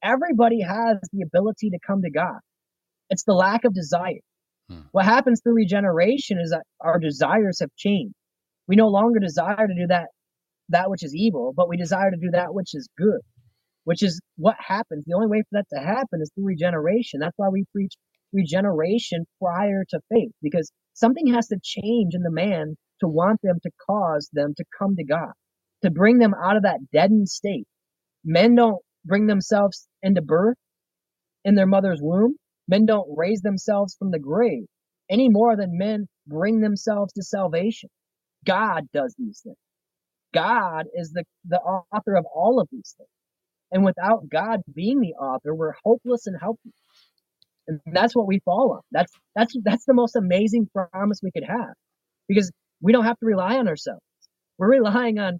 everybody 0.03 0.61
has 0.61 0.99
the 1.13 1.23
ability 1.23 1.71
to 1.71 1.79
come 1.85 2.03
to 2.03 2.11
God. 2.11 2.39
It's 3.09 3.23
the 3.23 3.33
lack 3.33 3.65
of 3.65 3.73
desire. 3.73 4.19
Hmm. 4.69 4.81
What 4.91 5.05
happens 5.05 5.41
through 5.41 5.55
regeneration 5.55 6.39
is 6.39 6.51
that 6.51 6.63
our 6.81 6.99
desires 6.99 7.59
have 7.61 7.75
changed. 7.77 8.15
We 8.67 8.75
no 8.75 8.89
longer 8.89 9.19
desire 9.19 9.67
to 9.67 9.75
do 9.75 9.87
that 9.87 10.07
that 10.69 10.89
which 10.89 11.03
is 11.03 11.15
evil, 11.15 11.53
but 11.55 11.69
we 11.69 11.77
desire 11.77 12.11
to 12.11 12.17
do 12.17 12.31
that 12.31 12.53
which 12.53 12.73
is 12.73 12.87
good, 12.97 13.19
which 13.85 14.03
is 14.03 14.21
what 14.37 14.55
happens. 14.59 15.03
The 15.07 15.15
only 15.15 15.27
way 15.27 15.41
for 15.41 15.59
that 15.61 15.67
to 15.75 15.81
happen 15.83 16.21
is 16.21 16.31
through 16.35 16.45
regeneration. 16.47 17.19
That's 17.19 17.37
why 17.37 17.49
we 17.49 17.65
preach 17.73 17.93
regeneration 18.33 19.25
prior 19.41 19.85
to 19.89 19.99
faith, 20.11 20.31
because 20.41 20.71
something 20.93 21.33
has 21.33 21.47
to 21.47 21.57
change 21.63 22.13
in 22.15 22.23
the 22.23 22.31
man 22.31 22.75
to 23.01 23.07
want 23.07 23.41
them 23.43 23.59
to 23.63 23.71
cause 23.89 24.29
them 24.33 24.53
to 24.57 24.65
come 24.77 24.95
to 24.97 25.03
God, 25.05 25.31
to 25.83 25.91
bring 25.91 26.19
them 26.19 26.33
out 26.35 26.57
of 26.57 26.63
that 26.63 26.79
deadened 26.93 27.29
state. 27.29 27.67
Men 28.25 28.55
don't 28.55 28.79
bring 29.05 29.27
themselves 29.27 29.87
into 30.03 30.21
birth 30.21 30.57
in 31.45 31.55
their 31.55 31.67
mother's 31.67 31.99
womb. 32.01 32.35
Men 32.67 32.85
don't 32.85 33.07
raise 33.17 33.41
themselves 33.41 33.95
from 33.97 34.11
the 34.11 34.19
grave 34.19 34.65
any 35.09 35.29
more 35.29 35.55
than 35.57 35.77
men 35.77 36.07
bring 36.27 36.61
themselves 36.61 37.13
to 37.13 37.23
salvation. 37.23 37.89
God 38.45 38.85
does 38.93 39.15
these 39.17 39.41
things. 39.43 39.57
God 40.33 40.87
is 40.95 41.11
the, 41.13 41.25
the 41.47 41.59
author 41.59 42.15
of 42.15 42.25
all 42.33 42.59
of 42.61 42.69
these 42.71 42.95
things. 42.97 43.09
And 43.71 43.85
without 43.85 44.29
God 44.29 44.61
being 44.73 44.99
the 45.01 45.13
author, 45.15 45.55
we're 45.55 45.73
hopeless 45.85 46.27
and 46.27 46.37
helpless. 46.39 46.73
And 47.67 47.81
that's 47.93 48.15
what 48.15 48.27
we 48.27 48.39
fall 48.45 48.73
on. 48.73 48.81
That's 48.91 49.13
that's 49.35 49.55
that's 49.63 49.85
the 49.85 49.95
most 49.95 50.15
amazing 50.17 50.69
promise 50.73 51.21
we 51.23 51.31
could 51.31 51.45
have. 51.47 51.73
Because 52.29 52.51
we 52.81 52.93
don't 52.93 53.05
have 53.05 53.19
to 53.19 53.27
rely 53.27 53.57
on 53.57 53.67
ourselves. 53.67 54.03
We're 54.59 54.71
relying 54.71 55.19
on 55.19 55.39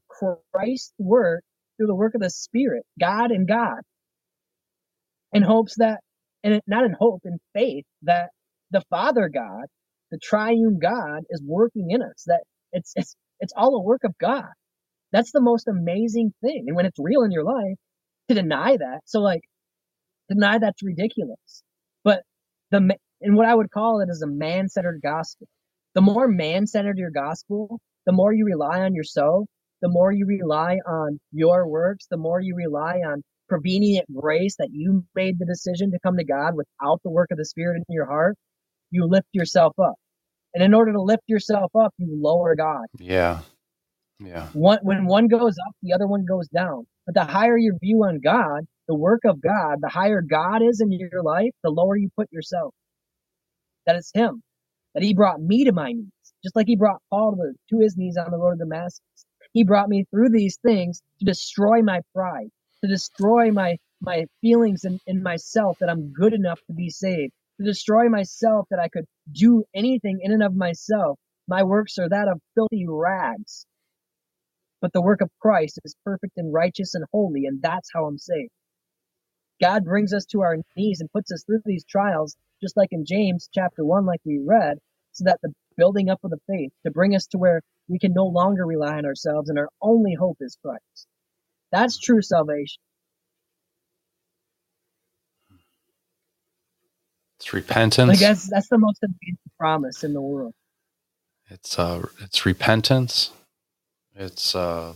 Christ's 0.53 0.93
work 0.99 1.43
through 1.77 1.87
the 1.87 1.95
work 1.95 2.15
of 2.15 2.21
the 2.21 2.29
Spirit, 2.31 2.85
God 2.99 3.31
and 3.31 3.47
God. 3.47 3.81
In 5.33 5.43
hopes 5.43 5.75
that 5.77 6.01
and 6.43 6.61
not 6.67 6.85
in 6.85 6.95
hope, 6.99 7.21
in 7.25 7.39
faith 7.53 7.85
that 8.03 8.31
the 8.71 8.83
Father 8.89 9.29
God, 9.29 9.65
the 10.11 10.19
triune 10.21 10.79
God, 10.81 11.21
is 11.29 11.41
working 11.45 11.91
in 11.91 12.01
us. 12.01 12.25
That 12.27 12.43
it's 12.73 12.93
it's 12.95 13.15
it's 13.41 13.53
all 13.55 13.75
a 13.75 13.83
work 13.83 14.03
of 14.05 14.17
God. 14.19 14.49
That's 15.13 15.31
the 15.33 15.41
most 15.41 15.67
amazing 15.69 16.33
thing. 16.43 16.65
And 16.67 16.77
when 16.77 16.85
it's 16.87 16.99
real 16.99 17.23
in 17.23 17.31
your 17.31 17.45
life, 17.45 17.77
to 18.33 18.41
deny 18.41 18.77
that, 18.77 19.01
so 19.05 19.19
like 19.19 19.41
deny 20.29 20.57
that's 20.57 20.83
ridiculous. 20.83 21.63
But 22.03 22.23
the 22.71 22.95
and 23.21 23.35
what 23.35 23.47
I 23.47 23.53
would 23.53 23.69
call 23.71 24.01
it 24.01 24.09
is 24.09 24.21
a 24.21 24.27
man-centered 24.27 25.01
gospel. 25.03 25.47
The 25.93 26.01
more 26.01 26.27
man-centered 26.27 26.97
your 26.97 27.11
gospel, 27.11 27.79
the 28.05 28.13
more 28.13 28.33
you 28.33 28.45
rely 28.45 28.81
on 28.81 28.95
yourself, 28.95 29.45
the 29.81 29.89
more 29.89 30.11
you 30.11 30.25
rely 30.25 30.77
on 30.87 31.19
your 31.31 31.67
works, 31.67 32.07
the 32.09 32.17
more 32.17 32.39
you 32.39 32.55
rely 32.55 33.01
on 33.05 33.21
prevenient 33.49 34.05
grace 34.13 34.55
that 34.57 34.69
you 34.71 35.03
made 35.13 35.37
the 35.37 35.45
decision 35.45 35.91
to 35.91 35.99
come 36.01 36.17
to 36.17 36.23
God 36.23 36.55
without 36.55 37.01
the 37.03 37.11
work 37.11 37.29
of 37.31 37.37
the 37.37 37.45
Spirit 37.45 37.83
in 37.87 37.93
your 37.93 38.05
heart, 38.05 38.37
you 38.89 39.05
lift 39.05 39.27
yourself 39.33 39.73
up. 39.77 39.95
And 40.53 40.63
in 40.63 40.73
order 40.73 40.93
to 40.93 41.01
lift 41.01 41.23
yourself 41.27 41.71
up, 41.75 41.93
you 41.97 42.07
lower 42.09 42.55
God. 42.55 42.85
Yeah. 42.97 43.41
Yeah. 44.22 44.49
One, 44.53 44.80
when 44.84 45.06
one 45.06 45.27
goes 45.27 45.56
up, 45.68 45.76
the 45.81 45.93
other 45.93 46.07
one 46.07 46.26
goes 46.26 46.48
down. 46.49 46.85
But 47.06 47.15
the 47.15 47.26
higher 47.26 47.57
your 47.57 47.77
view 47.80 48.03
on 48.03 48.19
God, 48.19 48.65
the 48.88 48.95
work 48.95 49.22
of 49.26 49.41
God, 49.41 49.77
the 49.81 49.89
higher 49.89 50.22
God 50.22 50.61
is 50.61 50.81
in 50.81 50.91
your 50.91 51.23
life, 51.23 51.52
the 51.64 51.72
lower 51.72 51.98
you 51.98 52.10
put 52.18 52.31
yourself. 52.31 52.73
That 53.85 53.95
it's 53.95 54.11
Him. 54.14 54.43
That 54.93 55.03
He 55.03 55.14
brought 55.14 55.41
me 55.41 55.65
to 55.65 55.72
my 55.72 55.93
knees, 55.93 56.34
just 56.43 56.56
like 56.56 56.68
He 56.68 56.76
brought 56.76 57.02
Paul 57.10 57.35
to, 57.38 57.53
to 57.72 57.81
his 57.81 57.98
knees 57.98 58.18
on 58.18 58.31
the 58.31 58.38
road 58.38 58.53
to 58.53 58.57
Damascus. 58.60 59.02
He 59.53 59.64
brought 59.64 59.89
me 59.89 60.06
through 60.11 60.30
these 60.30 60.57
things 60.64 61.02
to 61.19 61.26
destroy 61.26 61.81
my 61.81 62.02
pride, 62.14 62.49
to 62.84 62.89
destroy 62.89 63.52
my 63.52 63.77
my 64.02 64.26
feelings 64.41 64.85
in, 64.85 64.99
in 65.07 65.23
myself 65.23 65.77
that 65.80 65.89
I'm 65.89 66.11
good 66.14 66.34
enough 66.34 66.60
to 66.68 66.73
be 66.73 66.89
saved, 66.89 67.34
to 67.60 67.65
destroy 67.65 68.10
myself 68.10 68.68
that 68.72 68.80
I 68.80 68.89
could 68.89 69.06
do 69.31 69.64
anything 69.76 70.19
in 70.22 70.31
and 70.31 70.43
of 70.43 70.56
myself. 70.56 71.19
My 71.48 71.64
works 71.64 71.98
are 71.99 72.10
that 72.10 72.27
of 72.27 72.39
filthy 72.56 72.85
rags. 72.88 73.65
But 74.81 74.93
the 74.93 75.01
work 75.01 75.21
of 75.21 75.29
Christ 75.41 75.79
is 75.85 75.95
perfect 76.05 76.33
and 76.37 76.53
righteous 76.53 76.95
and 76.95 77.05
holy, 77.13 77.45
and 77.47 77.61
that's 77.61 77.89
how 77.93 78.05
I'm 78.05 78.19
saved. 78.19 78.51
God 79.61 79.85
brings 79.85 80.13
us 80.13 80.25
to 80.27 80.41
our 80.43 80.57
knees 80.77 81.01
and 81.01 81.11
puts 81.11 81.33
us 81.33 81.43
through 81.45 81.61
these 81.65 81.85
trials, 81.85 82.37
just 82.61 82.77
like 82.77 82.89
in 82.91 83.05
James 83.05 83.49
chapter 83.53 83.85
1, 83.85 84.05
like 84.05 84.21
we 84.25 84.41
read, 84.45 84.79
so 85.13 85.25
that 85.25 85.39
the 85.43 85.53
building 85.77 86.09
up 86.09 86.19
of 86.25 86.31
the 86.31 86.39
faith 86.49 86.71
to 86.85 86.91
bring 86.91 87.15
us 87.15 87.27
to 87.29 87.39
where 87.39 87.61
we 87.89 87.99
can 87.99 88.13
no 88.13 88.27
longer 88.27 88.65
rely 88.67 88.97
on 88.97 89.05
ourselves 89.05 89.49
and 89.49 89.59
our 89.59 89.69
only 89.81 90.15
hope 90.15 90.37
is 90.41 90.57
Christ. 90.63 91.07
That's 91.71 91.99
true 91.99 92.21
salvation. 92.21 92.81
It's 97.39 97.53
repentance. 97.53 98.09
I 98.09 98.15
guess 98.17 98.49
that's 98.51 98.69
the 98.69 98.79
most 98.79 99.03
amazing 99.03 99.37
promise 99.59 100.03
in 100.03 100.13
the 100.13 100.21
world. 100.21 100.53
It's 101.49 101.79
uh 101.79 102.07
it's 102.21 102.45
repentance. 102.45 103.31
It's 104.15 104.55
uh 104.55 104.93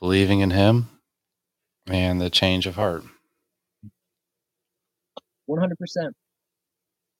believing 0.00 0.40
in 0.40 0.50
him 0.50 0.88
and 1.86 2.20
the 2.20 2.30
change 2.30 2.66
of 2.66 2.76
heart. 2.76 3.04
100%. 5.48 5.72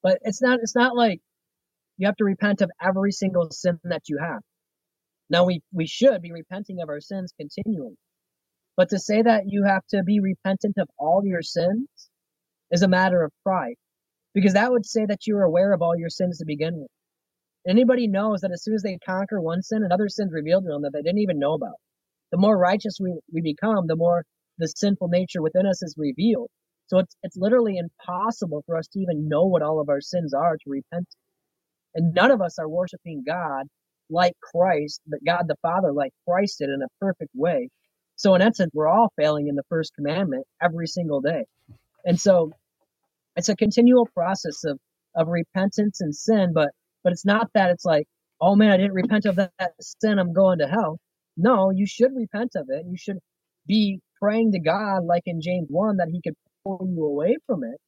But 0.02 0.19
it's 0.23 0.43
not 0.43 0.60
it's 0.62 0.77
not 0.77 0.97
like 0.97 1.20
you 1.98 2.06
have 2.06 2.16
to 2.16 2.24
repent 2.24 2.62
of 2.62 2.70
every 2.82 3.12
single 3.12 3.51
sin 3.51 3.78
that 3.85 4.09
you 4.09 4.19
have. 4.19 4.40
Now 5.31 5.44
we 5.44 5.60
we 5.73 5.86
should 5.86 6.23
be 6.23 6.32
repenting 6.32 6.81
of 6.82 6.89
our 6.89 7.01
sins 7.01 7.32
continually. 7.39 7.97
But 8.77 8.90
to 8.90 8.98
say 8.98 9.23
that 9.23 9.44
you 9.48 9.65
have 9.65 9.82
to 9.90 10.02
be 10.05 10.20
repentant 10.20 10.77
of 10.78 10.89
all 10.98 11.23
your 11.24 11.43
sins 11.43 11.89
is 12.70 12.82
a 12.82 12.89
matter 12.89 13.23
of 13.24 13.32
pride 13.44 13.77
because 14.35 14.55
that 14.55 14.70
would 14.73 14.86
say 14.86 15.06
that 15.06 15.27
you're 15.27 15.43
aware 15.44 15.73
of 15.73 15.82
all 15.82 15.97
your 15.98 16.10
sins 16.10 16.39
to 16.39 16.44
begin 16.47 16.78
with. 16.81 16.90
Anybody 17.69 18.09
knows 18.09 18.40
that 18.40 18.53
as 18.53 18.62
soon 18.62 18.74
as 18.74 18.82
they 18.82 18.99
conquer 19.07 19.40
one 19.40 19.62
sin, 19.62 19.85
another 19.85 20.09
sin's 20.09 20.32
revealed 20.32 20.65
to 20.65 20.70
them 20.70 20.82
that 20.82 20.93
they 20.93 21.03
didn't 21.03 21.20
even 21.20 21.39
know 21.39 21.55
about. 21.55 21.77
The 22.32 22.39
more 22.39 22.57
righteous 22.59 22.99
we, 23.01 23.19
we 23.32 23.43
become, 23.43 23.86
the 23.86 23.97
more 23.97 24.24
the 24.59 24.69
sinful 24.69 25.09
nature 25.09 25.43
within 25.43 25.66
us 25.66 25.82
is 25.82 25.95
revealed. 25.99 26.51
So 26.89 26.99
it's 26.99 27.16
it's 27.23 27.36
literally 27.36 27.77
impossible 27.78 28.62
for 28.66 28.77
us 28.77 28.89
to 28.89 29.01
even 29.01 29.28
know 29.28 29.45
what 29.45 29.62
all 29.62 29.81
of 29.81 29.89
our 29.90 30.01
sins 30.01 30.35
are 30.35 30.57
to 30.57 30.70
repent. 30.70 31.07
And 31.95 32.15
none 32.15 32.31
of 32.31 32.40
us 32.40 32.59
are 32.59 32.69
worshiping 32.69 33.24
God 33.27 33.66
like 34.11 34.35
Christ, 34.40 35.03
but 35.07 35.20
God 35.27 35.45
the 35.49 35.57
Father 35.62 35.93
like 35.93 36.12
Christ 36.27 36.59
did 36.61 36.70
in 36.70 36.82
a 36.82 36.89
perfect 37.01 37.31
way. 37.35 37.69
So 38.16 38.35
in 38.35 38.43
essence, 38.43 38.70
we're 38.74 38.89
all 38.89 39.12
failing 39.16 39.49
in 39.49 39.57
the 39.57 39.65
first 39.69 39.95
commandment 39.95 40.47
every 40.62 40.86
single 40.86 41.20
day. 41.20 41.45
And 42.05 42.20
so 42.20 42.53
it's 43.36 43.49
a 43.51 43.57
continual 43.57 44.09
process 44.15 44.65
of 44.65 44.78
of 45.15 45.28
repentance 45.28 46.01
and 46.01 46.15
sin, 46.15 46.53
but 46.55 46.70
but 47.05 47.12
it's 47.12 47.25
not 47.25 47.51
that 47.55 47.70
it's 47.70 47.85
like, 47.85 48.07
oh 48.41 48.57
man, 48.57 48.70
I 48.73 48.77
didn't 48.77 48.93
repent 48.93 49.27
of 49.27 49.37
that, 49.37 49.53
that 49.59 49.73
sin, 49.81 50.19
I'm 50.19 50.33
going 50.33 50.59
to 50.59 50.69
hell. 50.69 50.99
No, 51.37 51.70
you 51.70 51.87
should 51.87 52.15
repent 52.15 52.53
of 52.57 52.66
it. 52.69 52.85
You 52.87 52.97
should 52.97 53.19
be 53.66 54.01
praying 54.20 54.53
to 54.53 54.61
God, 54.61 55.05
like 55.05 55.23
in 55.27 55.41
James 55.41 55.69
1, 55.70 55.99
that 55.99 56.09
He 56.12 56.20
could 56.20 56.35
pull 56.65 56.87
you 56.89 57.05
away 57.05 57.37
from 57.47 57.65
it. 57.65 57.79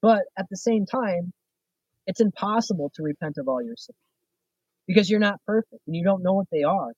But 0.00 0.22
at 0.38 0.46
the 0.50 0.56
same 0.56 0.86
time, 0.86 1.32
it's 2.06 2.20
impossible 2.20 2.90
to 2.94 3.02
repent 3.02 3.36
of 3.38 3.48
all 3.48 3.62
your 3.62 3.76
sins 3.76 3.96
because 4.86 5.10
you're 5.10 5.20
not 5.20 5.40
perfect 5.46 5.82
and 5.86 5.94
you 5.94 6.02
don't 6.02 6.22
know 6.22 6.32
what 6.32 6.46
they 6.50 6.62
are. 6.62 6.92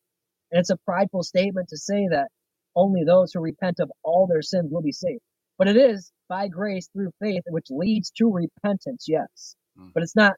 And 0.52 0.60
it's 0.60 0.70
a 0.70 0.76
prideful 0.86 1.22
statement 1.22 1.68
to 1.70 1.76
say 1.76 2.08
that 2.10 2.28
only 2.76 3.04
those 3.04 3.32
who 3.32 3.40
repent 3.40 3.80
of 3.80 3.90
all 4.02 4.26
their 4.26 4.42
sins 4.42 4.70
will 4.70 4.82
be 4.82 4.92
saved. 4.92 5.20
But 5.58 5.68
it 5.68 5.76
is 5.76 6.12
by 6.28 6.48
grace 6.48 6.88
through 6.92 7.10
faith, 7.20 7.42
which 7.48 7.66
leads 7.70 8.10
to 8.12 8.30
repentance, 8.32 9.06
yes. 9.08 9.56
Mm. 9.78 9.90
But 9.92 10.04
it's 10.04 10.16
not 10.16 10.34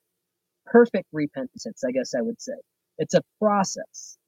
perfect 0.67 1.07
repentance, 1.13 1.67
I 1.87 1.91
guess 1.93 2.15
I 2.15 2.21
would 2.23 2.41
say. 2.41 2.53
It's 2.99 3.15
a 3.15 3.23
process. 3.41 4.19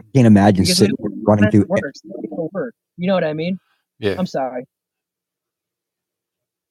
I 0.00 0.04
can't 0.14 0.26
imagine 0.26 0.62
Because 0.64 0.78
sitting 0.78 0.96
it 0.98 1.12
running 1.26 1.50
through. 1.50 1.66
works, 1.68 2.00
it'll. 2.24 2.50
You 2.96 3.08
know 3.08 3.14
what 3.14 3.24
I 3.24 3.32
mean? 3.34 3.58
Yeah. 3.98 4.14
I'm 4.18 4.26
sorry. 4.26 4.64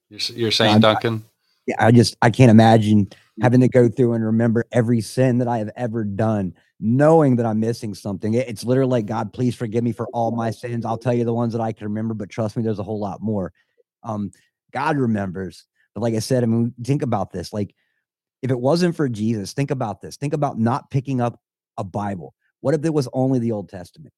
You're, 0.10 0.20
you're 0.36 0.52
saying, 0.52 0.72
I'm- 0.72 0.82
Duncan? 0.82 1.26
Yeah, 1.66 1.76
I 1.80 1.92
just 1.92 2.16
I 2.22 2.30
can't 2.30 2.50
imagine 2.50 3.10
having 3.42 3.60
to 3.60 3.68
go 3.68 3.90
through 3.90 4.14
and 4.14 4.24
remember 4.26 4.66
every 4.72 5.02
sin 5.02 5.40
that 5.40 5.50
I 5.50 5.58
have 5.58 5.70
ever 5.76 6.06
done, 6.06 6.54
knowing 6.80 7.36
that 7.36 7.46
I'm 7.46 7.60
missing 7.60 7.94
something. 7.94 8.34
It's 8.36 8.64
literally 8.64 8.90
like 8.92 9.06
God, 9.06 9.34
please 9.34 9.54
forgive 9.54 9.84
me 9.84 9.92
for 9.92 10.08
all 10.14 10.32
my 10.32 10.50
sins. 10.50 10.86
I'll 10.86 10.98
tell 10.98 11.14
you 11.14 11.26
the 11.26 11.34
ones 11.34 11.52
that 11.52 11.60
I 11.62 11.74
can 11.74 11.88
remember, 11.88 12.14
but 12.14 12.30
trust 12.30 12.56
me, 12.56 12.64
there's 12.64 12.80
a 12.80 12.84
whole 12.84 13.02
lot 13.02 13.22
more. 13.22 13.52
Um, 14.04 14.32
God 14.72 14.96
remembers, 14.98 15.66
but 15.94 16.00
like 16.00 16.14
I 16.14 16.20
said, 16.20 16.42
I 16.42 16.46
mean, 16.46 16.74
think 16.86 17.02
about 17.02 17.34
this. 17.34 17.52
Like, 17.52 17.76
if 18.48 18.52
it 18.52 18.60
wasn't 18.60 18.96
for 18.96 19.10
Jesus, 19.10 19.54
think 19.54 19.72
about 19.72 20.02
this. 20.02 20.18
Think 20.18 20.34
about 20.34 20.58
not 20.58 20.90
picking 20.90 21.20
up 21.20 21.40
a 21.78 21.84
Bible. 21.84 22.34
What 22.62 22.74
if 22.74 22.84
it 22.86 22.94
was 22.94 23.10
only 23.14 23.40
the 23.40 23.52
Old 23.52 23.70
Testament? 23.70 24.14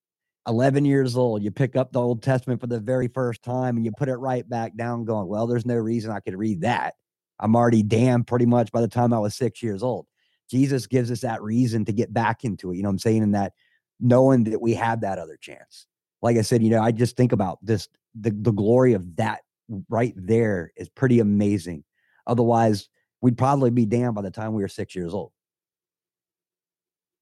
11 0.48 0.86
years 0.86 1.18
old, 1.18 1.44
you 1.44 1.52
pick 1.52 1.76
up 1.76 1.92
the 1.92 2.00
Old 2.02 2.24
Testament 2.24 2.62
for 2.62 2.68
the 2.68 2.80
very 2.80 3.08
first 3.08 3.44
time 3.44 3.76
and 3.76 3.86
you 3.86 3.92
put 3.92 4.08
it 4.08 4.16
right 4.16 4.48
back 4.48 4.76
down, 4.76 5.04
going, 5.04 5.28
Well, 5.28 5.48
there's 5.48 5.66
no 5.66 5.76
reason 5.76 6.12
I 6.12 6.20
could 6.20 6.36
read 6.36 6.62
that. 6.62 6.96
I'm 7.40 7.56
already 7.56 7.84
damned 7.84 8.28
pretty 8.28 8.46
much 8.46 8.72
by 8.72 8.82
the 8.82 8.88
time 8.88 9.14
I 9.14 9.20
was 9.20 9.36
six 9.36 9.64
years 9.64 9.82
old. 9.82 10.06
Jesus 10.50 10.88
gives 10.88 11.12
us 11.12 11.22
that 11.22 11.42
reason 11.42 11.86
to 11.86 11.92
get 11.92 12.14
back 12.14 12.44
into 12.44 12.72
it. 12.72 12.78
You 12.78 12.84
know 12.84 12.90
I'm 12.90 13.00
saying? 13.00 13.24
And 13.24 13.36
that 13.36 13.54
knowing 14.00 14.46
that 14.46 14.62
we 14.62 14.74
have 14.76 15.02
that 15.02 15.20
other 15.20 15.38
chance. 15.40 15.86
Like 16.22 16.38
I 16.38 16.42
said, 16.42 16.64
you 16.64 16.70
know, 16.70 16.82
I 16.82 16.92
just 16.92 17.16
think 17.16 17.32
about 17.32 17.60
this 17.62 17.88
the, 18.20 18.32
the 18.32 18.52
glory 18.52 18.94
of 18.94 19.16
that 19.18 19.42
right 19.88 20.14
there 20.16 20.72
is 20.76 20.90
pretty 20.90 21.20
amazing. 21.20 21.84
Otherwise, 22.26 22.90
we'd 23.22 23.38
probably 23.38 23.72
be 23.72 23.86
damned 23.86 24.16
by 24.16 24.22
the 24.24 24.32
time 24.32 24.54
we 24.54 24.64
were 24.64 24.70
six 24.70 24.96
years 24.96 25.14
old, 25.14 25.32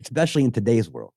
especially 0.03 0.43
in 0.45 0.51
today's 0.51 0.89
world. 0.89 1.11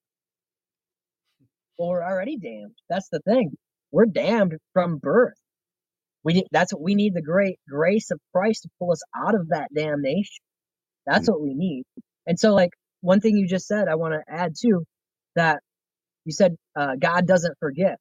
well, 1.78 1.90
we're 1.90 2.04
already 2.04 2.36
damned. 2.38 2.74
That's 2.88 3.08
the 3.10 3.20
thing. 3.20 3.52
We're 3.90 4.06
damned 4.06 4.54
from 4.72 4.98
birth. 4.98 5.34
We 6.24 6.34
need, 6.34 6.46
that's 6.52 6.72
what 6.72 6.82
we 6.82 6.94
need 6.94 7.14
the 7.14 7.22
great 7.22 7.58
grace 7.68 8.10
of 8.10 8.20
Christ 8.34 8.62
to 8.64 8.68
pull 8.78 8.92
us 8.92 9.02
out 9.16 9.34
of 9.34 9.48
that 9.50 9.68
damnation. 9.74 10.42
That's 11.06 11.28
what 11.28 11.42
we 11.42 11.54
need. 11.54 11.84
And 12.26 12.38
so, 12.38 12.54
like 12.54 12.70
one 13.02 13.20
thing 13.20 13.36
you 13.36 13.48
just 13.48 13.66
said, 13.66 13.88
I 13.88 13.96
want 13.96 14.14
to 14.14 14.22
add 14.32 14.54
too, 14.60 14.84
that 15.36 15.60
you 16.24 16.32
said 16.32 16.56
uh, 16.76 16.96
God 16.98 17.26
doesn't 17.26 17.58
forget. 17.60 17.98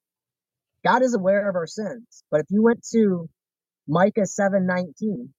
God 0.84 1.02
is 1.02 1.14
aware 1.14 1.48
of 1.48 1.56
our 1.56 1.66
sins. 1.66 2.24
But 2.30 2.40
if 2.42 2.46
you 2.50 2.62
went 2.62 2.84
to 2.92 3.28
Micah 3.88 4.26
seven 4.26 4.66
nineteen, 4.66 5.34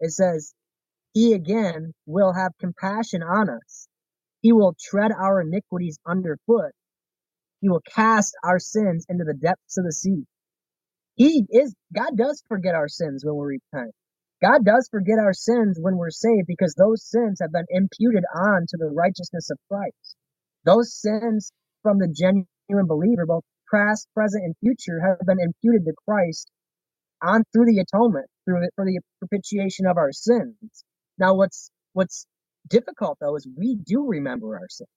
it 0.00 0.12
says, 0.12 0.54
"He 1.14 1.34
again 1.34 1.94
will 2.06 2.32
have 2.34 2.52
compassion 2.58 3.22
on 3.22 3.50
us. 3.50 3.88
He 4.42 4.52
will 4.52 4.74
tread 4.80 5.12
our 5.12 5.42
iniquities 5.42 5.98
underfoot. 6.06 6.72
He 7.60 7.68
will 7.68 7.82
cast 7.82 8.36
our 8.44 8.58
sins 8.58 9.06
into 9.08 9.24
the 9.24 9.34
depths 9.34 9.78
of 9.78 9.84
the 9.84 9.92
sea." 9.92 10.26
He 11.16 11.46
is 11.50 11.74
God 11.94 12.16
does 12.16 12.42
forget 12.48 12.74
our 12.74 12.88
sins 12.88 13.24
when 13.24 13.36
we 13.36 13.58
repent. 13.72 13.94
God 14.42 14.64
does 14.64 14.88
forget 14.90 15.18
our 15.18 15.34
sins 15.34 15.78
when 15.80 15.96
we're 15.96 16.10
saved 16.10 16.46
because 16.46 16.74
those 16.74 17.04
sins 17.04 17.38
have 17.40 17.52
been 17.52 17.66
imputed 17.70 18.24
on 18.34 18.66
to 18.68 18.76
the 18.78 18.90
righteousness 18.90 19.50
of 19.50 19.58
Christ. 19.70 20.16
Those 20.64 20.94
sins 20.94 21.52
from 21.82 21.98
the 21.98 22.08
genuine 22.08 22.86
believer, 22.86 23.26
both 23.26 23.44
past, 23.72 24.08
present, 24.14 24.44
and 24.44 24.56
future, 24.60 25.00
have 25.00 25.26
been 25.26 25.40
imputed 25.40 25.84
to 25.86 25.94
Christ 26.06 26.50
on 27.22 27.44
through 27.52 27.66
the 27.66 27.80
atonement, 27.80 28.26
through 28.46 28.62
for 28.76 28.84
the 28.86 29.00
propitiation 29.20 29.86
of 29.86 29.98
our 29.98 30.12
sins. 30.12 30.56
Now, 31.18 31.34
what's 31.34 31.70
what's 31.94 32.26
difficult 32.68 33.18
though 33.20 33.36
is 33.36 33.48
we 33.56 33.76
do 33.76 34.06
remember 34.08 34.56
our 34.56 34.68
sins. 34.68 34.88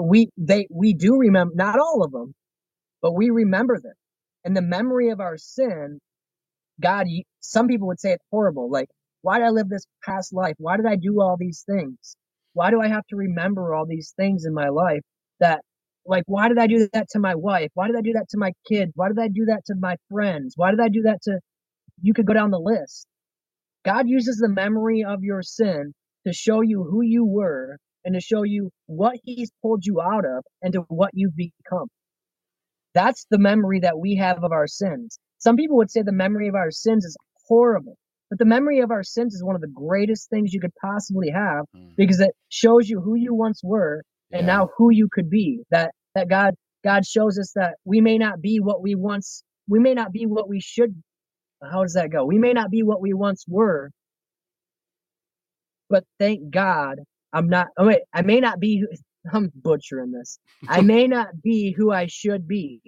We 0.00 0.30
they 0.38 0.68
we 0.70 0.94
do 0.94 1.16
remember 1.18 1.54
not 1.56 1.78
all 1.78 2.04
of 2.04 2.12
them, 2.12 2.34
but 3.02 3.12
we 3.14 3.30
remember 3.30 3.80
them. 3.80 3.94
And 4.44 4.56
the 4.56 4.62
memory 4.62 5.10
of 5.10 5.20
our 5.20 5.38
sin 5.38 5.92
God, 6.80 7.06
some 7.40 7.68
people 7.68 7.88
would 7.88 8.00
say 8.00 8.12
it's 8.12 8.24
horrible. 8.30 8.70
Like, 8.70 8.88
why 9.22 9.38
did 9.38 9.46
I 9.46 9.50
live 9.50 9.68
this 9.68 9.86
past 10.04 10.34
life? 10.34 10.54
Why 10.58 10.76
did 10.76 10.86
I 10.86 10.96
do 10.96 11.20
all 11.22 11.36
these 11.38 11.64
things? 11.66 12.16
Why 12.54 12.70
do 12.70 12.80
I 12.82 12.88
have 12.88 13.06
to 13.08 13.16
remember 13.16 13.74
all 13.74 13.86
these 13.86 14.14
things 14.16 14.44
in 14.46 14.54
my 14.54 14.68
life 14.68 15.02
that, 15.40 15.62
like, 16.06 16.24
why 16.26 16.48
did 16.48 16.58
I 16.58 16.66
do 16.68 16.88
that 16.92 17.08
to 17.10 17.18
my 17.20 17.34
wife? 17.34 17.70
Why 17.74 17.86
did 17.88 17.96
I 17.96 18.02
do 18.02 18.14
that 18.14 18.28
to 18.30 18.38
my 18.38 18.52
kids? 18.68 18.92
Why 18.96 19.08
did 19.08 19.18
I 19.18 19.28
do 19.28 19.46
that 19.46 19.64
to 19.66 19.74
my 19.80 19.96
friends? 20.10 20.54
Why 20.56 20.70
did 20.72 20.80
I 20.80 20.88
do 20.88 21.02
that 21.02 21.22
to, 21.24 21.40
you 22.02 22.14
could 22.14 22.26
go 22.26 22.34
down 22.34 22.50
the 22.52 22.60
list. 22.60 23.06
God 23.84 24.08
uses 24.08 24.38
the 24.38 24.48
memory 24.48 25.04
of 25.04 25.22
your 25.22 25.42
sin 25.42 25.94
to 26.26 26.32
show 26.32 26.60
you 26.62 26.84
who 26.84 27.02
you 27.02 27.24
were 27.24 27.78
and 28.04 28.14
to 28.14 28.20
show 28.20 28.42
you 28.44 28.70
what 28.86 29.16
he's 29.24 29.50
pulled 29.62 29.86
you 29.86 30.00
out 30.00 30.24
of 30.26 30.44
and 30.62 30.72
to 30.74 30.80
what 30.88 31.10
you've 31.14 31.36
become. 31.36 31.88
That's 32.94 33.26
the 33.30 33.38
memory 33.38 33.80
that 33.80 33.98
we 33.98 34.16
have 34.16 34.42
of 34.42 34.52
our 34.52 34.66
sins. 34.66 35.18
Some 35.38 35.56
people 35.56 35.76
would 35.78 35.90
say 35.90 36.02
the 36.02 36.12
memory 36.12 36.48
of 36.48 36.54
our 36.54 36.70
sins 36.70 37.04
is 37.04 37.16
horrible, 37.46 37.96
but 38.28 38.38
the 38.38 38.44
memory 38.44 38.80
of 38.80 38.90
our 38.90 39.02
sins 39.02 39.34
is 39.34 39.44
one 39.44 39.54
of 39.54 39.60
the 39.60 39.68
greatest 39.68 40.28
things 40.30 40.52
you 40.52 40.60
could 40.60 40.74
possibly 40.80 41.30
have 41.30 41.66
Mm. 41.76 41.94
because 41.96 42.20
it 42.20 42.32
shows 42.48 42.88
you 42.88 43.00
who 43.00 43.14
you 43.14 43.34
once 43.34 43.60
were 43.62 44.02
and 44.32 44.46
Yeah. 44.46 44.58
now 44.58 44.70
who 44.76 44.90
you 44.92 45.08
could 45.10 45.30
be. 45.30 45.62
That 45.70 45.92
that 46.14 46.28
God 46.28 46.54
God 46.84 47.06
shows 47.06 47.38
us 47.38 47.52
that 47.54 47.76
we 47.84 48.00
may 48.00 48.18
not 48.18 48.40
be 48.42 48.60
what 48.60 48.82
we 48.82 48.94
once 48.94 49.44
we 49.68 49.78
may 49.78 49.94
not 49.94 50.12
be 50.12 50.26
what 50.26 50.48
we 50.48 50.60
should 50.60 51.02
how 51.62 51.82
does 51.82 51.94
that 51.94 52.10
go? 52.10 52.24
We 52.26 52.38
may 52.38 52.52
not 52.52 52.70
be 52.70 52.82
what 52.82 53.00
we 53.00 53.14
once 53.14 53.44
were, 53.48 53.90
but 55.90 56.04
thank 56.18 56.50
God 56.50 57.00
I'm 57.32 57.48
not 57.48 57.68
oh 57.78 57.86
wait, 57.88 58.02
I 58.12 58.22
may 58.22 58.40
not 58.40 58.60
be 58.60 58.84
I'm 59.32 59.52
butchering 59.54 60.12
this. 60.12 60.38
I 60.68 60.80
may 60.82 61.06
not 61.06 61.42
be 61.42 61.72
who 61.72 61.92
I 61.92 62.06
should 62.06 62.48
be, 62.48 62.82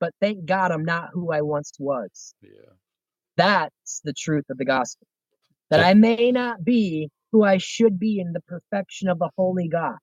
but 0.00 0.12
thank 0.20 0.44
God 0.46 0.72
I'm 0.72 0.84
not 0.84 1.10
who 1.12 1.32
I 1.32 1.42
once 1.42 1.72
was. 1.78 2.34
Yeah. 2.42 2.50
That's 3.36 4.00
the 4.04 4.14
truth 4.14 4.44
of 4.50 4.58
the 4.58 4.66
gospel. 4.66 5.06
That. 5.70 5.80
I 5.80 5.94
may 5.94 6.32
not 6.32 6.64
be 6.64 7.10
who 7.32 7.44
I 7.44 7.58
should 7.58 7.98
be 7.98 8.20
in 8.20 8.32
the 8.32 8.42
perfection 8.42 9.08
of 9.08 9.18
the 9.18 9.30
holy 9.36 9.68
God. 9.68 9.96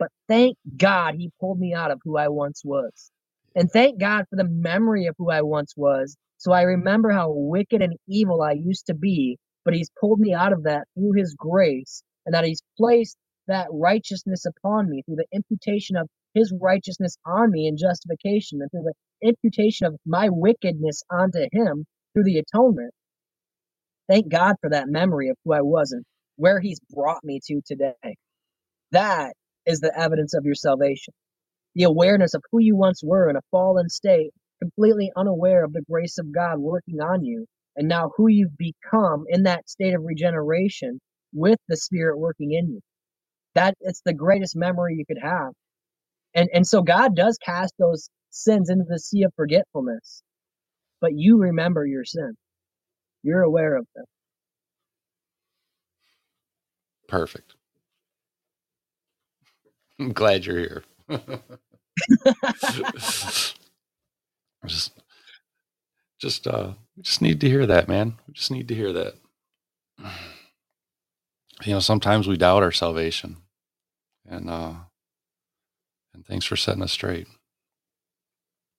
But 0.00 0.10
thank 0.28 0.58
God 0.78 1.16
he 1.16 1.32
pulled 1.40 1.60
me 1.60 1.74
out 1.74 1.92
of 1.92 2.00
who 2.04 2.18
I 2.18 2.28
once 2.30 2.62
was. 2.64 3.12
And 3.56 3.70
thank 3.72 4.00
God 4.00 4.26
for 4.30 4.36
the 4.36 4.48
memory 4.50 5.06
of 5.08 5.16
who 5.18 5.30
I 5.30 5.42
once 5.42 5.74
was. 5.78 6.16
So 6.38 6.52
I 6.52 6.64
remember 6.64 7.10
how 7.12 7.32
wicked 7.32 7.82
and 7.82 7.96
evil 8.08 8.42
I 8.42 8.54
used 8.54 8.88
to 8.88 8.94
be, 8.94 9.38
but 9.64 9.74
he's 9.74 9.90
pulled 10.00 10.20
me 10.20 10.34
out 10.34 10.54
of 10.54 10.64
that 10.64 10.88
through 10.96 11.14
his 11.14 11.36
grace, 11.38 12.04
and 12.26 12.36
that 12.36 12.44
he's 12.46 12.62
placed 12.78 13.16
that 13.48 13.68
righteousness 13.72 14.46
upon 14.46 14.90
me 14.90 15.02
through 15.06 15.16
the 15.18 15.26
imputation 15.34 15.96
of 15.96 16.08
his 16.34 16.54
righteousness 16.60 17.16
on 17.26 17.52
me 17.52 17.68
in 17.68 17.78
justification, 17.78 18.62
and 18.62 18.70
through 18.72 18.84
the 18.84 19.28
imputation 19.28 19.88
of 19.88 19.96
my 20.06 20.28
wickedness 20.30 21.04
onto 21.10 21.48
him 21.52 21.86
through 22.14 22.24
the 22.26 22.40
atonement. 22.40 22.92
Thank 24.10 24.30
God 24.30 24.56
for 24.62 24.70
that 24.70 24.88
memory 24.88 25.30
of 25.30 25.36
who 25.44 25.54
I 25.54 25.62
was 25.62 25.92
and 25.92 26.04
where 26.36 26.60
he's 26.60 26.80
brought 26.94 27.24
me 27.24 27.40
to 27.46 27.62
today. 27.66 28.16
That 28.92 29.34
is 29.66 29.80
the 29.80 29.96
evidence 29.98 30.34
of 30.34 30.44
your 30.44 30.54
salvation. 30.54 31.14
The 31.74 31.84
awareness 31.84 32.34
of 32.34 32.42
who 32.50 32.60
you 32.60 32.76
once 32.76 33.02
were 33.02 33.30
in 33.30 33.36
a 33.36 33.42
fallen 33.50 33.88
state, 33.88 34.32
completely 34.60 35.12
unaware 35.16 35.64
of 35.64 35.72
the 35.72 35.84
grace 35.90 36.18
of 36.18 36.32
God 36.32 36.58
working 36.58 37.00
on 37.00 37.24
you, 37.24 37.46
and 37.76 37.88
now 37.88 38.12
who 38.16 38.28
you've 38.28 38.58
become 38.58 39.24
in 39.28 39.44
that 39.44 39.68
state 39.68 39.94
of 39.94 40.02
regeneration 40.04 41.00
with 41.32 41.58
the 41.68 41.76
Spirit 41.76 42.18
working 42.18 42.52
in 42.52 42.68
you. 42.70 42.80
That 43.54 43.74
it's 43.80 44.02
the 44.04 44.14
greatest 44.14 44.56
memory 44.56 44.96
you 44.98 45.06
could 45.06 45.22
have. 45.22 45.52
And 46.34 46.48
and 46.54 46.66
so 46.66 46.82
God 46.82 47.16
does 47.16 47.38
cast 47.44 47.74
those 47.78 48.10
sins 48.30 48.70
into 48.70 48.84
the 48.88 48.98
sea 48.98 49.24
of 49.24 49.32
forgetfulness. 49.36 50.22
But 51.00 51.12
you 51.14 51.38
remember 51.38 51.86
your 51.86 52.04
sin. 52.04 52.34
You're 53.22 53.42
aware 53.42 53.76
of 53.76 53.86
them. 53.94 54.04
Perfect. 57.08 57.56
I'm 60.00 60.12
glad 60.14 60.46
you're 60.46 60.58
here. 60.58 60.84
just, 64.66 64.92
just, 66.20 66.46
uh, 66.46 66.72
we 66.96 67.02
just 67.02 67.22
need 67.22 67.40
to 67.40 67.48
hear 67.48 67.66
that, 67.66 67.88
man. 67.88 68.14
We 68.26 68.34
just 68.34 68.50
need 68.50 68.68
to 68.68 68.74
hear 68.74 68.92
that. 68.92 69.14
You 71.66 71.74
know, 71.74 71.80
sometimes 71.80 72.26
we 72.26 72.38
doubt 72.38 72.62
our 72.62 72.72
salvation, 72.72 73.36
and 74.26 74.48
uh, 74.48 74.72
and 76.14 76.24
thanks 76.26 76.46
for 76.46 76.56
setting 76.56 76.82
us 76.82 76.92
straight. 76.92 77.28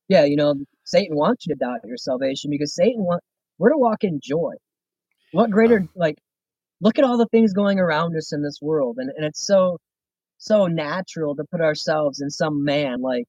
Yeah, 0.08 0.26
you 0.26 0.36
know, 0.36 0.56
Satan 0.84 1.16
wants 1.16 1.46
you 1.46 1.54
to 1.54 1.60
doubt 1.60 1.82
your 1.86 1.98
salvation 1.98 2.50
because 2.50 2.74
Satan 2.74 3.04
wants 3.04 3.24
we're 3.60 3.70
to 3.70 3.78
walk 3.78 4.04
in 4.04 4.20
joy. 4.20 4.54
What 5.32 5.52
greater 5.52 5.88
like 5.96 6.18
look 6.82 6.98
at 6.98 7.06
all 7.06 7.18
the 7.18 7.28
things 7.28 7.54
going 7.54 7.80
around 7.80 8.18
us 8.18 8.34
in 8.34 8.42
this 8.42 8.60
world 8.62 8.98
and, 9.00 9.12
and 9.16 9.26
it's 9.26 9.46
so 9.46 9.78
so 10.42 10.66
natural 10.66 11.36
to 11.36 11.44
put 11.52 11.62
ourselves 11.62 12.20
in 12.20 12.32
some 12.32 12.64
man 12.64 13.00
like 13.00 13.26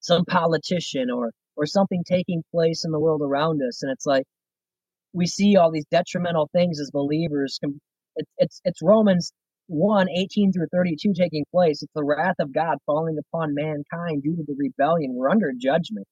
some 0.00 0.24
politician 0.24 1.10
or 1.10 1.30
or 1.56 1.66
something 1.66 2.02
taking 2.04 2.42
place 2.50 2.84
in 2.86 2.90
the 2.90 2.98
world 2.98 3.20
around 3.22 3.60
us 3.62 3.82
and 3.82 3.92
it's 3.92 4.06
like 4.06 4.24
we 5.12 5.26
see 5.26 5.56
all 5.56 5.70
these 5.70 5.84
detrimental 5.90 6.48
things 6.54 6.80
as 6.80 6.90
believers 6.90 7.58
it's 8.16 8.30
it's, 8.38 8.60
it's 8.64 8.82
romans 8.82 9.30
1 9.68 10.08
18 10.08 10.52
through 10.52 10.68
32 10.72 11.12
taking 11.12 11.44
place. 11.50 11.82
It's 11.82 11.92
the 11.92 12.04
wrath 12.04 12.36
of 12.38 12.52
god 12.52 12.78
falling 12.86 13.18
upon 13.18 13.54
mankind 13.54 14.22
due 14.22 14.36
to 14.36 14.44
the 14.46 14.54
rebellion. 14.56 15.14
We're 15.14 15.28
under 15.28 15.52
judgment. 15.58 16.06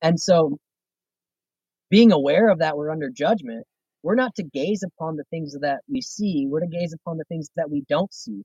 And 0.00 0.20
so 0.20 0.58
being 1.90 2.12
aware 2.12 2.48
of 2.48 2.60
that 2.60 2.76
we're 2.76 2.90
under 2.90 3.10
judgment. 3.10 3.66
We're 4.04 4.14
not 4.14 4.34
to 4.36 4.44
gaze 4.44 4.82
upon 4.84 5.16
the 5.16 5.24
things 5.30 5.56
that 5.60 5.80
we 5.88 6.00
see. 6.00 6.46
We're 6.48 6.60
to 6.60 6.66
gaze 6.66 6.94
upon 6.94 7.18
the 7.18 7.24
things 7.24 7.48
that 7.56 7.70
we 7.70 7.84
don't 7.88 8.12
see 8.14 8.42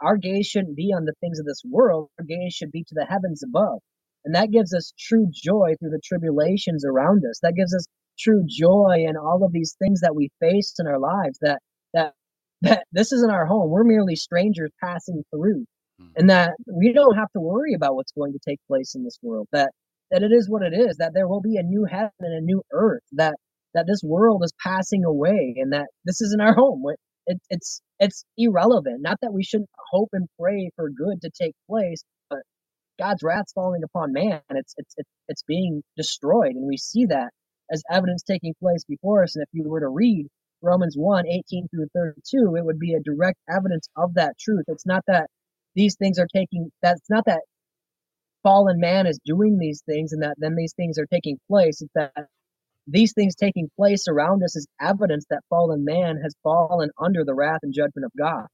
our 0.00 0.16
gaze 0.16 0.46
shouldn't 0.46 0.76
be 0.76 0.92
on 0.96 1.04
the 1.04 1.14
things 1.20 1.38
of 1.38 1.46
this 1.46 1.62
world. 1.68 2.08
Our 2.18 2.24
gaze 2.24 2.54
should 2.54 2.72
be 2.72 2.84
to 2.84 2.94
the 2.94 3.04
heavens 3.06 3.42
above. 3.42 3.80
And 4.24 4.34
that 4.34 4.50
gives 4.50 4.74
us 4.74 4.92
true 4.98 5.28
joy 5.32 5.74
through 5.78 5.90
the 5.90 6.00
tribulations 6.04 6.84
around 6.84 7.24
us. 7.28 7.38
That 7.42 7.54
gives 7.56 7.74
us 7.74 7.86
true 8.18 8.44
joy 8.48 9.04
in 9.08 9.16
all 9.16 9.44
of 9.44 9.52
these 9.52 9.76
things 9.78 10.00
that 10.00 10.14
we 10.14 10.30
face 10.40 10.74
in 10.78 10.86
our 10.86 10.98
lives 10.98 11.38
that 11.42 11.60
that 11.92 12.14
that 12.62 12.84
this 12.92 13.12
isn't 13.12 13.30
our 13.32 13.46
home. 13.46 13.70
We're 13.70 13.84
merely 13.84 14.16
strangers 14.16 14.70
passing 14.82 15.22
through. 15.30 15.64
Mhm. 16.00 16.10
and 16.16 16.30
that 16.30 16.54
we 16.66 16.92
don't 16.92 17.14
have 17.16 17.30
to 17.34 17.40
worry 17.40 17.72
about 17.74 17.94
what's 17.94 18.10
going 18.12 18.32
to 18.32 18.38
take 18.48 18.58
place 18.66 18.96
in 18.96 19.04
this 19.04 19.16
world 19.22 19.46
that 19.52 19.70
that 20.10 20.24
it 20.24 20.32
is 20.32 20.48
what 20.50 20.62
it 20.62 20.72
is 20.74 20.96
that 20.96 21.12
there 21.14 21.28
will 21.28 21.40
be 21.40 21.56
a 21.56 21.62
new 21.62 21.84
heaven 21.84 22.10
and 22.20 22.34
a 22.34 22.40
new 22.40 22.62
earth 22.72 23.02
that 23.12 23.34
that 23.74 23.86
this 23.86 24.02
world 24.02 24.42
is 24.44 24.52
passing 24.60 25.04
away 25.04 25.54
and 25.56 25.72
that 25.72 25.86
this 26.04 26.20
isn't 26.20 26.40
our 26.40 26.54
home 26.54 26.82
it, 27.26 27.36
it, 27.36 27.40
it's 27.50 27.82
it's 28.00 28.24
irrelevant. 28.38 29.02
Not 29.02 29.18
that 29.22 29.32
we 29.34 29.44
shouldn't 29.44 29.70
hope 29.90 30.10
and 30.12 30.28
pray 30.40 30.70
for 30.76 30.90
good 30.90 31.22
to 31.22 31.30
take 31.30 31.54
place 31.68 32.04
but 32.30 32.40
god's 32.98 33.22
wrath's 33.22 33.52
falling 33.52 33.82
upon 33.84 34.12
man. 34.12 34.42
It's 34.50 34.74
it's 34.78 34.94
it's, 34.98 35.10
it's 35.28 35.44
being 35.44 35.82
destroyed 35.96 36.56
and 36.56 36.66
we 36.68 36.76
see 36.78 37.06
that 37.06 37.30
as 37.72 37.82
evidence 37.90 38.22
taking 38.22 38.54
place 38.60 38.84
before 38.88 39.24
us. 39.24 39.36
And 39.36 39.44
if 39.44 39.48
you 39.52 39.64
were 39.68 39.80
to 39.80 39.88
read 39.88 40.26
romans 40.62 40.96
1 40.96 41.26
18 41.28 41.68
through 41.68 41.88
32 41.94 42.56
it 42.56 42.64
would 42.64 42.78
be 42.80 42.94
a 42.94 43.00
direct 43.00 43.38
evidence 43.50 43.88
of 43.96 44.14
that 44.14 44.38
truth. 44.38 44.64
It's 44.68 44.86
not 44.86 45.04
that 45.08 45.28
these 45.76 45.96
things 45.96 46.18
are 46.18 46.28
taking 46.34 46.70
that's 46.82 47.10
not 47.10 47.26
that 47.26 47.42
fallen 48.44 48.80
man 48.80 49.06
is 49.06 49.20
doing 49.26 49.58
these 49.58 49.82
things 49.86 50.12
and 50.12 50.22
that 50.24 50.36
then 50.38 50.56
these 50.56 50.74
things 50.74 50.98
are 50.98 51.06
taking 51.06 51.38
place. 51.50 51.82
It's 51.82 51.92
that 51.96 52.12
these 52.86 53.12
things 53.14 53.34
taking 53.34 53.70
place 53.76 54.06
around 54.08 54.42
us 54.42 54.56
is 54.56 54.66
evidence 54.80 55.24
that 55.30 55.42
fallen 55.50 55.84
man 55.84 56.18
has 56.22 56.34
fallen 56.42 56.90
under 57.02 57.24
the 57.24 57.34
wrath 57.34 57.60
and 57.62 57.72
judgment 57.72 58.04
of 58.04 58.12
God. 58.18 58.46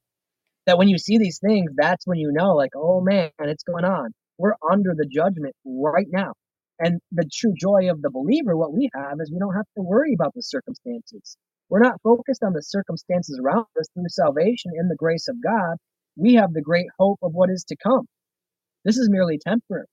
That 0.66 0.78
when 0.78 0.88
you 0.88 0.98
see 0.98 1.18
these 1.18 1.40
things, 1.44 1.72
that's 1.76 2.06
when 2.06 2.18
you 2.18 2.30
know, 2.32 2.54
like, 2.54 2.70
oh 2.76 3.00
man, 3.00 3.30
it's 3.40 3.64
going 3.64 3.84
on. 3.84 4.10
We're 4.38 4.54
under 4.70 4.94
the 4.96 5.06
judgment 5.06 5.54
right 5.64 6.06
now. 6.10 6.32
And 6.78 7.00
the 7.12 7.28
true 7.32 7.52
joy 7.58 7.90
of 7.90 8.02
the 8.02 8.10
believer, 8.10 8.56
what 8.56 8.72
we 8.72 8.88
have 8.94 9.18
is 9.20 9.30
we 9.32 9.38
don't 9.38 9.54
have 9.54 9.66
to 9.76 9.82
worry 9.82 10.14
about 10.14 10.32
the 10.34 10.42
circumstances. 10.42 11.36
We're 11.68 11.80
not 11.80 12.00
focused 12.02 12.42
on 12.42 12.52
the 12.52 12.62
circumstances 12.62 13.40
around 13.42 13.66
us 13.78 13.88
through 13.94 14.08
salvation 14.08 14.72
in 14.78 14.88
the 14.88 14.96
grace 14.96 15.28
of 15.28 15.42
God. 15.42 15.76
We 16.16 16.34
have 16.34 16.52
the 16.52 16.62
great 16.62 16.86
hope 16.98 17.18
of 17.22 17.32
what 17.32 17.50
is 17.50 17.64
to 17.68 17.76
come. 17.82 18.06
This 18.84 18.98
is 18.98 19.10
merely 19.10 19.38
temporary. 19.38 19.86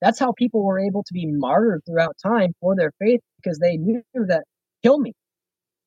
That's 0.00 0.18
how 0.18 0.32
people 0.32 0.64
were 0.64 0.80
able 0.80 1.02
to 1.04 1.12
be 1.14 1.26
martyred 1.26 1.82
throughout 1.86 2.16
time 2.22 2.54
for 2.60 2.74
their 2.76 2.92
faith 2.98 3.20
because 3.42 3.58
they 3.58 3.76
knew 3.76 4.02
that 4.14 4.44
kill 4.82 4.98
me. 4.98 5.12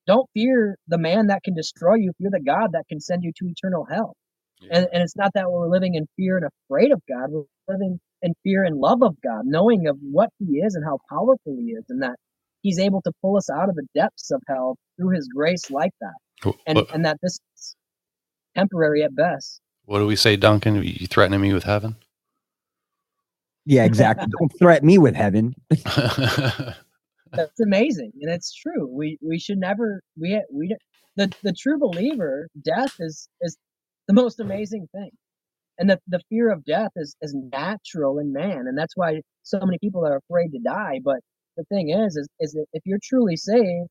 Don't 0.05 0.29
fear 0.33 0.77
the 0.87 0.97
man 0.97 1.27
that 1.27 1.43
can 1.43 1.55
destroy 1.55 1.95
you, 1.95 2.11
fear 2.19 2.29
the 2.31 2.41
God 2.45 2.71
that 2.73 2.83
can 2.89 2.99
send 2.99 3.23
you 3.23 3.31
to 3.37 3.45
eternal 3.47 3.85
hell. 3.89 4.15
And, 4.71 4.87
and 4.93 5.03
it's 5.03 5.15
not 5.15 5.31
that 5.35 5.51
we're 5.51 5.69
living 5.69 5.95
in 5.95 6.05
fear 6.17 6.37
and 6.37 6.45
afraid 6.45 6.91
of 6.91 7.01
God. 7.09 7.29
We're 7.31 7.43
living 7.67 7.99
in 8.21 8.33
fear 8.43 8.63
and 8.63 8.77
love 8.77 9.01
of 9.01 9.15
God, 9.21 9.41
knowing 9.45 9.87
of 9.87 9.97
what 10.01 10.29
He 10.39 10.57
is 10.57 10.75
and 10.75 10.85
how 10.85 10.99
powerful 11.09 11.55
He 11.57 11.71
is, 11.71 11.83
and 11.89 12.01
that 12.03 12.15
He's 12.61 12.79
able 12.79 13.01
to 13.01 13.11
pull 13.21 13.37
us 13.37 13.49
out 13.49 13.69
of 13.69 13.75
the 13.75 13.85
depths 13.95 14.31
of 14.31 14.41
hell 14.47 14.77
through 14.97 15.15
His 15.15 15.27
grace, 15.33 15.69
like 15.71 15.91
that, 16.01 16.13
and 16.65 16.77
What, 16.77 16.91
and 16.93 17.05
that 17.05 17.17
this 17.21 17.39
is 17.55 17.75
temporary 18.55 19.03
at 19.03 19.15
best. 19.15 19.59
what 19.85 19.99
do 19.99 20.07
we 20.07 20.15
say, 20.15 20.35
Duncan? 20.37 20.77
Are 20.77 20.83
You 20.83 21.07
threatening 21.07 21.41
me 21.41 21.53
with 21.53 21.63
heaven? 21.63 21.97
Yeah, 23.65 23.85
exactly. 23.85 24.27
Don't 24.39 24.51
threaten 24.59 24.87
me 24.87 24.97
with 24.97 25.15
heaven. 25.15 25.53
That's 27.35 27.59
amazing, 27.59 28.11
and 28.21 28.31
it's 28.31 28.53
true. 28.53 28.87
We 28.87 29.17
we 29.21 29.39
should 29.39 29.57
never 29.57 30.01
we 30.19 30.41
we 30.53 30.75
the 31.15 31.33
the 31.43 31.53
true 31.53 31.79
believer. 31.79 32.47
Death 32.63 32.95
is 32.99 33.27
is 33.41 33.57
the 34.07 34.13
most 34.13 34.39
amazing 34.39 34.87
thing, 34.93 35.11
and 35.79 35.89
the 35.89 35.99
the 36.07 36.21
fear 36.29 36.51
of 36.51 36.65
death 36.65 36.91
is 36.97 37.15
is 37.21 37.35
natural 37.53 38.19
in 38.19 38.33
man, 38.33 38.67
and 38.67 38.77
that's 38.77 38.97
why 38.97 39.21
so 39.43 39.59
many 39.61 39.79
people 39.79 40.05
are 40.05 40.17
afraid 40.17 40.51
to 40.51 40.59
die. 40.59 40.99
But 41.03 41.19
the 41.57 41.65
thing 41.65 41.89
is, 41.89 42.17
is 42.17 42.27
is 42.39 42.53
that 42.53 42.65
if 42.73 42.83
you're 42.85 42.99
truly 43.03 43.37
saved, 43.37 43.89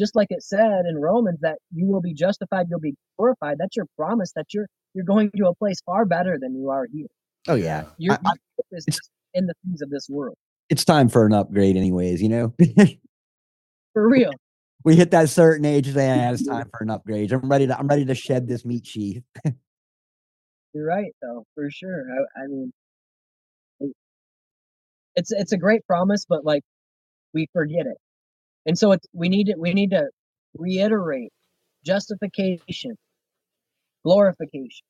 just 0.00 0.16
like 0.16 0.28
it 0.30 0.42
said 0.42 0.84
in 0.88 0.98
Romans, 0.98 1.40
that 1.42 1.58
you 1.74 1.86
will 1.88 2.02
be 2.02 2.14
justified, 2.14 2.66
you'll 2.70 2.80
be 2.80 2.96
glorified. 3.18 3.58
That's 3.58 3.76
your 3.76 3.86
promise 3.96 4.32
that 4.36 4.46
you're 4.54 4.68
you're 4.94 5.04
going 5.04 5.30
to 5.36 5.48
a 5.48 5.54
place 5.56 5.80
far 5.86 6.04
better 6.06 6.38
than 6.40 6.54
you 6.56 6.70
are 6.70 6.86
here. 6.92 7.06
Oh 7.48 7.54
yeah, 7.54 7.84
Your 7.98 8.14
I- 8.14 8.16
I- 8.16 8.32
your 8.32 8.34
hope 8.58 8.66
is 8.72 8.86
in 9.34 9.46
the 9.46 9.54
things 9.64 9.80
of 9.82 9.90
this 9.90 10.08
world, 10.08 10.36
it's 10.68 10.84
time 10.84 11.08
for 11.08 11.26
an 11.26 11.32
upgrade, 11.32 11.76
anyways. 11.76 12.20
You 12.22 12.28
know, 12.28 12.54
for 13.92 14.08
real. 14.08 14.32
we 14.84 14.96
hit 14.96 15.10
that 15.12 15.28
certain 15.28 15.64
age, 15.64 15.86
and 15.86 15.94
say, 15.96 16.10
"Ah, 16.10 16.30
it's 16.32 16.46
time 16.48 16.68
for 16.76 16.82
an 16.84 16.90
upgrade. 16.90 17.32
I'm 17.32 17.48
ready 17.48 17.66
to. 17.66 17.78
I'm 17.78 17.86
ready 17.88 18.04
to 18.04 18.14
shed 18.14 18.46
this 18.48 18.64
meat 18.64 18.86
sheath. 18.86 19.22
You're 20.72 20.86
right, 20.86 21.12
though, 21.20 21.44
for 21.54 21.68
sure. 21.70 22.04
I, 22.12 22.42
I 22.42 22.46
mean, 22.46 22.72
it's 25.16 25.32
it's 25.32 25.52
a 25.52 25.56
great 25.58 25.84
promise, 25.86 26.24
but 26.28 26.44
like 26.44 26.62
we 27.34 27.48
forget 27.52 27.86
it, 27.86 27.96
and 28.66 28.78
so 28.78 28.92
it's 28.92 29.06
we 29.12 29.28
need 29.28 29.44
to 29.44 29.54
we 29.58 29.72
need 29.74 29.90
to 29.90 30.08
reiterate 30.56 31.32
justification, 31.84 32.96
glorification, 34.04 34.86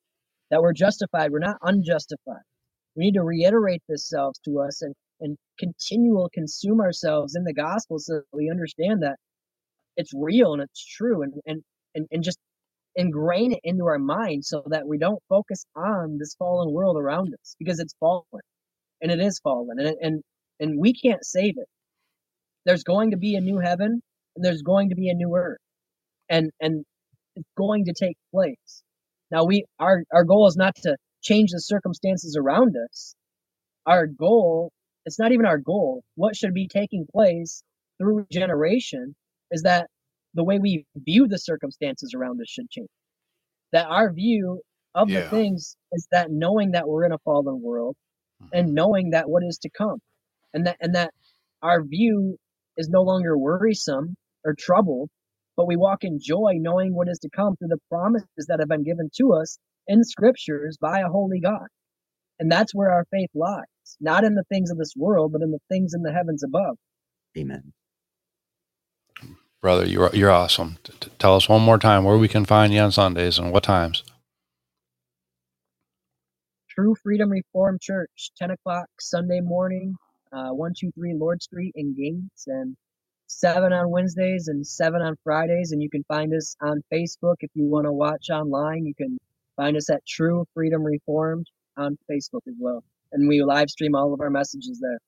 that 0.51 0.63
we're 0.63 0.73
justified, 0.73 1.33
we're 1.33 1.39
not 1.41 1.59
unjustified. 1.63 2.43
We 2.97 3.05
need 3.05 3.15
to 3.15 3.25
reiterate 3.25 3.83
this 3.89 4.09
selves 4.09 4.39
to 4.47 4.61
us 4.61 4.83
and 4.83 4.95
and 5.21 5.37
continual 5.59 6.31
consume 6.33 6.81
ourselves 6.81 7.37
in 7.37 7.45
the 7.45 7.53
gospel 7.53 7.99
so 7.99 8.15
that 8.15 8.25
we 8.33 8.51
understand 8.51 9.03
that 9.03 9.17
it's 9.97 10.13
real 10.15 10.55
and 10.55 10.63
it's 10.63 10.85
true 10.85 11.23
and 11.23 11.35
and 11.47 11.63
and, 11.95 12.07
and 12.13 12.25
just 12.25 12.39
ingrain 12.97 13.53
it 13.53 13.61
into 13.65 13.87
our 13.87 13.99
mind 13.99 14.45
so 14.45 14.63
that 14.67 14.87
we 14.87 14.99
don't 14.99 15.23
focus 15.29 15.65
on 15.77 16.19
this 16.19 16.35
fallen 16.35 16.73
world 16.73 16.97
around 16.97 17.35
us 17.35 17.57
because 17.59 17.81
it's 17.81 17.95
fallen 18.01 18.25
and 19.03 19.13
it 19.13 19.21
is 19.21 19.41
fallen 19.41 19.79
and 19.81 19.97
and 20.03 20.23
and 20.61 20.79
we 20.79 20.93
can't 20.93 21.25
save 21.25 21.55
it 21.57 21.69
there's 22.67 22.85
going 22.85 23.13
to 23.13 23.17
be 23.17 23.37
a 23.37 23.41
new 23.41 23.59
heaven 23.59 24.03
and 24.37 24.45
there's 24.45 24.63
going 24.63 24.91
to 24.91 24.97
be 24.97 25.09
a 25.11 25.15
new 25.15 25.35
earth 25.37 25.61
and 26.31 26.51
and 26.61 26.85
it's 27.37 27.49
going 27.57 27.85
to 27.85 27.95
take 27.95 28.17
place 28.33 28.83
now 29.31 29.45
we 29.45 29.65
our 29.79 30.05
our 30.13 30.25
goal 30.25 30.47
is 30.47 30.57
not 30.57 30.75
to 30.77 30.97
change 31.23 31.51
the 31.51 31.61
circumstances 31.61 32.37
around 32.37 32.77
us. 32.77 33.15
Our 33.87 34.07
goal 34.07 34.73
it's 35.07 35.19
not 35.19 35.33
even 35.33 35.47
our 35.47 35.59
goal. 35.59 36.03
What 36.17 36.37
should 36.37 36.55
be 36.55 36.69
taking 36.69 37.07
place 37.11 37.63
through 37.99 38.27
generation 38.31 39.15
is 39.51 39.63
that 39.63 39.89
the 40.35 40.45
way 40.45 40.59
we 40.59 40.85
view 40.95 41.27
the 41.27 41.39
circumstances 41.39 42.15
around 42.15 42.41
us 42.41 42.49
should 42.49 42.71
change. 42.71 42.89
That 43.73 43.87
our 43.87 44.13
view 44.13 44.61
of 44.95 45.09
the 45.09 45.29
things 45.29 45.77
is 45.93 46.07
that 46.13 46.31
knowing 46.31 46.73
that 46.73 46.89
we're 46.89 47.05
in 47.05 47.13
a 47.13 47.19
fallen 47.19 47.63
world 47.63 47.97
and 48.53 48.67
mm-hmm. 48.67 48.75
knowing 48.75 49.11
that 49.11 49.29
what 49.29 49.43
is 49.45 49.59
to 49.59 49.71
come 49.71 49.99
and 50.53 50.67
that 50.67 50.77
and 50.81 50.95
that 50.95 51.13
our 51.63 51.83
view 51.83 52.37
is 52.77 52.89
no 52.89 53.03
longer 53.03 53.37
worrisome 53.37 54.17
or 54.45 54.55
troubled 54.55 55.11
but 55.61 55.69
we 55.69 55.77
walk 55.77 56.05
in 56.05 56.19
joy 56.19 56.55
knowing 56.57 56.97
what 56.97 57.11
is 57.11 57.21
to 57.21 57.31
come 57.37 57.55
through 57.57 57.69
the 57.69 57.79
promises 57.91 58.47
that 58.49 58.61
have 58.61 58.71
been 58.71 58.85
given 58.85 59.11
to 59.15 59.35
us 59.35 59.59
in 59.89 60.03
scriptures 60.03 60.79
by 60.81 61.01
a 61.01 61.09
holy 61.09 61.41
god 61.41 61.69
and 62.41 62.51
that's 62.51 62.75
where 62.75 62.91
our 62.91 63.05
faith 63.13 63.31
lies 63.37 63.67
not 64.01 64.25
in 64.25 64.35
the 64.37 64.45
things 64.51 64.71
of 64.71 64.79
this 64.79 64.95
world 64.97 65.33
but 65.33 65.43
in 65.43 65.51
the 65.51 65.61
things 65.71 65.93
in 65.95 66.03
the 66.03 66.15
heavens 66.15 66.43
above 66.43 66.79
Amen. 67.39 67.73
Brother, 69.61 69.87
you're 69.87 70.11
you're 70.15 70.31
awesome. 70.31 70.79
T- 70.85 70.95
t- 71.01 71.11
tell 71.19 71.37
us 71.37 71.49
one 71.49 71.63
more 71.63 71.79
time 71.79 72.05
where 72.05 72.17
we 72.17 72.29
can 72.29 72.47
find 72.47 72.73
you 72.73 72.81
on 72.81 72.93
Sundays 72.93 73.39
and 73.39 73.53
what 73.53 73.65
times. 73.65 74.05
True 76.71 76.95
Freedom 77.03 77.31
Reformed 77.31 77.81
Church, 77.81 78.33
10 78.39 78.53
o'clock 78.53 78.89
Sunday 79.01 79.41
morning, 79.43 79.97
uh, 80.33 80.51
123 80.53 81.15
Lord 81.19 81.43
Street 81.43 81.73
in 81.77 81.95
Gates, 81.95 82.47
and 82.47 82.77
7 83.31 83.73
on 83.73 83.91
Wednesdays 83.91 84.49
and 84.49 84.67
7 84.67 85.01
on 85.01 85.17
Fridays. 85.23 85.73
And 85.73 85.83
you 85.83 85.89
can 85.89 86.05
find 86.05 86.35
us 86.35 86.55
on 86.61 86.83
Facebook 86.93 87.37
if 87.41 87.51
you 87.55 87.69
want 87.69 87.87
to 87.87 87.93
watch 87.93 88.29
online. 88.31 88.85
You 88.85 88.95
can 88.95 89.19
find 89.57 89.77
us 89.77 89.89
at 89.89 90.05
True 90.07 90.45
Freedom 90.53 90.83
Reformed 90.83 91.47
on 91.77 91.97
Facebook 92.11 92.43
as 92.49 92.55
well. 92.59 92.83
And 93.13 93.29
we 93.29 93.43
live 93.43 93.71
stream 93.71 93.95
all 93.95 94.13
of 94.13 94.21
our 94.21 94.31
messages 94.31 94.81
there. 94.81 94.99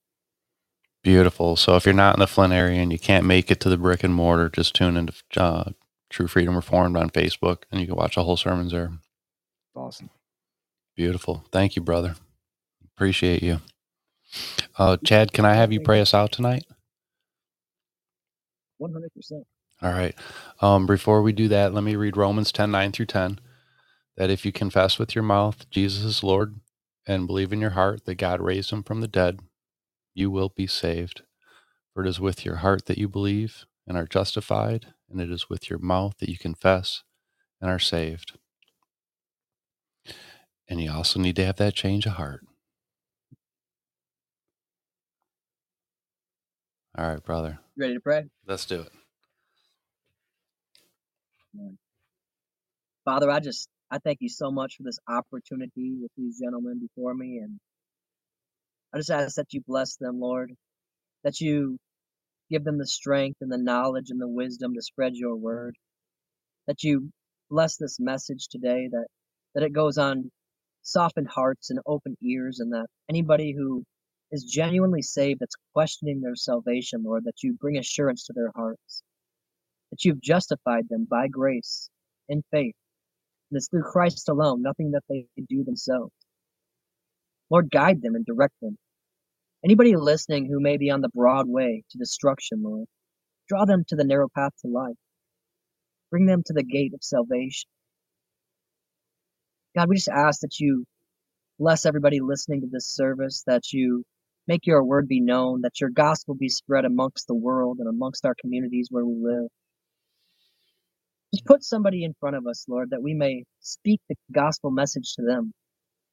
Beautiful. 1.03 1.57
So 1.57 1.75
if 1.77 1.85
you're 1.85 1.95
not 1.95 2.15
in 2.17 2.21
the 2.21 2.29
Flint 2.29 2.53
area 2.53 2.81
and 2.81 2.93
you 2.93 2.99
can't 2.99 3.27
make 3.27 3.51
it 3.51 3.61
to 3.61 3.69
the 3.69 3.77
brick 3.77 4.05
and 4.05 4.15
mortar, 4.15 4.49
just 4.49 4.75
tune 4.75 4.97
into 4.97 5.15
uh, 5.37 5.73
True 6.11 6.29
Freedom 6.29 6.55
Reformed 6.55 6.97
on 6.97 7.11
Facebook 7.11 7.65
and 7.73 7.81
you 7.81 7.87
can 7.89 7.97
watch 7.97 8.15
the 8.15 8.23
whole 8.23 8.37
sermons 8.37 8.73
there. 8.73 8.93
Awesome. 9.75 10.11
Beautiful. 10.95 11.45
Thank 11.51 11.75
you, 11.75 11.83
brother. 11.83 12.15
Appreciate 12.97 13.43
you. 13.43 13.61
Uh, 14.79 14.97
Chad, 15.05 15.33
can 15.33 15.45
I 15.45 15.55
have 15.55 15.73
you 15.73 15.81
pray 15.81 16.01
us 16.01 16.15
out 16.15 16.31
tonight? 16.31 16.65
100%. 18.83 19.43
All 19.83 19.93
right. 19.93 20.15
Um, 20.61 20.87
before 20.87 21.23
we 21.23 21.33
do 21.33 21.49
that, 21.49 21.75
let 21.75 21.85
me 21.85 21.97
read 21.97 22.17
Romans 22.17 22.53
10 22.53 22.71
9 22.71 22.93
through 22.93 23.07
10. 23.07 23.41
That 24.17 24.31
if 24.31 24.45
you 24.45 24.53
confess 24.53 24.99
with 24.99 25.15
your 25.15 25.25
mouth 25.25 25.69
Jesus 25.71 26.05
is 26.05 26.23
Lord 26.25 26.61
and 27.07 27.27
believe 27.27 27.53
in 27.53 27.61
your 27.61 27.71
heart 27.71 28.05
that 28.05 28.17
God 28.17 28.41
raised 28.41 28.71
him 28.71 28.83
from 28.83 29.01
the 29.01 29.09
dead, 29.09 29.41
you 30.15 30.31
will 30.31 30.51
be 30.51 30.67
saved. 30.67 31.23
For 31.95 32.05
it 32.05 32.09
is 32.09 32.21
with 32.21 32.45
your 32.45 32.57
heart 32.57 32.87
that 32.87 32.99
you 32.99 33.09
believe 33.09 33.65
and 33.87 33.97
are 33.99 34.07
justified, 34.07 34.87
and 35.11 35.21
it 35.21 35.31
is 35.31 35.51
with 35.51 35.69
your 35.69 35.79
mouth 35.79 36.15
that 36.19 36.29
you 36.29 36.39
confess 36.39 37.03
and 37.61 37.71
are 37.71 37.79
saved. 37.79 38.39
And 40.69 40.81
you 40.81 40.93
also 40.93 41.21
need 41.21 41.37
to 41.37 41.45
have 41.45 41.57
that 41.57 41.75
change 41.75 42.07
of 42.07 42.15
heart. 42.15 42.45
All 46.97 47.09
right, 47.09 47.25
brother. 47.25 47.59
Ready 47.77 47.95
to 47.95 48.01
pray? 48.01 48.25
Let's 48.47 48.67
do 48.67 48.81
it. 48.83 48.93
Father, 53.05 53.31
I 53.31 53.41
just 53.41 53.69
I 53.91 53.99
thank 53.99 54.19
you 54.21 54.29
so 54.29 54.51
much 54.51 54.77
for 54.77 54.83
this 54.85 54.99
opportunity 55.09 55.95
with 56.01 56.11
these 56.17 56.39
gentlemen 56.39 56.81
before 56.81 57.15
me, 57.15 57.39
and 57.39 57.59
I 58.95 58.99
just 58.99 59.11
ask 59.11 59.37
that 59.37 59.53
you 59.53 59.63
bless 59.67 59.97
them, 59.97 60.21
Lord, 60.21 60.53
that 61.25 61.41
you 61.41 61.79
give 62.51 62.65
them 62.65 62.79
the 62.79 62.87
strength 62.87 63.39
and 63.41 63.51
the 63.51 63.59
knowledge 63.59 64.11
and 64.11 64.21
the 64.21 64.29
wisdom 64.29 64.75
to 64.75 64.83
spread 64.83 65.15
your 65.15 65.37
word, 65.37 65.75
that 66.67 66.83
you 66.83 67.11
bless 67.51 67.77
this 67.77 67.99
message 67.99 68.49
today, 68.49 68.89
that 68.93 69.07
that 69.55 69.65
it 69.65 69.73
goes 69.73 69.97
on 69.99 70.31
softened 70.83 71.29
hearts 71.29 71.71
and 71.71 71.81
open 71.87 72.17
ears, 72.23 72.61
and 72.61 72.73
that 72.75 72.87
anybody 73.09 73.55
who 73.57 73.83
is 74.33 74.45
genuinely 74.45 75.03
saved, 75.03 75.41
that's 75.41 75.55
questioning 75.75 76.21
their 76.21 76.35
salvation, 76.35 77.05
Lord, 77.05 77.25
that 77.25 77.43
you 77.43 77.53
bring 77.61 77.77
assurance 77.77 78.25
to 78.25 78.33
their 78.33 78.51
hearts, 78.57 79.03
that 79.91 80.05
you've 80.05 80.23
justified 80.23 80.89
them 80.89 81.07
by 81.09 81.29
grace 81.29 81.91
in 82.29 82.43
faith. 82.51 82.75
And 83.51 83.59
it's 83.59 83.69
through 83.69 83.83
Christ 83.83 84.29
alone, 84.31 84.63
nothing 84.63 84.93
that 84.93 85.05
they 85.09 85.27
can 85.37 85.47
do 85.49 85.63
themselves. 85.63 86.13
Lord, 87.51 87.71
guide 87.71 88.01
them 88.01 88.15
and 88.15 88.25
direct 88.25 88.55
them. 88.63 88.79
Anybody 89.63 89.95
listening 89.95 90.47
who 90.47 90.61
may 90.61 90.79
be 90.79 90.91
on 90.91 91.03
the 91.03 91.11
broad 91.15 91.47
way 91.47 91.85
to 91.91 91.99
destruction, 91.99 92.63
Lord, 92.65 92.87
draw 93.49 93.67
them 93.67 93.85
to 93.89 93.97
the 93.97 94.05
narrow 94.05 94.29
path 94.35 94.53
to 94.63 94.69
life. 94.69 94.97
Bring 96.11 96.27
them 96.27 96.43
to 96.47 96.53
the 96.55 96.65
gate 96.65 96.95
of 96.95 97.03
salvation. 97.03 97.69
God, 99.77 99.89
we 99.89 99.97
just 99.97 100.09
ask 100.09 100.41
that 100.41 100.59
you 100.59 100.85
bless 101.59 101.87
everybody 101.87 102.21
listening 102.21 102.63
to 102.63 102.67
this 102.71 102.87
service, 102.87 103.45
that 103.47 103.73
you 103.73 104.05
make 104.49 104.67
your 104.67 104.85
word 104.85 105.09
be 105.09 105.21
known, 105.21 105.63
that 105.63 105.81
your 105.81 105.91
gospel 105.91 106.35
be 106.35 106.49
spread 106.51 106.85
amongst 106.85 107.27
the 107.29 107.35
world 107.35 107.79
and 107.81 107.89
amongst 107.89 108.27
our 108.27 108.37
communities 108.41 108.89
where 108.91 109.07
we 109.07 109.15
live. 109.17 109.49
Just 111.35 111.47
put 111.47 111.65
somebody 111.65 112.05
in 112.05 112.15
front 112.21 112.37
of 112.37 112.47
us, 112.47 112.67
Lord, 112.69 112.91
that 112.91 113.03
we 113.03 113.15
may 113.15 113.45
speak 113.61 114.01
the 114.09 114.17
gospel 114.33 114.71
message 114.71 115.15
to 115.17 115.23
them. 115.23 115.53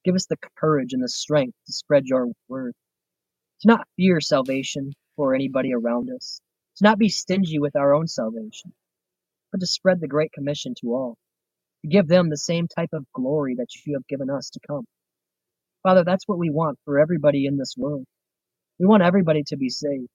Give 0.04 0.14
us 0.14 0.26
the 0.26 0.38
courage 0.58 0.92
and 0.94 1.02
the 1.02 1.08
strength 1.08 1.54
to 1.66 1.72
spread 1.72 2.06
your 2.06 2.28
word. 2.48 2.74
To 3.62 3.68
not 3.68 3.86
fear 3.96 4.20
salvation 4.20 4.92
for 5.16 5.34
anybody 5.34 5.74
around 5.74 6.10
us. 6.14 6.40
To 6.78 6.84
not 6.84 6.98
be 6.98 7.10
stingy 7.10 7.58
with 7.58 7.76
our 7.76 7.94
own 7.94 8.08
salvation, 8.08 8.72
but 9.52 9.60
to 9.60 9.66
spread 9.66 10.00
the 10.00 10.08
Great 10.08 10.32
Commission 10.32 10.74
to 10.82 10.94
all. 10.94 11.16
To 11.82 11.88
give 11.88 12.08
them 12.08 12.30
the 12.30 12.38
same 12.38 12.68
type 12.68 12.90
of 12.92 13.06
glory 13.14 13.56
that 13.58 13.68
you 13.86 13.94
have 13.94 14.06
given 14.08 14.30
us 14.30 14.50
to 14.50 14.60
come. 14.66 14.84
Father, 15.82 16.04
that's 16.04 16.28
what 16.28 16.38
we 16.38 16.50
want 16.50 16.78
for 16.84 17.00
everybody 17.00 17.46
in 17.46 17.58
this 17.58 17.74
world. 17.78 18.04
We 18.80 18.86
want 18.86 19.02
everybody 19.02 19.42
to 19.48 19.58
be 19.58 19.68
saved. 19.68 20.08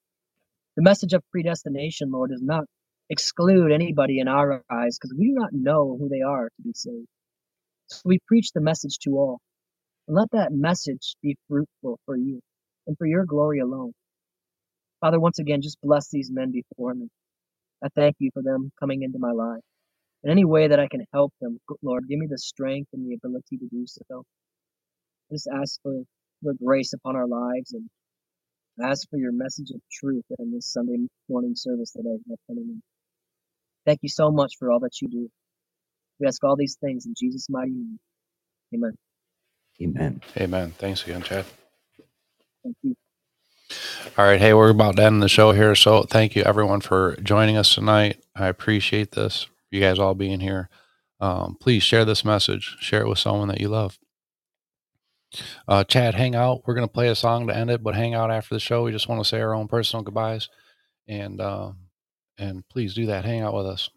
The 0.76 0.82
message 0.82 1.12
of 1.12 1.22
predestination, 1.30 2.10
Lord, 2.10 2.30
does 2.32 2.42
not 2.42 2.64
exclude 3.08 3.70
anybody 3.70 4.18
in 4.18 4.26
our 4.26 4.64
eyes 4.68 4.98
because 4.98 5.14
we 5.16 5.28
do 5.28 5.34
not 5.34 5.52
know 5.52 5.96
who 5.96 6.08
they 6.08 6.22
are 6.22 6.46
to 6.46 6.62
be 6.64 6.72
saved. 6.74 7.06
So 7.86 8.00
we 8.04 8.18
preach 8.26 8.50
the 8.52 8.60
message 8.60 8.98
to 9.04 9.12
all. 9.12 9.38
And 10.08 10.16
let 10.16 10.32
that 10.32 10.52
message 10.52 11.14
be 11.22 11.36
fruitful 11.48 12.00
for 12.06 12.16
you 12.16 12.40
and 12.88 12.98
for 12.98 13.06
your 13.06 13.24
glory 13.24 13.60
alone. 13.60 13.92
Father, 15.00 15.20
once 15.20 15.38
again, 15.38 15.62
just 15.62 15.80
bless 15.80 16.08
these 16.10 16.30
men 16.32 16.50
before 16.50 16.92
me. 16.92 17.06
I 17.84 17.88
thank 17.94 18.16
you 18.18 18.30
for 18.34 18.42
them 18.42 18.72
coming 18.80 19.02
into 19.02 19.20
my 19.20 19.30
life. 19.30 19.62
In 20.24 20.30
any 20.30 20.44
way 20.44 20.66
that 20.66 20.80
I 20.80 20.88
can 20.88 21.04
help 21.12 21.32
them, 21.40 21.60
Lord, 21.82 22.08
give 22.08 22.18
me 22.18 22.26
the 22.28 22.38
strength 22.38 22.88
and 22.92 23.08
the 23.08 23.14
ability 23.14 23.58
to 23.58 23.68
do 23.70 23.86
so. 23.86 24.24
Just 25.30 25.48
ask 25.54 25.80
for 25.82 26.02
your 26.42 26.54
grace 26.54 26.92
upon 26.92 27.14
our 27.14 27.28
lives 27.28 27.72
and 27.72 27.88
ask 28.82 29.08
for 29.10 29.18
your 29.18 29.32
message 29.32 29.70
of 29.72 29.80
truth 29.92 30.24
in 30.38 30.52
this 30.52 30.72
Sunday 30.72 31.08
morning 31.28 31.54
service 31.56 31.92
that 31.92 32.04
I 32.06 32.12
have 32.30 32.38
coming 32.48 32.64
in. 32.70 32.82
Thank 33.86 34.00
you 34.02 34.10
so 34.10 34.30
much 34.32 34.54
for 34.58 34.70
all 34.72 34.80
that 34.80 35.00
you 35.02 35.08
do. 35.08 35.30
We 36.20 36.26
ask 36.28 36.42
all 36.44 36.56
these 36.56 36.76
things 36.80 37.06
in 37.06 37.14
Jesus' 37.18 37.48
mighty 37.50 37.72
name. 37.72 37.98
Amen. 38.74 38.94
Amen. 39.82 40.22
Amen. 40.38 40.72
Thanks 40.78 41.04
again, 41.04 41.22
Chad. 41.22 41.46
Thank 42.64 42.76
you. 42.82 42.94
All 44.18 44.26
right. 44.26 44.40
Hey, 44.40 44.54
we're 44.54 44.70
about 44.70 44.96
to 44.96 45.04
end 45.04 45.22
the 45.22 45.28
show 45.28 45.52
here. 45.52 45.74
So 45.74 46.04
thank 46.04 46.36
you 46.36 46.44
everyone 46.44 46.82
for 46.82 47.16
joining 47.22 47.56
us 47.58 47.74
tonight. 47.74 48.22
I 48.36 48.46
appreciate 48.46 49.12
this. 49.12 49.48
You 49.72 49.80
guys 49.80 49.98
all 49.98 50.14
being 50.14 50.40
here. 50.40 50.70
Um, 51.20 51.56
please 51.60 51.82
share 51.82 52.04
this 52.06 52.24
message. 52.24 52.76
Share 52.80 53.02
it 53.02 53.08
with 53.08 53.18
someone 53.18 53.48
that 53.48 53.60
you 53.60 53.68
love. 53.70 53.98
Uh, 55.68 55.84
Chad, 55.84 56.14
hang 56.14 56.34
out. 56.34 56.62
We're 56.66 56.74
going 56.74 56.86
to 56.86 56.92
play 56.92 57.08
a 57.08 57.14
song 57.14 57.46
to 57.46 57.56
end 57.56 57.70
it, 57.70 57.82
but 57.82 57.94
hang 57.94 58.14
out 58.14 58.30
after 58.30 58.54
the 58.54 58.60
show. 58.60 58.84
We 58.84 58.92
just 58.92 59.08
want 59.08 59.22
to 59.22 59.28
say 59.28 59.40
our 59.40 59.54
own 59.54 59.68
personal 59.68 60.02
goodbyes. 60.02 60.48
And, 61.08 61.40
uh, 61.40 61.72
and 62.38 62.66
please 62.68 62.94
do 62.94 63.06
that. 63.06 63.24
Hang 63.24 63.40
out 63.40 63.54
with 63.54 63.66
us. 63.66 63.90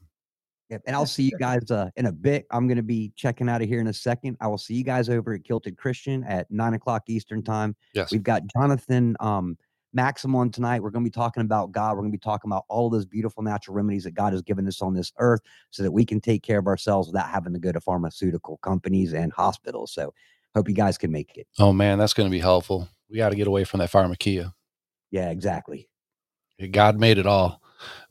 Yep. 0.70 0.84
And 0.86 0.96
I'll 0.96 1.06
see 1.08 1.24
you 1.24 1.38
guys 1.40 1.72
uh, 1.72 1.90
in 1.96 2.06
a 2.06 2.12
bit. 2.12 2.46
I'm 2.52 2.68
going 2.68 2.78
to 2.78 2.84
be 2.84 3.12
checking 3.16 3.50
out 3.50 3.62
of 3.62 3.68
here 3.68 3.82
in 3.82 3.88
a 3.88 3.94
second. 3.94 4.38
I 4.40 4.48
will 4.48 4.60
see 4.60 4.76
you 4.76 4.84
guys 4.84 5.10
over 5.10 5.34
at 5.34 5.44
Kilted 5.44 5.78
Christian 5.78 6.24
at 6.26 6.50
nine 6.52 6.76
o'clock 6.76 7.04
Eastern 7.08 7.42
time. 7.42 7.76
Yes. 7.94 8.12
We've 8.12 8.22
got 8.22 8.44
Jonathan 8.56 9.16
um, 9.20 9.58
Maxim 9.94 10.36
on 10.36 10.52
tonight. 10.52 10.84
We're 10.84 10.92
going 10.92 11.04
to 11.04 11.10
be 11.10 11.14
talking 11.14 11.42
about 11.42 11.72
God. 11.72 11.96
We're 11.96 12.04
going 12.04 12.12
to 12.12 12.18
be 12.18 12.22
talking 12.22 12.50
about 12.50 12.66
all 12.70 12.92
those 12.92 13.06
beautiful 13.06 13.42
natural 13.42 13.76
remedies 13.76 14.04
that 14.04 14.14
God 14.14 14.32
has 14.34 14.44
given 14.44 14.68
us 14.68 14.82
on 14.82 14.94
this 14.94 15.12
earth 15.18 15.42
so 15.72 15.82
that 15.82 15.92
we 15.92 16.06
can 16.06 16.22
take 16.22 16.44
care 16.44 16.60
of 16.60 16.68
ourselves 16.68 17.08
without 17.08 17.30
having 17.30 17.54
to 17.54 17.60
go 17.60 17.72
to 17.72 17.82
pharmaceutical 17.82 18.58
companies 18.58 19.14
and 19.14 19.34
hospitals. 19.34 19.92
So 19.92 20.14
hope 20.56 20.70
you 20.70 20.76
guys 20.76 20.98
can 20.98 21.12
make 21.12 21.38
it. 21.38 21.48
Oh 21.58 21.74
man, 21.74 21.98
that's 21.98 22.14
going 22.14 22.28
to 22.28 22.32
be 22.32 22.40
helpful. 22.40 22.88
We 23.10 23.18
got 23.18 23.30
to 23.30 23.36
get 23.36 23.48
away 23.48 23.64
from 23.64 23.80
that 23.80 23.92
pharmakia. 23.92 24.54
Yeah, 25.12 25.30
exactly. 25.30 25.90
God 26.72 27.00
made 27.00 27.18
it 27.18 27.26
all. 27.26 27.62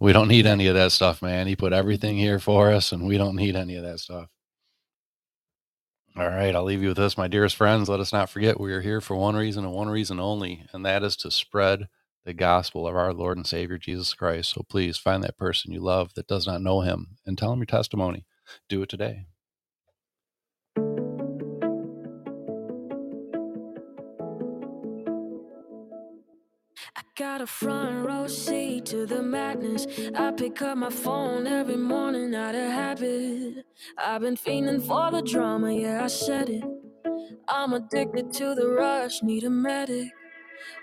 We 0.01 0.13
don't 0.13 0.29
need 0.29 0.47
any 0.47 0.67
of 0.67 0.75
that 0.75 0.93
stuff, 0.93 1.21
man. 1.21 1.47
He 1.47 1.55
put 1.55 1.73
everything 1.73 2.17
here 2.17 2.39
for 2.39 2.73
us, 2.73 2.93
and 2.93 3.07
we 3.07 3.19
don't 3.19 3.37
need 3.37 3.55
any 3.55 3.77
of 3.77 3.85
that 3.85 4.01
stuff. 4.01 4.29
All 6.17 6.27
right, 6.27 6.55
I'll 6.55 6.65
leave 6.65 6.83
you 6.83 6.89
with 6.89 6.97
this, 6.97 7.19
my 7.19 7.29
dearest 7.29 7.55
friends. 7.55 7.89
Let 7.89 8.01
us 8.01 8.13
not 8.13 8.31
forget 8.31 8.59
we 8.59 8.73
are 8.73 8.81
here 8.81 9.01
for 9.01 9.15
one 9.15 9.37
reason 9.37 9.65
and 9.65 9.73
one 9.73 9.89
reason 9.89 10.19
only, 10.19 10.65
and 10.73 10.85
that 10.85 11.05
is 11.05 11.17
to 11.19 11.31
spread 11.31 11.89
the 12.25 12.35
gospel 12.35 12.89
of 12.89 12.97
our 12.97 13.13
Lord 13.13 13.37
and 13.37 13.47
Savior 13.47 13.79
Jesus 13.79 14.15
Christ. 14.15 14.51
So 14.51 14.63
please 14.69 14.97
find 14.99 15.23
that 15.23 15.37
person 15.37 15.73
you 15.73 15.81
love 15.81 16.15
that 16.15 16.27
does 16.27 16.47
not 16.47 16.61
know 16.61 16.81
him 16.81 17.19
and 17.25 17.39
tell 17.39 17.53
him 17.53 17.61
your 17.61 17.67
testimony. 17.67 18.27
Do 18.69 18.83
it 18.83 18.89
today. 18.89 19.27
I 26.99 27.03
got 27.17 27.41
a 27.41 27.47
front 27.47 28.05
row 28.05 28.27
seat 28.27 28.87
to 28.87 29.07
the 29.07 29.23
madness. 29.23 29.87
I 30.17 30.33
pick 30.33 30.61
up 30.63 30.77
my 30.79 30.91
phone 30.91 31.47
every 31.47 31.77
morning 31.77 32.35
out 32.35 32.57
of 32.57 32.73
habit. 32.73 33.65
I've 33.97 34.23
been 34.23 34.37
fiending 34.37 34.85
for 34.85 35.13
the 35.13 35.23
drama, 35.23 35.73
yeah, 35.73 36.03
I 36.03 36.09
said 36.09 36.49
it. 36.49 36.65
I'm 37.47 37.73
addicted 37.73 38.33
to 38.33 38.57
the 38.57 38.67
rush, 38.67 39.23
need 39.23 39.45
a 39.45 39.51
medic. 39.51 40.09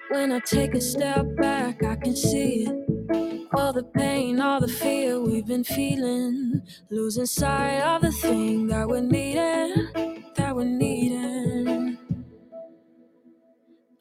When 0.10 0.32
I 0.32 0.40
take 0.40 0.74
a 0.74 0.80
step 0.80 1.26
back, 1.36 1.84
I 1.84 1.98
can 1.98 2.16
see 2.16 2.66
it. 2.66 3.48
All 3.54 3.74
the 3.74 3.84
pain, 3.84 4.40
all 4.40 4.62
the 4.62 4.70
fear 4.70 5.20
we've 5.20 5.46
been 5.46 5.66
feeling. 5.66 6.62
Losing 6.90 7.26
sight 7.26 7.82
of 7.82 8.04
the 8.04 8.14
thing 8.14 8.68
that 8.68 8.88
we're 8.88 9.02
needing, 9.02 10.24
that 10.38 10.56
we're 10.56 10.64
needing. 10.64 11.98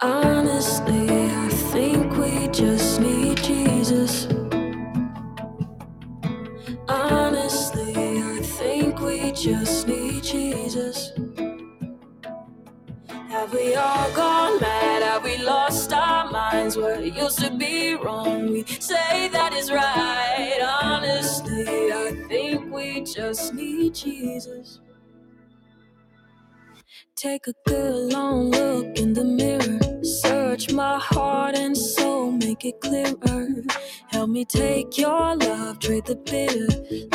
Honestly, 0.01 1.09
Take 27.17 27.47
a 27.49 27.55
good 27.67 28.13
long 28.13 28.51
look 28.51 28.99
in 28.99 29.15
the 29.15 29.25
Search 30.65 30.75
my 30.75 30.99
heart 30.99 31.57
and 31.57 31.77
soul, 31.77 32.31
make 32.31 32.65
it 32.65 32.81
clearer. 32.81 33.49
Help 34.09 34.31
me 34.31 34.47
take 34.47 34.97
your 34.97 35.37
love, 35.37 35.79
trade 35.79 36.07
the 36.07 36.17
bitter. 36.17 36.69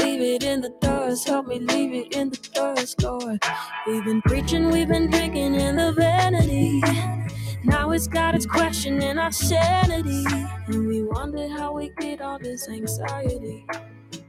Leave 0.04 0.22
it 0.22 0.44
in 0.44 0.62
the 0.62 0.72
dust, 0.82 1.28
help 1.28 1.48
me 1.48 1.58
leave 1.58 1.94
it 1.94 2.16
in 2.16 2.30
the 2.30 2.38
dust, 2.54 3.02
Lord. 3.02 3.42
We've 3.88 4.06
been 4.06 4.22
preaching, 4.22 4.70
we've 4.70 4.88
been 4.88 5.10
drinking 5.10 5.56
in 5.56 5.78
the 5.78 5.94
vanity. 5.94 6.80
Now 7.64 7.90
it's 7.90 8.08
got 8.08 8.36
its 8.36 8.46
question 8.46 9.00
questioning 9.00 9.18
our 9.18 9.32
sanity. 9.32 10.26
And 10.68 10.88
we 10.88 11.02
wonder 11.02 11.48
how 11.50 11.74
we 11.74 11.92
get 12.00 12.22
all 12.22 12.38
this 12.38 12.70
anxiety. 12.70 13.66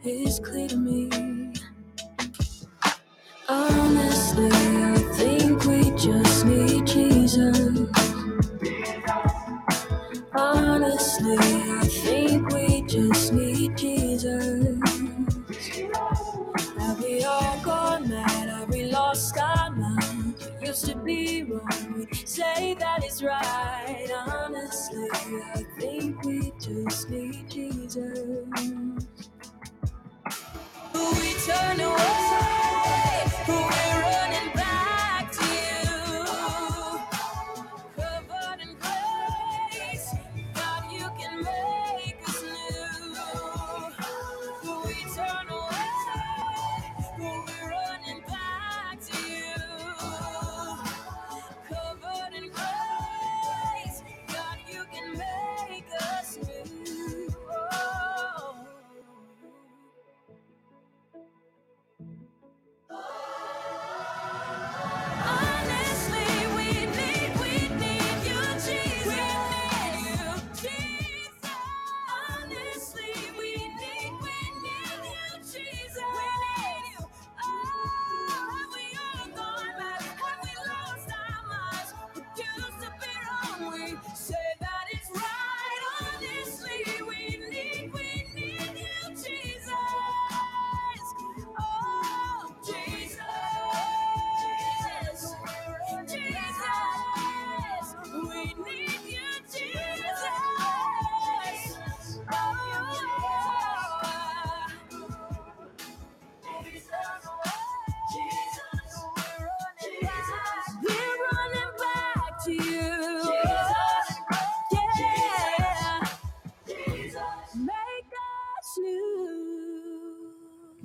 It's 0.03 0.39
clear 0.39 0.69
to 0.69 0.77
me. 0.79 1.53
Honestly, 3.51 4.49
I 4.51 4.97
think 5.17 5.65
we 5.65 5.91
just 5.99 6.47
need 6.47 6.87
Jesus. 6.87 8.20
Honestly, 10.41 11.37
I 11.39 11.87
think 11.87 12.49
we 12.55 12.83
just 12.83 13.33
need 13.35 13.77
Jesus. 13.77 14.81
Have 16.79 17.03
we 17.03 17.25
all 17.25 17.61
gone 17.65 18.09
mad? 18.09 18.49
Have 18.49 18.69
we 18.71 18.85
lost 18.85 19.39
our? 19.39 19.61
What 20.61 20.69
used 20.69 20.87
to 20.87 20.97
be 20.99 21.43
wrong, 21.45 21.95
we 21.97 22.07
say 22.27 22.75
that 22.79 23.05
is 23.05 23.23
right. 23.23 24.09
Honestly, 24.29 25.09
I 25.13 25.65
think 25.79 26.23
we 26.25 26.53
just 26.61 27.11
need 27.11 27.51
Jesus. 27.51 28.19
We 30.95 31.35
turn 31.47 31.81
away, 31.81 33.25
we're 33.49 34.03
running 34.03 34.53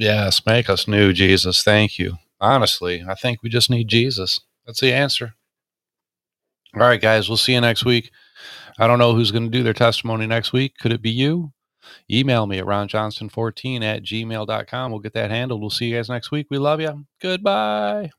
Yes, 0.06 0.46
make 0.46 0.70
us 0.70 0.88
new, 0.88 1.14
Jesus. 1.14 1.64
Thank 1.64 1.98
you. 1.98 2.18
Honestly, 2.40 3.04
I 3.10 3.16
think 3.16 3.42
we 3.42 3.50
just 3.50 3.72
need 3.72 3.88
Jesus. 3.88 4.40
That's 4.64 4.80
the 4.80 4.94
answer. 4.94 5.34
All 6.76 6.82
right, 6.82 7.02
guys, 7.02 7.28
we'll 7.28 7.38
see 7.38 7.54
you 7.54 7.62
next 7.62 7.86
week. 7.86 8.12
I 8.78 8.86
don't 8.86 9.00
know 9.00 9.16
who's 9.16 9.32
going 9.32 9.46
to 9.46 9.50
do 9.50 9.64
their 9.64 9.74
testimony 9.74 10.28
next 10.28 10.54
week. 10.54 10.78
Could 10.80 10.94
it 10.94 11.02
be 11.02 11.10
you? 11.10 11.54
Email 12.12 12.46
me 12.46 12.60
at 12.60 12.66
ronjohnston14 12.66 13.82
at 13.82 14.04
gmail.com. 14.04 14.92
We'll 14.92 15.00
get 15.00 15.14
that 15.14 15.32
handled. 15.32 15.62
We'll 15.62 15.72
see 15.72 15.88
you 15.88 15.96
guys 15.96 16.08
next 16.08 16.30
week. 16.30 16.48
We 16.52 16.60
love 16.60 16.80
you. 16.80 17.08
Goodbye. 17.20 18.12